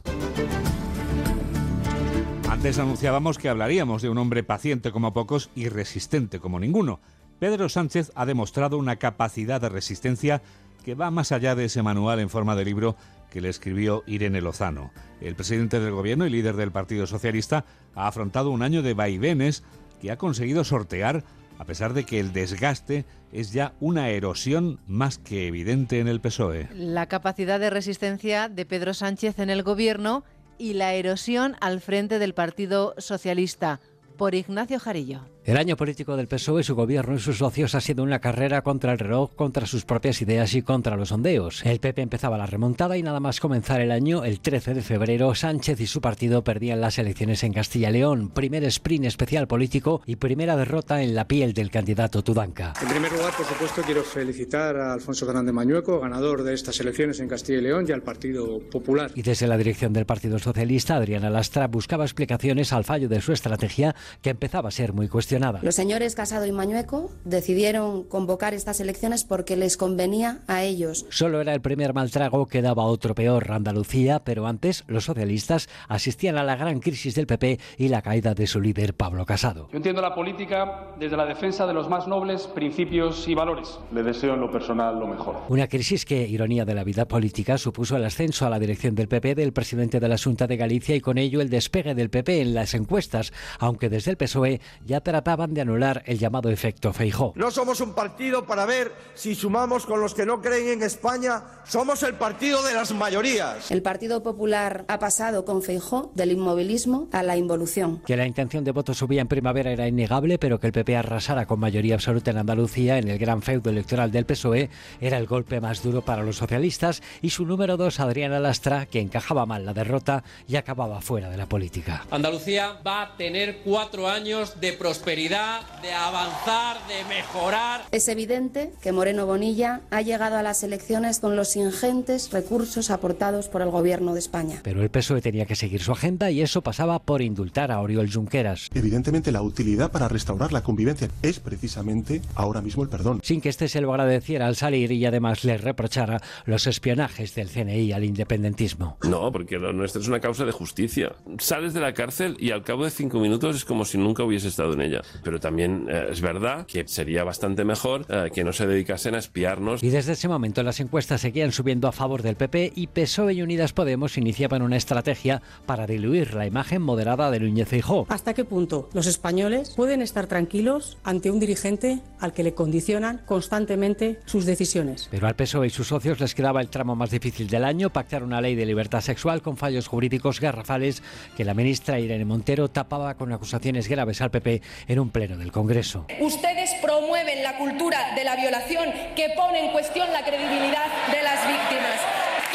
Antes 2.48 2.78
anunciábamos 2.78 3.38
que 3.38 3.48
hablaríamos 3.48 4.00
de 4.02 4.10
un 4.10 4.18
hombre 4.18 4.44
paciente 4.44 4.92
como 4.92 5.12
pocos 5.12 5.50
y 5.56 5.68
resistente 5.68 6.38
como 6.38 6.60
ninguno. 6.60 7.00
Pedro 7.40 7.70
Sánchez 7.70 8.12
ha 8.14 8.26
demostrado 8.26 8.76
una 8.76 8.96
capacidad 8.96 9.62
de 9.62 9.70
resistencia 9.70 10.42
que 10.84 10.94
va 10.94 11.10
más 11.10 11.32
allá 11.32 11.54
de 11.54 11.64
ese 11.64 11.82
manual 11.82 12.20
en 12.20 12.28
forma 12.28 12.54
de 12.54 12.66
libro 12.66 12.96
que 13.30 13.40
le 13.40 13.48
escribió 13.48 14.04
Irene 14.06 14.42
Lozano. 14.42 14.92
El 15.22 15.34
presidente 15.34 15.80
del 15.80 15.92
gobierno 15.92 16.26
y 16.26 16.30
líder 16.30 16.56
del 16.56 16.70
Partido 16.70 17.06
Socialista 17.06 17.64
ha 17.94 18.06
afrontado 18.06 18.50
un 18.50 18.62
año 18.62 18.82
de 18.82 18.92
vaivenes 18.92 19.64
que 20.02 20.10
ha 20.10 20.18
conseguido 20.18 20.64
sortear 20.64 21.24
a 21.58 21.64
pesar 21.64 21.94
de 21.94 22.04
que 22.04 22.20
el 22.20 22.32
desgaste 22.32 23.06
es 23.32 23.52
ya 23.52 23.74
una 23.80 24.10
erosión 24.10 24.78
más 24.86 25.18
que 25.18 25.46
evidente 25.46 26.00
en 26.00 26.08
el 26.08 26.20
PSOE. 26.20 26.68
La 26.74 27.06
capacidad 27.06 27.58
de 27.58 27.70
resistencia 27.70 28.48
de 28.50 28.66
Pedro 28.66 28.92
Sánchez 28.92 29.38
en 29.38 29.50
el 29.50 29.62
gobierno 29.62 30.24
y 30.58 30.74
la 30.74 30.92
erosión 30.92 31.56
al 31.60 31.80
frente 31.80 32.18
del 32.18 32.34
Partido 32.34 32.94
Socialista 32.98 33.80
por 34.18 34.34
Ignacio 34.34 34.78
Jarillo. 34.78 35.22
El 35.50 35.56
año 35.56 35.76
político 35.76 36.16
del 36.16 36.28
PSOE, 36.28 36.62
su 36.62 36.76
gobierno 36.76 37.16
y 37.16 37.18
sus 37.18 37.38
socios 37.38 37.74
ha 37.74 37.80
sido 37.80 38.04
una 38.04 38.20
carrera 38.20 38.62
contra 38.62 38.92
el 38.92 39.00
reloj, 39.00 39.34
contra 39.34 39.66
sus 39.66 39.84
propias 39.84 40.22
ideas 40.22 40.54
y 40.54 40.62
contra 40.62 40.94
los 40.96 41.08
sondeos. 41.08 41.66
El 41.66 41.80
PP 41.80 42.02
empezaba 42.02 42.38
la 42.38 42.46
remontada 42.46 42.96
y 42.96 43.02
nada 43.02 43.18
más 43.18 43.40
comenzar 43.40 43.80
el 43.80 43.90
año, 43.90 44.24
el 44.24 44.38
13 44.38 44.74
de 44.74 44.82
febrero, 44.82 45.34
Sánchez 45.34 45.80
y 45.80 45.88
su 45.88 46.00
partido 46.00 46.44
perdían 46.44 46.80
las 46.80 47.00
elecciones 47.00 47.42
en 47.42 47.52
Castilla 47.52 47.90
y 47.90 47.94
León, 47.94 48.28
primer 48.28 48.62
sprint 48.62 49.06
especial 49.06 49.48
político 49.48 50.02
y 50.06 50.14
primera 50.14 50.54
derrota 50.54 51.02
en 51.02 51.16
la 51.16 51.26
piel 51.26 51.52
del 51.52 51.72
candidato 51.72 52.22
Tudanca. 52.22 52.74
En 52.80 52.86
primer 52.86 53.10
lugar, 53.10 53.34
por 53.36 53.44
supuesto, 53.44 53.82
quiero 53.82 54.04
felicitar 54.04 54.76
a 54.76 54.92
Alfonso 54.92 55.26
Fernández 55.26 55.52
Mañueco, 55.52 55.98
ganador 55.98 56.44
de 56.44 56.54
estas 56.54 56.78
elecciones 56.78 57.18
en 57.18 57.26
Castilla 57.26 57.58
y 57.58 57.62
León, 57.62 57.86
y 57.88 57.90
al 57.90 58.02
Partido 58.02 58.60
Popular. 58.70 59.10
Y 59.16 59.22
desde 59.22 59.48
la 59.48 59.56
dirección 59.56 59.92
del 59.92 60.06
Partido 60.06 60.38
Socialista, 60.38 60.94
Adriana 60.94 61.28
Lastra 61.28 61.66
buscaba 61.66 62.04
explicaciones 62.04 62.72
al 62.72 62.84
fallo 62.84 63.08
de 63.08 63.20
su 63.20 63.32
estrategia 63.32 63.96
que 64.22 64.30
empezaba 64.30 64.68
a 64.68 64.70
ser 64.70 64.92
muy 64.92 65.08
cuestionada 65.08 65.39
Los 65.62 65.74
señores 65.74 66.14
Casado 66.14 66.44
y 66.44 66.52
Mañueco 66.52 67.10
decidieron 67.24 68.04
convocar 68.04 68.52
estas 68.52 68.80
elecciones 68.80 69.24
porque 69.24 69.56
les 69.56 69.76
convenía 69.76 70.40
a 70.46 70.62
ellos. 70.62 71.06
Solo 71.08 71.40
era 71.40 71.54
el 71.54 71.62
primer 71.62 71.94
mal 71.94 72.10
trago 72.10 72.46
que 72.46 72.60
daba 72.60 72.84
otro 72.84 73.14
peor, 73.14 73.50
Andalucía, 73.50 74.22
pero 74.22 74.46
antes 74.46 74.84
los 74.86 75.04
socialistas 75.04 75.68
asistían 75.88 76.36
a 76.36 76.44
la 76.44 76.56
gran 76.56 76.80
crisis 76.80 77.14
del 77.14 77.26
PP 77.26 77.58
y 77.78 77.88
la 77.88 78.02
caída 78.02 78.34
de 78.34 78.46
su 78.46 78.60
líder 78.60 78.94
Pablo 78.94 79.24
Casado. 79.24 79.68
Yo 79.70 79.76
entiendo 79.76 80.02
la 80.02 80.14
política 80.14 80.94
desde 80.98 81.16
la 81.16 81.24
defensa 81.24 81.66
de 81.66 81.72
los 81.72 81.88
más 81.88 82.06
nobles 82.06 82.46
principios 82.46 83.26
y 83.26 83.34
valores. 83.34 83.78
Le 83.92 84.02
deseo 84.02 84.34
en 84.34 84.40
lo 84.40 84.50
personal 84.50 84.98
lo 84.98 85.06
mejor. 85.06 85.36
Una 85.48 85.68
crisis 85.68 86.04
que, 86.04 86.26
ironía 86.28 86.64
de 86.64 86.74
la 86.74 86.84
vida 86.84 87.08
política, 87.08 87.56
supuso 87.56 87.96
el 87.96 88.04
ascenso 88.04 88.46
a 88.46 88.50
la 88.50 88.58
dirección 88.58 88.94
del 88.94 89.08
PP 89.08 89.34
del 89.34 89.52
presidente 89.52 90.00
de 90.00 90.08
la 90.08 90.18
Junta 90.18 90.46
de 90.46 90.56
Galicia 90.56 90.94
y 90.94 91.00
con 91.00 91.16
ello 91.16 91.40
el 91.40 91.48
despegue 91.48 91.94
del 91.94 92.10
PP 92.10 92.42
en 92.42 92.54
las 92.54 92.74
encuestas, 92.74 93.32
aunque 93.58 93.88
desde 93.88 94.10
el 94.10 94.16
PSOE 94.16 94.60
ya 94.84 95.00
trataban 95.20 95.52
de 95.52 95.60
anular 95.60 96.02
el 96.06 96.18
llamado 96.18 96.48
efecto 96.48 96.94
Feijó. 96.94 97.34
No 97.36 97.50
somos 97.50 97.82
un 97.82 97.92
partido 97.92 98.46
para 98.46 98.64
ver 98.64 98.90
si 99.14 99.34
sumamos 99.34 99.84
con 99.84 100.00
los 100.00 100.14
que 100.14 100.24
no 100.24 100.40
creen 100.40 100.68
en 100.68 100.82
España. 100.82 101.42
Somos 101.66 102.02
el 102.02 102.14
partido 102.14 102.62
de 102.62 102.72
las 102.72 102.92
mayorías. 102.92 103.70
El 103.70 103.82
Partido 103.82 104.22
Popular 104.22 104.86
ha 104.88 104.98
pasado 104.98 105.44
con 105.44 105.62
Feijó 105.62 106.10
del 106.14 106.32
inmovilismo 106.32 107.10
a 107.12 107.22
la 107.22 107.36
involución. 107.36 108.00
Que 108.06 108.16
la 108.16 108.26
intención 108.26 108.64
de 108.64 108.72
voto 108.72 108.94
subía 108.94 109.20
en 109.20 109.28
primavera 109.28 109.70
era 109.70 109.86
innegable, 109.86 110.38
pero 110.38 110.58
que 110.58 110.68
el 110.68 110.72
PP 110.72 110.96
arrasara 110.96 111.44
con 111.44 111.60
mayoría 111.60 111.96
absoluta 111.96 112.30
en 112.30 112.38
Andalucía 112.38 112.96
en 112.96 113.08
el 113.08 113.18
gran 113.18 113.42
feudo 113.42 113.68
electoral 113.68 114.10
del 114.10 114.24
PSOE 114.24 114.70
era 115.02 115.18
el 115.18 115.26
golpe 115.26 115.60
más 115.60 115.82
duro 115.82 116.00
para 116.00 116.22
los 116.22 116.36
socialistas 116.36 117.02
y 117.20 117.28
su 117.28 117.44
número 117.44 117.76
dos, 117.76 118.00
Adriana 118.00 118.40
Lastra, 118.40 118.86
que 118.86 119.00
encajaba 119.00 119.44
mal 119.44 119.66
la 119.66 119.74
derrota 119.74 120.24
y 120.48 120.56
acababa 120.56 121.02
fuera 121.02 121.28
de 121.28 121.36
la 121.36 121.46
política. 121.46 122.06
Andalucía 122.10 122.80
va 122.86 123.02
a 123.02 123.16
tener 123.18 123.58
cuatro 123.58 124.08
años 124.08 124.58
de 124.60 124.72
prosperidad, 124.72 125.09
de 125.10 125.92
avanzar, 125.92 126.76
de 126.86 127.02
mejorar. 127.08 127.82
Es 127.90 128.06
evidente 128.06 128.72
que 128.80 128.92
Moreno 128.92 129.26
Bonilla 129.26 129.80
ha 129.90 130.02
llegado 130.02 130.36
a 130.36 130.42
las 130.44 130.62
elecciones 130.62 131.18
con 131.18 131.34
los 131.34 131.56
ingentes 131.56 132.30
recursos 132.30 132.90
aportados 132.90 133.48
por 133.48 133.60
el 133.60 133.70
Gobierno 133.70 134.14
de 134.14 134.20
España. 134.20 134.60
Pero 134.62 134.84
el 134.84 134.88
PSOE 134.88 135.20
tenía 135.20 135.46
que 135.46 135.56
seguir 135.56 135.82
su 135.82 135.90
agenda 135.90 136.30
y 136.30 136.42
eso 136.42 136.62
pasaba 136.62 137.00
por 137.00 137.22
indultar 137.22 137.72
a 137.72 137.80
Oriol 137.80 138.08
Junqueras. 138.08 138.68
Evidentemente 138.72 139.32
la 139.32 139.42
utilidad 139.42 139.90
para 139.90 140.06
restaurar 140.06 140.52
la 140.52 140.62
convivencia 140.62 141.08
es 141.22 141.40
precisamente 141.40 142.22
ahora 142.36 142.60
mismo 142.60 142.84
el 142.84 142.88
perdón. 142.88 143.20
Sin 143.24 143.40
que 143.40 143.48
éste 143.48 143.66
se 143.66 143.80
lo 143.80 143.90
agradeciera 143.90 144.46
al 144.46 144.54
salir 144.54 144.92
y 144.92 145.04
además 145.06 145.42
le 145.42 145.58
reprochara 145.58 146.20
los 146.44 146.68
espionajes 146.68 147.34
del 147.34 147.50
CNI 147.50 147.90
al 147.90 148.04
independentismo. 148.04 148.96
No, 149.02 149.32
porque 149.32 149.58
lo 149.58 149.72
nuestro 149.72 150.00
es 150.00 150.06
una 150.06 150.20
causa 150.20 150.44
de 150.44 150.52
justicia. 150.52 151.16
Sales 151.38 151.74
de 151.74 151.80
la 151.80 151.94
cárcel 151.94 152.36
y 152.38 152.52
al 152.52 152.62
cabo 152.62 152.84
de 152.84 152.92
cinco 152.92 153.18
minutos 153.18 153.56
es 153.56 153.64
como 153.64 153.84
si 153.84 153.98
nunca 153.98 154.22
hubiese 154.22 154.46
estado 154.46 154.74
en 154.74 154.82
ella. 154.82 154.99
Pero 155.22 155.40
también 155.40 155.86
eh, 155.88 156.08
es 156.10 156.20
verdad 156.20 156.66
que 156.66 156.86
sería 156.86 157.24
bastante 157.24 157.64
mejor 157.64 158.06
eh, 158.08 158.30
que 158.32 158.44
no 158.44 158.52
se 158.52 158.66
dedicasen 158.66 159.14
a 159.14 159.18
espiarnos. 159.18 159.82
Y 159.82 159.90
desde 159.90 160.12
ese 160.12 160.28
momento 160.28 160.62
las 160.62 160.80
encuestas 160.80 161.20
seguían 161.20 161.52
subiendo 161.52 161.88
a 161.88 161.92
favor 161.92 162.22
del 162.22 162.36
PP 162.36 162.72
y 162.74 162.86
PSOE 162.88 163.34
y 163.34 163.42
Unidas 163.42 163.72
Podemos 163.72 164.16
iniciaban 164.16 164.62
una 164.62 164.76
estrategia 164.76 165.42
para 165.66 165.86
diluir 165.86 166.34
la 166.34 166.46
imagen 166.46 166.82
moderada 166.82 167.30
de 167.30 167.40
Núñez 167.40 167.68
Feijóo. 167.68 168.06
¿Hasta 168.08 168.34
qué 168.34 168.44
punto 168.44 168.88
los 168.92 169.06
españoles 169.06 169.72
pueden 169.76 170.02
estar 170.02 170.26
tranquilos 170.26 170.98
ante 171.04 171.30
un 171.30 171.40
dirigente 171.40 172.00
al 172.18 172.32
que 172.32 172.42
le 172.42 172.54
condicionan 172.54 173.22
constantemente 173.26 174.20
sus 174.26 174.44
decisiones? 174.44 175.08
Pero 175.10 175.26
al 175.26 175.36
PSOE 175.36 175.68
y 175.68 175.70
sus 175.70 175.88
socios 175.88 176.20
les 176.20 176.34
quedaba 176.34 176.60
el 176.60 176.68
tramo 176.68 176.96
más 176.96 177.10
difícil 177.10 177.48
del 177.48 177.64
año, 177.64 177.90
pactar 177.90 178.22
una 178.22 178.40
ley 178.40 178.54
de 178.54 178.66
libertad 178.66 179.00
sexual 179.00 179.42
con 179.42 179.56
fallos 179.56 179.86
jurídicos 179.86 180.40
garrafales 180.40 181.02
que 181.36 181.44
la 181.44 181.54
ministra 181.54 182.00
Irene 182.00 182.24
Montero 182.24 182.68
tapaba 182.68 183.14
con 183.14 183.32
acusaciones 183.32 183.88
graves 183.88 184.20
al 184.20 184.30
PP 184.30 184.62
en 184.90 184.98
un 184.98 185.10
pleno 185.10 185.38
del 185.38 185.52
Congreso. 185.52 186.06
Ustedes 186.18 186.74
promueven 186.82 187.44
la 187.44 187.56
cultura 187.58 188.12
de 188.16 188.24
la 188.24 188.34
violación 188.34 188.92
que 189.14 189.30
pone 189.36 189.66
en 189.66 189.70
cuestión 189.70 190.12
la 190.12 190.24
credibilidad 190.24 190.86
de 191.12 191.22
las 191.22 191.46
víctimas. 191.46 191.94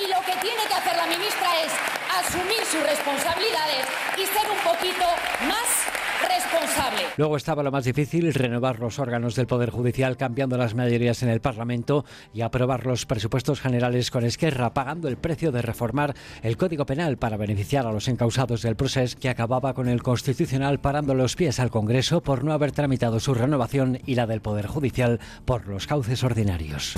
Y 0.03 0.07
lo 0.11 0.19
que 0.19 0.35
tiene 0.43 0.61
que 0.67 0.73
hacer 0.73 0.97
la 0.97 1.05
ministra 1.05 1.47
es 1.63 1.71
asumir 2.27 2.59
sus 2.69 2.83
responsabilidades 2.83 3.87
y 4.17 4.25
ser 4.25 4.51
un 4.51 4.59
poquito 4.69 5.05
más 5.47 6.04
responsable. 6.27 7.01
Luego 7.17 7.37
estaba 7.37 7.63
lo 7.63 7.71
más 7.71 7.85
difícil, 7.85 8.33
renovar 8.33 8.79
los 8.79 8.99
órganos 8.99 9.35
del 9.35 9.47
Poder 9.47 9.69
Judicial, 9.69 10.17
cambiando 10.17 10.57
las 10.57 10.75
mayorías 10.75 11.23
en 11.23 11.29
el 11.29 11.41
Parlamento 11.41 12.05
y 12.33 12.41
aprobar 12.41 12.85
los 12.85 13.05
presupuestos 13.05 13.61
generales 13.61 14.11
con 14.11 14.25
Esquerra, 14.25 14.73
pagando 14.73 15.07
el 15.07 15.17
precio 15.17 15.51
de 15.51 15.61
reformar 15.61 16.13
el 16.41 16.57
Código 16.57 16.85
Penal 16.85 17.17
para 17.17 17.37
beneficiar 17.37 17.87
a 17.87 17.91
los 17.91 18.07
encausados 18.07 18.61
del 18.61 18.75
proceso, 18.75 19.17
que 19.19 19.29
acababa 19.29 19.73
con 19.73 19.87
el 19.87 20.03
Constitucional 20.03 20.79
parando 20.79 21.13
los 21.13 21.35
pies 21.35 21.59
al 21.59 21.71
Congreso 21.71 22.21
por 22.21 22.43
no 22.43 22.53
haber 22.53 22.71
tramitado 22.71 23.19
su 23.19 23.33
renovación 23.33 23.99
y 24.05 24.15
la 24.15 24.27
del 24.27 24.41
Poder 24.41 24.67
Judicial 24.67 25.19
por 25.45 25.67
los 25.67 25.87
cauces 25.87 26.23
ordinarios. 26.23 26.95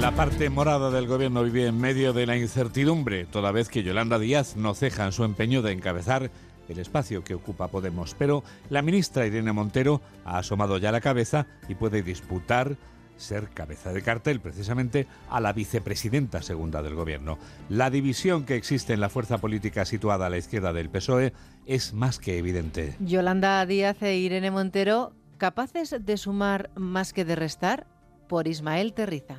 La 0.00 0.12
parte 0.12 0.48
morada 0.48 0.90
del 0.90 1.06
gobierno 1.06 1.42
vive 1.42 1.66
en 1.66 1.78
medio 1.78 2.14
de 2.14 2.24
la 2.26 2.38
incertidumbre, 2.38 3.26
toda 3.26 3.52
vez 3.52 3.68
que 3.68 3.82
Yolanda 3.82 4.18
Díaz 4.18 4.56
no 4.56 4.72
ceja 4.74 5.04
en 5.04 5.12
su 5.12 5.24
empeño 5.24 5.60
de 5.60 5.72
encabezar 5.72 6.30
el 6.70 6.78
espacio 6.78 7.24
que 7.24 7.34
ocupa 7.34 7.68
Podemos. 7.68 8.14
Pero 8.18 8.42
la 8.68 8.82
ministra 8.82 9.26
Irene 9.26 9.52
Montero 9.52 10.00
ha 10.24 10.38
asomado 10.38 10.78
ya 10.78 10.92
la 10.92 11.00
cabeza 11.00 11.46
y 11.68 11.74
puede 11.74 12.02
disputar 12.02 12.76
ser 13.16 13.50
cabeza 13.50 13.92
de 13.92 14.02
cartel 14.02 14.40
precisamente 14.40 15.06
a 15.28 15.40
la 15.40 15.52
vicepresidenta 15.52 16.42
segunda 16.42 16.82
del 16.82 16.94
gobierno. 16.94 17.38
La 17.68 17.90
división 17.90 18.44
que 18.44 18.56
existe 18.56 18.94
en 18.94 19.00
la 19.00 19.10
fuerza 19.10 19.38
política 19.38 19.84
situada 19.84 20.26
a 20.26 20.30
la 20.30 20.38
izquierda 20.38 20.72
del 20.72 20.90
PSOE 20.90 21.32
es 21.66 21.92
más 21.92 22.18
que 22.18 22.38
evidente. 22.38 22.96
Yolanda 23.00 23.64
Díaz 23.66 24.02
e 24.02 24.16
Irene 24.16 24.50
Montero, 24.50 25.12
capaces 25.36 25.94
de 26.00 26.16
sumar 26.16 26.70
más 26.74 27.12
que 27.12 27.24
de 27.24 27.36
restar, 27.36 27.86
por 28.28 28.46
Ismael 28.46 28.92
Terriza. 28.94 29.38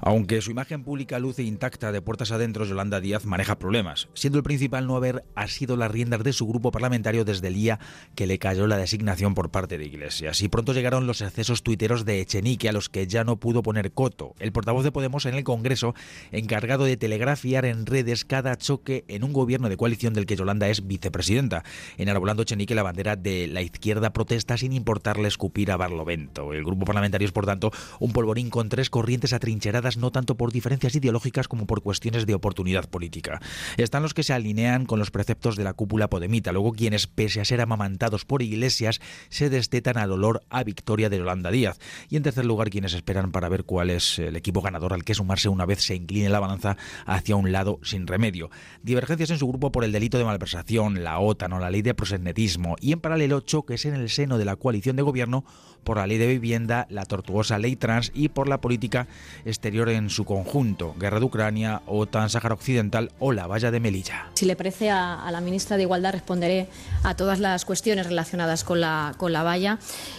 Aunque 0.00 0.40
su 0.42 0.50
imagen 0.50 0.84
pública 0.84 1.18
luce 1.18 1.42
intacta 1.42 1.92
de 1.92 2.02
puertas 2.02 2.30
adentro, 2.30 2.64
Yolanda 2.64 3.00
Díaz 3.00 3.24
maneja 3.24 3.58
problemas, 3.58 4.08
siendo 4.14 4.38
el 4.38 4.44
principal 4.44 4.86
no 4.86 4.96
haber 4.96 5.24
asido 5.34 5.76
las 5.76 5.90
riendas 5.90 6.22
de 6.22 6.32
su 6.32 6.46
grupo 6.46 6.70
parlamentario 6.70 7.24
desde 7.24 7.48
el 7.48 7.54
día 7.54 7.80
que 8.14 8.26
le 8.26 8.38
cayó 8.38 8.66
la 8.66 8.76
designación 8.76 9.34
por 9.34 9.50
parte 9.50 9.78
de 9.78 9.86
Iglesias. 9.86 10.42
Y 10.42 10.48
pronto 10.48 10.72
llegaron 10.72 11.06
los 11.06 11.22
excesos 11.22 11.62
tuiteros 11.62 12.04
de 12.04 12.20
Echenique 12.20 12.68
a 12.68 12.72
los 12.72 12.88
que 12.88 13.06
ya 13.06 13.24
no 13.24 13.36
pudo 13.36 13.62
poner 13.62 13.92
coto. 13.92 14.34
El 14.38 14.52
portavoz 14.52 14.84
de 14.84 14.92
Podemos 14.92 15.26
en 15.26 15.34
el 15.34 15.44
Congreso, 15.44 15.94
encargado 16.32 16.84
de 16.84 16.96
telegrafiar 16.96 17.64
en 17.64 17.86
redes 17.86 18.24
cada 18.24 18.56
choque 18.56 19.04
en 19.08 19.24
un 19.24 19.32
gobierno 19.32 19.68
de 19.68 19.76
coalición 19.76 20.14
del 20.14 20.26
que 20.26 20.36
Yolanda 20.36 20.68
es 20.68 20.86
vicepresidenta, 20.86 21.64
enarbolando 21.96 22.42
Echenique 22.42 22.74
la 22.74 22.82
bandera 22.82 23.16
de 23.16 23.46
la 23.46 23.62
izquierda 23.62 24.12
protesta 24.12 24.56
sin 24.56 24.72
importarle 24.72 25.28
escupir 25.28 25.70
a 25.70 25.76
Barlovento. 25.76 26.52
El 26.52 26.64
grupo 26.64 26.84
parlamentario 26.84 27.26
es, 27.26 27.32
por 27.32 27.46
tanto, 27.46 27.70
un 27.98 28.12
polvorín 28.12 28.50
con 28.50 28.68
tres 28.68 28.90
corrientes 28.90 29.32
atrincheradas 29.32 29.85
no 29.96 30.10
tanto 30.10 30.36
por 30.36 30.52
diferencias 30.52 30.96
ideológicas 30.96 31.46
como 31.46 31.66
por 31.66 31.82
cuestiones 31.82 32.26
de 32.26 32.34
oportunidad 32.34 32.90
política. 32.90 33.40
Están 33.76 34.02
los 34.02 34.14
que 34.14 34.24
se 34.24 34.32
alinean 34.32 34.86
con 34.86 34.98
los 34.98 35.12
preceptos 35.12 35.54
de 35.56 35.62
la 35.62 35.74
cúpula 35.74 36.10
podemita, 36.10 36.50
luego 36.50 36.72
quienes, 36.72 37.06
pese 37.06 37.40
a 37.40 37.44
ser 37.44 37.60
amamantados 37.60 38.24
por 38.24 38.42
iglesias, 38.42 39.00
se 39.28 39.50
destetan 39.50 39.98
al 39.98 40.10
olor 40.10 40.42
a 40.50 40.64
victoria 40.64 41.08
de 41.08 41.18
Yolanda 41.18 41.52
Díaz. 41.52 41.78
Y 42.08 42.16
en 42.16 42.24
tercer 42.24 42.44
lugar, 42.44 42.70
quienes 42.70 42.94
esperan 42.94 43.30
para 43.30 43.48
ver 43.48 43.62
cuál 43.64 43.90
es 43.90 44.18
el 44.18 44.34
equipo 44.34 44.62
ganador 44.62 44.92
al 44.92 45.04
que 45.04 45.14
sumarse 45.14 45.48
una 45.48 45.66
vez 45.66 45.82
se 45.82 45.94
incline 45.94 46.28
la 46.28 46.40
balanza 46.40 46.76
hacia 47.04 47.36
un 47.36 47.52
lado 47.52 47.78
sin 47.82 48.06
remedio. 48.06 48.50
Divergencias 48.82 49.30
en 49.30 49.38
su 49.38 49.46
grupo 49.46 49.70
por 49.70 49.84
el 49.84 49.92
delito 49.92 50.18
de 50.18 50.24
malversación, 50.24 51.04
la 51.04 51.18
OTAN 51.18 51.52
o 51.52 51.58
la 51.58 51.70
ley 51.70 51.82
de 51.82 51.94
prosenetismo 51.94 52.76
y 52.80 52.92
en 52.92 53.00
paralelo 53.00 53.40
choques 53.40 53.84
en 53.84 53.94
el 53.94 54.08
seno 54.08 54.38
de 54.38 54.44
la 54.44 54.56
coalición 54.56 54.96
de 54.96 55.02
gobierno 55.02 55.44
por 55.86 55.98
la 55.98 56.06
ley 56.06 56.18
de 56.18 56.26
vivienda, 56.26 56.86
la 56.90 57.06
tortuosa 57.06 57.58
ley 57.58 57.76
trans 57.76 58.10
y 58.12 58.28
por 58.28 58.48
la 58.48 58.60
política 58.60 59.06
exterior 59.44 59.88
en 59.88 60.10
su 60.10 60.24
conjunto, 60.24 60.94
guerra 60.98 61.20
de 61.20 61.24
Ucrania, 61.24 61.80
OTAN, 61.86 62.28
Sáhara 62.28 62.54
Occidental 62.54 63.12
o 63.20 63.32
la 63.32 63.46
valla 63.46 63.70
de 63.70 63.78
Melilla. 63.78 64.26
Si 64.34 64.46
le 64.46 64.56
parece 64.56 64.90
a, 64.90 65.30
la 65.30 65.40
ministra 65.40 65.76
de 65.76 65.84
Igualdad 65.84 66.12
responderé 66.12 66.66
a 67.04 67.14
todas 67.14 67.38
las 67.38 67.64
cuestiones 67.64 68.06
relacionadas 68.06 68.64
con 68.64 68.80
la, 68.80 69.14
con 69.16 69.32
la 69.32 69.44
valla 69.44 69.78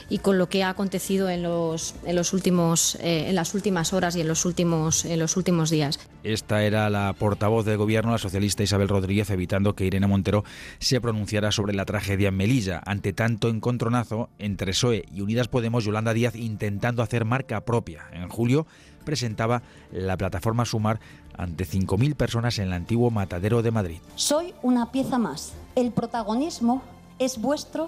y 0.09 0.19
con 0.19 0.37
lo 0.37 0.47
que 0.47 0.63
ha 0.63 0.69
acontecido 0.69 1.29
en, 1.29 1.43
los, 1.43 1.95
en, 2.05 2.15
los 2.15 2.31
últimos, 2.31 2.95
eh, 3.01 3.25
en 3.27 3.35
las 3.35 3.53
últimas 3.53 3.91
horas 3.91 4.15
y 4.15 4.21
en 4.21 4.27
los 4.29 4.45
últimos, 4.45 5.03
en 5.03 5.19
los 5.19 5.35
últimos 5.35 5.69
días. 5.69 5.99
Esta 6.23 6.63
era 6.63 6.89
la 6.89 7.13
portavoz 7.13 7.65
del 7.65 7.77
gobierno, 7.77 8.11
la 8.11 8.17
socialista 8.17 8.63
Isabel 8.63 8.89
Rodríguez, 8.89 9.29
evitando 9.29 9.75
que 9.75 9.85
Irene 9.85 10.07
Montero 10.07 10.43
se 10.79 10.99
pronunciara 10.99 11.51
sobre 11.51 11.73
la 11.73 11.85
tragedia 11.85 12.29
en 12.29 12.37
Melilla. 12.37 12.81
Ante 12.85 13.13
tanto 13.13 13.49
encontronazo 13.49 14.29
entre 14.39 14.71
PSOE 14.71 15.05
y 15.13 15.21
Unidas 15.21 15.47
Podemos, 15.47 15.85
Yolanda 15.85 16.13
Díaz 16.13 16.35
intentando 16.35 17.03
hacer 17.03 17.23
marca 17.23 17.61
propia. 17.61 18.05
En 18.11 18.29
julio 18.29 18.65
presentaba 19.05 19.61
la 19.91 20.17
plataforma 20.17 20.65
Sumar 20.65 20.99
ante 21.37 21.65
5.000 21.65 22.15
personas 22.15 22.59
en 22.59 22.65
el 22.65 22.73
antiguo 22.73 23.09
Matadero 23.09 23.61
de 23.61 23.71
Madrid. 23.71 23.99
Soy 24.15 24.53
una 24.63 24.91
pieza 24.91 25.17
más. 25.17 25.53
El 25.75 25.91
protagonismo 25.91 26.83
es 27.19 27.39
vuestro, 27.39 27.87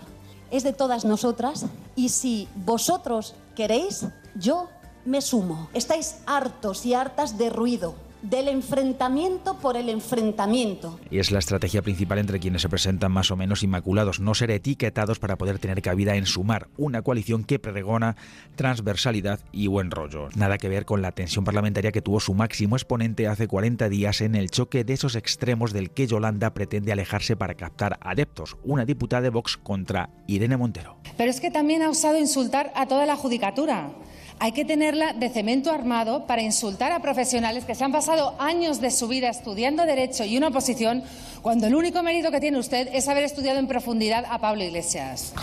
es 0.52 0.64
de 0.64 0.72
todas 0.72 1.04
nosotras 1.04 1.66
y 1.96 2.10
si 2.10 2.48
vosotros 2.56 3.36
queréis, 3.56 4.06
yo 4.36 4.70
me 5.06 5.22
sumo. 5.22 5.70
Estáis 5.74 6.20
hartos 6.26 6.86
y 6.86 6.94
hartas 6.94 7.38
de 7.38 7.50
ruido, 7.50 7.96
del 8.22 8.48
enfrentamiento 8.48 9.58
por 9.58 9.78
el 9.78 9.90
enfrentamiento. 9.90 11.00
Y 11.10 11.20
es 11.20 11.32
la 11.32 11.40
estrategia 11.40 11.82
principal 11.82 12.20
entre 12.20 12.40
quienes 12.40 12.62
se 12.62 12.70
presentan 12.70 13.12
más 13.12 13.32
o 13.32 13.36
menos 13.36 13.64
inmaculados, 13.64 14.20
no 14.20 14.34
ser 14.36 14.52
etiquetados 14.52 15.20
para 15.20 15.38
poder 15.38 15.60
tener 15.60 15.82
cabida 15.82 16.16
en 16.16 16.26
sumar 16.26 16.68
una 16.78 17.02
coalición 17.02 17.44
que 17.44 17.60
pregona 17.60 18.16
transversalidad 18.56 19.40
y 19.52 19.68
buen 19.68 19.92
rollo. 19.92 20.30
Nada 20.36 20.58
que 20.58 20.70
ver 20.70 20.86
con 20.86 21.02
la 21.02 21.12
tensión 21.12 21.46
parlamentaria 21.46 21.92
que 21.92 22.02
tuvo 22.02 22.20
su 22.20 22.34
máximo 22.34 22.76
exponente 22.76 23.28
hace 23.28 23.48
40 23.48 23.90
días 23.90 24.22
en 24.22 24.36
el 24.36 24.50
choque 24.50 24.84
de 24.84 24.94
esos 24.94 25.16
extremos 25.16 25.74
del 25.74 25.92
que 25.92 26.08
Yolanda 26.08 26.54
pretende 26.54 26.92
alejarse 26.92 27.36
para 27.36 27.56
captar 27.56 28.00
adeptos, 28.02 28.58
una 28.64 28.86
diputada 28.86 29.22
de 29.22 29.30
Vox 29.30 29.58
contra 29.58 30.10
Irene 30.28 30.58
Montero. 30.58 30.98
Pero 31.18 31.30
es 31.30 31.40
que 31.40 31.52
también 31.52 31.82
ha 31.82 31.90
osado 31.90 32.18
insultar 32.18 32.72
a 32.76 32.88
toda 32.88 33.06
la 33.06 33.16
judicatura 33.16 33.92
hay 34.40 34.54
que 34.54 34.66
tenerla 34.66 35.14
de 35.14 35.30
cemento 35.30 35.72
armado 35.72 36.26
para 36.26 36.42
insultar 36.42 36.92
a 36.92 37.02
profesionales 37.02 37.66
que 37.66 37.76
se 37.76 37.84
han 37.84 37.92
pasado 37.92 38.36
años 38.40 38.80
de 38.80 38.90
su 38.90 39.08
vida 39.08 39.30
estudiando 39.30 39.86
Derecho 39.86 40.24
y 40.24 40.38
una 40.38 40.48
oposición, 40.48 41.04
cuando 41.42 41.68
el 41.68 41.76
único 41.76 42.02
mérito 42.04 42.32
que 42.32 42.40
tiene 42.40 42.58
usted 42.58 42.90
es 42.94 43.08
haber 43.08 43.26
estudiado 43.26 43.60
en 43.60 43.68
profundidad 43.68 44.26
a 44.30 44.40
Pablo 44.40 44.64
Iglesias. 44.64 45.34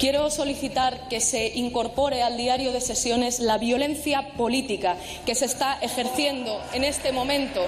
Quiero 0.00 0.28
solicitar 0.30 1.08
que 1.08 1.20
se 1.20 1.48
incorpore 1.54 2.22
al 2.22 2.36
diario 2.36 2.72
de 2.72 2.80
sesiones 2.80 3.38
la 3.38 3.58
violencia 3.58 4.32
política 4.36 4.96
que 5.24 5.34
se 5.34 5.44
está 5.44 5.78
ejerciendo 5.80 6.60
en 6.72 6.84
este 6.84 7.12
momento 7.12 7.60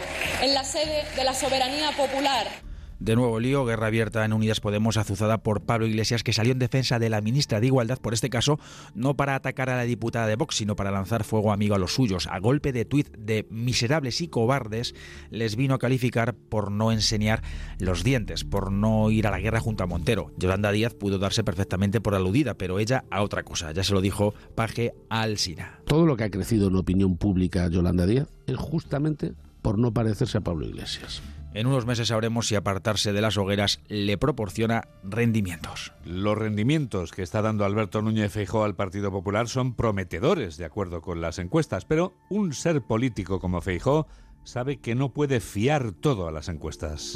en 0.42 0.52
la 0.52 0.64
sede 0.64 1.04
de 1.14 1.24
la 1.24 1.34
soberanía 1.34 1.92
popular. 1.92 2.65
De 2.98 3.14
nuevo 3.14 3.38
lío, 3.40 3.64
guerra 3.66 3.88
abierta 3.88 4.24
en 4.24 4.32
Unidas 4.32 4.60
Podemos 4.60 4.96
azuzada 4.96 5.42
por 5.42 5.62
Pablo 5.62 5.86
Iglesias, 5.86 6.22
que 6.22 6.32
salió 6.32 6.52
en 6.52 6.58
defensa 6.58 6.98
de 6.98 7.10
la 7.10 7.20
ministra 7.20 7.60
de 7.60 7.66
Igualdad, 7.66 7.98
por 7.98 8.14
este 8.14 8.30
caso, 8.30 8.58
no 8.94 9.16
para 9.16 9.34
atacar 9.34 9.68
a 9.68 9.76
la 9.76 9.82
diputada 9.82 10.26
de 10.26 10.36
Vox, 10.36 10.56
sino 10.56 10.76
para 10.76 10.90
lanzar 10.90 11.22
fuego 11.22 11.52
amigo 11.52 11.74
a 11.74 11.78
los 11.78 11.94
suyos. 11.94 12.26
A 12.30 12.38
golpe 12.38 12.72
de 12.72 12.86
tuit 12.86 13.14
de 13.16 13.46
miserables 13.50 14.20
y 14.22 14.28
cobardes, 14.28 14.94
les 15.30 15.56
vino 15.56 15.74
a 15.74 15.78
calificar 15.78 16.34
por 16.34 16.70
no 16.70 16.90
enseñar 16.90 17.42
los 17.78 18.02
dientes, 18.02 18.44
por 18.44 18.72
no 18.72 19.10
ir 19.10 19.26
a 19.26 19.30
la 19.30 19.40
guerra 19.40 19.60
junto 19.60 19.84
a 19.84 19.86
Montero. 19.86 20.32
Yolanda 20.38 20.72
Díaz 20.72 20.94
pudo 20.94 21.18
darse 21.18 21.44
perfectamente 21.44 22.00
por 22.00 22.14
aludida, 22.14 22.54
pero 22.54 22.78
ella 22.78 23.04
a 23.10 23.22
otra 23.22 23.42
cosa. 23.42 23.72
Ya 23.72 23.84
se 23.84 23.92
lo 23.92 24.00
dijo 24.00 24.34
Paje 24.54 24.94
Alsina. 25.10 25.80
Todo 25.84 26.06
lo 26.06 26.16
que 26.16 26.24
ha 26.24 26.30
crecido 26.30 26.68
en 26.68 26.76
opinión 26.76 27.18
pública 27.18 27.68
Yolanda 27.68 28.06
Díaz 28.06 28.28
es 28.46 28.56
justamente 28.56 29.34
por 29.60 29.78
no 29.78 29.92
parecerse 29.92 30.38
a 30.38 30.40
Pablo 30.40 30.66
Iglesias. 30.66 31.22
En 31.56 31.66
unos 31.66 31.86
meses 31.86 32.08
sabremos 32.08 32.48
si 32.48 32.54
apartarse 32.54 33.14
de 33.14 33.22
las 33.22 33.38
hogueras 33.38 33.80
le 33.88 34.18
proporciona 34.18 34.88
rendimientos. 35.02 35.94
Los 36.04 36.36
rendimientos 36.36 37.12
que 37.12 37.22
está 37.22 37.40
dando 37.40 37.64
Alberto 37.64 38.02
Núñez 38.02 38.30
Feijóo 38.30 38.64
al 38.64 38.76
Partido 38.76 39.10
Popular 39.10 39.48
son 39.48 39.74
prometedores, 39.74 40.58
de 40.58 40.66
acuerdo 40.66 41.00
con 41.00 41.22
las 41.22 41.38
encuestas, 41.38 41.86
pero 41.86 42.12
un 42.28 42.52
ser 42.52 42.82
político 42.82 43.40
como 43.40 43.62
Feijóo 43.62 44.06
sabe 44.44 44.80
que 44.82 44.94
no 44.94 45.14
puede 45.14 45.40
fiar 45.40 45.92
todo 45.92 46.28
a 46.28 46.30
las 46.30 46.50
encuestas. 46.50 47.14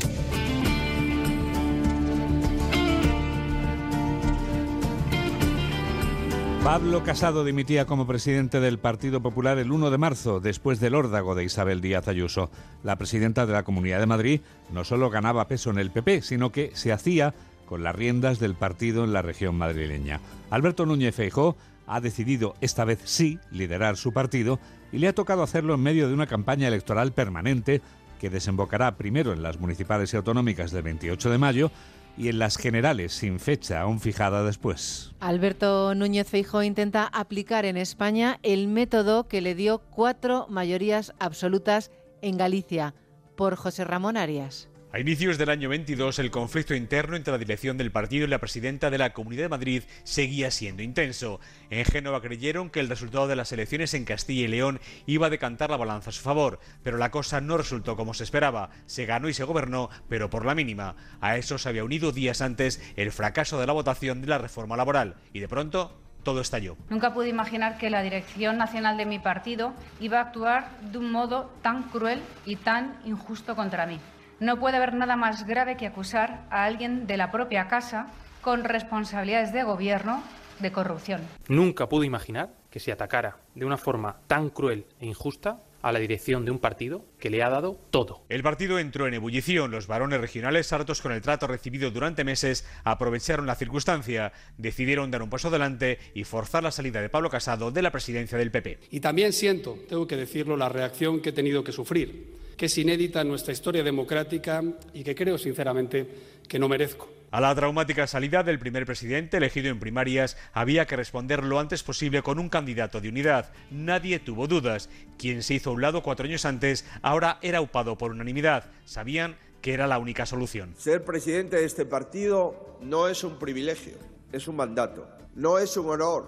Pablo 6.64 7.02
Casado 7.02 7.42
dimitía 7.42 7.86
como 7.86 8.06
presidente 8.06 8.60
del 8.60 8.78
Partido 8.78 9.22
Popular 9.22 9.56
el 9.58 9.72
1 9.72 9.90
de 9.90 9.96
marzo, 9.96 10.40
después 10.40 10.78
del 10.78 10.94
órdago 10.94 11.34
de 11.34 11.44
Isabel 11.44 11.80
Díaz 11.80 12.06
Ayuso. 12.06 12.50
La 12.84 12.96
presidenta 12.96 13.46
de 13.46 13.54
la 13.54 13.62
Comunidad 13.62 13.98
de 13.98 14.06
Madrid 14.06 14.40
no 14.70 14.84
solo 14.84 15.08
ganaba 15.08 15.48
peso 15.48 15.70
en 15.70 15.78
el 15.78 15.90
PP, 15.90 16.20
sino 16.20 16.52
que 16.52 16.70
se 16.74 16.92
hacía 16.92 17.34
con 17.64 17.82
las 17.82 17.96
riendas 17.96 18.40
del 18.40 18.54
partido 18.54 19.04
en 19.04 19.14
la 19.14 19.22
región 19.22 19.56
madrileña. 19.56 20.20
Alberto 20.50 20.84
Núñez 20.84 21.14
Feijó 21.14 21.56
ha 21.86 22.00
decidido 22.02 22.54
esta 22.60 22.84
vez 22.84 23.00
sí 23.04 23.38
liderar 23.50 23.96
su 23.96 24.12
partido 24.12 24.60
y 24.92 24.98
le 24.98 25.08
ha 25.08 25.14
tocado 25.14 25.42
hacerlo 25.42 25.74
en 25.74 25.80
medio 25.80 26.08
de 26.08 26.14
una 26.14 26.26
campaña 26.26 26.68
electoral 26.68 27.12
permanente 27.12 27.80
que 28.20 28.28
desembocará 28.28 28.96
primero 28.96 29.32
en 29.32 29.42
las 29.42 29.58
municipales 29.58 30.12
y 30.12 30.18
autonómicas 30.18 30.72
del 30.72 30.82
28 30.82 31.30
de 31.30 31.38
mayo 31.38 31.70
y 32.16 32.28
en 32.28 32.38
las 32.38 32.56
generales 32.56 33.12
sin 33.12 33.38
fecha 33.38 33.80
aún 33.82 34.00
fijada 34.00 34.42
después. 34.42 35.12
Alberto 35.20 35.94
Núñez 35.94 36.28
Feijóo 36.28 36.62
intenta 36.62 37.04
aplicar 37.04 37.64
en 37.64 37.76
España 37.76 38.38
el 38.42 38.68
método 38.68 39.28
que 39.28 39.40
le 39.40 39.54
dio 39.54 39.78
cuatro 39.78 40.46
mayorías 40.48 41.12
absolutas 41.18 41.90
en 42.22 42.38
Galicia 42.38 42.94
por 43.36 43.56
José 43.56 43.84
Ramón 43.84 44.16
Arias. 44.16 44.69
A 44.92 44.98
inicios 44.98 45.38
del 45.38 45.50
año 45.50 45.68
22, 45.68 46.18
el 46.18 46.32
conflicto 46.32 46.74
interno 46.74 47.14
entre 47.14 47.30
la 47.30 47.38
dirección 47.38 47.78
del 47.78 47.92
partido 47.92 48.24
y 48.24 48.28
la 48.28 48.40
presidenta 48.40 48.90
de 48.90 48.98
la 48.98 49.12
Comunidad 49.12 49.44
de 49.44 49.48
Madrid 49.48 49.84
seguía 50.02 50.50
siendo 50.50 50.82
intenso. 50.82 51.38
En 51.70 51.84
Génova 51.84 52.20
creyeron 52.20 52.70
que 52.70 52.80
el 52.80 52.88
resultado 52.88 53.28
de 53.28 53.36
las 53.36 53.52
elecciones 53.52 53.94
en 53.94 54.04
Castilla 54.04 54.46
y 54.46 54.48
León 54.48 54.80
iba 55.06 55.28
a 55.28 55.30
decantar 55.30 55.70
la 55.70 55.76
balanza 55.76 56.10
a 56.10 56.12
su 56.12 56.22
favor, 56.22 56.58
pero 56.82 56.98
la 56.98 57.12
cosa 57.12 57.40
no 57.40 57.56
resultó 57.56 57.94
como 57.94 58.14
se 58.14 58.24
esperaba. 58.24 58.70
Se 58.86 59.06
ganó 59.06 59.28
y 59.28 59.32
se 59.32 59.44
gobernó, 59.44 59.90
pero 60.08 60.28
por 60.28 60.44
la 60.44 60.56
mínima. 60.56 60.96
A 61.20 61.36
eso 61.36 61.56
se 61.56 61.68
había 61.68 61.84
unido 61.84 62.10
días 62.10 62.40
antes 62.40 62.82
el 62.96 63.12
fracaso 63.12 63.60
de 63.60 63.68
la 63.68 63.72
votación 63.72 64.20
de 64.20 64.26
la 64.26 64.38
reforma 64.38 64.76
laboral. 64.76 65.14
Y 65.32 65.38
de 65.38 65.46
pronto, 65.46 65.96
todo 66.24 66.40
estalló. 66.40 66.76
Nunca 66.88 67.14
pude 67.14 67.28
imaginar 67.28 67.78
que 67.78 67.90
la 67.90 68.02
dirección 68.02 68.58
nacional 68.58 68.96
de 68.96 69.06
mi 69.06 69.20
partido 69.20 69.72
iba 70.00 70.18
a 70.18 70.22
actuar 70.22 70.80
de 70.90 70.98
un 70.98 71.12
modo 71.12 71.48
tan 71.62 71.84
cruel 71.84 72.20
y 72.44 72.56
tan 72.56 72.98
injusto 73.04 73.54
contra 73.54 73.86
mí. 73.86 74.00
No 74.40 74.58
puede 74.58 74.78
haber 74.78 74.94
nada 74.94 75.16
más 75.16 75.46
grave 75.46 75.76
que 75.76 75.86
acusar 75.86 76.46
a 76.50 76.64
alguien 76.64 77.06
de 77.06 77.18
la 77.18 77.30
propia 77.30 77.68
casa 77.68 78.06
con 78.40 78.64
responsabilidades 78.64 79.52
de 79.52 79.64
gobierno 79.64 80.22
de 80.60 80.72
corrupción. 80.72 81.20
Nunca 81.48 81.90
pude 81.90 82.06
imaginar 82.06 82.48
que 82.70 82.80
se 82.80 82.90
atacara 82.90 83.36
de 83.54 83.66
una 83.66 83.76
forma 83.76 84.16
tan 84.26 84.48
cruel 84.48 84.86
e 84.98 85.04
injusta 85.04 85.60
a 85.82 85.92
la 85.92 85.98
dirección 85.98 86.46
de 86.46 86.52
un 86.52 86.58
partido 86.58 87.04
que 87.18 87.28
le 87.28 87.42
ha 87.42 87.50
dado 87.50 87.78
todo. 87.90 88.22
El 88.30 88.42
partido 88.42 88.78
entró 88.78 89.06
en 89.06 89.12
ebullición. 89.12 89.70
Los 89.70 89.86
varones 89.86 90.22
regionales, 90.22 90.72
hartos 90.72 91.02
con 91.02 91.12
el 91.12 91.20
trato 91.20 91.46
recibido 91.46 91.90
durante 91.90 92.24
meses, 92.24 92.66
aprovecharon 92.84 93.46
la 93.46 93.56
circunstancia, 93.56 94.32
decidieron 94.56 95.10
dar 95.10 95.22
un 95.22 95.28
paso 95.28 95.48
adelante 95.48 95.98
y 96.14 96.24
forzar 96.24 96.62
la 96.62 96.70
salida 96.70 97.02
de 97.02 97.10
Pablo 97.10 97.28
Casado 97.28 97.72
de 97.72 97.82
la 97.82 97.92
presidencia 97.92 98.38
del 98.38 98.50
PP. 98.50 98.78
Y 98.90 99.00
también 99.00 99.34
siento, 99.34 99.78
tengo 99.86 100.06
que 100.06 100.16
decirlo, 100.16 100.56
la 100.56 100.70
reacción 100.70 101.20
que 101.20 101.28
he 101.28 101.32
tenido 101.32 101.62
que 101.62 101.72
sufrir 101.72 102.39
que 102.60 102.66
es 102.66 102.76
inédita 102.76 103.22
en 103.22 103.28
nuestra 103.28 103.54
historia 103.54 103.82
democrática 103.82 104.62
y 104.92 105.02
que 105.02 105.14
creo 105.14 105.38
sinceramente 105.38 106.06
que 106.46 106.58
no 106.58 106.68
merezco. 106.68 107.08
A 107.30 107.40
la 107.40 107.54
traumática 107.54 108.06
salida 108.06 108.42
del 108.42 108.58
primer 108.58 108.84
presidente 108.84 109.38
elegido 109.38 109.70
en 109.70 109.80
primarias 109.80 110.36
había 110.52 110.84
que 110.84 110.94
responder 110.94 111.42
lo 111.42 111.58
antes 111.58 111.82
posible 111.82 112.20
con 112.20 112.38
un 112.38 112.50
candidato 112.50 113.00
de 113.00 113.08
unidad. 113.08 113.50
Nadie 113.70 114.18
tuvo 114.18 114.46
dudas. 114.46 114.90
Quien 115.16 115.42
se 115.42 115.54
hizo 115.54 115.70
a 115.70 115.72
un 115.72 115.80
lado 115.80 116.02
cuatro 116.02 116.26
años 116.26 116.44
antes 116.44 116.84
ahora 117.00 117.38
era 117.40 117.62
upado 117.62 117.96
por 117.96 118.10
unanimidad. 118.10 118.66
Sabían 118.84 119.38
que 119.62 119.72
era 119.72 119.86
la 119.86 119.98
única 119.98 120.26
solución. 120.26 120.74
Ser 120.76 121.02
presidente 121.02 121.56
de 121.56 121.64
este 121.64 121.86
partido 121.86 122.76
no 122.82 123.08
es 123.08 123.24
un 123.24 123.38
privilegio, 123.38 123.94
es 124.32 124.48
un 124.48 124.56
mandato. 124.56 125.08
No 125.34 125.58
es 125.58 125.78
un 125.78 125.88
honor, 125.88 126.26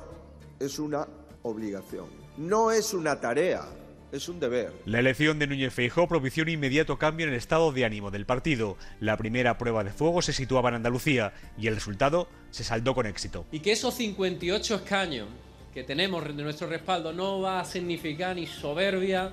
es 0.58 0.78
una 0.78 1.06
obligación. 1.42 2.06
No 2.38 2.70
es 2.70 2.94
una 2.94 3.20
tarea, 3.20 3.66
es 4.12 4.28
un 4.28 4.38
deber. 4.38 4.72
La 4.84 5.00
elección 5.00 5.38
de 5.38 5.46
Núñez 5.46 5.72
Feijóo 5.72 6.06
propició 6.06 6.42
un 6.42 6.50
inmediato 6.50 6.98
cambio 6.98 7.26
en 7.26 7.32
el 7.32 7.38
estado 7.38 7.72
de 7.72 7.84
ánimo 7.84 8.10
del 8.10 8.26
partido. 8.26 8.76
La 9.00 9.16
primera 9.16 9.58
prueba 9.58 9.82
de 9.82 9.90
fuego 9.90 10.22
se 10.22 10.32
situaba 10.32 10.68
en 10.68 10.76
Andalucía 10.76 11.32
y 11.58 11.66
el 11.66 11.74
resultado 11.74 12.28
se 12.50 12.62
saldó 12.62 12.94
con 12.94 13.06
éxito. 13.06 13.46
Y 13.50 13.60
que 13.60 13.72
esos 13.72 13.94
58 13.94 14.74
escaños 14.76 15.28
que 15.72 15.82
tenemos 15.82 16.24
de 16.24 16.42
nuestro 16.42 16.66
respaldo 16.68 17.12
no 17.12 17.40
va 17.40 17.60
a 17.60 17.64
significar 17.64 18.36
ni 18.36 18.46
soberbia 18.46 19.32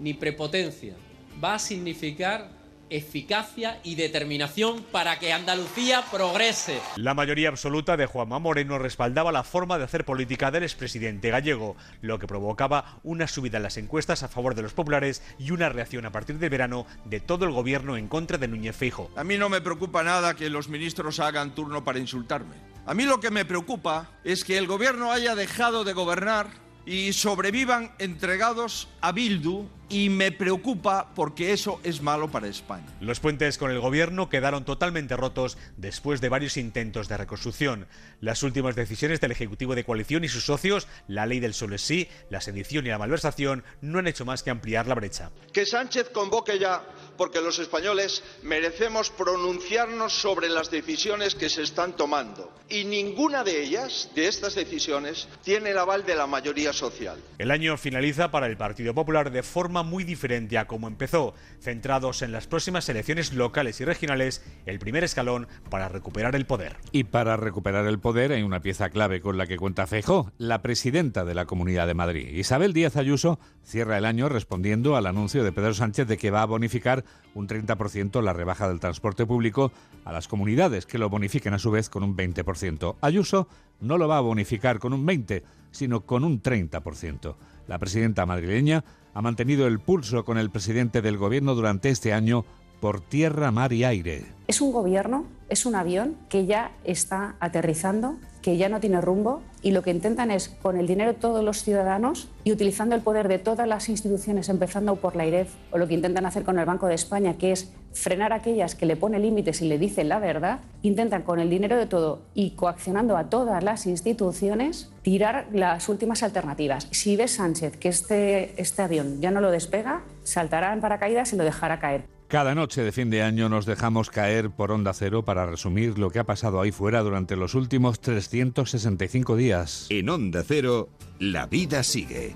ni 0.00 0.14
prepotencia. 0.14 0.94
Va 1.42 1.56
a 1.56 1.58
significar 1.58 2.63
eficacia 2.90 3.80
y 3.82 3.94
determinación 3.94 4.82
para 4.92 5.18
que 5.18 5.32
Andalucía 5.32 6.04
progrese. 6.10 6.80
La 6.96 7.14
mayoría 7.14 7.48
absoluta 7.48 7.96
de 7.96 8.06
Juanma 8.06 8.38
Moreno 8.38 8.78
respaldaba 8.78 9.32
la 9.32 9.44
forma 9.44 9.78
de 9.78 9.84
hacer 9.84 10.04
política 10.04 10.50
del 10.50 10.62
expresidente 10.62 11.30
gallego, 11.30 11.76
lo 12.00 12.18
que 12.18 12.26
provocaba 12.26 12.98
una 13.02 13.26
subida 13.28 13.58
en 13.58 13.62
las 13.62 13.76
encuestas 13.76 14.22
a 14.22 14.28
favor 14.28 14.54
de 14.54 14.62
los 14.62 14.74
populares 14.74 15.22
y 15.38 15.50
una 15.50 15.68
reacción 15.68 16.06
a 16.06 16.12
partir 16.12 16.38
del 16.38 16.50
verano 16.50 16.86
de 17.04 17.20
todo 17.20 17.44
el 17.44 17.52
gobierno 17.52 17.96
en 17.96 18.08
contra 18.08 18.38
de 18.38 18.48
Núñez 18.48 18.76
Fijo. 18.76 19.10
A 19.16 19.24
mí 19.24 19.38
no 19.38 19.48
me 19.48 19.60
preocupa 19.60 20.02
nada 20.02 20.34
que 20.34 20.50
los 20.50 20.68
ministros 20.68 21.20
hagan 21.20 21.54
turno 21.54 21.84
para 21.84 21.98
insultarme. 21.98 22.56
A 22.86 22.94
mí 22.94 23.04
lo 23.04 23.20
que 23.20 23.30
me 23.30 23.44
preocupa 23.44 24.10
es 24.24 24.44
que 24.44 24.58
el 24.58 24.66
gobierno 24.66 25.10
haya 25.10 25.34
dejado 25.34 25.84
de 25.84 25.94
gobernar 25.94 26.63
y 26.86 27.12
sobrevivan 27.12 27.92
entregados 27.98 28.88
a 29.00 29.12
Bildu 29.12 29.68
y 29.88 30.08
me 30.08 30.32
preocupa 30.32 31.12
porque 31.14 31.52
eso 31.52 31.80
es 31.84 32.00
malo 32.00 32.30
para 32.30 32.48
España. 32.48 32.86
Los 33.00 33.20
puentes 33.20 33.58
con 33.58 33.70
el 33.70 33.80
gobierno 33.80 34.28
quedaron 34.28 34.64
totalmente 34.64 35.16
rotos 35.16 35.58
después 35.76 36.20
de 36.20 36.28
varios 36.28 36.56
intentos 36.56 37.08
de 37.08 37.16
reconstrucción. 37.16 37.86
Las 38.20 38.42
últimas 38.42 38.76
decisiones 38.76 39.20
del 39.20 39.32
Ejecutivo 39.32 39.74
de 39.74 39.84
Coalición 39.84 40.24
y 40.24 40.28
sus 40.28 40.46
socios, 40.46 40.88
la 41.06 41.26
ley 41.26 41.40
del 41.40 41.54
solo 41.54 41.76
es 41.76 41.82
sí, 41.82 42.08
la 42.30 42.40
sedición 42.40 42.86
y 42.86 42.90
la 42.90 42.98
malversación, 42.98 43.62
no 43.82 43.98
han 43.98 44.06
hecho 44.06 44.24
más 44.24 44.42
que 44.42 44.50
ampliar 44.50 44.86
la 44.86 44.94
brecha. 44.94 45.30
Que 45.52 45.66
Sánchez 45.66 46.10
convoque 46.10 46.58
ya 46.58 46.82
porque 47.16 47.40
los 47.40 47.58
españoles 47.58 48.22
merecemos 48.42 49.10
pronunciarnos 49.10 50.12
sobre 50.12 50.48
las 50.48 50.70
decisiones 50.70 51.34
que 51.34 51.48
se 51.48 51.62
están 51.62 51.96
tomando. 51.96 52.52
Y 52.68 52.84
ninguna 52.84 53.44
de 53.44 53.62
ellas, 53.62 54.10
de 54.14 54.26
estas 54.26 54.54
decisiones, 54.54 55.28
tiene 55.42 55.70
el 55.70 55.78
aval 55.78 56.06
de 56.06 56.14
la 56.14 56.26
mayoría 56.26 56.72
social. 56.72 57.18
El 57.38 57.50
año 57.50 57.76
finaliza 57.76 58.30
para 58.30 58.46
el 58.46 58.56
Partido 58.56 58.94
Popular 58.94 59.30
de 59.30 59.42
forma 59.42 59.82
muy 59.82 60.04
diferente 60.04 60.56
a 60.56 60.66
como 60.66 60.88
empezó, 60.88 61.34
centrados 61.60 62.22
en 62.22 62.32
las 62.32 62.46
próximas 62.46 62.88
elecciones 62.88 63.32
locales 63.32 63.80
y 63.80 63.84
regionales, 63.84 64.42
el 64.66 64.78
primer 64.78 65.04
escalón 65.04 65.46
para 65.70 65.88
recuperar 65.88 66.34
el 66.36 66.46
poder. 66.46 66.76
Y 66.92 67.04
para 67.04 67.36
recuperar 67.36 67.86
el 67.86 67.98
poder 67.98 68.32
hay 68.32 68.42
una 68.42 68.60
pieza 68.60 68.90
clave 68.90 69.20
con 69.20 69.36
la 69.36 69.46
que 69.46 69.56
cuenta 69.56 69.86
Feijó, 69.86 70.32
la 70.38 70.62
presidenta 70.62 71.24
de 71.24 71.34
la 71.34 71.46
Comunidad 71.46 71.86
de 71.86 71.94
Madrid. 71.94 72.28
Isabel 72.28 72.72
Díaz 72.72 72.96
Ayuso 72.96 73.38
cierra 73.62 73.98
el 73.98 74.04
año 74.04 74.28
respondiendo 74.28 74.96
al 74.96 75.06
anuncio 75.06 75.44
de 75.44 75.52
Pedro 75.52 75.74
Sánchez 75.74 76.08
de 76.08 76.16
que 76.16 76.30
va 76.30 76.42
a 76.42 76.46
bonificar 76.46 77.03
un 77.34 77.48
30% 77.48 78.22
la 78.22 78.32
rebaja 78.32 78.68
del 78.68 78.80
transporte 78.80 79.26
público 79.26 79.72
a 80.04 80.12
las 80.12 80.28
comunidades, 80.28 80.86
que 80.86 80.98
lo 80.98 81.10
bonifiquen 81.10 81.54
a 81.54 81.58
su 81.58 81.70
vez 81.70 81.88
con 81.88 82.02
un 82.02 82.16
20%. 82.16 82.96
Ayuso 83.00 83.48
no 83.80 83.98
lo 83.98 84.08
va 84.08 84.18
a 84.18 84.22
bonificar 84.22 84.78
con 84.78 84.92
un 84.92 85.06
20%, 85.06 85.42
sino 85.70 86.02
con 86.06 86.24
un 86.24 86.40
30%. 86.40 87.34
La 87.66 87.78
presidenta 87.78 88.26
madrileña 88.26 88.84
ha 89.12 89.22
mantenido 89.22 89.66
el 89.66 89.80
pulso 89.80 90.24
con 90.24 90.38
el 90.38 90.50
presidente 90.50 91.02
del 91.02 91.16
gobierno 91.16 91.54
durante 91.54 91.88
este 91.88 92.12
año 92.12 92.44
por 92.80 93.00
tierra, 93.00 93.50
mar 93.50 93.72
y 93.72 93.84
aire. 93.84 94.26
Es 94.46 94.60
un 94.60 94.72
gobierno, 94.72 95.24
es 95.48 95.66
un 95.66 95.74
avión 95.74 96.16
que 96.28 96.46
ya 96.46 96.72
está 96.84 97.36
aterrizando, 97.40 98.18
que 98.44 98.58
ya 98.58 98.68
no 98.68 98.78
tiene 98.78 99.00
rumbo 99.00 99.40
y 99.62 99.70
lo 99.70 99.80
que 99.80 99.90
intentan 99.90 100.30
es, 100.30 100.50
con 100.50 100.76
el 100.76 100.86
dinero 100.86 101.14
de 101.14 101.18
todos 101.18 101.42
los 101.42 101.62
ciudadanos 101.62 102.28
y 102.44 102.52
utilizando 102.52 102.94
el 102.94 103.00
poder 103.00 103.26
de 103.26 103.38
todas 103.38 103.66
las 103.66 103.88
instituciones, 103.88 104.50
empezando 104.50 104.96
por 104.96 105.16
la 105.16 105.24
IREF, 105.24 105.48
o 105.70 105.78
lo 105.78 105.88
que 105.88 105.94
intentan 105.94 106.26
hacer 106.26 106.42
con 106.42 106.58
el 106.58 106.66
Banco 106.66 106.86
de 106.86 106.94
España, 106.94 107.38
que 107.38 107.52
es 107.52 107.72
frenar 107.94 108.34
a 108.34 108.36
aquellas 108.36 108.74
que 108.74 108.84
le 108.84 108.96
ponen 108.96 109.22
límites 109.22 109.62
y 109.62 109.64
le 109.66 109.78
dicen 109.78 110.10
la 110.10 110.18
verdad, 110.18 110.58
intentan 110.82 111.22
con 111.22 111.40
el 111.40 111.48
dinero 111.48 111.78
de 111.78 111.86
todo 111.86 112.20
y 112.34 112.50
coaccionando 112.50 113.16
a 113.16 113.30
todas 113.30 113.64
las 113.64 113.86
instituciones 113.86 114.92
tirar 115.00 115.46
las 115.50 115.88
últimas 115.88 116.22
alternativas. 116.22 116.86
Si 116.90 117.16
ves 117.16 117.36
Sánchez 117.36 117.78
que 117.78 117.88
este, 117.88 118.60
este 118.60 118.82
avión 118.82 119.22
ya 119.22 119.30
no 119.30 119.40
lo 119.40 119.50
despega, 119.50 120.02
saltará 120.22 120.74
en 120.74 120.82
paracaídas 120.82 121.32
y 121.32 121.36
lo 121.36 121.44
dejará 121.44 121.78
caer. 121.78 122.13
Cada 122.28 122.54
noche 122.54 122.82
de 122.82 122.90
fin 122.90 123.10
de 123.10 123.22
año 123.22 123.48
nos 123.48 123.66
dejamos 123.66 124.10
caer 124.10 124.50
por 124.50 124.72
onda 124.72 124.92
cero 124.92 125.24
para 125.24 125.46
resumir 125.46 125.98
lo 125.98 126.10
que 126.10 126.18
ha 126.18 126.24
pasado 126.24 126.60
ahí 126.60 126.72
fuera 126.72 127.02
durante 127.02 127.36
los 127.36 127.54
últimos 127.54 128.00
365 128.00 129.36
días. 129.36 129.86
En 129.90 130.08
onda 130.08 130.42
cero, 130.46 130.88
la 131.18 131.46
vida 131.46 131.82
sigue. 131.82 132.34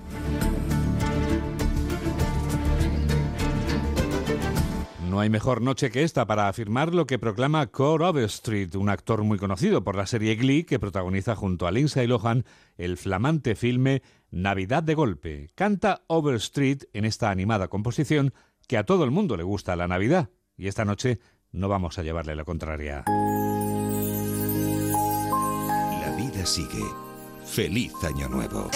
No 5.09 5.19
hay 5.19 5.29
mejor 5.31 5.63
noche 5.63 5.89
que 5.89 6.03
esta 6.03 6.27
para 6.27 6.47
afirmar 6.47 6.93
lo 6.93 7.07
que 7.07 7.17
proclama 7.17 7.65
Core 7.65 8.05
Overstreet, 8.05 8.75
un 8.75 8.89
actor 8.89 9.23
muy 9.23 9.39
conocido 9.39 9.83
por 9.83 9.95
la 9.95 10.05
serie 10.05 10.35
Glee 10.35 10.65
que 10.65 10.77
protagoniza 10.77 11.35
junto 11.35 11.65
a 11.65 11.71
Lindsay 11.71 12.05
Lohan 12.05 12.45
el 12.77 12.95
flamante 12.95 13.55
filme 13.55 14.03
Navidad 14.29 14.83
de 14.83 14.93
Golpe. 14.93 15.49
Canta 15.55 16.03
Overstreet 16.05 16.87
en 16.93 17.05
esta 17.05 17.31
animada 17.31 17.69
composición 17.69 18.35
que 18.69 18.77
a 18.77 18.85
todo 18.85 19.03
el 19.03 19.09
mundo 19.09 19.35
le 19.35 19.41
gusta 19.41 19.75
la 19.75 19.87
Navidad 19.87 20.29
y 20.55 20.67
esta 20.67 20.85
noche 20.85 21.19
no 21.51 21.67
vamos 21.69 21.97
a 21.97 22.03
llevarle 22.03 22.35
la 22.35 22.45
contraria. 22.45 23.03
La 25.99 26.15
vida 26.15 26.45
sigue. 26.45 26.85
Feliz 27.43 27.93
Año 28.03 28.29
Nuevo. 28.29 28.69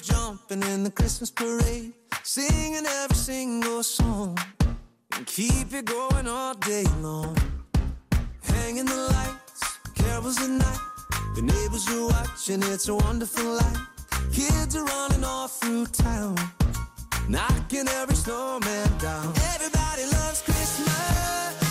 Jumping 0.00 0.62
in 0.62 0.84
the 0.84 0.90
Christmas 0.90 1.30
parade, 1.30 1.92
singing 2.22 2.86
every 2.86 3.16
single 3.16 3.82
song, 3.82 4.38
and 5.14 5.26
keep 5.26 5.72
it 5.74 5.84
going 5.84 6.26
all 6.26 6.54
day 6.54 6.84
long. 7.00 7.36
Hanging 8.42 8.86
the 8.86 8.96
lights, 8.96 9.78
carols 9.94 10.40
at 10.40 10.48
night, 10.48 10.78
the 11.34 11.42
neighbors 11.42 11.86
are 11.88 12.06
watching, 12.06 12.62
it's 12.72 12.88
a 12.88 12.94
wonderful 12.94 13.54
life. 13.54 13.80
Kids 14.32 14.76
are 14.76 14.84
running 14.84 15.24
all 15.24 15.48
through 15.48 15.86
town, 15.86 16.36
knocking 17.28 17.86
every 17.88 18.14
snowman 18.14 18.88
down. 18.98 19.32
Everybody 19.54 20.04
loves 20.06 20.42
Christmas, 20.42 21.61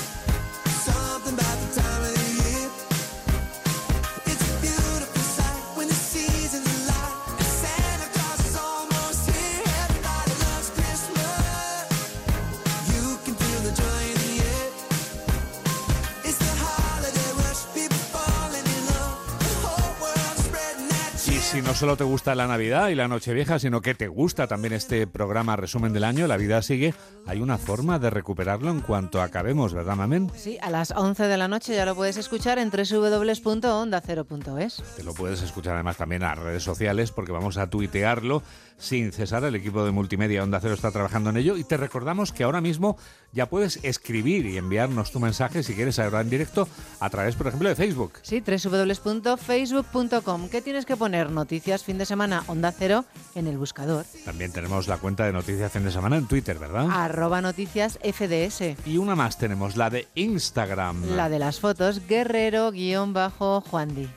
no 21.71 21.77
solo 21.77 21.95
te 21.95 22.03
gusta 22.03 22.35
la 22.35 22.47
Navidad 22.47 22.89
y 22.89 22.95
la 22.95 23.07
Nochevieja, 23.07 23.57
sino 23.57 23.79
que 23.79 23.95
te 23.95 24.09
gusta 24.09 24.45
también 24.45 24.73
este 24.73 25.07
programa 25.07 25.55
resumen 25.55 25.93
del 25.93 26.03
año, 26.03 26.27
La 26.27 26.35
vida 26.35 26.61
sigue, 26.61 26.93
hay 27.25 27.39
una 27.39 27.57
forma 27.57 27.97
de 27.97 28.09
recuperarlo 28.09 28.71
en 28.71 28.81
cuanto 28.81 29.21
acabemos, 29.21 29.73
¿verdad, 29.73 29.95
Mamen? 29.95 30.29
Sí, 30.35 30.57
a 30.61 30.69
las 30.69 30.91
11 30.91 31.27
de 31.27 31.37
la 31.37 31.47
noche 31.47 31.73
ya 31.73 31.85
lo 31.85 31.95
puedes 31.95 32.17
escuchar 32.17 32.59
en 32.59 32.71
www.ondacero.es. 32.71 34.83
Te 34.97 35.03
lo 35.03 35.13
puedes 35.13 35.41
escuchar 35.43 35.75
además 35.75 35.95
también 35.95 36.23
a 36.23 36.35
las 36.35 36.39
redes 36.39 36.63
sociales 36.63 37.11
porque 37.11 37.31
vamos 37.31 37.57
a 37.57 37.69
tuitearlo 37.69 38.43
sin 38.81 39.11
cesar. 39.11 39.43
El 39.45 39.55
equipo 39.55 39.85
de 39.85 39.91
multimedia 39.91 40.43
Onda 40.43 40.59
Cero 40.59 40.73
está 40.73 40.91
trabajando 40.91 41.29
en 41.29 41.37
ello 41.37 41.55
y 41.55 41.63
te 41.63 41.77
recordamos 41.77 42.33
que 42.33 42.43
ahora 42.43 42.59
mismo 42.59 42.97
ya 43.31 43.47
puedes 43.47 43.79
escribir 43.83 44.45
y 44.45 44.57
enviarnos 44.57 45.11
tu 45.11 45.19
mensaje 45.19 45.63
si 45.63 45.73
quieres 45.73 45.99
ahora 45.99 46.21
en 46.21 46.29
directo 46.29 46.67
a 46.99 47.09
través, 47.09 47.35
por 47.35 47.47
ejemplo, 47.47 47.69
de 47.69 47.75
Facebook. 47.75 48.13
Sí, 48.23 48.41
www.facebook.com. 48.41 50.49
¿Qué 50.49 50.61
tienes 50.61 50.85
que 50.85 50.97
poner? 50.97 51.29
Noticias 51.29 51.83
fin 51.83 51.97
de 51.97 52.05
semana 52.05 52.43
Onda 52.47 52.71
Cero 52.71 53.05
en 53.35 53.47
el 53.47 53.57
buscador. 53.57 54.05
También 54.25 54.51
tenemos 54.51 54.87
la 54.87 54.97
cuenta 54.97 55.25
de 55.25 55.33
Noticias 55.33 55.71
Fin 55.71 55.83
de 55.83 55.91
Semana 55.91 56.17
en 56.17 56.27
Twitter, 56.27 56.57
¿verdad? 56.57 56.87
Arroba 56.91 57.41
noticias 57.41 57.99
FDS. 58.03 58.75
Y 58.85 58.97
una 58.97 59.15
más 59.15 59.37
tenemos, 59.37 59.77
la 59.77 59.89
de 59.89 60.07
Instagram. 60.15 61.15
La 61.15 61.29
de 61.29 61.39
las 61.39 61.59
fotos, 61.59 62.01
guerrero-juan 62.07 64.09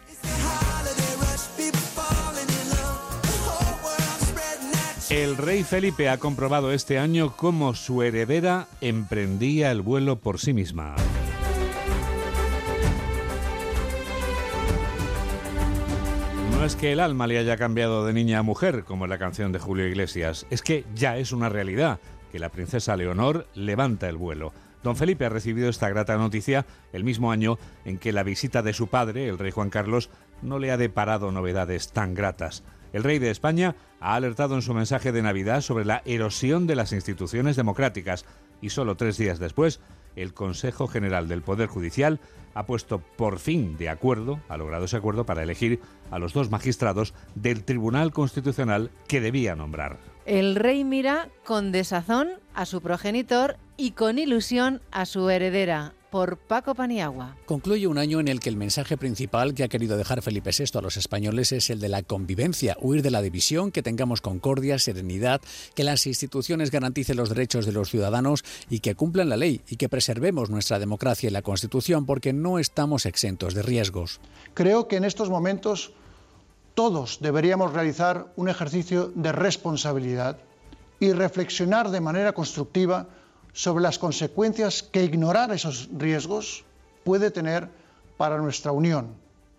El 5.10 5.36
rey 5.36 5.64
Felipe 5.64 6.09
ha 6.09 6.16
comprobado 6.16 6.72
este 6.72 6.98
año 6.98 7.36
cómo 7.36 7.74
su 7.74 8.02
heredera 8.02 8.68
emprendía 8.81 9.70
el 9.70 9.82
vuelo 9.82 10.16
por 10.16 10.40
sí 10.40 10.55
misma. 10.55 10.97
No 16.52 16.64
es 16.64 16.74
que 16.74 16.93
el 16.93 17.01
alma 17.01 17.26
le 17.26 17.36
haya 17.36 17.59
cambiado 17.59 18.06
de 18.06 18.14
niña 18.14 18.39
a 18.39 18.43
mujer, 18.43 18.85
como 18.85 19.05
en 19.05 19.10
la 19.10 19.18
canción 19.18 19.52
de 19.52 19.59
Julio 19.59 19.86
Iglesias, 19.86 20.47
es 20.48 20.62
que 20.62 20.86
ya 20.94 21.18
es 21.18 21.32
una 21.32 21.51
realidad 21.51 22.01
que 22.32 22.39
la 22.39 22.48
princesa 22.48 22.97
Leonor 22.97 23.47
levanta 23.55 24.09
el 24.09 24.16
vuelo. 24.16 24.55
Don 24.82 24.97
Felipe 24.97 25.26
ha 25.26 25.31
recibido 25.31 25.68
esta 25.68 25.90
grata 25.90 26.16
noticia 26.16 26.64
el 26.94 27.05
mismo 27.05 27.31
año 27.31 27.59
en 27.85 27.98
que 27.98 28.12
la 28.12 28.22
visita 28.22 28.62
de 28.62 28.72
su 28.72 28.86
padre, 28.86 29.28
el 29.28 29.39
rey 29.39 29.51
Juan 29.51 29.70
Carlos, 29.70 30.09
no 30.40 30.59
le 30.59 30.70
ha 30.70 30.78
deparado 30.78 31.31
novedades 31.31 31.93
tan 31.93 32.14
gratas. 32.14 32.62
El 32.95 33.03
rey 33.03 33.19
de 33.19 33.31
España 33.31 33.75
ha 33.99 34.15
alertado 34.15 34.55
en 34.55 34.62
su 34.62 34.73
mensaje 34.73 35.11
de 35.11 35.21
Navidad 35.21 35.62
sobre 35.62 35.85
la 35.85 36.01
erosión 36.05 36.69
de 36.69 36.77
las 36.77 36.93
instituciones 36.93 37.57
democráticas 37.57 38.25
y 38.61 38.71
solo 38.71 38.97
tres 38.97 39.19
días 39.19 39.41
después, 39.41 39.81
el 40.15 40.33
Consejo 40.33 40.87
General 40.87 41.27
del 41.27 41.43
Poder 41.43 41.66
Judicial 41.66 42.21
ha 42.55 42.66
puesto 42.66 43.01
por 43.01 43.41
fin 43.41 43.77
de 43.77 43.89
acuerdo, 43.89 44.39
ha 44.49 44.57
logrado 44.57 44.85
ese 44.85 44.97
acuerdo 44.97 45.27
para 45.27 45.43
elegir 45.43 45.81
a 46.12 46.21
los 46.21 46.35
dos 46.35 46.53
magistrados 46.53 47.15
del 47.35 47.65
Tribunal 47.65 48.12
Constitucional 48.12 48.93
que 49.09 49.21
debía 49.21 49.57
nombrar. 49.57 49.99
El 50.25 50.55
rey 50.55 50.85
mira 50.85 51.31
con 51.45 51.73
desazón 51.73 52.29
a 52.55 52.65
su 52.65 52.81
progenitor 52.81 53.57
y 53.77 53.91
con 53.91 54.21
ilusión 54.21 54.81
a 54.93 55.05
su 55.05 55.29
heredera. 55.31 55.95
Por 56.15 56.36
Paco 56.36 56.77
Paniagua. 56.77 57.35
Concluye 57.45 57.89
un 57.89 57.99
año 57.99 58.20
en 58.20 58.28
el 58.28 58.39
que 58.39 58.49
el 58.49 58.57
mensaje 58.57 58.97
principal 58.97 59.53
que 59.53 59.65
ha 59.65 59.69
querido 59.69 59.97
dejar 59.97 60.23
Felipe 60.23 60.53
VI 60.57 60.78
a 60.78 60.81
los 60.81 60.97
españoles 60.97 61.51
es 61.51 61.70
el 61.70 61.81
de 61.81 61.89
la 61.89 62.05
convivencia, 62.05 62.77
huir 62.81 63.03
de 63.03 63.11
la 63.11 63.20
división, 63.20 63.73
que 63.73 63.82
tengamos 63.82 64.20
concordia, 64.20 64.78
serenidad, 64.78 65.41
que 65.74 65.82
las 65.82 66.07
instituciones 66.07 66.70
garanticen 66.70 67.16
los 67.16 67.31
derechos 67.31 67.66
de 67.66 67.73
los 67.73 67.91
ciudadanos 67.91 68.45
y 68.70 68.78
que 68.78 68.95
cumplan 68.95 69.28
la 69.28 69.36
ley 69.36 69.62
y 69.69 69.74
que 69.74 69.89
preservemos 69.89 70.51
nuestra 70.51 70.78
democracia 70.78 71.27
y 71.28 71.32
la 71.32 71.43
Constitución 71.43 72.07
porque 72.07 72.32
no 72.32 72.61
estamos 72.61 73.07
exentos 73.07 73.53
de 73.53 73.62
riesgos. 73.62 74.20
Creo 74.55 74.86
que 74.86 74.99
en 74.99 75.05
estos 75.05 75.31
momentos 75.31 75.95
todos 76.74 77.19
deberíamos 77.23 77.73
realizar 77.73 78.32
un 78.36 78.49
ejercicio 78.49 79.11
de 79.16 79.32
responsabilidad 79.32 80.39
y 81.01 81.11
reflexionar 81.11 81.91
de 81.91 82.01
manera 82.01 82.35
constructiva 82.35 83.09
sobre 83.55 83.82
las 83.82 83.98
consecuencias 83.98 84.82
que 84.82 85.05
ignorar 85.05 85.51
esos 85.52 85.89
riesgos 85.97 86.64
puede 87.05 87.31
tener 87.31 87.70
para 88.18 88.36
nuestra 88.39 88.72
Unión, 88.72 89.14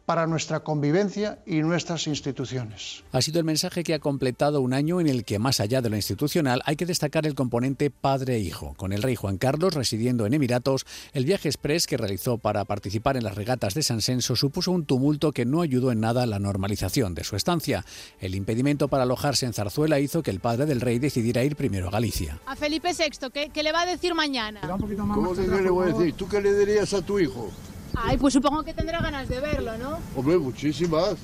para 0.05 0.27
nuestra 0.27 0.59
convivencia 0.61 1.39
y 1.45 1.61
nuestras 1.61 2.07
instituciones. 2.07 3.03
Ha 3.11 3.21
sido 3.21 3.39
el 3.39 3.45
mensaje 3.45 3.83
que 3.83 3.93
ha 3.93 3.99
completado 3.99 4.61
un 4.61 4.73
año 4.73 5.01
en 5.01 5.07
el 5.07 5.25
que, 5.25 5.39
más 5.39 5.59
allá 5.59 5.81
de 5.81 5.89
lo 5.89 5.95
institucional, 5.95 6.61
hay 6.65 6.75
que 6.75 6.85
destacar 6.85 7.25
el 7.25 7.33
componente 7.33 7.89
padre-hijo. 7.89 8.75
Con 8.77 8.93
el 8.93 9.01
rey 9.01 9.15
Juan 9.15 9.37
Carlos 9.37 9.73
residiendo 9.73 10.25
en 10.25 10.33
Emiratos, 10.33 10.85
el 11.13 11.25
viaje 11.25 11.49
express 11.49 11.87
que 11.87 11.97
realizó 11.97 12.37
para 12.37 12.65
participar 12.65 13.17
en 13.17 13.23
las 13.23 13.35
regatas 13.35 13.73
de 13.73 13.83
San 13.83 14.01
Censo 14.01 14.35
supuso 14.35 14.71
un 14.71 14.85
tumulto 14.85 15.31
que 15.31 15.45
no 15.45 15.61
ayudó 15.61 15.91
en 15.91 16.01
nada 16.01 16.23
a 16.23 16.27
la 16.27 16.39
normalización 16.39 17.15
de 17.15 17.23
su 17.23 17.35
estancia. 17.35 17.83
El 18.19 18.35
impedimento 18.35 18.87
para 18.87 19.03
alojarse 19.03 19.45
en 19.45 19.53
Zarzuela 19.53 19.99
hizo 19.99 20.21
que 20.21 20.31
el 20.31 20.39
padre 20.39 20.65
del 20.65 20.81
rey 20.81 20.99
decidiera 20.99 21.43
ir 21.43 21.55
primero 21.55 21.87
a 21.87 21.91
Galicia. 21.91 22.39
A 22.45 22.55
Felipe 22.55 22.91
VI, 22.93 23.29
¿qué, 23.31 23.49
qué 23.49 23.63
le 23.63 23.71
va 23.71 23.81
a 23.81 23.85
decir 23.85 24.13
mañana? 24.13 24.61
¿Cómo 24.61 24.87
que 25.33 25.45
qué 25.45 25.61
le 25.61 25.69
voy 25.69 25.89
a 25.89 25.93
decir? 25.93 26.13
¿Tú 26.13 26.27
qué 26.27 26.41
le 26.41 26.53
dirías 26.53 26.93
a 26.93 27.01
tu 27.01 27.19
hijo? 27.19 27.49
Ay, 27.97 28.17
pues 28.17 28.33
supongo 28.33 28.63
que 28.63 28.73
tendrá 28.73 29.01
ganas 29.01 29.27
de 29.27 29.39
verlo, 29.39 29.77
¿no? 29.77 29.99
Hombre, 30.15 30.37
muchísimas. 30.37 31.15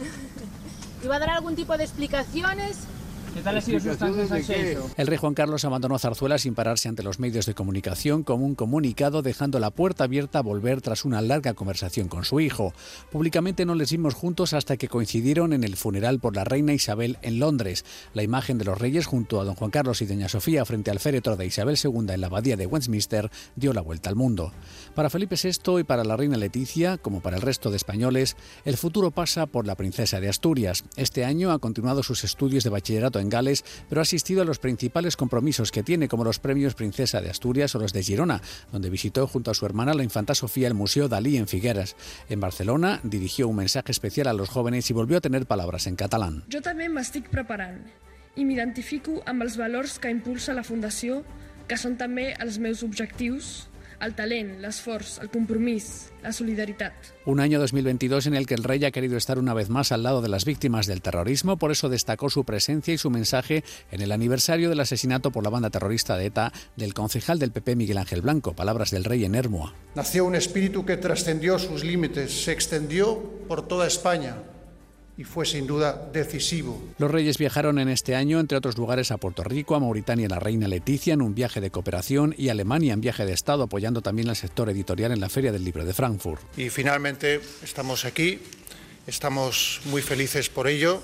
¿Y 1.03 1.07
va 1.07 1.15
a 1.15 1.19
dar 1.19 1.31
algún 1.31 1.55
tipo 1.55 1.77
de 1.77 1.83
explicaciones? 1.83 2.77
¿Qué 3.33 3.41
tal 3.41 3.57
ha 3.57 3.61
sido 3.61 3.79
su 3.79 3.89
estancia 3.89 4.23
en 4.23 4.27
San 4.27 4.43
Censo? 4.43 4.89
El 4.97 5.07
rey 5.07 5.17
Juan 5.17 5.33
Carlos 5.33 5.63
abandonó 5.63 5.97
Zarzuela 5.97 6.37
sin 6.37 6.53
pararse 6.53 6.89
ante 6.89 7.01
los 7.01 7.17
medios 7.17 7.45
de 7.45 7.53
comunicación 7.53 8.23
con 8.23 8.43
un 8.43 8.55
comunicado 8.55 9.21
dejando 9.21 9.57
la 9.59 9.71
puerta 9.71 10.03
abierta 10.03 10.39
a 10.39 10.41
volver 10.41 10.81
tras 10.81 11.05
una 11.05 11.21
larga 11.21 11.53
conversación 11.53 12.09
con 12.09 12.25
su 12.25 12.41
hijo. 12.41 12.73
Públicamente 13.09 13.65
no 13.65 13.75
les 13.75 13.91
vimos 13.91 14.15
juntos 14.15 14.51
hasta 14.53 14.75
que 14.75 14.89
coincidieron 14.89 15.53
en 15.53 15.63
el 15.63 15.77
funeral 15.77 16.19
por 16.19 16.35
la 16.35 16.43
reina 16.43 16.73
Isabel 16.73 17.19
en 17.21 17.39
Londres. 17.39 17.85
La 18.13 18.23
imagen 18.23 18.57
de 18.57 18.65
los 18.65 18.77
reyes 18.77 19.05
junto 19.05 19.39
a 19.39 19.45
don 19.45 19.55
Juan 19.55 19.71
Carlos 19.71 20.01
y 20.01 20.07
doña 20.07 20.27
Sofía 20.27 20.65
frente 20.65 20.91
al 20.91 20.99
féretro 20.99 21.37
de 21.37 21.45
Isabel 21.45 21.77
II 21.81 22.07
en 22.09 22.21
la 22.21 22.27
abadía 22.27 22.57
de 22.57 22.65
Westminster 22.65 23.31
dio 23.55 23.71
la 23.71 23.81
vuelta 23.81 24.09
al 24.09 24.17
mundo. 24.17 24.51
Para 24.93 25.09
Felipe 25.09 25.37
VI 25.41 25.79
y 25.79 25.83
para 25.85 26.03
la 26.03 26.17
reina 26.17 26.35
Leticia, 26.35 26.97
como 26.97 27.21
para 27.21 27.37
el 27.37 27.41
resto 27.41 27.71
de 27.71 27.77
españoles, 27.77 28.35
el 28.65 28.75
futuro 28.75 29.11
pasa 29.11 29.45
por 29.45 29.67
la 29.67 29.75
princesa 29.75 30.19
de 30.19 30.27
Asturias. 30.27 30.83
Este 30.97 31.23
año 31.23 31.51
ha 31.51 31.59
continuado 31.59 32.03
sus 32.03 32.25
estudios 32.25 32.65
de 32.65 32.69
bachillerato 32.69 33.20
en 33.21 33.29
Gales, 33.29 33.63
pero 33.87 34.01
ha 34.01 34.03
asistido 34.03 34.41
a 34.41 34.45
los 34.45 34.59
principales 34.59 35.15
compromisos 35.15 35.71
que 35.71 35.83
tiene, 35.83 36.07
como 36.07 36.23
los 36.23 36.39
premios 36.39 36.75
Princesa 36.75 37.21
de 37.21 37.29
Asturias 37.29 37.73
o 37.75 37.79
los 37.79 37.93
de 37.93 38.03
Girona, 38.03 38.41
donde 38.71 38.89
visitó 38.89 39.27
junto 39.27 39.51
a 39.51 39.53
su 39.53 39.65
hermana 39.65 39.93
la 39.93 40.03
infanta 40.03 40.35
Sofía 40.35 40.67
el 40.67 40.73
Museo 40.73 41.07
Dalí 41.07 41.37
en 41.37 41.47
Figueras. 41.47 41.95
En 42.29 42.39
Barcelona 42.39 42.99
dirigió 43.03 43.47
un 43.47 43.55
mensaje 43.55 43.91
especial 43.91 44.27
a 44.27 44.33
los 44.33 44.49
jóvenes 44.49 44.89
y 44.89 44.93
volvió 44.93 45.17
a 45.17 45.21
tener 45.21 45.45
palabras 45.45 45.87
en 45.87 45.95
catalán. 45.95 46.43
Jo 46.51 46.61
també 46.61 46.89
m'estic 46.89 47.29
preparant 47.31 47.79
i 48.35 48.45
m'identifico 48.47 49.21
amb 49.27 49.43
els 49.43 49.57
valors 49.59 49.97
que 49.99 50.11
impulsa 50.11 50.55
la 50.55 50.63
Fundació, 50.63 51.21
que 51.67 51.77
són 51.77 51.97
també 51.99 52.31
els 52.39 52.59
meus 52.59 52.83
objectius, 52.83 53.70
el 54.01 54.15
talent, 54.15 54.57
l'esforç, 54.61 55.19
el 55.21 55.29
compromís, 55.29 56.11
la 56.23 56.33
solidaritat. 56.33 56.93
Un 57.25 57.39
año 57.39 57.59
2022 57.59 58.27
en 58.27 58.35
el 58.35 58.47
que 58.47 58.55
el 58.55 58.63
rey 58.63 58.83
ha 58.85 58.91
querido 58.91 59.17
estar 59.17 59.37
una 59.37 59.53
vez 59.53 59.69
más 59.69 59.91
al 59.91 60.03
lado 60.03 60.21
de 60.21 60.29
las 60.29 60.45
víctimas 60.45 60.87
del 60.87 61.01
terrorismo, 61.01 61.57
por 61.57 61.71
eso 61.71 61.89
destacó 61.89 62.29
su 62.29 62.43
presencia 62.43 62.93
y 62.93 62.97
su 62.97 63.09
mensaje 63.09 63.63
en 63.91 64.01
el 64.01 64.11
aniversario 64.11 64.69
del 64.69 64.79
asesinato 64.79 65.31
por 65.31 65.43
la 65.43 65.49
banda 65.49 65.69
terrorista 65.69 66.17
de 66.17 66.25
ETA 66.25 66.51
del 66.75 66.93
concejal 66.93 67.39
del 67.39 67.51
PP 67.51 67.75
Miguel 67.75 67.97
Ángel 67.97 68.21
Blanco, 68.21 68.53
palabras 68.53 68.91
del 68.91 69.03
rey 69.03 69.25
en 69.25 69.35
Hermua. 69.35 69.73
Nació 69.95 70.25
un 70.25 70.35
espíritu 70.35 70.85
que 70.85 70.97
trascendió 70.97 71.59
sus 71.59 71.83
límites, 71.83 72.43
se 72.43 72.51
extendió 72.51 73.21
por 73.47 73.67
toda 73.67 73.87
España 73.87 74.37
y 75.21 75.23
fue 75.23 75.45
sin 75.45 75.67
duda 75.67 76.09
decisivo. 76.11 76.81
Los 76.97 77.11
reyes 77.11 77.37
viajaron 77.37 77.77
en 77.77 77.89
este 77.89 78.15
año, 78.15 78.39
entre 78.39 78.57
otros 78.57 78.75
lugares, 78.75 79.11
a 79.11 79.17
Puerto 79.17 79.43
Rico, 79.43 79.75
a 79.75 79.79
Mauritania 79.79 80.27
la 80.27 80.39
reina 80.39 80.67
Leticia 80.67 81.13
en 81.13 81.21
un 81.21 81.35
viaje 81.35 81.61
de 81.61 81.69
cooperación 81.69 82.33
y 82.39 82.49
a 82.49 82.53
Alemania 82.53 82.93
en 82.93 83.01
viaje 83.01 83.23
de 83.27 83.33
Estado, 83.33 83.63
apoyando 83.63 84.01
también 84.01 84.29
al 84.29 84.35
sector 84.35 84.67
editorial 84.71 85.11
en 85.11 85.19
la 85.19 85.29
Feria 85.29 85.51
del 85.51 85.63
Libro 85.63 85.85
de 85.85 85.93
Frankfurt. 85.93 86.41
Y 86.57 86.71
finalmente 86.71 87.39
estamos 87.63 88.03
aquí, 88.03 88.39
estamos 89.05 89.81
muy 89.85 90.01
felices 90.01 90.49
por 90.49 90.67
ello 90.67 91.03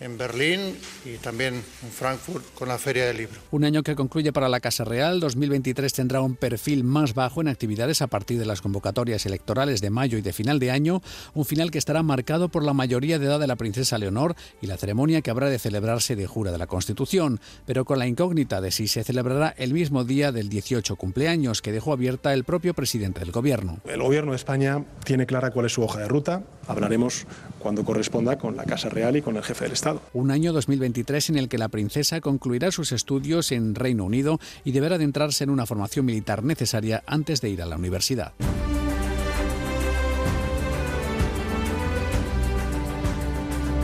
en 0.00 0.18
Berlín 0.18 0.76
y 1.04 1.16
también 1.18 1.54
en 1.54 1.90
Frankfurt 1.90 2.44
con 2.54 2.68
la 2.68 2.78
Feria 2.78 3.06
del 3.06 3.16
Libro. 3.16 3.40
Un 3.50 3.64
año 3.64 3.82
que 3.82 3.96
concluye 3.96 4.32
para 4.32 4.48
la 4.48 4.60
Casa 4.60 4.84
Real, 4.84 5.20
2023 5.20 5.92
tendrá 5.92 6.20
un 6.20 6.36
perfil 6.36 6.84
más 6.84 7.14
bajo 7.14 7.40
en 7.40 7.48
actividades 7.48 8.02
a 8.02 8.06
partir 8.06 8.38
de 8.38 8.46
las 8.46 8.60
convocatorias 8.60 9.24
electorales 9.26 9.80
de 9.80 9.90
mayo 9.90 10.18
y 10.18 10.22
de 10.22 10.32
final 10.32 10.58
de 10.58 10.70
año, 10.70 11.02
un 11.34 11.44
final 11.44 11.70
que 11.70 11.78
estará 11.78 12.02
marcado 12.02 12.48
por 12.48 12.62
la 12.62 12.74
mayoría 12.74 13.18
de 13.18 13.26
edad 13.26 13.40
de 13.40 13.46
la 13.46 13.56
princesa 13.56 13.98
Leonor 13.98 14.34
y 14.60 14.66
la 14.66 14.76
ceremonia 14.76 15.22
que 15.22 15.30
habrá 15.30 15.48
de 15.48 15.58
celebrarse 15.58 16.16
de 16.16 16.26
jura 16.26 16.52
de 16.52 16.58
la 16.58 16.66
Constitución, 16.66 17.40
pero 17.64 17.84
con 17.84 17.98
la 17.98 18.06
incógnita 18.06 18.60
de 18.60 18.70
si 18.70 18.88
se 18.88 19.04
celebrará 19.04 19.54
el 19.56 19.72
mismo 19.72 20.04
día 20.04 20.32
del 20.32 20.48
18 20.48 20.96
cumpleaños 20.96 21.62
que 21.62 21.72
dejó 21.72 21.92
abierta 21.92 22.34
el 22.34 22.44
propio 22.44 22.74
presidente 22.74 23.20
del 23.20 23.32
gobierno. 23.32 23.78
El 23.86 24.02
gobierno 24.02 24.32
de 24.32 24.36
España 24.36 24.84
tiene 25.04 25.26
clara 25.26 25.50
cuál 25.50 25.66
es 25.66 25.72
su 25.72 25.82
hoja 25.82 26.00
de 26.00 26.08
ruta. 26.08 26.42
Hablaremos 26.66 27.26
cuando 27.58 27.84
corresponda 27.84 28.38
con 28.38 28.56
la 28.56 28.64
Casa 28.64 28.88
Real 28.88 29.16
y 29.16 29.22
con 29.22 29.36
el 29.36 29.42
jefe 29.42 29.64
del 29.64 29.72
Estado. 29.72 29.85
Un 30.12 30.30
año 30.30 30.52
2023 30.52 31.30
en 31.30 31.36
el 31.36 31.48
que 31.48 31.58
la 31.58 31.68
princesa 31.68 32.20
concluirá 32.20 32.70
sus 32.70 32.92
estudios 32.92 33.52
en 33.52 33.74
Reino 33.74 34.04
Unido 34.04 34.38
y 34.64 34.72
deberá 34.72 34.96
adentrarse 34.96 35.44
en 35.44 35.50
una 35.50 35.66
formación 35.66 36.06
militar 36.06 36.42
necesaria 36.42 37.02
antes 37.06 37.40
de 37.40 37.50
ir 37.50 37.62
a 37.62 37.66
la 37.66 37.76
universidad. 37.76 38.32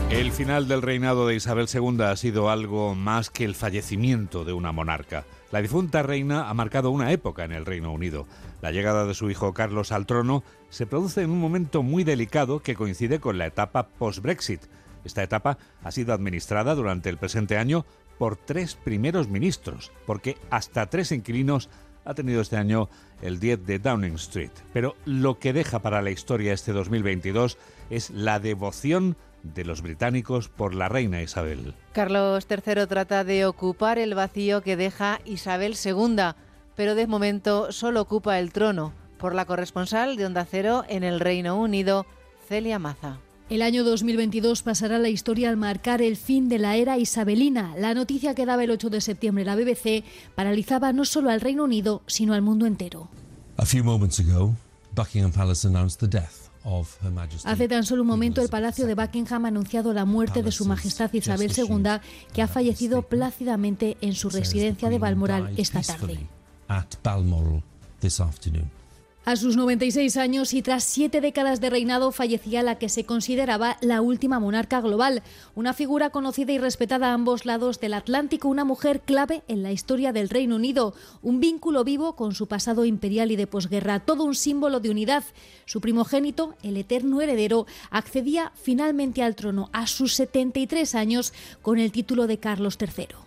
El 0.09 0.31
final 0.31 0.67
del 0.67 0.83
reinado 0.83 1.25
de 1.25 1.35
Isabel 1.35 1.67
II 1.73 2.03
ha 2.03 2.15
sido 2.15 2.51
algo 2.51 2.93
más 2.93 3.31
que 3.31 3.45
el 3.45 3.55
fallecimiento 3.55 4.45
de 4.45 4.53
una 4.53 4.71
monarca. 4.71 5.25
La 5.51 5.59
difunta 5.59 6.03
reina 6.03 6.49
ha 6.49 6.53
marcado 6.53 6.91
una 6.91 7.11
época 7.11 7.43
en 7.45 7.51
el 7.51 7.65
Reino 7.65 7.91
Unido. 7.91 8.27
La 8.61 8.71
llegada 8.71 9.05
de 9.05 9.15
su 9.15 9.31
hijo 9.31 9.53
Carlos 9.53 9.91
al 9.91 10.05
trono 10.05 10.43
se 10.69 10.85
produce 10.85 11.23
en 11.23 11.31
un 11.31 11.39
momento 11.39 11.81
muy 11.81 12.03
delicado 12.03 12.59
que 12.59 12.75
coincide 12.75 13.19
con 13.19 13.39
la 13.39 13.47
etapa 13.47 13.87
post-Brexit. 13.87 14.61
Esta 15.03 15.23
etapa 15.23 15.57
ha 15.83 15.91
sido 15.91 16.13
administrada 16.13 16.75
durante 16.75 17.09
el 17.09 17.17
presente 17.17 17.57
año 17.57 17.85
por 18.17 18.37
tres 18.37 18.75
primeros 18.75 19.27
ministros, 19.27 19.91
porque 20.05 20.37
hasta 20.49 20.85
tres 20.89 21.11
inquilinos 21.11 21.69
ha 22.05 22.13
tenido 22.13 22.41
este 22.41 22.57
año 22.57 22.89
el 23.21 23.39
10 23.39 23.65
de 23.65 23.79
Downing 23.79 24.15
Street. 24.15 24.51
Pero 24.73 24.95
lo 25.05 25.39
que 25.39 25.53
deja 25.53 25.79
para 25.79 26.01
la 26.01 26.11
historia 26.11 26.53
este 26.53 26.73
2022 26.73 27.57
es 27.89 28.09
la 28.09 28.39
devoción 28.39 29.15
de 29.41 29.65
los 29.65 29.81
británicos 29.81 30.49
por 30.49 30.73
la 30.73 30.89
reina 30.89 31.21
Isabel. 31.21 31.75
Carlos 31.91 32.47
III 32.49 32.87
trata 32.87 33.23
de 33.23 33.45
ocupar 33.45 33.99
el 33.99 34.15
vacío 34.15 34.61
que 34.61 34.77
deja 34.77 35.19
Isabel 35.25 35.75
II, 35.83 36.33
pero 36.75 36.95
de 36.95 37.07
momento 37.07 37.71
solo 37.71 38.01
ocupa 38.01 38.39
el 38.39 38.53
trono, 38.53 38.93
por 39.17 39.35
la 39.35 39.45
corresponsal 39.45 40.15
de 40.15 40.25
Onda 40.25 40.45
Cero 40.45 40.83
en 40.87 41.03
el 41.03 41.19
Reino 41.19 41.59
Unido, 41.59 42.05
Celia 42.47 42.79
Maza. 42.79 43.19
El 43.53 43.61
año 43.61 43.83
2022 43.83 44.63
pasará 44.63 44.97
la 44.97 45.09
historia 45.09 45.47
al 45.47 45.57
marcar 45.57 46.01
el 46.01 46.17
fin 46.17 46.49
de 46.49 46.57
la 46.57 46.75
era 46.75 46.97
isabelina. 46.97 47.75
La 47.77 47.93
noticia 47.93 48.33
que 48.33 48.47
daba 48.47 48.63
el 48.63 48.71
8 48.71 48.89
de 48.89 48.99
septiembre 48.99 49.45
la 49.45 49.55
BBC 49.55 50.03
paralizaba 50.33 50.91
no 50.91 51.05
solo 51.05 51.29
al 51.29 51.39
Reino 51.39 51.65
Unido, 51.65 52.01
sino 52.07 52.33
al 52.33 52.41
mundo 52.41 52.65
entero. 52.65 53.09
A 53.57 53.65
few 53.67 53.83
moments 53.83 54.19
ago, 54.19 54.55
Buckingham 54.95 55.31
Palace 55.31 55.67
announced 55.67 55.99
the 55.99 56.07
death. 56.07 56.49
Hace 57.43 57.67
tan 57.67 57.83
solo 57.85 58.01
un 58.01 58.07
momento 58.07 58.41
el 58.41 58.49
Palacio 58.49 58.87
de 58.87 58.95
Buckingham 58.95 59.45
ha 59.45 59.49
anunciado 59.49 59.93
la 59.93 60.05
muerte 60.05 60.41
de 60.41 60.51
Su 60.51 60.65
Majestad 60.65 61.13
Isabel 61.13 61.51
II, 61.55 61.99
que 62.33 62.41
ha 62.41 62.47
fallecido 62.47 63.03
plácidamente 63.03 63.97
en 64.01 64.15
su 64.15 64.31
residencia 64.31 64.89
de 64.89 64.97
Balmoral 64.97 65.53
esta 65.57 65.83
tarde. 65.83 66.27
A 69.25 69.37
sus 69.37 69.55
96 69.55 70.17
años 70.17 70.53
y 70.53 70.61
tras 70.61 70.83
siete 70.83 71.21
décadas 71.21 71.61
de 71.61 71.69
reinado 71.69 72.11
fallecía 72.11 72.61
la 72.61 72.77
que 72.77 72.89
se 72.89 73.05
consideraba 73.05 73.77
la 73.79 74.01
última 74.01 74.37
monarca 74.37 74.81
global, 74.81 75.23
una 75.55 75.73
figura 75.73 76.09
conocida 76.09 76.51
y 76.51 76.57
respetada 76.57 77.07
a 77.07 77.13
ambos 77.13 77.45
lados 77.45 77.79
del 77.79 77.93
Atlántico, 77.93 78.49
una 78.49 78.65
mujer 78.65 78.99
clave 78.99 79.41
en 79.47 79.63
la 79.63 79.71
historia 79.71 80.11
del 80.11 80.27
Reino 80.27 80.57
Unido, 80.57 80.93
un 81.21 81.39
vínculo 81.39 81.85
vivo 81.85 82.17
con 82.17 82.35
su 82.35 82.47
pasado 82.47 82.83
imperial 82.83 83.31
y 83.31 83.37
de 83.37 83.47
posguerra, 83.47 84.01
todo 84.01 84.25
un 84.25 84.35
símbolo 84.35 84.81
de 84.81 84.89
unidad. 84.89 85.23
Su 85.63 85.79
primogénito, 85.79 86.55
el 86.61 86.75
eterno 86.75 87.21
heredero, 87.21 87.65
accedía 87.91 88.51
finalmente 88.61 89.23
al 89.23 89.37
trono 89.37 89.69
a 89.71 89.87
sus 89.87 90.15
73 90.15 90.95
años 90.95 91.31
con 91.61 91.79
el 91.79 91.93
título 91.93 92.27
de 92.27 92.39
Carlos 92.39 92.77
III. 92.77 93.22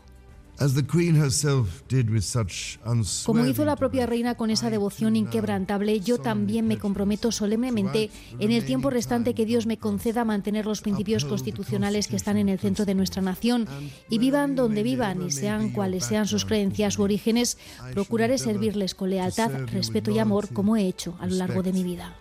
Como 3.27 3.45
hizo 3.47 3.65
la 3.65 3.77
propia 3.77 4.07
reina 4.07 4.37
con 4.37 4.51
esa 4.51 4.71
devoción 4.71 5.15
inquebrantable, 5.17 6.01
yo 6.01 6.19
también 6.19 6.67
me 6.67 6.79
comprometo 6.79 7.31
solemnemente 7.31 8.11
en 8.39 8.53
el 8.53 8.65
tiempo 8.65 8.91
restante 8.91 9.35
que 9.35 9.45
Dios 9.45 9.67
me 9.67 9.79
conceda 9.79 10.25
mantener 10.25 10.65
los 10.65 10.81
principios 10.81 11.25
constitucionales 11.25 12.09
que 12.09 12.17
están 12.17 12.39
en 12.39 12.49
el 12.49 12.59
centro 12.59 12.85
de 12.85 12.95
nuestra 12.95 13.23
nación 13.23 13.67
y 14.09 14.19
vivan 14.19 14.57
donde 14.57 14.83
vivan 14.83 15.23
y 15.23 15.31
sean 15.31 15.71
cuales 15.71 16.05
sean 16.05 16.27
sus 16.27 16.45
creencias 16.45 16.99
u 16.99 17.03
orígenes, 17.03 17.59
procuraré 17.93 18.39
servirles 18.39 18.95
con 18.95 19.11
lealtad, 19.11 19.51
respeto 19.73 20.11
y 20.11 20.19
amor 20.19 20.49
como 20.53 20.77
he 20.77 20.87
hecho 20.87 21.17
a 21.21 21.27
lo 21.27 21.37
largo 21.37 21.63
de 21.63 21.73
mi 21.73 21.83
vida. 21.83 22.17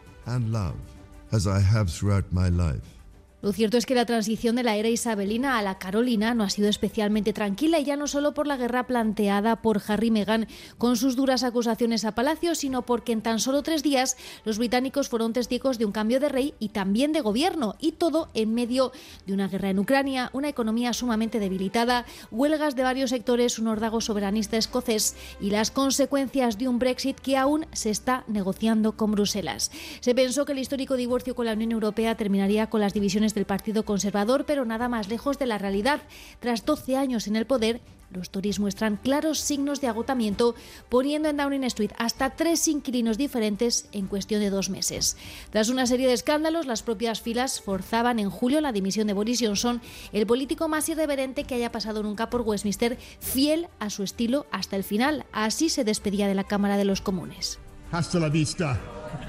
Lo 3.45 3.53
cierto 3.53 3.77
es 3.77 3.85
que 3.85 3.93
la 3.93 4.07
transición 4.07 4.55
de 4.55 4.63
la 4.63 4.75
era 4.75 4.89
isabelina 4.89 5.59
a 5.59 5.61
la 5.61 5.77
carolina 5.77 6.33
no 6.33 6.43
ha 6.43 6.49
sido 6.49 6.67
especialmente 6.67 7.31
tranquila 7.31 7.77
y 7.77 7.83
ya 7.83 7.95
no 7.95 8.07
solo 8.07 8.33
por 8.33 8.47
la 8.47 8.57
guerra 8.57 8.87
planteada 8.87 9.61
por 9.61 9.83
Harry 9.87 10.07
y 10.07 10.09
Meghan 10.09 10.47
con 10.79 10.97
sus 10.97 11.15
duras 11.15 11.43
acusaciones 11.43 12.05
a 12.05 12.15
Palacio, 12.15 12.55
sino 12.55 12.87
porque 12.87 13.11
en 13.11 13.21
tan 13.21 13.39
solo 13.39 13.61
tres 13.61 13.83
días 13.83 14.17
los 14.45 14.57
británicos 14.57 15.09
fueron 15.09 15.31
testigos 15.31 15.77
de 15.77 15.85
un 15.85 15.91
cambio 15.91 16.19
de 16.19 16.29
rey 16.29 16.55
y 16.57 16.69
también 16.69 17.13
de 17.13 17.21
gobierno, 17.21 17.75
y 17.79 17.91
todo 17.91 18.29
en 18.33 18.55
medio 18.55 18.91
de 19.27 19.33
una 19.33 19.47
guerra 19.47 19.69
en 19.69 19.77
Ucrania, 19.77 20.31
una 20.33 20.49
economía 20.49 20.91
sumamente 20.93 21.37
debilitada, 21.37 22.07
huelgas 22.31 22.75
de 22.75 22.81
varios 22.81 23.11
sectores, 23.11 23.59
un 23.59 23.67
ordago 23.67 24.01
soberanista 24.01 24.57
escocés 24.57 25.15
y 25.39 25.51
las 25.51 25.69
consecuencias 25.69 26.57
de 26.57 26.67
un 26.67 26.79
Brexit 26.79 27.19
que 27.19 27.37
aún 27.37 27.67
se 27.73 27.91
está 27.91 28.23
negociando 28.27 28.97
con 28.97 29.11
Bruselas. 29.11 29.69
Se 29.99 30.15
pensó 30.15 30.45
que 30.45 30.53
el 30.53 30.57
histórico 30.57 30.95
divorcio 30.95 31.35
con 31.35 31.45
la 31.45 31.53
Unión 31.53 31.73
Europea 31.73 32.15
terminaría 32.15 32.71
con 32.71 32.81
las 32.81 32.95
divisiones 32.95 33.34
del 33.35 33.45
Partido 33.45 33.85
Conservador, 33.85 34.45
pero 34.45 34.65
nada 34.65 34.89
más 34.89 35.09
lejos 35.09 35.37
de 35.37 35.45
la 35.45 35.57
realidad. 35.57 36.01
Tras 36.39 36.65
12 36.65 36.97
años 36.97 37.27
en 37.27 37.35
el 37.35 37.45
poder, 37.45 37.81
los 38.11 38.29
Tories 38.29 38.59
muestran 38.59 38.97
claros 38.97 39.39
signos 39.39 39.81
de 39.81 39.87
agotamiento, 39.87 40.55
poniendo 40.89 41.29
en 41.29 41.37
Downing 41.37 41.63
Street 41.65 41.91
hasta 41.97 42.31
tres 42.31 42.67
inquilinos 42.67 43.17
diferentes 43.17 43.87
en 43.91 44.07
cuestión 44.07 44.41
de 44.41 44.49
dos 44.49 44.69
meses. 44.69 45.17
Tras 45.49 45.69
una 45.69 45.85
serie 45.85 46.07
de 46.07 46.13
escándalos, 46.13 46.65
las 46.65 46.83
propias 46.83 47.21
filas 47.21 47.61
forzaban 47.61 48.19
en 48.19 48.29
julio 48.29 48.61
la 48.61 48.71
dimisión 48.71 49.07
de 49.07 49.13
Boris 49.13 49.41
Johnson, 49.41 49.81
el 50.13 50.25
político 50.25 50.67
más 50.67 50.87
irreverente 50.89 51.43
que 51.43 51.55
haya 51.55 51.71
pasado 51.71 52.03
nunca 52.03 52.29
por 52.29 52.41
Westminster, 52.41 52.97
fiel 53.19 53.67
a 53.79 53.89
su 53.89 54.03
estilo 54.03 54.45
hasta 54.51 54.75
el 54.75 54.83
final. 54.83 55.25
Así 55.31 55.69
se 55.69 55.83
despedía 55.83 56.27
de 56.27 56.35
la 56.35 56.45
Cámara 56.45 56.77
de 56.77 56.85
los 56.85 57.01
Comunes. 57.01 57.59
Hasta 57.91 58.19
la 58.19 58.29
vista, 58.29 58.79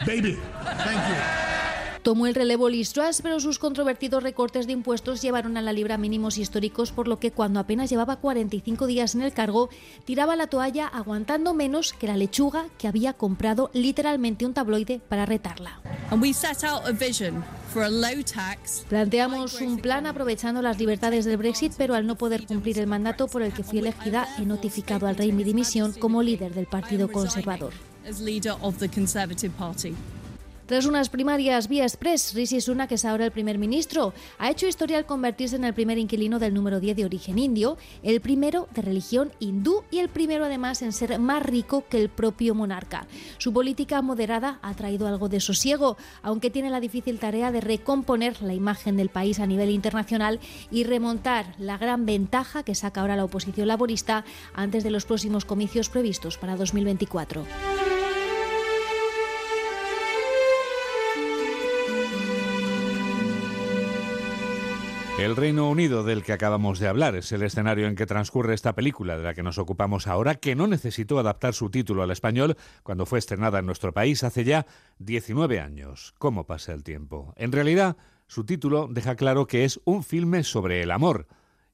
baby. 0.07 0.39
Thank. 0.63 1.76
Tomó 2.07 2.29
el 2.29 2.37
relevo 2.37 2.69
Liz 2.69 2.93
Truss, 2.93 3.21
pero 3.21 3.41
sus 3.41 3.59
controvertidos 3.59 4.23
recortes 4.23 4.69
de 4.69 4.73
impuestos 4.73 5.21
llevaron 5.23 5.57
a 5.57 5.61
la 5.61 5.73
libra 5.73 5.99
mínimos 5.99 6.39
históricos, 6.39 6.93
por 6.93 7.09
lo 7.09 7.19
que 7.19 7.33
cuando 7.33 7.59
apenas 7.59 7.91
llevaba 7.91 8.15
45 8.15 8.87
días 8.87 9.17
en 9.17 9.23
el 9.23 9.33
cargo, 9.33 9.71
tiraba 10.05 10.37
la 10.37 10.47
toalla 10.47 10.87
aguantando 10.87 11.53
menos 11.53 11.93
que 11.93 12.07
la 12.07 12.17
lechuga 12.17 12.67
que 12.79 12.87
había 12.87 13.13
comprado 13.15 13.73
literalmente 13.73 14.47
un 14.47 14.55
tabloide 14.55 15.01
para 15.01 15.27
retarla. 15.27 15.81
Planteamos 18.89 19.61
un 19.61 19.81
plan 19.81 20.07
aprovechando 20.07 20.63
las 20.63 20.79
libertades 20.79 21.25
del 21.25 21.39
Brexit, 21.39 21.73
pero 21.77 21.97
al 21.97 22.07
no 22.07 22.15
poder 22.15 22.47
cumplir 22.47 22.79
el 22.79 22.87
mandato 22.87 23.27
por 23.27 23.43
el 23.43 23.53
que 23.53 23.65
fui 23.65 23.81
elegida, 23.81 24.29
he 24.39 24.47
notificado 24.47 25.09
al 25.09 25.17
rey 25.17 25.33
mi 25.33 25.43
dimisión 25.43 25.93
como 25.93 26.23
líder 26.23 26.55
del 26.55 26.67
Partido 26.67 27.11
Conservador. 27.11 27.73
Tras 30.67 30.85
unas 30.85 31.11
primarias 31.11 31.69
vía 31.69 31.85
express, 31.85 32.35
Rishi 32.35 32.61
Sunak, 32.61 32.89
que 32.89 32.97
es 32.97 33.05
ahora 33.05 33.25
el 33.25 33.31
primer 33.31 33.57
ministro, 33.57 34.13
ha 34.37 34.51
hecho 34.51 34.67
historia 34.67 34.99
al 34.99 35.07
convertirse 35.07 35.55
en 35.55 35.63
el 35.63 35.75
primer 35.75 35.97
inquilino 35.97 36.41
del 36.41 36.55
número 36.55 36.81
10 36.81 36.97
de 36.97 37.05
origen 37.05 37.39
indio, 37.39 37.79
el 38.03 38.21
primero 38.21 38.67
de 38.75 38.83
religión 38.83 39.31
hindú 39.39 39.85
y 39.93 40.01
el 40.01 40.09
primero 40.09 40.45
además 40.45 40.83
en 40.83 40.93
ser 40.93 41.21
más 41.21 41.45
rico 41.45 41.85
que 41.89 42.03
el 42.03 42.09
propio 42.09 42.57
monarca. 42.57 43.07
Su 43.39 43.53
política 43.53 44.03
moderada 44.03 44.59
ha 44.61 44.75
traído 44.75 45.07
algo 45.07 45.29
de 45.29 45.39
sosiego, 45.39 45.97
aunque 46.21 46.51
tiene 46.51 46.71
la 46.71 46.81
difícil 46.81 47.21
tarea 47.21 47.53
de 47.53 47.61
recomponer 47.61 48.43
la 48.43 48.55
imagen 48.55 48.97
del 48.97 49.09
país 49.09 49.39
a 49.39 49.47
nivel 49.47 49.71
internacional 49.71 50.41
y 50.73 50.83
remontar 50.83 51.55
la 51.59 51.79
gran 51.79 52.07
ventaja 52.07 52.65
que 52.65 52.75
saca 52.75 53.03
ahora 53.03 53.15
la 53.15 53.25
oposición 53.25 53.69
laborista 53.69 54.25
antes 54.53 54.83
de 54.83 54.91
los 54.91 55.05
próximos 55.05 55.45
comicios 55.45 55.89
previstos 55.91 56.39
para 56.39 56.57
2024. 56.57 57.47
El 65.19 65.35
Reino 65.35 65.71
Unido 65.71 66.05
del 66.05 66.23
que 66.23 66.35
acabamos 66.35 66.79
de 66.79 66.89
hablar 66.89 67.17
es 67.17 67.33
el 67.33 67.43
escenario 67.43 67.87
en 67.87 67.97
que 67.97 68.05
transcurre 68.05 68.53
esta 68.53 68.75
película 68.75 69.17
de 69.17 69.25
la 69.25 69.33
que 69.33 69.43
nos 69.43 69.57
ocupamos 69.57 70.07
ahora, 70.07 70.35
que 70.35 70.55
no 70.55 70.67
necesitó 70.67 71.19
adaptar 71.19 71.55
su 71.55 71.71
título 71.71 72.03
al 72.03 72.11
español 72.11 72.57
cuando 72.83 73.07
fue 73.07 73.19
estrenada 73.19 73.59
en 73.59 73.67
nuestro 73.67 73.95
país 73.95 74.23
hace 74.25 74.45
ya 74.45 74.67
19 74.99 75.59
años. 75.59 76.15
¿Cómo 76.19 76.45
pasa 76.45 76.75
el 76.75 76.85
tiempo? 76.85 77.33
En 77.37 77.51
realidad, 77.51 77.97
su 78.27 78.45
título 78.45 78.89
deja 78.91 79.17
claro 79.17 79.47
que 79.47 79.65
es 79.65 79.81
un 79.87 80.05
filme 80.05 80.45
sobre 80.45 80.83
el 80.83 80.91
amor. 80.91 81.29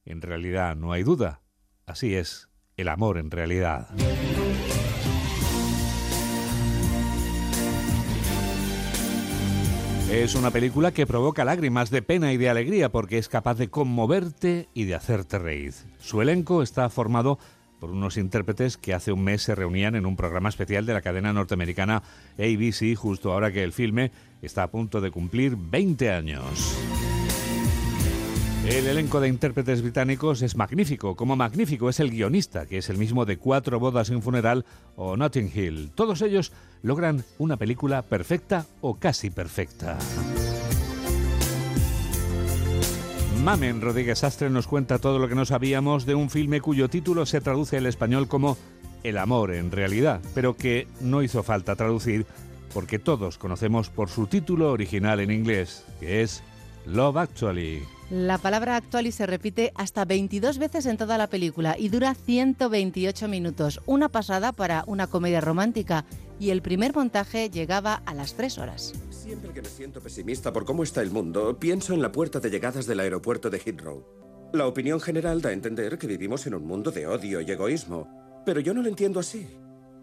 En 0.05 0.21
realidad, 0.21 0.77
no 0.77 0.93
hay 0.93 1.03
duda. 1.03 1.41
Así 1.85 2.15
es, 2.15 2.47
el 2.77 2.87
amor 2.87 3.17
en 3.17 3.29
realidad. 3.29 3.89
Es 10.13 10.35
una 10.35 10.51
película 10.51 10.91
que 10.91 11.07
provoca 11.07 11.43
lágrimas 11.43 11.89
de 11.89 12.03
pena 12.03 12.31
y 12.33 12.37
de 12.37 12.47
alegría 12.47 12.89
porque 12.89 13.17
es 13.17 13.27
capaz 13.27 13.55
de 13.55 13.69
conmoverte 13.69 14.69
y 14.75 14.83
de 14.83 14.93
hacerte 14.93 15.39
reír. 15.39 15.73
Su 15.99 16.21
elenco 16.21 16.61
está 16.61 16.87
formado 16.91 17.39
por 17.79 17.89
unos 17.89 18.17
intérpretes 18.17 18.77
que 18.77 18.93
hace 18.93 19.11
un 19.11 19.23
mes 19.23 19.41
se 19.41 19.55
reunían 19.55 19.95
en 19.95 20.05
un 20.05 20.15
programa 20.15 20.49
especial 20.49 20.85
de 20.85 20.93
la 20.93 21.01
cadena 21.01 21.33
norteamericana 21.33 22.03
ABC 22.37 22.95
justo 22.95 23.33
ahora 23.33 23.51
que 23.51 23.63
el 23.63 23.73
filme 23.73 24.11
está 24.43 24.61
a 24.61 24.69
punto 24.69 25.01
de 25.01 25.09
cumplir 25.09 25.57
20 25.57 26.11
años. 26.11 26.77
El 28.65 28.87
elenco 28.87 29.19
de 29.19 29.27
intérpretes 29.27 29.81
británicos 29.81 30.41
es 30.41 30.55
magnífico, 30.55 31.17
como 31.17 31.35
magnífico 31.35 31.89
es 31.89 31.99
el 31.99 32.11
guionista, 32.11 32.65
que 32.65 32.77
es 32.77 32.89
el 32.89 32.97
mismo 32.97 33.25
de 33.25 33.37
Cuatro 33.37 33.77
bodas 33.77 34.09
y 34.09 34.15
un 34.15 34.21
funeral 34.21 34.65
o 34.95 35.17
Notting 35.17 35.51
Hill. 35.53 35.91
Todos 35.93 36.21
ellos 36.21 36.53
logran 36.81 37.25
una 37.39 37.57
película 37.57 38.03
perfecta 38.03 38.65
o 38.79 38.95
casi 38.95 39.29
perfecta. 39.29 39.97
Mamen 43.43 43.81
Rodríguez 43.81 44.23
Astre 44.23 44.49
nos 44.49 44.67
cuenta 44.67 44.97
todo 44.97 45.19
lo 45.19 45.27
que 45.27 45.35
no 45.35 45.45
sabíamos 45.45 46.05
de 46.05 46.15
un 46.15 46.29
filme 46.29 46.61
cuyo 46.61 46.89
título 46.89 47.25
se 47.25 47.41
traduce 47.41 47.75
al 47.75 47.85
español 47.85 48.29
como 48.29 48.57
El 49.03 49.17
amor 49.17 49.53
en 49.53 49.71
realidad, 49.71 50.21
pero 50.33 50.55
que 50.55 50.87
no 51.01 51.21
hizo 51.21 51.43
falta 51.43 51.75
traducir 51.75 52.25
porque 52.73 52.97
todos 52.97 53.37
conocemos 53.37 53.89
por 53.89 54.07
su 54.07 54.27
título 54.27 54.71
original 54.71 55.19
en 55.19 55.31
inglés, 55.31 55.85
que 55.99 56.21
es 56.21 56.41
Love 56.85 57.17
Actually. 57.17 57.83
La 58.13 58.37
palabra 58.37 58.75
actual 58.75 59.07
y 59.07 59.11
se 59.11 59.25
repite 59.25 59.71
hasta 59.73 60.05
22 60.05 60.59
veces 60.59 60.85
en 60.85 60.97
toda 60.97 61.17
la 61.17 61.31
película 61.31 61.75
y 61.79 61.89
dura 61.89 62.13
128 62.13 63.27
minutos, 63.27 63.81
una 63.87 64.07
pasada 64.07 64.51
para 64.51 64.83
una 64.85 65.07
comedia 65.07 65.41
romántica 65.41 66.05
y 66.39 66.51
el 66.51 66.61
primer 66.61 66.93
montaje 66.93 67.49
llegaba 67.49 68.03
a 68.05 68.13
las 68.13 68.35
3 68.35 68.59
horas. 68.59 68.93
Siempre 69.09 69.51
que 69.51 69.63
me 69.63 69.67
siento 69.67 69.99
pesimista 69.99 70.53
por 70.53 70.63
cómo 70.63 70.83
está 70.83 71.01
el 71.01 71.09
mundo, 71.09 71.57
pienso 71.57 71.95
en 71.95 72.03
la 72.03 72.11
puerta 72.11 72.39
de 72.39 72.51
llegadas 72.51 72.85
del 72.85 72.99
aeropuerto 72.99 73.49
de 73.49 73.57
Heathrow. 73.57 74.05
La 74.53 74.67
opinión 74.67 75.01
general 75.01 75.41
da 75.41 75.49
a 75.49 75.53
entender 75.53 75.97
que 75.97 76.05
vivimos 76.05 76.45
en 76.45 76.53
un 76.53 76.67
mundo 76.67 76.91
de 76.91 77.07
odio 77.07 77.41
y 77.41 77.49
egoísmo, 77.49 78.07
pero 78.45 78.59
yo 78.59 78.75
no 78.75 78.83
lo 78.83 78.89
entiendo 78.89 79.21
así. 79.21 79.47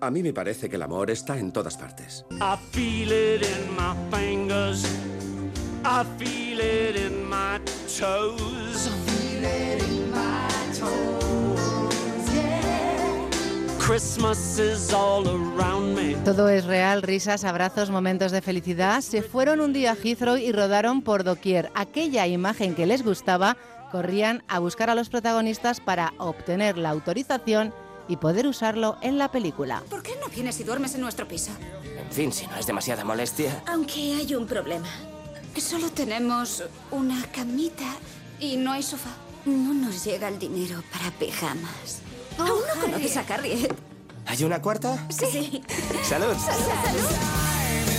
A 0.01 0.11
mí 0.11 0.21
me 0.25 0.33
parece 0.33 0.69
que 0.69 0.75
el 0.75 0.83
amor 0.83 1.13
está 1.13 1.39
en 1.39 1.53
todas 1.53 1.77
partes. 1.77 2.27
I 2.33 2.57
feel 2.73 3.13
it 3.13 3.43
in 3.43 3.77
my 3.77 3.95
fingers. 4.11 4.85
I 5.85 6.05
feel 6.19 6.61
it 6.61 6.97
in 6.97 7.10
my 7.41 7.59
toes. 7.99 8.89
I 8.89 8.93
feel 9.07 9.45
it 9.45 9.83
in 9.83 10.11
my 10.11 10.49
toes, 10.79 12.35
yeah. 12.35 13.29
Christmas 13.79 14.59
is 14.59 14.93
all 14.93 15.27
around 15.27 15.95
me. 15.95 16.17
Todo 16.25 16.49
es 16.49 16.65
real, 16.65 17.03
risas, 17.03 17.45
abrazos, 17.45 17.91
momentos 17.91 18.33
de 18.33 18.43
felicidad. 18.43 19.01
Se 19.01 19.23
fueron 19.23 19.61
un 19.61 19.73
día 19.73 19.93
a 19.93 19.97
Heathrow 19.97 20.37
y 20.37 20.53
rodaron 20.53 21.03
por 21.03 21.25
doquier. 21.25 21.71
Aquella 21.75 22.27
imagen 22.27 22.75
que 22.75 22.87
les 22.87 23.03
gustaba, 23.03 23.57
corrían 23.91 24.43
a 24.49 24.59
buscar 24.59 24.91
a 24.91 24.95
los 24.95 25.09
protagonistas 25.09 25.81
para 25.81 26.13
obtener 26.19 26.79
la 26.79 26.91
autorización 26.91 27.73
y 28.07 28.17
poder 28.17 28.47
usarlo 28.47 28.97
en 29.03 29.19
la 29.19 29.31
película. 29.31 29.83
¿Por 29.89 30.03
qué 30.03 30.13
no 30.21 30.29
vienes 30.29 30.61
y 30.61 30.65
duermes 30.65 30.95
en 30.95 31.01
nuestro 31.01 31.27
piso? 31.27 31.53
En 31.97 32.11
fin, 32.11 32.33
si 32.33 32.47
no 32.47 32.57
es 32.57 32.67
demasiada 32.67 33.05
molestia. 33.05 33.63
Aunque 33.67 34.15
hay 34.15 34.35
un 34.35 34.47
problema. 34.47 34.89
Solo 35.57 35.91
tenemos 35.91 36.65
una 36.91 37.23
camita 37.33 37.97
y 38.39 38.57
no 38.57 38.73
hay 38.73 38.83
sofá. 38.83 39.11
No 39.45 39.73
nos 39.75 40.05
llega 40.05 40.29
el 40.29 40.39
dinero 40.39 40.83
para 40.93 41.11
pijamas. 41.13 42.01
Oh, 42.39 42.43
¿Aún 42.43 42.61
no 42.75 42.81
conoces 42.81 43.17
a 43.17 43.25
Carriet? 43.25 43.73
¿Hay 44.27 44.45
una 44.45 44.61
cuarta? 44.61 45.07
Sí. 45.11 45.63
¡Salud! 46.03 46.35
¡Salud! 46.35 47.41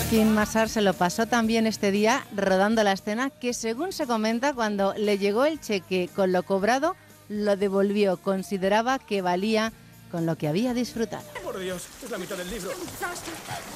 Kim 0.10 0.28
Massar 0.30 0.68
se 0.68 0.82
lo 0.82 0.94
pasó 0.94 1.26
también 1.28 1.65
este 1.68 1.91
día 1.91 2.26
rodando 2.36 2.84
la 2.84 2.91
escena 2.91 3.30
que 3.30 3.53
según 3.53 3.94
se 3.94 4.07
comenta 4.07 4.53
cuando 4.53 4.94
le 4.95 5.18
llegó 5.18 5.45
el 5.45 5.61
cheque 5.61 6.10
con 6.14 6.32
lo 6.32 6.44
cobrado 6.44 6.95
lo 7.30 7.56
devolvió. 7.56 8.18
Consideraba 8.18 8.99
que 8.99 9.22
valía 9.22 9.72
con 10.11 10.26
lo 10.26 10.38
que 10.38 10.48
había 10.48 10.73
disfrutado. 10.73 11.23
Por 11.44 11.60
Dios, 11.60 11.88
es 12.03 12.11
la 12.11 12.18
mitad 12.18 12.36
del 12.36 12.49
libro. 12.49 12.72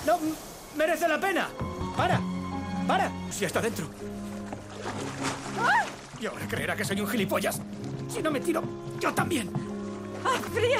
No, 0.05 0.19
merece 0.75 1.07
la 1.07 1.19
pena. 1.19 1.49
Para, 1.95 2.19
para, 2.85 3.11
si 3.31 3.45
está 3.45 3.61
dentro. 3.61 3.87
Y 6.19 6.25
ahora 6.25 6.47
creerá 6.47 6.75
que 6.75 6.85
soy 6.85 7.01
un 7.01 7.07
gilipollas. 7.07 7.61
Si 8.07 8.21
no 8.21 8.31
me 8.31 8.39
tiro, 8.39 8.63
yo 8.99 9.13
también. 9.13 9.49
¡Ah, 10.23 10.39
fría! 10.53 10.79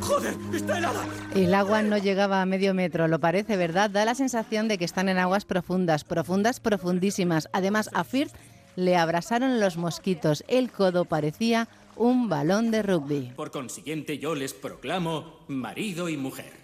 ¡Joder! 0.00 0.34
¡Está 0.52 0.78
helada! 0.78 1.04
El 1.34 1.54
agua 1.54 1.82
no 1.82 1.96
llegaba 1.98 2.42
a 2.42 2.46
medio 2.46 2.74
metro, 2.74 3.08
lo 3.08 3.18
parece, 3.18 3.56
¿verdad? 3.56 3.90
Da 3.90 4.04
la 4.04 4.14
sensación 4.14 4.68
de 4.68 4.78
que 4.78 4.84
están 4.84 5.08
en 5.08 5.18
aguas 5.18 5.44
profundas, 5.44 6.04
profundas, 6.04 6.60
profundísimas. 6.60 7.48
Además, 7.52 7.90
a 7.94 8.04
Firth 8.04 8.34
le 8.76 8.96
abrasaron 8.96 9.60
los 9.60 9.76
mosquitos. 9.76 10.44
El 10.48 10.70
codo 10.70 11.04
parecía 11.04 11.68
un 11.96 12.28
balón 12.28 12.70
de 12.70 12.82
rugby. 12.82 13.32
Por 13.36 13.50
consiguiente, 13.50 14.18
yo 14.18 14.34
les 14.34 14.54
proclamo 14.54 15.40
marido 15.48 16.08
y 16.08 16.16
mujer. 16.16 16.61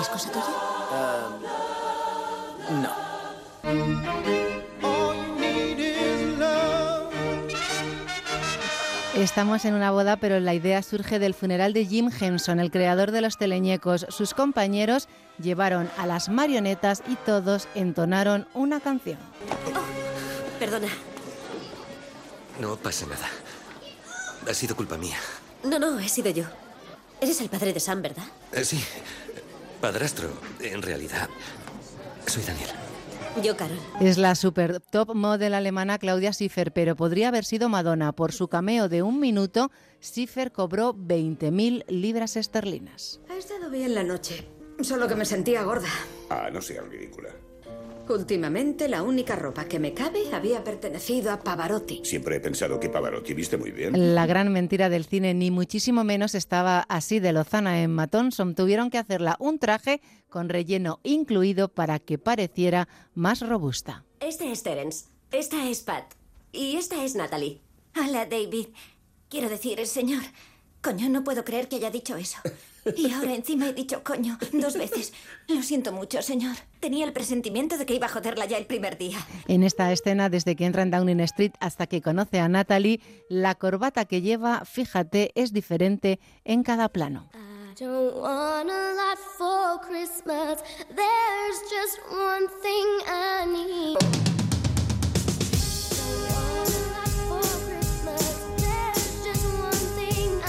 ¿Es 0.00 0.08
cosa 0.08 0.30
tuya? 0.30 0.44
no. 2.70 3.10
Estamos 9.14 9.64
en 9.66 9.74
una 9.74 9.90
boda, 9.90 10.16
pero 10.16 10.40
la 10.40 10.54
idea 10.54 10.82
surge 10.82 11.18
del 11.18 11.34
funeral 11.34 11.74
de 11.74 11.84
Jim 11.84 12.10
Henson, 12.18 12.58
el 12.58 12.70
creador 12.70 13.10
de 13.10 13.20
los 13.20 13.36
teleñecos. 13.36 14.06
Sus 14.08 14.32
compañeros 14.32 15.08
llevaron 15.38 15.90
a 15.98 16.06
las 16.06 16.30
marionetas 16.30 17.02
y 17.06 17.16
todos 17.16 17.68
entonaron 17.74 18.48
una 18.54 18.80
canción. 18.80 19.18
Perdona. 20.58 20.88
No 22.60 22.76
pasa 22.76 23.04
nada. 23.06 23.28
Ha 24.48 24.54
sido 24.54 24.74
culpa 24.74 24.96
mía. 24.96 25.16
No, 25.64 25.78
no, 25.78 25.98
he 25.98 26.08
sido 26.08 26.30
yo. 26.30 26.44
Eres 27.20 27.40
el 27.40 27.48
padre 27.48 27.72
de 27.72 27.80
Sam, 27.80 28.02
¿verdad? 28.02 28.24
Eh, 28.52 28.64
sí. 28.64 28.82
Padrastro, 29.80 30.30
en 30.60 30.82
realidad. 30.82 31.28
Soy 32.26 32.42
Daniel. 32.42 32.68
Yo, 33.42 33.56
Carol. 33.56 33.78
Es 34.00 34.18
la 34.18 34.34
super 34.34 34.80
top 34.80 35.14
model 35.14 35.54
alemana 35.54 35.98
Claudia 35.98 36.32
Schiffer, 36.32 36.72
pero 36.72 36.96
podría 36.96 37.28
haber 37.28 37.44
sido 37.44 37.68
Madonna. 37.68 38.12
Por 38.12 38.32
su 38.32 38.48
cameo 38.48 38.88
de 38.88 39.02
un 39.02 39.20
minuto, 39.20 39.70
Schiffer 40.02 40.52
cobró 40.52 40.94
20.000 40.94 41.84
libras 41.88 42.36
esterlinas. 42.36 43.20
Ha 43.30 43.36
estado 43.36 43.70
bien 43.70 43.94
la 43.94 44.02
noche, 44.02 44.48
solo 44.80 45.06
que 45.06 45.14
me 45.14 45.24
sentía 45.24 45.62
gorda. 45.62 45.88
Ah, 46.28 46.48
no 46.52 46.60
seas 46.60 46.86
ridícula. 46.88 47.30
Últimamente, 48.08 48.88
la 48.88 49.02
única 49.02 49.36
ropa 49.36 49.66
que 49.66 49.78
me 49.78 49.94
cabe 49.94 50.32
había 50.32 50.64
pertenecido 50.64 51.30
a 51.30 51.40
Pavarotti. 51.40 52.00
Siempre 52.04 52.36
he 52.36 52.40
pensado 52.40 52.80
que 52.80 52.88
Pavarotti 52.88 53.34
viste 53.34 53.56
muy 53.56 53.70
bien. 53.70 54.14
La 54.14 54.26
gran 54.26 54.52
mentira 54.52 54.88
del 54.88 55.04
cine, 55.04 55.34
ni 55.34 55.50
muchísimo 55.50 56.02
menos 56.04 56.34
estaba 56.34 56.80
así 56.88 57.20
de 57.20 57.32
lozana 57.32 57.82
en 57.82 57.96
Thompson. 58.10 58.54
Tuvieron 58.54 58.90
que 58.90 58.98
hacerla 58.98 59.36
un 59.38 59.58
traje 59.58 60.00
con 60.28 60.48
relleno 60.48 61.00
incluido 61.02 61.68
para 61.68 61.98
que 61.98 62.18
pareciera 62.18 62.88
más 63.14 63.46
robusta. 63.46 64.04
Este 64.20 64.50
es 64.50 64.62
Terence, 64.62 65.06
esta 65.30 65.68
es 65.68 65.80
Pat 65.82 66.14
y 66.52 66.76
esta 66.76 67.04
es 67.04 67.14
Natalie. 67.14 67.60
Hola, 67.96 68.26
David. 68.26 68.68
Quiero 69.28 69.48
decir, 69.48 69.86
señor. 69.86 70.22
Coño, 70.82 71.08
no 71.10 71.22
puedo 71.22 71.44
creer 71.44 71.68
que 71.68 71.76
haya 71.76 71.90
dicho 71.90 72.16
eso. 72.16 72.38
Y 72.96 73.12
ahora 73.12 73.34
encima 73.34 73.68
he 73.68 73.72
dicho 73.74 74.02
coño 74.02 74.38
dos 74.52 74.74
veces. 74.78 75.12
Lo 75.48 75.62
siento 75.62 75.92
mucho, 75.92 76.22
señor. 76.22 76.56
Tenía 76.80 77.04
el 77.04 77.12
presentimiento 77.12 77.76
de 77.76 77.84
que 77.84 77.94
iba 77.94 78.06
a 78.06 78.10
joderla 78.10 78.46
ya 78.46 78.56
el 78.56 78.64
primer 78.64 78.96
día. 78.96 79.18
En 79.48 79.62
esta 79.62 79.92
escena, 79.92 80.30
desde 80.30 80.56
que 80.56 80.64
entra 80.64 80.82
en 80.82 80.90
Downing 80.90 81.20
Street 81.20 81.52
hasta 81.60 81.86
que 81.86 82.00
conoce 82.00 82.40
a 82.40 82.48
Natalie, 82.48 83.00
la 83.28 83.54
corbata 83.54 84.06
que 84.06 84.22
lleva, 84.22 84.64
fíjate, 84.64 85.32
es 85.34 85.52
diferente 85.52 86.20
en 86.44 86.62
cada 86.62 86.88
plano. 86.88 87.28
Don't 87.78 88.16
want 88.16 88.68
a 88.68 88.94
lot 88.94 89.18
for 89.38 89.78
Christmas. 89.86 90.62
There's 90.94 91.60
just 91.70 91.98
one 92.10 92.48
thing 92.62 92.86
I 93.06 93.46
need. 93.46 94.30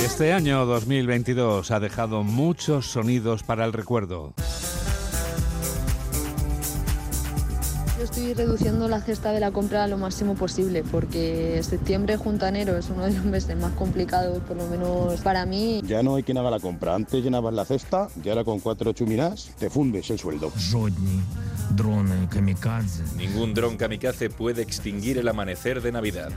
Este 0.03 0.33
año 0.33 0.65
2022 0.65 1.69
ha 1.69 1.79
dejado 1.79 2.23
muchos 2.23 2.87
sonidos 2.87 3.43
para 3.43 3.65
el 3.65 3.71
recuerdo. 3.71 4.33
Yo 7.99 8.05
estoy 8.05 8.33
reduciendo 8.33 8.87
la 8.87 8.99
cesta 8.99 9.31
de 9.31 9.39
la 9.39 9.51
compra 9.51 9.87
lo 9.87 9.99
máximo 9.99 10.33
posible 10.33 10.83
porque 10.83 11.61
septiembre 11.61 12.17
junto 12.17 12.47
a 12.47 12.49
enero 12.49 12.75
es 12.75 12.89
uno 12.89 13.05
de 13.05 13.13
los 13.13 13.25
meses 13.25 13.55
más 13.57 13.73
complicados, 13.73 14.39
por 14.39 14.57
lo 14.57 14.65
menos 14.65 15.21
para 15.21 15.45
mí. 15.45 15.81
Ya 15.85 16.01
no 16.01 16.15
hay 16.15 16.23
quien 16.23 16.39
haga 16.39 16.49
la 16.49 16.59
compra. 16.59 16.95
Antes 16.95 17.23
llenabas 17.23 17.53
la 17.53 17.63
cesta 17.63 18.07
y 18.23 18.29
ahora 18.29 18.43
con 18.43 18.59
cuatro 18.59 18.93
chuminas 18.93 19.51
te 19.59 19.69
fundes 19.69 20.09
el 20.09 20.17
sueldo. 20.17 20.51
Ningún 23.15 23.53
dron 23.53 23.77
kamikaze 23.77 24.31
puede 24.31 24.63
extinguir 24.63 25.19
el 25.19 25.27
amanecer 25.27 25.79
de 25.79 25.91
Navidad. 25.91 26.31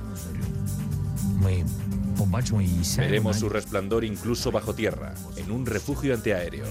Veremos 2.97 3.39
su 3.39 3.49
resplandor 3.49 4.05
incluso 4.05 4.51
bajo 4.51 4.75
tierra, 4.75 5.15
en 5.37 5.51
un 5.51 5.67
refugio 5.67 6.15
antiaéreo. 6.15 6.65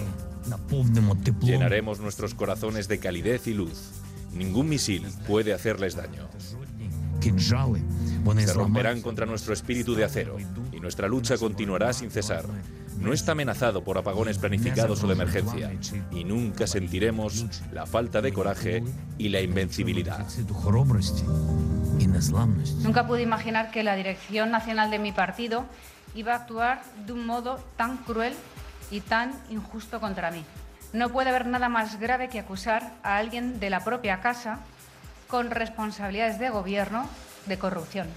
Llenaremos 1.41 1.99
nuestros 1.99 2.33
corazones 2.33 2.87
de 2.87 2.99
calidez 2.99 3.47
y 3.47 3.53
luz. 3.53 3.91
Ningún 4.33 4.69
misil 4.69 5.05
puede 5.27 5.53
hacerles 5.53 5.95
daño. 5.95 6.27
Se 8.37 8.53
romperán 8.53 9.01
contra 9.01 9.25
nuestro 9.25 9.53
espíritu 9.53 9.95
de 9.95 10.03
acero 10.03 10.37
y 10.71 10.79
nuestra 10.79 11.07
lucha 11.07 11.37
continuará 11.37 11.93
sin 11.93 12.11
cesar. 12.11 12.45
No 12.99 13.13
está 13.13 13.33
amenazado 13.33 13.83
por 13.83 13.97
apagones 13.97 14.37
planificados 14.37 15.03
o 15.03 15.07
de 15.07 15.13
emergencia 15.13 15.71
y 16.11 16.23
nunca 16.23 16.67
sentiremos 16.67 17.45
la 17.71 17.85
falta 17.85 18.21
de 18.21 18.33
coraje 18.33 18.83
y 19.17 19.29
la 19.29 19.41
invencibilidad. 19.41 20.25
Nunca 22.81 23.07
pude 23.07 23.21
imaginar 23.21 23.71
que 23.71 23.83
la 23.83 23.95
dirección 23.95 24.51
nacional 24.51 24.91
de 24.91 24.99
mi 24.99 25.11
partido 25.11 25.65
iba 26.15 26.33
a 26.33 26.37
actuar 26.37 26.83
de 27.05 27.13
un 27.13 27.25
modo 27.25 27.59
tan 27.77 27.97
cruel 27.97 28.33
y 28.91 29.01
tan 29.01 29.33
injusto 29.49 29.99
contra 29.99 30.31
mí. 30.31 30.43
No 30.93 31.09
puede 31.09 31.29
haber 31.29 31.47
nada 31.47 31.69
más 31.69 31.99
grave 31.99 32.29
que 32.29 32.39
acusar 32.39 32.93
a 33.01 33.17
alguien 33.17 33.59
de 33.59 33.69
la 33.69 33.83
propia 33.83 34.21
casa 34.21 34.59
con 35.27 35.49
responsabilidades 35.49 36.37
de 36.37 36.49
gobierno 36.49 37.09
de 37.47 37.57
corrupción 37.57 38.07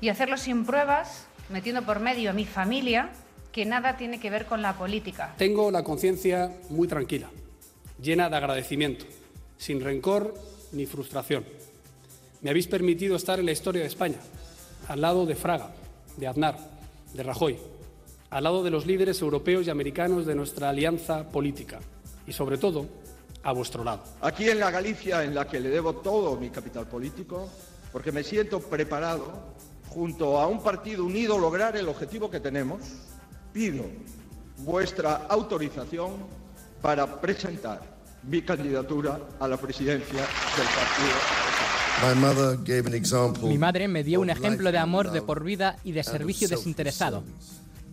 y 0.00 0.08
hacerlo 0.08 0.36
sin 0.36 0.64
pruebas, 0.64 1.26
metiendo 1.48 1.82
por 1.82 2.00
medio 2.00 2.30
a 2.30 2.32
mi 2.32 2.46
familia, 2.46 3.10
que 3.52 3.66
nada 3.66 3.96
tiene 3.96 4.20
que 4.20 4.30
ver 4.30 4.46
con 4.46 4.62
la 4.62 4.74
política. 4.74 5.34
Tengo 5.36 5.70
la 5.70 5.82
conciencia 5.82 6.52
muy 6.68 6.86
tranquila, 6.86 7.28
llena 8.00 8.30
de 8.30 8.36
agradecimiento, 8.36 9.04
sin 9.58 9.80
rencor 9.80 10.34
ni 10.72 10.86
frustración. 10.86 11.44
Me 12.42 12.48
habéis 12.48 12.68
permitido 12.68 13.16
estar 13.16 13.38
en 13.38 13.46
la 13.46 13.52
historia 13.52 13.82
de 13.82 13.88
España, 13.88 14.16
al 14.88 15.02
lado 15.02 15.26
de 15.26 15.34
Fraga, 15.34 15.72
de 16.16 16.26
Aznar, 16.26 16.56
de 17.12 17.22
Rajoy, 17.22 17.58
al 18.30 18.44
lado 18.44 18.62
de 18.62 18.70
los 18.70 18.86
líderes 18.86 19.20
europeos 19.20 19.66
y 19.66 19.70
americanos 19.70 20.24
de 20.24 20.34
nuestra 20.34 20.70
alianza 20.70 21.28
política 21.28 21.80
y, 22.26 22.32
sobre 22.32 22.56
todo, 22.56 22.86
a 23.42 23.52
vuestro 23.52 23.84
lado. 23.84 24.04
Aquí 24.22 24.48
en 24.48 24.58
la 24.58 24.70
Galicia, 24.70 25.22
en 25.22 25.34
la 25.34 25.46
que 25.46 25.60
le 25.60 25.68
debo 25.68 25.96
todo 25.96 26.36
mi 26.36 26.48
capital 26.48 26.86
político, 26.86 27.46
porque 27.92 28.10
me 28.10 28.24
siento 28.24 28.60
preparado, 28.60 29.54
junto 29.90 30.40
a 30.40 30.46
un 30.46 30.62
partido 30.62 31.04
unido, 31.04 31.36
lograr 31.36 31.76
el 31.76 31.88
objetivo 31.88 32.30
que 32.30 32.40
tenemos, 32.40 32.80
pido 33.52 33.84
vuestra 34.58 35.26
autorización 35.28 36.12
para 36.80 37.20
presentar 37.20 37.82
mi 38.22 38.40
candidatura 38.40 39.20
a 39.38 39.46
la 39.46 39.58
presidencia 39.58 40.20
del 40.20 40.66
partido. 40.66 41.79
Mi 43.48 43.58
madre 43.58 43.86
me 43.88 44.02
dio 44.02 44.20
un 44.20 44.30
ejemplo 44.30 44.72
de 44.72 44.78
amor 44.78 45.10
de 45.12 45.22
por 45.22 45.44
vida 45.44 45.76
y 45.84 45.92
de 45.92 46.02
servicio 46.02 46.48
desinteresado. 46.48 47.22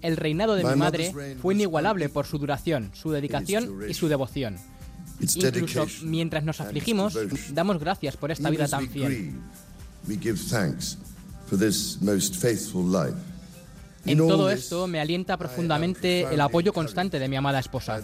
El 0.02 0.16
reinado 0.16 0.56
de 0.56 0.64
mi 0.64 0.76
madre 0.76 1.36
fue 1.42 1.56
inigualable 1.56 2.08
por 2.10 2.26
su 2.26 2.38
duración, 2.38 2.92
su 2.94 3.12
dedicación 3.12 3.82
y 3.90 3.94
su 3.94 4.08
devoción. 4.08 4.58
Incluso 5.20 5.88
mientras 6.04 6.44
nos 6.44 6.62
afligimos, 6.62 7.18
damos 7.54 7.80
gracias 7.80 8.16
por 8.18 8.32
esta 8.32 8.50
vida 8.50 8.68
tan 8.68 8.88
fiel. 8.90 9.34
En 14.06 14.20
todo 14.20 14.50
esto 14.50 14.88
me 14.88 15.02
alienta 15.02 15.36
profundamente 15.38 16.22
el 16.22 16.40
apoyo 16.40 16.72
constante 16.72 17.20
de 17.20 17.28
mi 17.28 17.36
amada 17.36 17.60
esposa. 17.60 18.02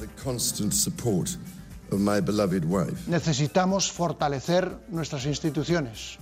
Necesitamos 3.08 3.92
fortalecer 3.92 4.78
nuestras 4.90 5.26
instituciones, 5.26 6.18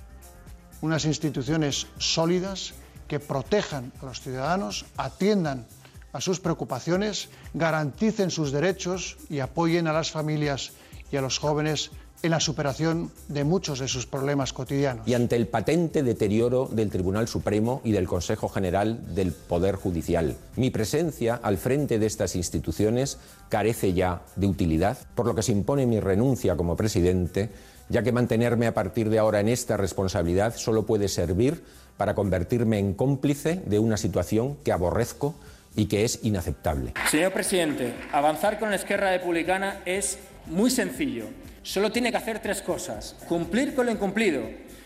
unas 0.81 1.05
instituciones 1.05 1.88
sólidas 1.97 2.73
que 3.07 3.19
protejan 3.19 3.91
a 4.01 4.05
los 4.05 4.21
ciudadanos, 4.21 4.85
atiendan 4.97 5.67
a 6.13 6.21
sus 6.21 6.39
preocupaciones, 6.39 7.29
garanticen 7.53 8.31
sus 8.31 8.51
derechos 8.51 9.17
y 9.29 9.39
apoyen 9.39 9.88
a 9.88 9.93
las 9.93 10.11
familias 10.11 10.73
y 11.11 11.17
a 11.17 11.21
los 11.21 11.39
jóvenes 11.39 11.91
en 12.23 12.31
la 12.31 12.39
superación 12.39 13.11
de 13.27 13.43
muchos 13.43 13.80
de 13.80 13.88
sus 13.88 14.06
problemas 14.06 14.53
cotidianos. 14.53 15.07
Y 15.07 15.14
ante 15.14 15.35
el 15.35 15.48
patente 15.48 16.03
deterioro 16.03 16.68
del 16.72 16.89
Tribunal 16.89 17.27
Supremo 17.27 17.81
y 17.84 17.91
del 17.91 18.07
Consejo 18.07 18.48
General 18.48 19.15
del 19.15 19.31
Poder 19.31 19.76
Judicial, 19.76 20.35
mi 20.56 20.69
presencia 20.69 21.39
al 21.41 21.57
frente 21.57 21.99
de 21.99 22.06
estas 22.06 22.35
instituciones 22.35 23.18
carece 23.49 23.93
ya 23.93 24.22
de 24.35 24.48
utilidad, 24.48 24.98
por 25.15 25.26
lo 25.26 25.35
que 25.35 25.43
se 25.43 25.52
impone 25.52 25.85
mi 25.85 25.99
renuncia 25.99 26.56
como 26.56 26.76
presidente, 26.76 27.49
ya 27.89 28.03
que 28.03 28.11
mantenerme 28.11 28.68
a 28.68 28.73
partir 28.73 29.10
de 29.10 29.19
ahora 29.19 29.39
en 29.39 29.49
esta 29.49 29.77
responsabilidad 29.77 30.56
solo 30.56 30.85
puede 30.85 31.07
servir 31.07 31.64
para 31.98 32.15
convertirme 32.15 32.80
en 32.80 32.93
cómplice 32.93 33.61
de 33.65 33.80
una 33.80 33.98
situación 33.98 34.57
que 34.64 34.72
aborrezco 34.72 35.35
y 35.76 35.85
que 35.85 36.03
es 36.03 36.19
inaceptable. 36.23 36.93
Señor 37.10 37.31
presidente, 37.31 37.93
avanzar 38.11 38.60
con 38.60 38.69
la 38.69 38.76
izquierda 38.76 39.11
republicana 39.11 39.81
es 39.85 40.18
muy 40.48 40.69
sencillo. 40.69 41.26
Solo 41.63 41.91
tiene 41.91 42.11
que 42.11 42.17
hacer 42.17 42.39
tres 42.39 42.61
cosas. 42.61 43.15
Cumplir 43.27 43.75
con 43.75 43.85
lo 43.85 43.91
incumplido, 43.91 44.41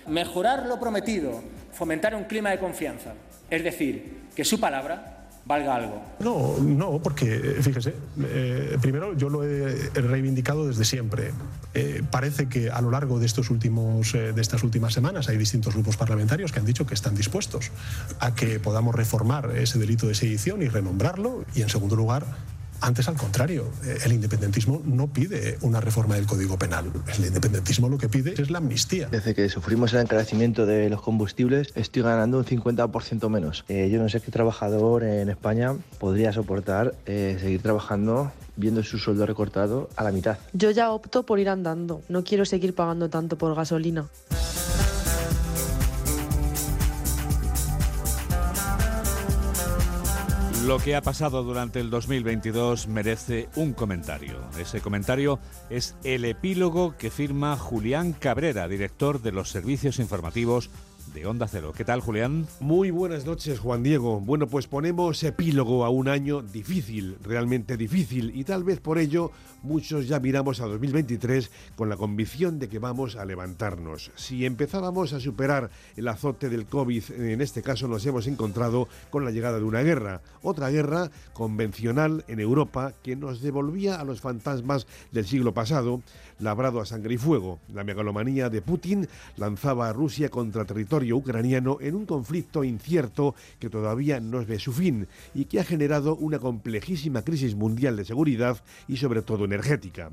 mejorar 0.08 0.66
lo 0.66 0.80
prometido, 0.80 1.42
fomentar 1.72 2.16
un 2.16 2.26
clima 2.26 2.52
de 2.52 2.60
confianza. 2.60 3.14
Es 3.50 3.64
decir, 3.64 4.26
que 4.36 4.44
su 4.44 4.60
palabra 4.60 5.16
valga 5.46 5.76
algo. 5.76 6.02
No, 6.20 6.58
no, 6.58 7.00
porque 7.02 7.58
fíjese, 7.62 7.94
eh, 8.20 8.78
primero 8.82 9.16
yo 9.16 9.30
lo 9.30 9.44
he 9.44 9.90
reivindicado 9.94 10.68
desde 10.68 10.86
siempre. 10.86 11.32
Eh, 11.74 12.02
parece 12.10 12.50
que 12.50 12.70
a 12.70 12.82
lo 12.82 12.90
largo 12.90 13.20
de, 13.20 13.28
estos 13.28 13.50
últimos, 13.52 14.16
eh, 14.16 14.34
de 14.34 14.42
estas 14.42 14.64
últimas 14.64 14.94
semanas 14.94 15.30
hay 15.30 15.38
distintos 15.38 15.74
grupos 15.76 15.98
parlamentarios 15.98 16.52
que 16.52 16.60
han 16.60 16.66
dicho 16.66 16.88
que 16.88 16.96
están 16.96 17.16
dispuestos 17.16 17.72
a 18.20 18.34
que 18.34 18.60
podamos 18.60 18.96
reformar 18.96 19.52
ese 19.56 19.78
delito 19.78 20.08
de 20.08 20.16
sedición 20.16 20.64
y 20.64 20.68
renombrarlo. 20.68 21.46
Y 21.54 21.62
en 21.62 21.70
segundo 21.70 21.96
lugar, 21.96 22.26
antes, 22.82 23.08
al 23.08 23.16
contrario, 23.16 23.70
eh, 23.86 23.98
el 24.06 24.14
independentismo 24.14 24.82
no 24.86 25.08
pide 25.08 25.58
una 25.62 25.82
reforma 25.82 26.16
del 26.16 26.26
Código 26.26 26.58
Penal. 26.58 26.92
El 27.18 27.26
independentismo 27.26 27.90
lo 27.90 27.98
que 27.98 28.10
pide 28.10 28.34
es 28.40 28.50
la 28.50 28.60
amnistía. 28.60 29.08
Desde 29.10 29.34
que 29.34 29.50
sufrimos 29.50 29.94
el 29.94 30.02
encarecimiento 30.02 30.66
de 30.66 30.90
los 30.90 31.02
combustibles, 31.02 31.72
estoy 31.76 32.04
ganando 32.04 32.38
un 32.38 32.46
50% 32.46 33.30
menos. 33.30 33.66
Eh, 33.68 33.90
yo 33.92 34.02
no 34.02 34.10
sé 34.10 34.22
qué 34.22 34.32
trabajador 34.32 35.04
en 35.04 35.30
España 35.30 35.76
podría 36.00 36.34
soportar 36.34 36.96
eh, 37.06 37.38
seguir 37.40 37.62
trabajando 37.62 38.32
viendo 38.56 38.84
su 38.84 38.98
sueldo 38.98 39.26
recortado 39.26 39.90
a 39.96 40.04
la 40.04 40.12
mitad. 40.12 40.38
Yo 40.54 40.72
ya 40.72 40.92
opto 40.92 41.24
por 41.24 41.40
ir 41.40 41.50
andando. 41.50 42.02
No 42.10 42.24
quiero 42.24 42.46
seguir 42.46 42.74
pagando 42.74 43.10
tanto 43.10 43.38
por 43.38 43.56
gasolina. 43.56 44.08
Lo 50.66 50.80
que 50.80 50.96
ha 50.96 51.02
pasado 51.02 51.44
durante 51.44 51.80
el 51.80 51.92
2022 51.92 52.88
merece 52.88 53.50
un 53.56 53.74
comentario. 53.74 54.40
Ese 54.60 54.82
comentario 54.82 55.38
es 55.70 55.96
el 56.04 56.26
epílogo 56.26 56.98
que 56.98 57.12
firma 57.12 57.56
Julián 57.56 58.14
Cabrera, 58.14 58.68
director 58.68 59.22
de 59.22 59.32
los 59.32 59.52
servicios 59.52 60.00
informativos 60.00 60.72
de 61.16 61.26
Onda 61.26 61.48
Cero. 61.48 61.72
¿Qué 61.76 61.86
tal, 61.86 62.02
Julián? 62.02 62.46
Muy 62.60 62.92
buenas 62.92 63.26
noches, 63.26 63.60
Juan 63.60 63.84
Diego. 63.84 64.20
Bueno, 64.20 64.48
pues 64.48 64.68
ponemos 64.68 65.24
epílogo 65.24 65.86
a 65.86 65.90
un 65.90 66.10
año 66.10 66.42
difícil, 66.42 67.18
realmente 67.24 67.78
difícil, 67.78 68.34
y 68.36 68.44
tal 68.44 68.66
vez 68.66 68.82
por 68.82 69.00
ello 69.00 69.32
muchos 69.64 70.10
ya 70.10 70.20
miramos 70.20 70.60
a 70.60 70.66
2023 70.68 71.50
con 71.78 71.88
la 71.88 71.96
convicción 71.96 72.60
de 72.60 72.68
que 72.68 72.80
vamos 72.80 73.16
a 73.16 73.24
levantarnos. 73.24 74.12
Si 74.16 74.46
empezábamos 74.46 75.14
a 75.14 75.22
superar 75.22 75.72
el 75.96 76.08
azote 76.10 76.50
del 76.50 76.66
COVID, 76.66 77.04
en 77.12 77.42
este 77.42 77.62
caso 77.62 77.88
nos 77.88 78.06
hemos 78.06 78.28
encontrado 78.28 78.90
con 79.10 79.24
la 79.24 79.32
llegada 79.32 79.58
de 79.58 79.64
una 79.64 79.84
guerra, 79.84 80.22
otra 80.42 80.70
guerra 80.70 81.12
convencional 81.34 82.26
en 82.28 82.42
Europa 82.42 82.94
que 83.02 83.16
nos 83.16 83.42
devolvía 83.42 84.02
a 84.02 84.04
los 84.04 84.20
fantasmas 84.20 84.86
del 85.14 85.26
siglo 85.26 85.54
pasado, 85.54 86.02
labrado 86.40 86.80
a 86.82 86.86
sangre 86.86 87.16
y 87.16 87.18
fuego. 87.18 87.60
La 87.74 87.84
megalomanía 87.84 88.50
de 88.50 88.62
Putin 88.62 89.08
lanzaba 89.38 89.90
a 89.90 89.94
Rusia 89.94 90.30
contra 90.30 90.66
territorio 90.66 91.18
ucraniano 91.18 91.78
en 91.82 91.96
un 91.96 92.06
conflicto 92.06 92.64
incierto 92.64 93.36
que 93.60 93.70
todavía 93.70 94.20
no 94.20 94.46
ve 94.46 94.60
su 94.60 94.74
fin 94.74 95.08
y 95.34 95.46
que 95.46 95.60
ha 95.60 95.64
generado 95.64 96.16
una 96.16 96.40
complejísima 96.40 97.24
crisis 97.24 97.56
mundial 97.56 97.96
de 97.96 98.06
seguridad 98.06 98.64
y 98.88 98.98
sobre 98.98 99.22
todo 99.22 99.46
energética. 99.46 100.12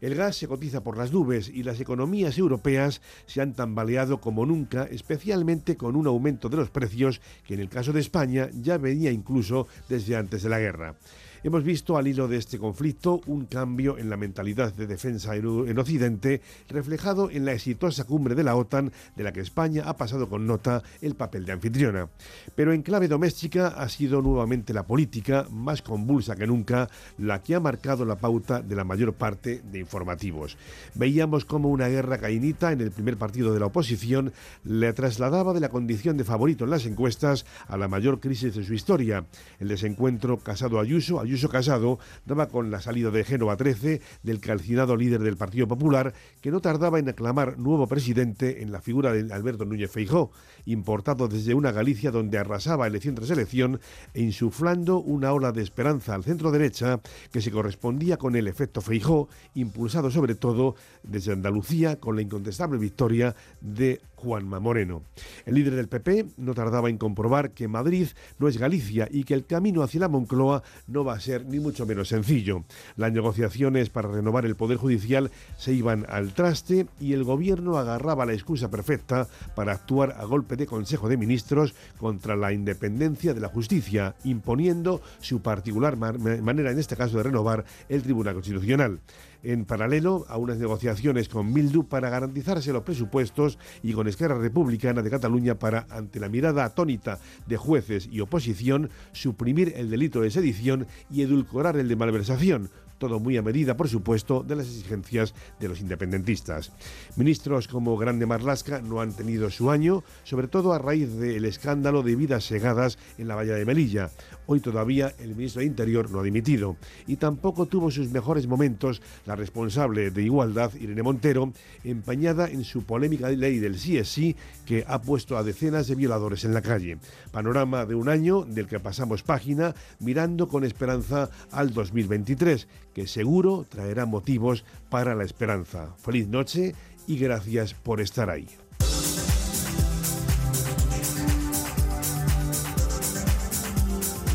El 0.00 0.14
gas 0.16 0.36
se 0.36 0.48
cotiza 0.48 0.82
por 0.82 0.98
las 0.98 1.12
nubes 1.12 1.48
y 1.48 1.62
las 1.62 1.80
economías 1.80 2.36
europeas 2.36 3.00
se 3.26 3.40
han 3.40 3.54
tambaleado 3.54 4.20
como 4.20 4.44
nunca, 4.44 4.84
especialmente 4.84 5.76
con 5.76 5.96
un 5.96 6.06
aumento 6.06 6.48
de 6.48 6.58
los 6.58 6.70
precios 6.70 7.20
que 7.46 7.54
en 7.54 7.60
el 7.60 7.68
caso 7.68 7.92
de 7.92 8.00
España 8.00 8.50
ya 8.52 8.76
venía 8.76 9.10
incluso 9.10 9.66
desde 9.88 10.16
antes 10.16 10.42
de 10.42 10.48
la 10.50 10.58
guerra. 10.58 10.96
Hemos 11.44 11.62
visto 11.62 11.98
al 11.98 12.08
hilo 12.08 12.26
de 12.26 12.38
este 12.38 12.58
conflicto 12.58 13.20
un 13.26 13.44
cambio 13.44 13.98
en 13.98 14.08
la 14.08 14.16
mentalidad 14.16 14.72
de 14.72 14.86
defensa 14.86 15.36
en 15.36 15.78
Occidente, 15.78 16.40
reflejado 16.70 17.28
en 17.30 17.44
la 17.44 17.52
exitosa 17.52 18.04
cumbre 18.04 18.34
de 18.34 18.42
la 18.42 18.56
OTAN, 18.56 18.90
de 19.14 19.24
la 19.24 19.30
que 19.30 19.42
España 19.42 19.82
ha 19.84 19.94
pasado 19.94 20.30
con 20.30 20.46
nota 20.46 20.82
el 21.02 21.16
papel 21.16 21.44
de 21.44 21.52
anfitriona. 21.52 22.08
Pero 22.54 22.72
en 22.72 22.80
clave 22.80 23.08
doméstica 23.08 23.68
ha 23.68 23.90
sido 23.90 24.22
nuevamente 24.22 24.72
la 24.72 24.86
política, 24.86 25.46
más 25.50 25.82
convulsa 25.82 26.34
que 26.34 26.46
nunca, 26.46 26.88
la 27.18 27.42
que 27.42 27.54
ha 27.54 27.60
marcado 27.60 28.06
la 28.06 28.16
pauta 28.16 28.62
de 28.62 28.74
la 28.74 28.84
mayor 28.84 29.12
parte 29.12 29.60
de 29.70 29.80
informativos. 29.80 30.56
Veíamos 30.94 31.44
como 31.44 31.68
una 31.68 31.88
guerra 31.88 32.16
cainita 32.16 32.72
en 32.72 32.80
el 32.80 32.90
primer 32.90 33.18
partido 33.18 33.52
de 33.52 33.60
la 33.60 33.66
oposición 33.66 34.32
le 34.64 34.94
trasladaba 34.94 35.52
de 35.52 35.60
la 35.60 35.68
condición 35.68 36.16
de 36.16 36.24
favorito 36.24 36.64
en 36.64 36.70
las 36.70 36.86
encuestas 36.86 37.44
a 37.68 37.76
la 37.76 37.86
mayor 37.86 38.18
crisis 38.18 38.54
de 38.54 38.64
su 38.64 38.72
historia. 38.72 39.26
El 39.60 39.68
desencuentro 39.68 40.38
Casado-Ayuso, 40.38 41.20
Ayuso 41.20 41.33
Casado 41.50 41.98
daba 42.24 42.48
con 42.48 42.70
la 42.70 42.80
salida 42.80 43.10
de 43.10 43.24
Génova 43.24 43.56
13 43.56 44.00
del 44.22 44.40
calcinado 44.40 44.96
líder 44.96 45.20
del 45.20 45.36
Partido 45.36 45.66
Popular, 45.66 46.14
que 46.40 46.50
no 46.50 46.60
tardaba 46.60 46.98
en 46.98 47.08
aclamar 47.08 47.58
nuevo 47.58 47.86
presidente 47.88 48.62
en 48.62 48.70
la 48.70 48.80
figura 48.80 49.12
de 49.12 49.32
Alberto 49.32 49.64
Núñez 49.64 49.90
Feijó, 49.90 50.30
importado 50.64 51.28
desde 51.28 51.54
una 51.54 51.72
Galicia 51.72 52.10
donde 52.10 52.38
arrasaba 52.38 52.86
elección 52.86 53.16
tras 53.16 53.30
elección 53.30 53.80
e 54.14 54.22
insuflando 54.22 54.98
una 54.98 55.32
ola 55.32 55.52
de 55.52 55.62
esperanza 55.62 56.14
al 56.14 56.24
centro 56.24 56.52
derecha 56.52 57.00
que 57.32 57.42
se 57.42 57.50
correspondía 57.50 58.16
con 58.16 58.36
el 58.36 58.46
efecto 58.46 58.80
Feijó, 58.80 59.28
impulsado 59.54 60.10
sobre 60.10 60.34
todo 60.34 60.76
desde 61.02 61.32
Andalucía 61.32 61.96
con 61.96 62.16
la 62.16 62.22
incontestable 62.22 62.78
victoria 62.78 63.34
de 63.60 64.00
Juanma 64.24 64.58
Moreno. 64.58 65.02
El 65.44 65.54
líder 65.54 65.74
del 65.74 65.88
PP 65.88 66.26
no 66.38 66.54
tardaba 66.54 66.88
en 66.88 66.98
comprobar 66.98 67.50
que 67.50 67.68
Madrid 67.68 68.08
no 68.38 68.48
es 68.48 68.56
Galicia 68.56 69.06
y 69.10 69.24
que 69.24 69.34
el 69.34 69.44
camino 69.44 69.82
hacia 69.82 70.00
la 70.00 70.08
Moncloa 70.08 70.62
no 70.86 71.04
va 71.04 71.12
a 71.12 71.20
ser 71.20 71.44
ni 71.44 71.60
mucho 71.60 71.84
menos 71.86 72.08
sencillo. 72.08 72.64
Las 72.96 73.12
negociaciones 73.12 73.90
para 73.90 74.08
renovar 74.08 74.46
el 74.46 74.56
Poder 74.56 74.78
Judicial 74.78 75.30
se 75.58 75.74
iban 75.74 76.06
al 76.08 76.32
traste 76.32 76.86
y 76.98 77.12
el 77.12 77.24
gobierno 77.24 77.76
agarraba 77.76 78.26
la 78.26 78.32
excusa 78.32 78.70
perfecta 78.70 79.28
para 79.54 79.72
actuar 79.72 80.16
a 80.18 80.24
golpe 80.24 80.56
de 80.56 80.66
Consejo 80.66 81.08
de 81.08 81.18
Ministros 81.18 81.74
contra 81.98 82.34
la 82.34 82.52
independencia 82.52 83.34
de 83.34 83.40
la 83.40 83.48
justicia, 83.48 84.14
imponiendo 84.24 85.02
su 85.20 85.42
particular 85.42 85.96
manera 85.96 86.70
en 86.70 86.78
este 86.78 86.96
caso 86.96 87.18
de 87.18 87.24
renovar 87.24 87.64
el 87.88 88.02
Tribunal 88.02 88.34
Constitucional 88.34 89.00
en 89.44 89.64
paralelo 89.64 90.24
a 90.28 90.38
unas 90.38 90.58
negociaciones 90.58 91.28
con 91.28 91.54
Bildu 91.54 91.84
para 91.84 92.10
garantizarse 92.10 92.72
los 92.72 92.82
presupuestos 92.82 93.58
y 93.82 93.92
con 93.92 94.08
Esquerra 94.08 94.38
Republicana 94.38 95.02
de 95.02 95.10
Cataluña 95.10 95.58
para, 95.58 95.86
ante 95.90 96.18
la 96.18 96.28
mirada 96.28 96.64
atónita 96.64 97.18
de 97.46 97.56
jueces 97.56 98.08
y 98.10 98.20
oposición, 98.20 98.90
suprimir 99.12 99.74
el 99.76 99.90
delito 99.90 100.20
de 100.20 100.30
sedición 100.30 100.86
y 101.10 101.22
edulcorar 101.22 101.76
el 101.76 101.88
de 101.88 101.96
malversación, 101.96 102.70
todo 103.04 103.20
muy 103.20 103.36
a 103.36 103.42
medida, 103.42 103.76
por 103.76 103.86
supuesto, 103.86 104.42
de 104.42 104.56
las 104.56 104.66
exigencias 104.66 105.34
de 105.60 105.68
los 105.68 105.82
independentistas. 105.82 106.72
Ministros 107.16 107.68
como 107.68 107.98
Grande 107.98 108.24
Marlasca 108.24 108.80
no 108.80 109.02
han 109.02 109.12
tenido 109.12 109.50
su 109.50 109.70
año, 109.70 110.02
sobre 110.22 110.48
todo 110.48 110.72
a 110.72 110.78
raíz 110.78 111.12
del 111.18 111.44
escándalo 111.44 112.02
de 112.02 112.16
vidas 112.16 112.44
segadas 112.44 112.96
en 113.18 113.28
la 113.28 113.34
valla 113.34 113.56
de 113.56 113.66
Melilla. 113.66 114.10
Hoy 114.46 114.60
todavía 114.60 115.12
el 115.18 115.36
ministro 115.36 115.60
de 115.60 115.66
Interior 115.66 116.10
no 116.10 116.20
ha 116.20 116.22
dimitido 116.22 116.78
y 117.06 117.16
tampoco 117.16 117.66
tuvo 117.66 117.90
sus 117.90 118.10
mejores 118.10 118.46
momentos 118.46 119.02
la 119.26 119.36
responsable 119.36 120.10
de 120.10 120.22
Igualdad, 120.22 120.72
Irene 120.74 121.02
Montero, 121.02 121.52
empañada 121.84 122.48
en 122.48 122.64
su 122.64 122.84
polémica 122.84 123.28
ley 123.28 123.58
del 123.58 123.78
sí 123.78 124.34
que 124.64 124.84
ha 124.88 125.02
puesto 125.02 125.36
a 125.36 125.42
decenas 125.42 125.88
de 125.88 125.94
violadores 125.94 126.46
en 126.46 126.54
la 126.54 126.62
calle. 126.62 126.96
Panorama 127.32 127.84
de 127.84 127.96
un 127.96 128.08
año 128.08 128.46
del 128.46 128.66
que 128.66 128.80
pasamos 128.80 129.22
página 129.22 129.74
mirando 130.00 130.48
con 130.48 130.64
esperanza 130.64 131.28
al 131.50 131.74
2023, 131.74 132.66
que 132.94 133.06
seguro 133.06 133.66
traerá 133.68 134.06
motivos 134.06 134.64
para 134.88 135.14
la 135.14 135.24
esperanza. 135.24 135.94
Feliz 135.98 136.28
noche 136.28 136.74
y 137.06 137.18
gracias 137.18 137.74
por 137.74 138.00
estar 138.00 138.30
ahí. 138.30 138.48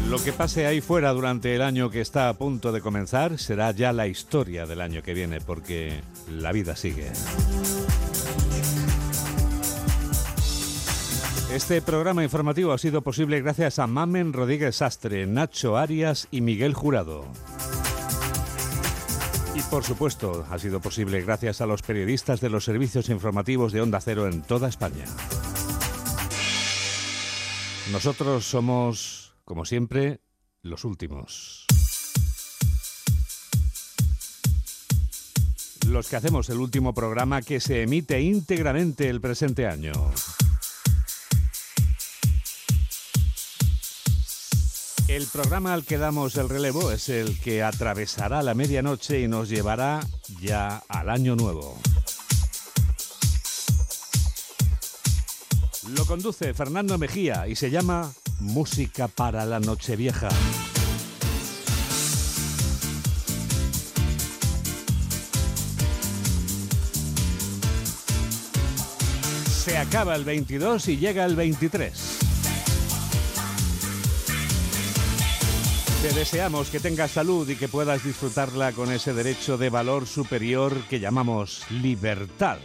Lo 0.10 0.18
que 0.18 0.34
pase 0.34 0.66
ahí 0.66 0.82
fuera 0.82 1.12
durante 1.12 1.56
el 1.56 1.62
año 1.62 1.92
que 1.92 2.02
está 2.02 2.30
a 2.30 2.34
punto 2.34 2.72
de 2.72 2.82
comenzar 2.82 3.38
será 3.38 3.70
ya 3.70 3.94
la 3.94 4.08
historia 4.08 4.66
del 4.66 4.82
año 4.82 5.04
que 5.04 5.14
viene, 5.14 5.40
porque 5.40 6.02
la 6.28 6.52
vida 6.52 6.76
sigue. 6.76 7.12
Este 11.54 11.82
programa 11.84 12.24
informativo 12.24 12.74
ha 12.74 12.80
sido 12.80 13.04
posible 13.04 13.40
gracias 13.42 13.78
a 13.78 13.86
Mamen 13.86 14.34
Rodríguez 14.34 14.78
Sastre, 14.78 15.28
Nacho 15.28 15.78
Arias 15.78 16.28
y 16.32 16.42
Miguel 16.42 16.74
Jurado. 16.74 17.26
Y 19.60 19.62
por 19.64 19.84
supuesto, 19.84 20.46
ha 20.50 20.58
sido 20.58 20.80
posible 20.80 21.22
gracias 21.22 21.60
a 21.60 21.66
los 21.66 21.82
periodistas 21.82 22.40
de 22.40 22.50
los 22.50 22.64
servicios 22.64 23.10
informativos 23.10 23.74
de 23.74 23.82
Onda 23.82 24.00
Cero 24.00 24.26
en 24.26 24.42
toda 24.42 24.70
España. 24.70 25.04
Nosotros 27.92 28.46
somos, 28.46 29.36
como 29.44 29.66
siempre, 29.66 30.22
los 30.62 30.86
últimos. 30.86 31.66
Los 35.90 36.08
que 36.08 36.16
hacemos 36.16 36.50
el 36.50 36.60
último 36.60 36.94
programa 36.94 37.42
que 37.42 37.60
se 37.60 37.82
emite 37.82 38.22
íntegramente 38.22 39.10
el 39.10 39.20
presente 39.20 39.68
año. 39.68 39.92
El 45.10 45.26
programa 45.26 45.74
al 45.74 45.86
que 45.86 45.98
damos 45.98 46.38
el 46.38 46.50
relevo 46.50 46.92
es 46.92 47.10
el 47.10 47.40
que 47.40 47.64
atravesará 47.64 48.44
la 48.44 48.54
medianoche 48.54 49.20
y 49.22 49.28
nos 49.28 49.50
llevará 49.50 50.02
ya 50.40 50.84
al 50.88 51.10
año 51.10 51.36
nuevo. 51.36 51.76
Lo 55.96 56.06
conduce 56.06 56.54
Fernando 56.54 57.00
Mejía 57.00 57.48
y 57.48 57.56
se 57.56 57.72
llama 57.72 58.14
Música 58.40 59.08
para 59.08 59.48
la 59.48 59.60
Nochevieja. 59.60 60.30
Se 69.66 69.76
acaba 69.76 70.16
el 70.16 70.24
22 70.24 70.88
y 70.88 70.98
llega 70.98 71.26
el 71.26 71.36
23. 71.36 72.29
Deseamos 76.16 76.70
que 76.70 76.80
tengas 76.80 77.12
salud 77.12 77.48
y 77.50 77.56
que 77.56 77.68
puedas 77.68 78.04
disfrutarla 78.04 78.72
con 78.74 78.92
ese 78.92 79.14
derecho 79.14 79.58
de 79.58 79.70
valor 79.70 80.06
superior 80.06 80.76
que 80.90 81.00
llamamos 81.00 81.64
libertad. 81.70 82.58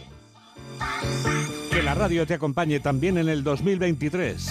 Que 1.71 1.81
la 1.81 1.93
radio 1.93 2.27
te 2.27 2.33
acompañe 2.33 2.79
también 2.79 3.17
en 3.17 3.29
el 3.29 3.43
2023. 3.43 4.47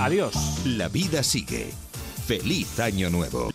Adiós. 0.00 0.34
La 0.64 0.88
vida 0.88 1.22
sigue. 1.22 1.70
Feliz 2.26 2.80
año 2.80 3.10
nuevo. 3.10 3.50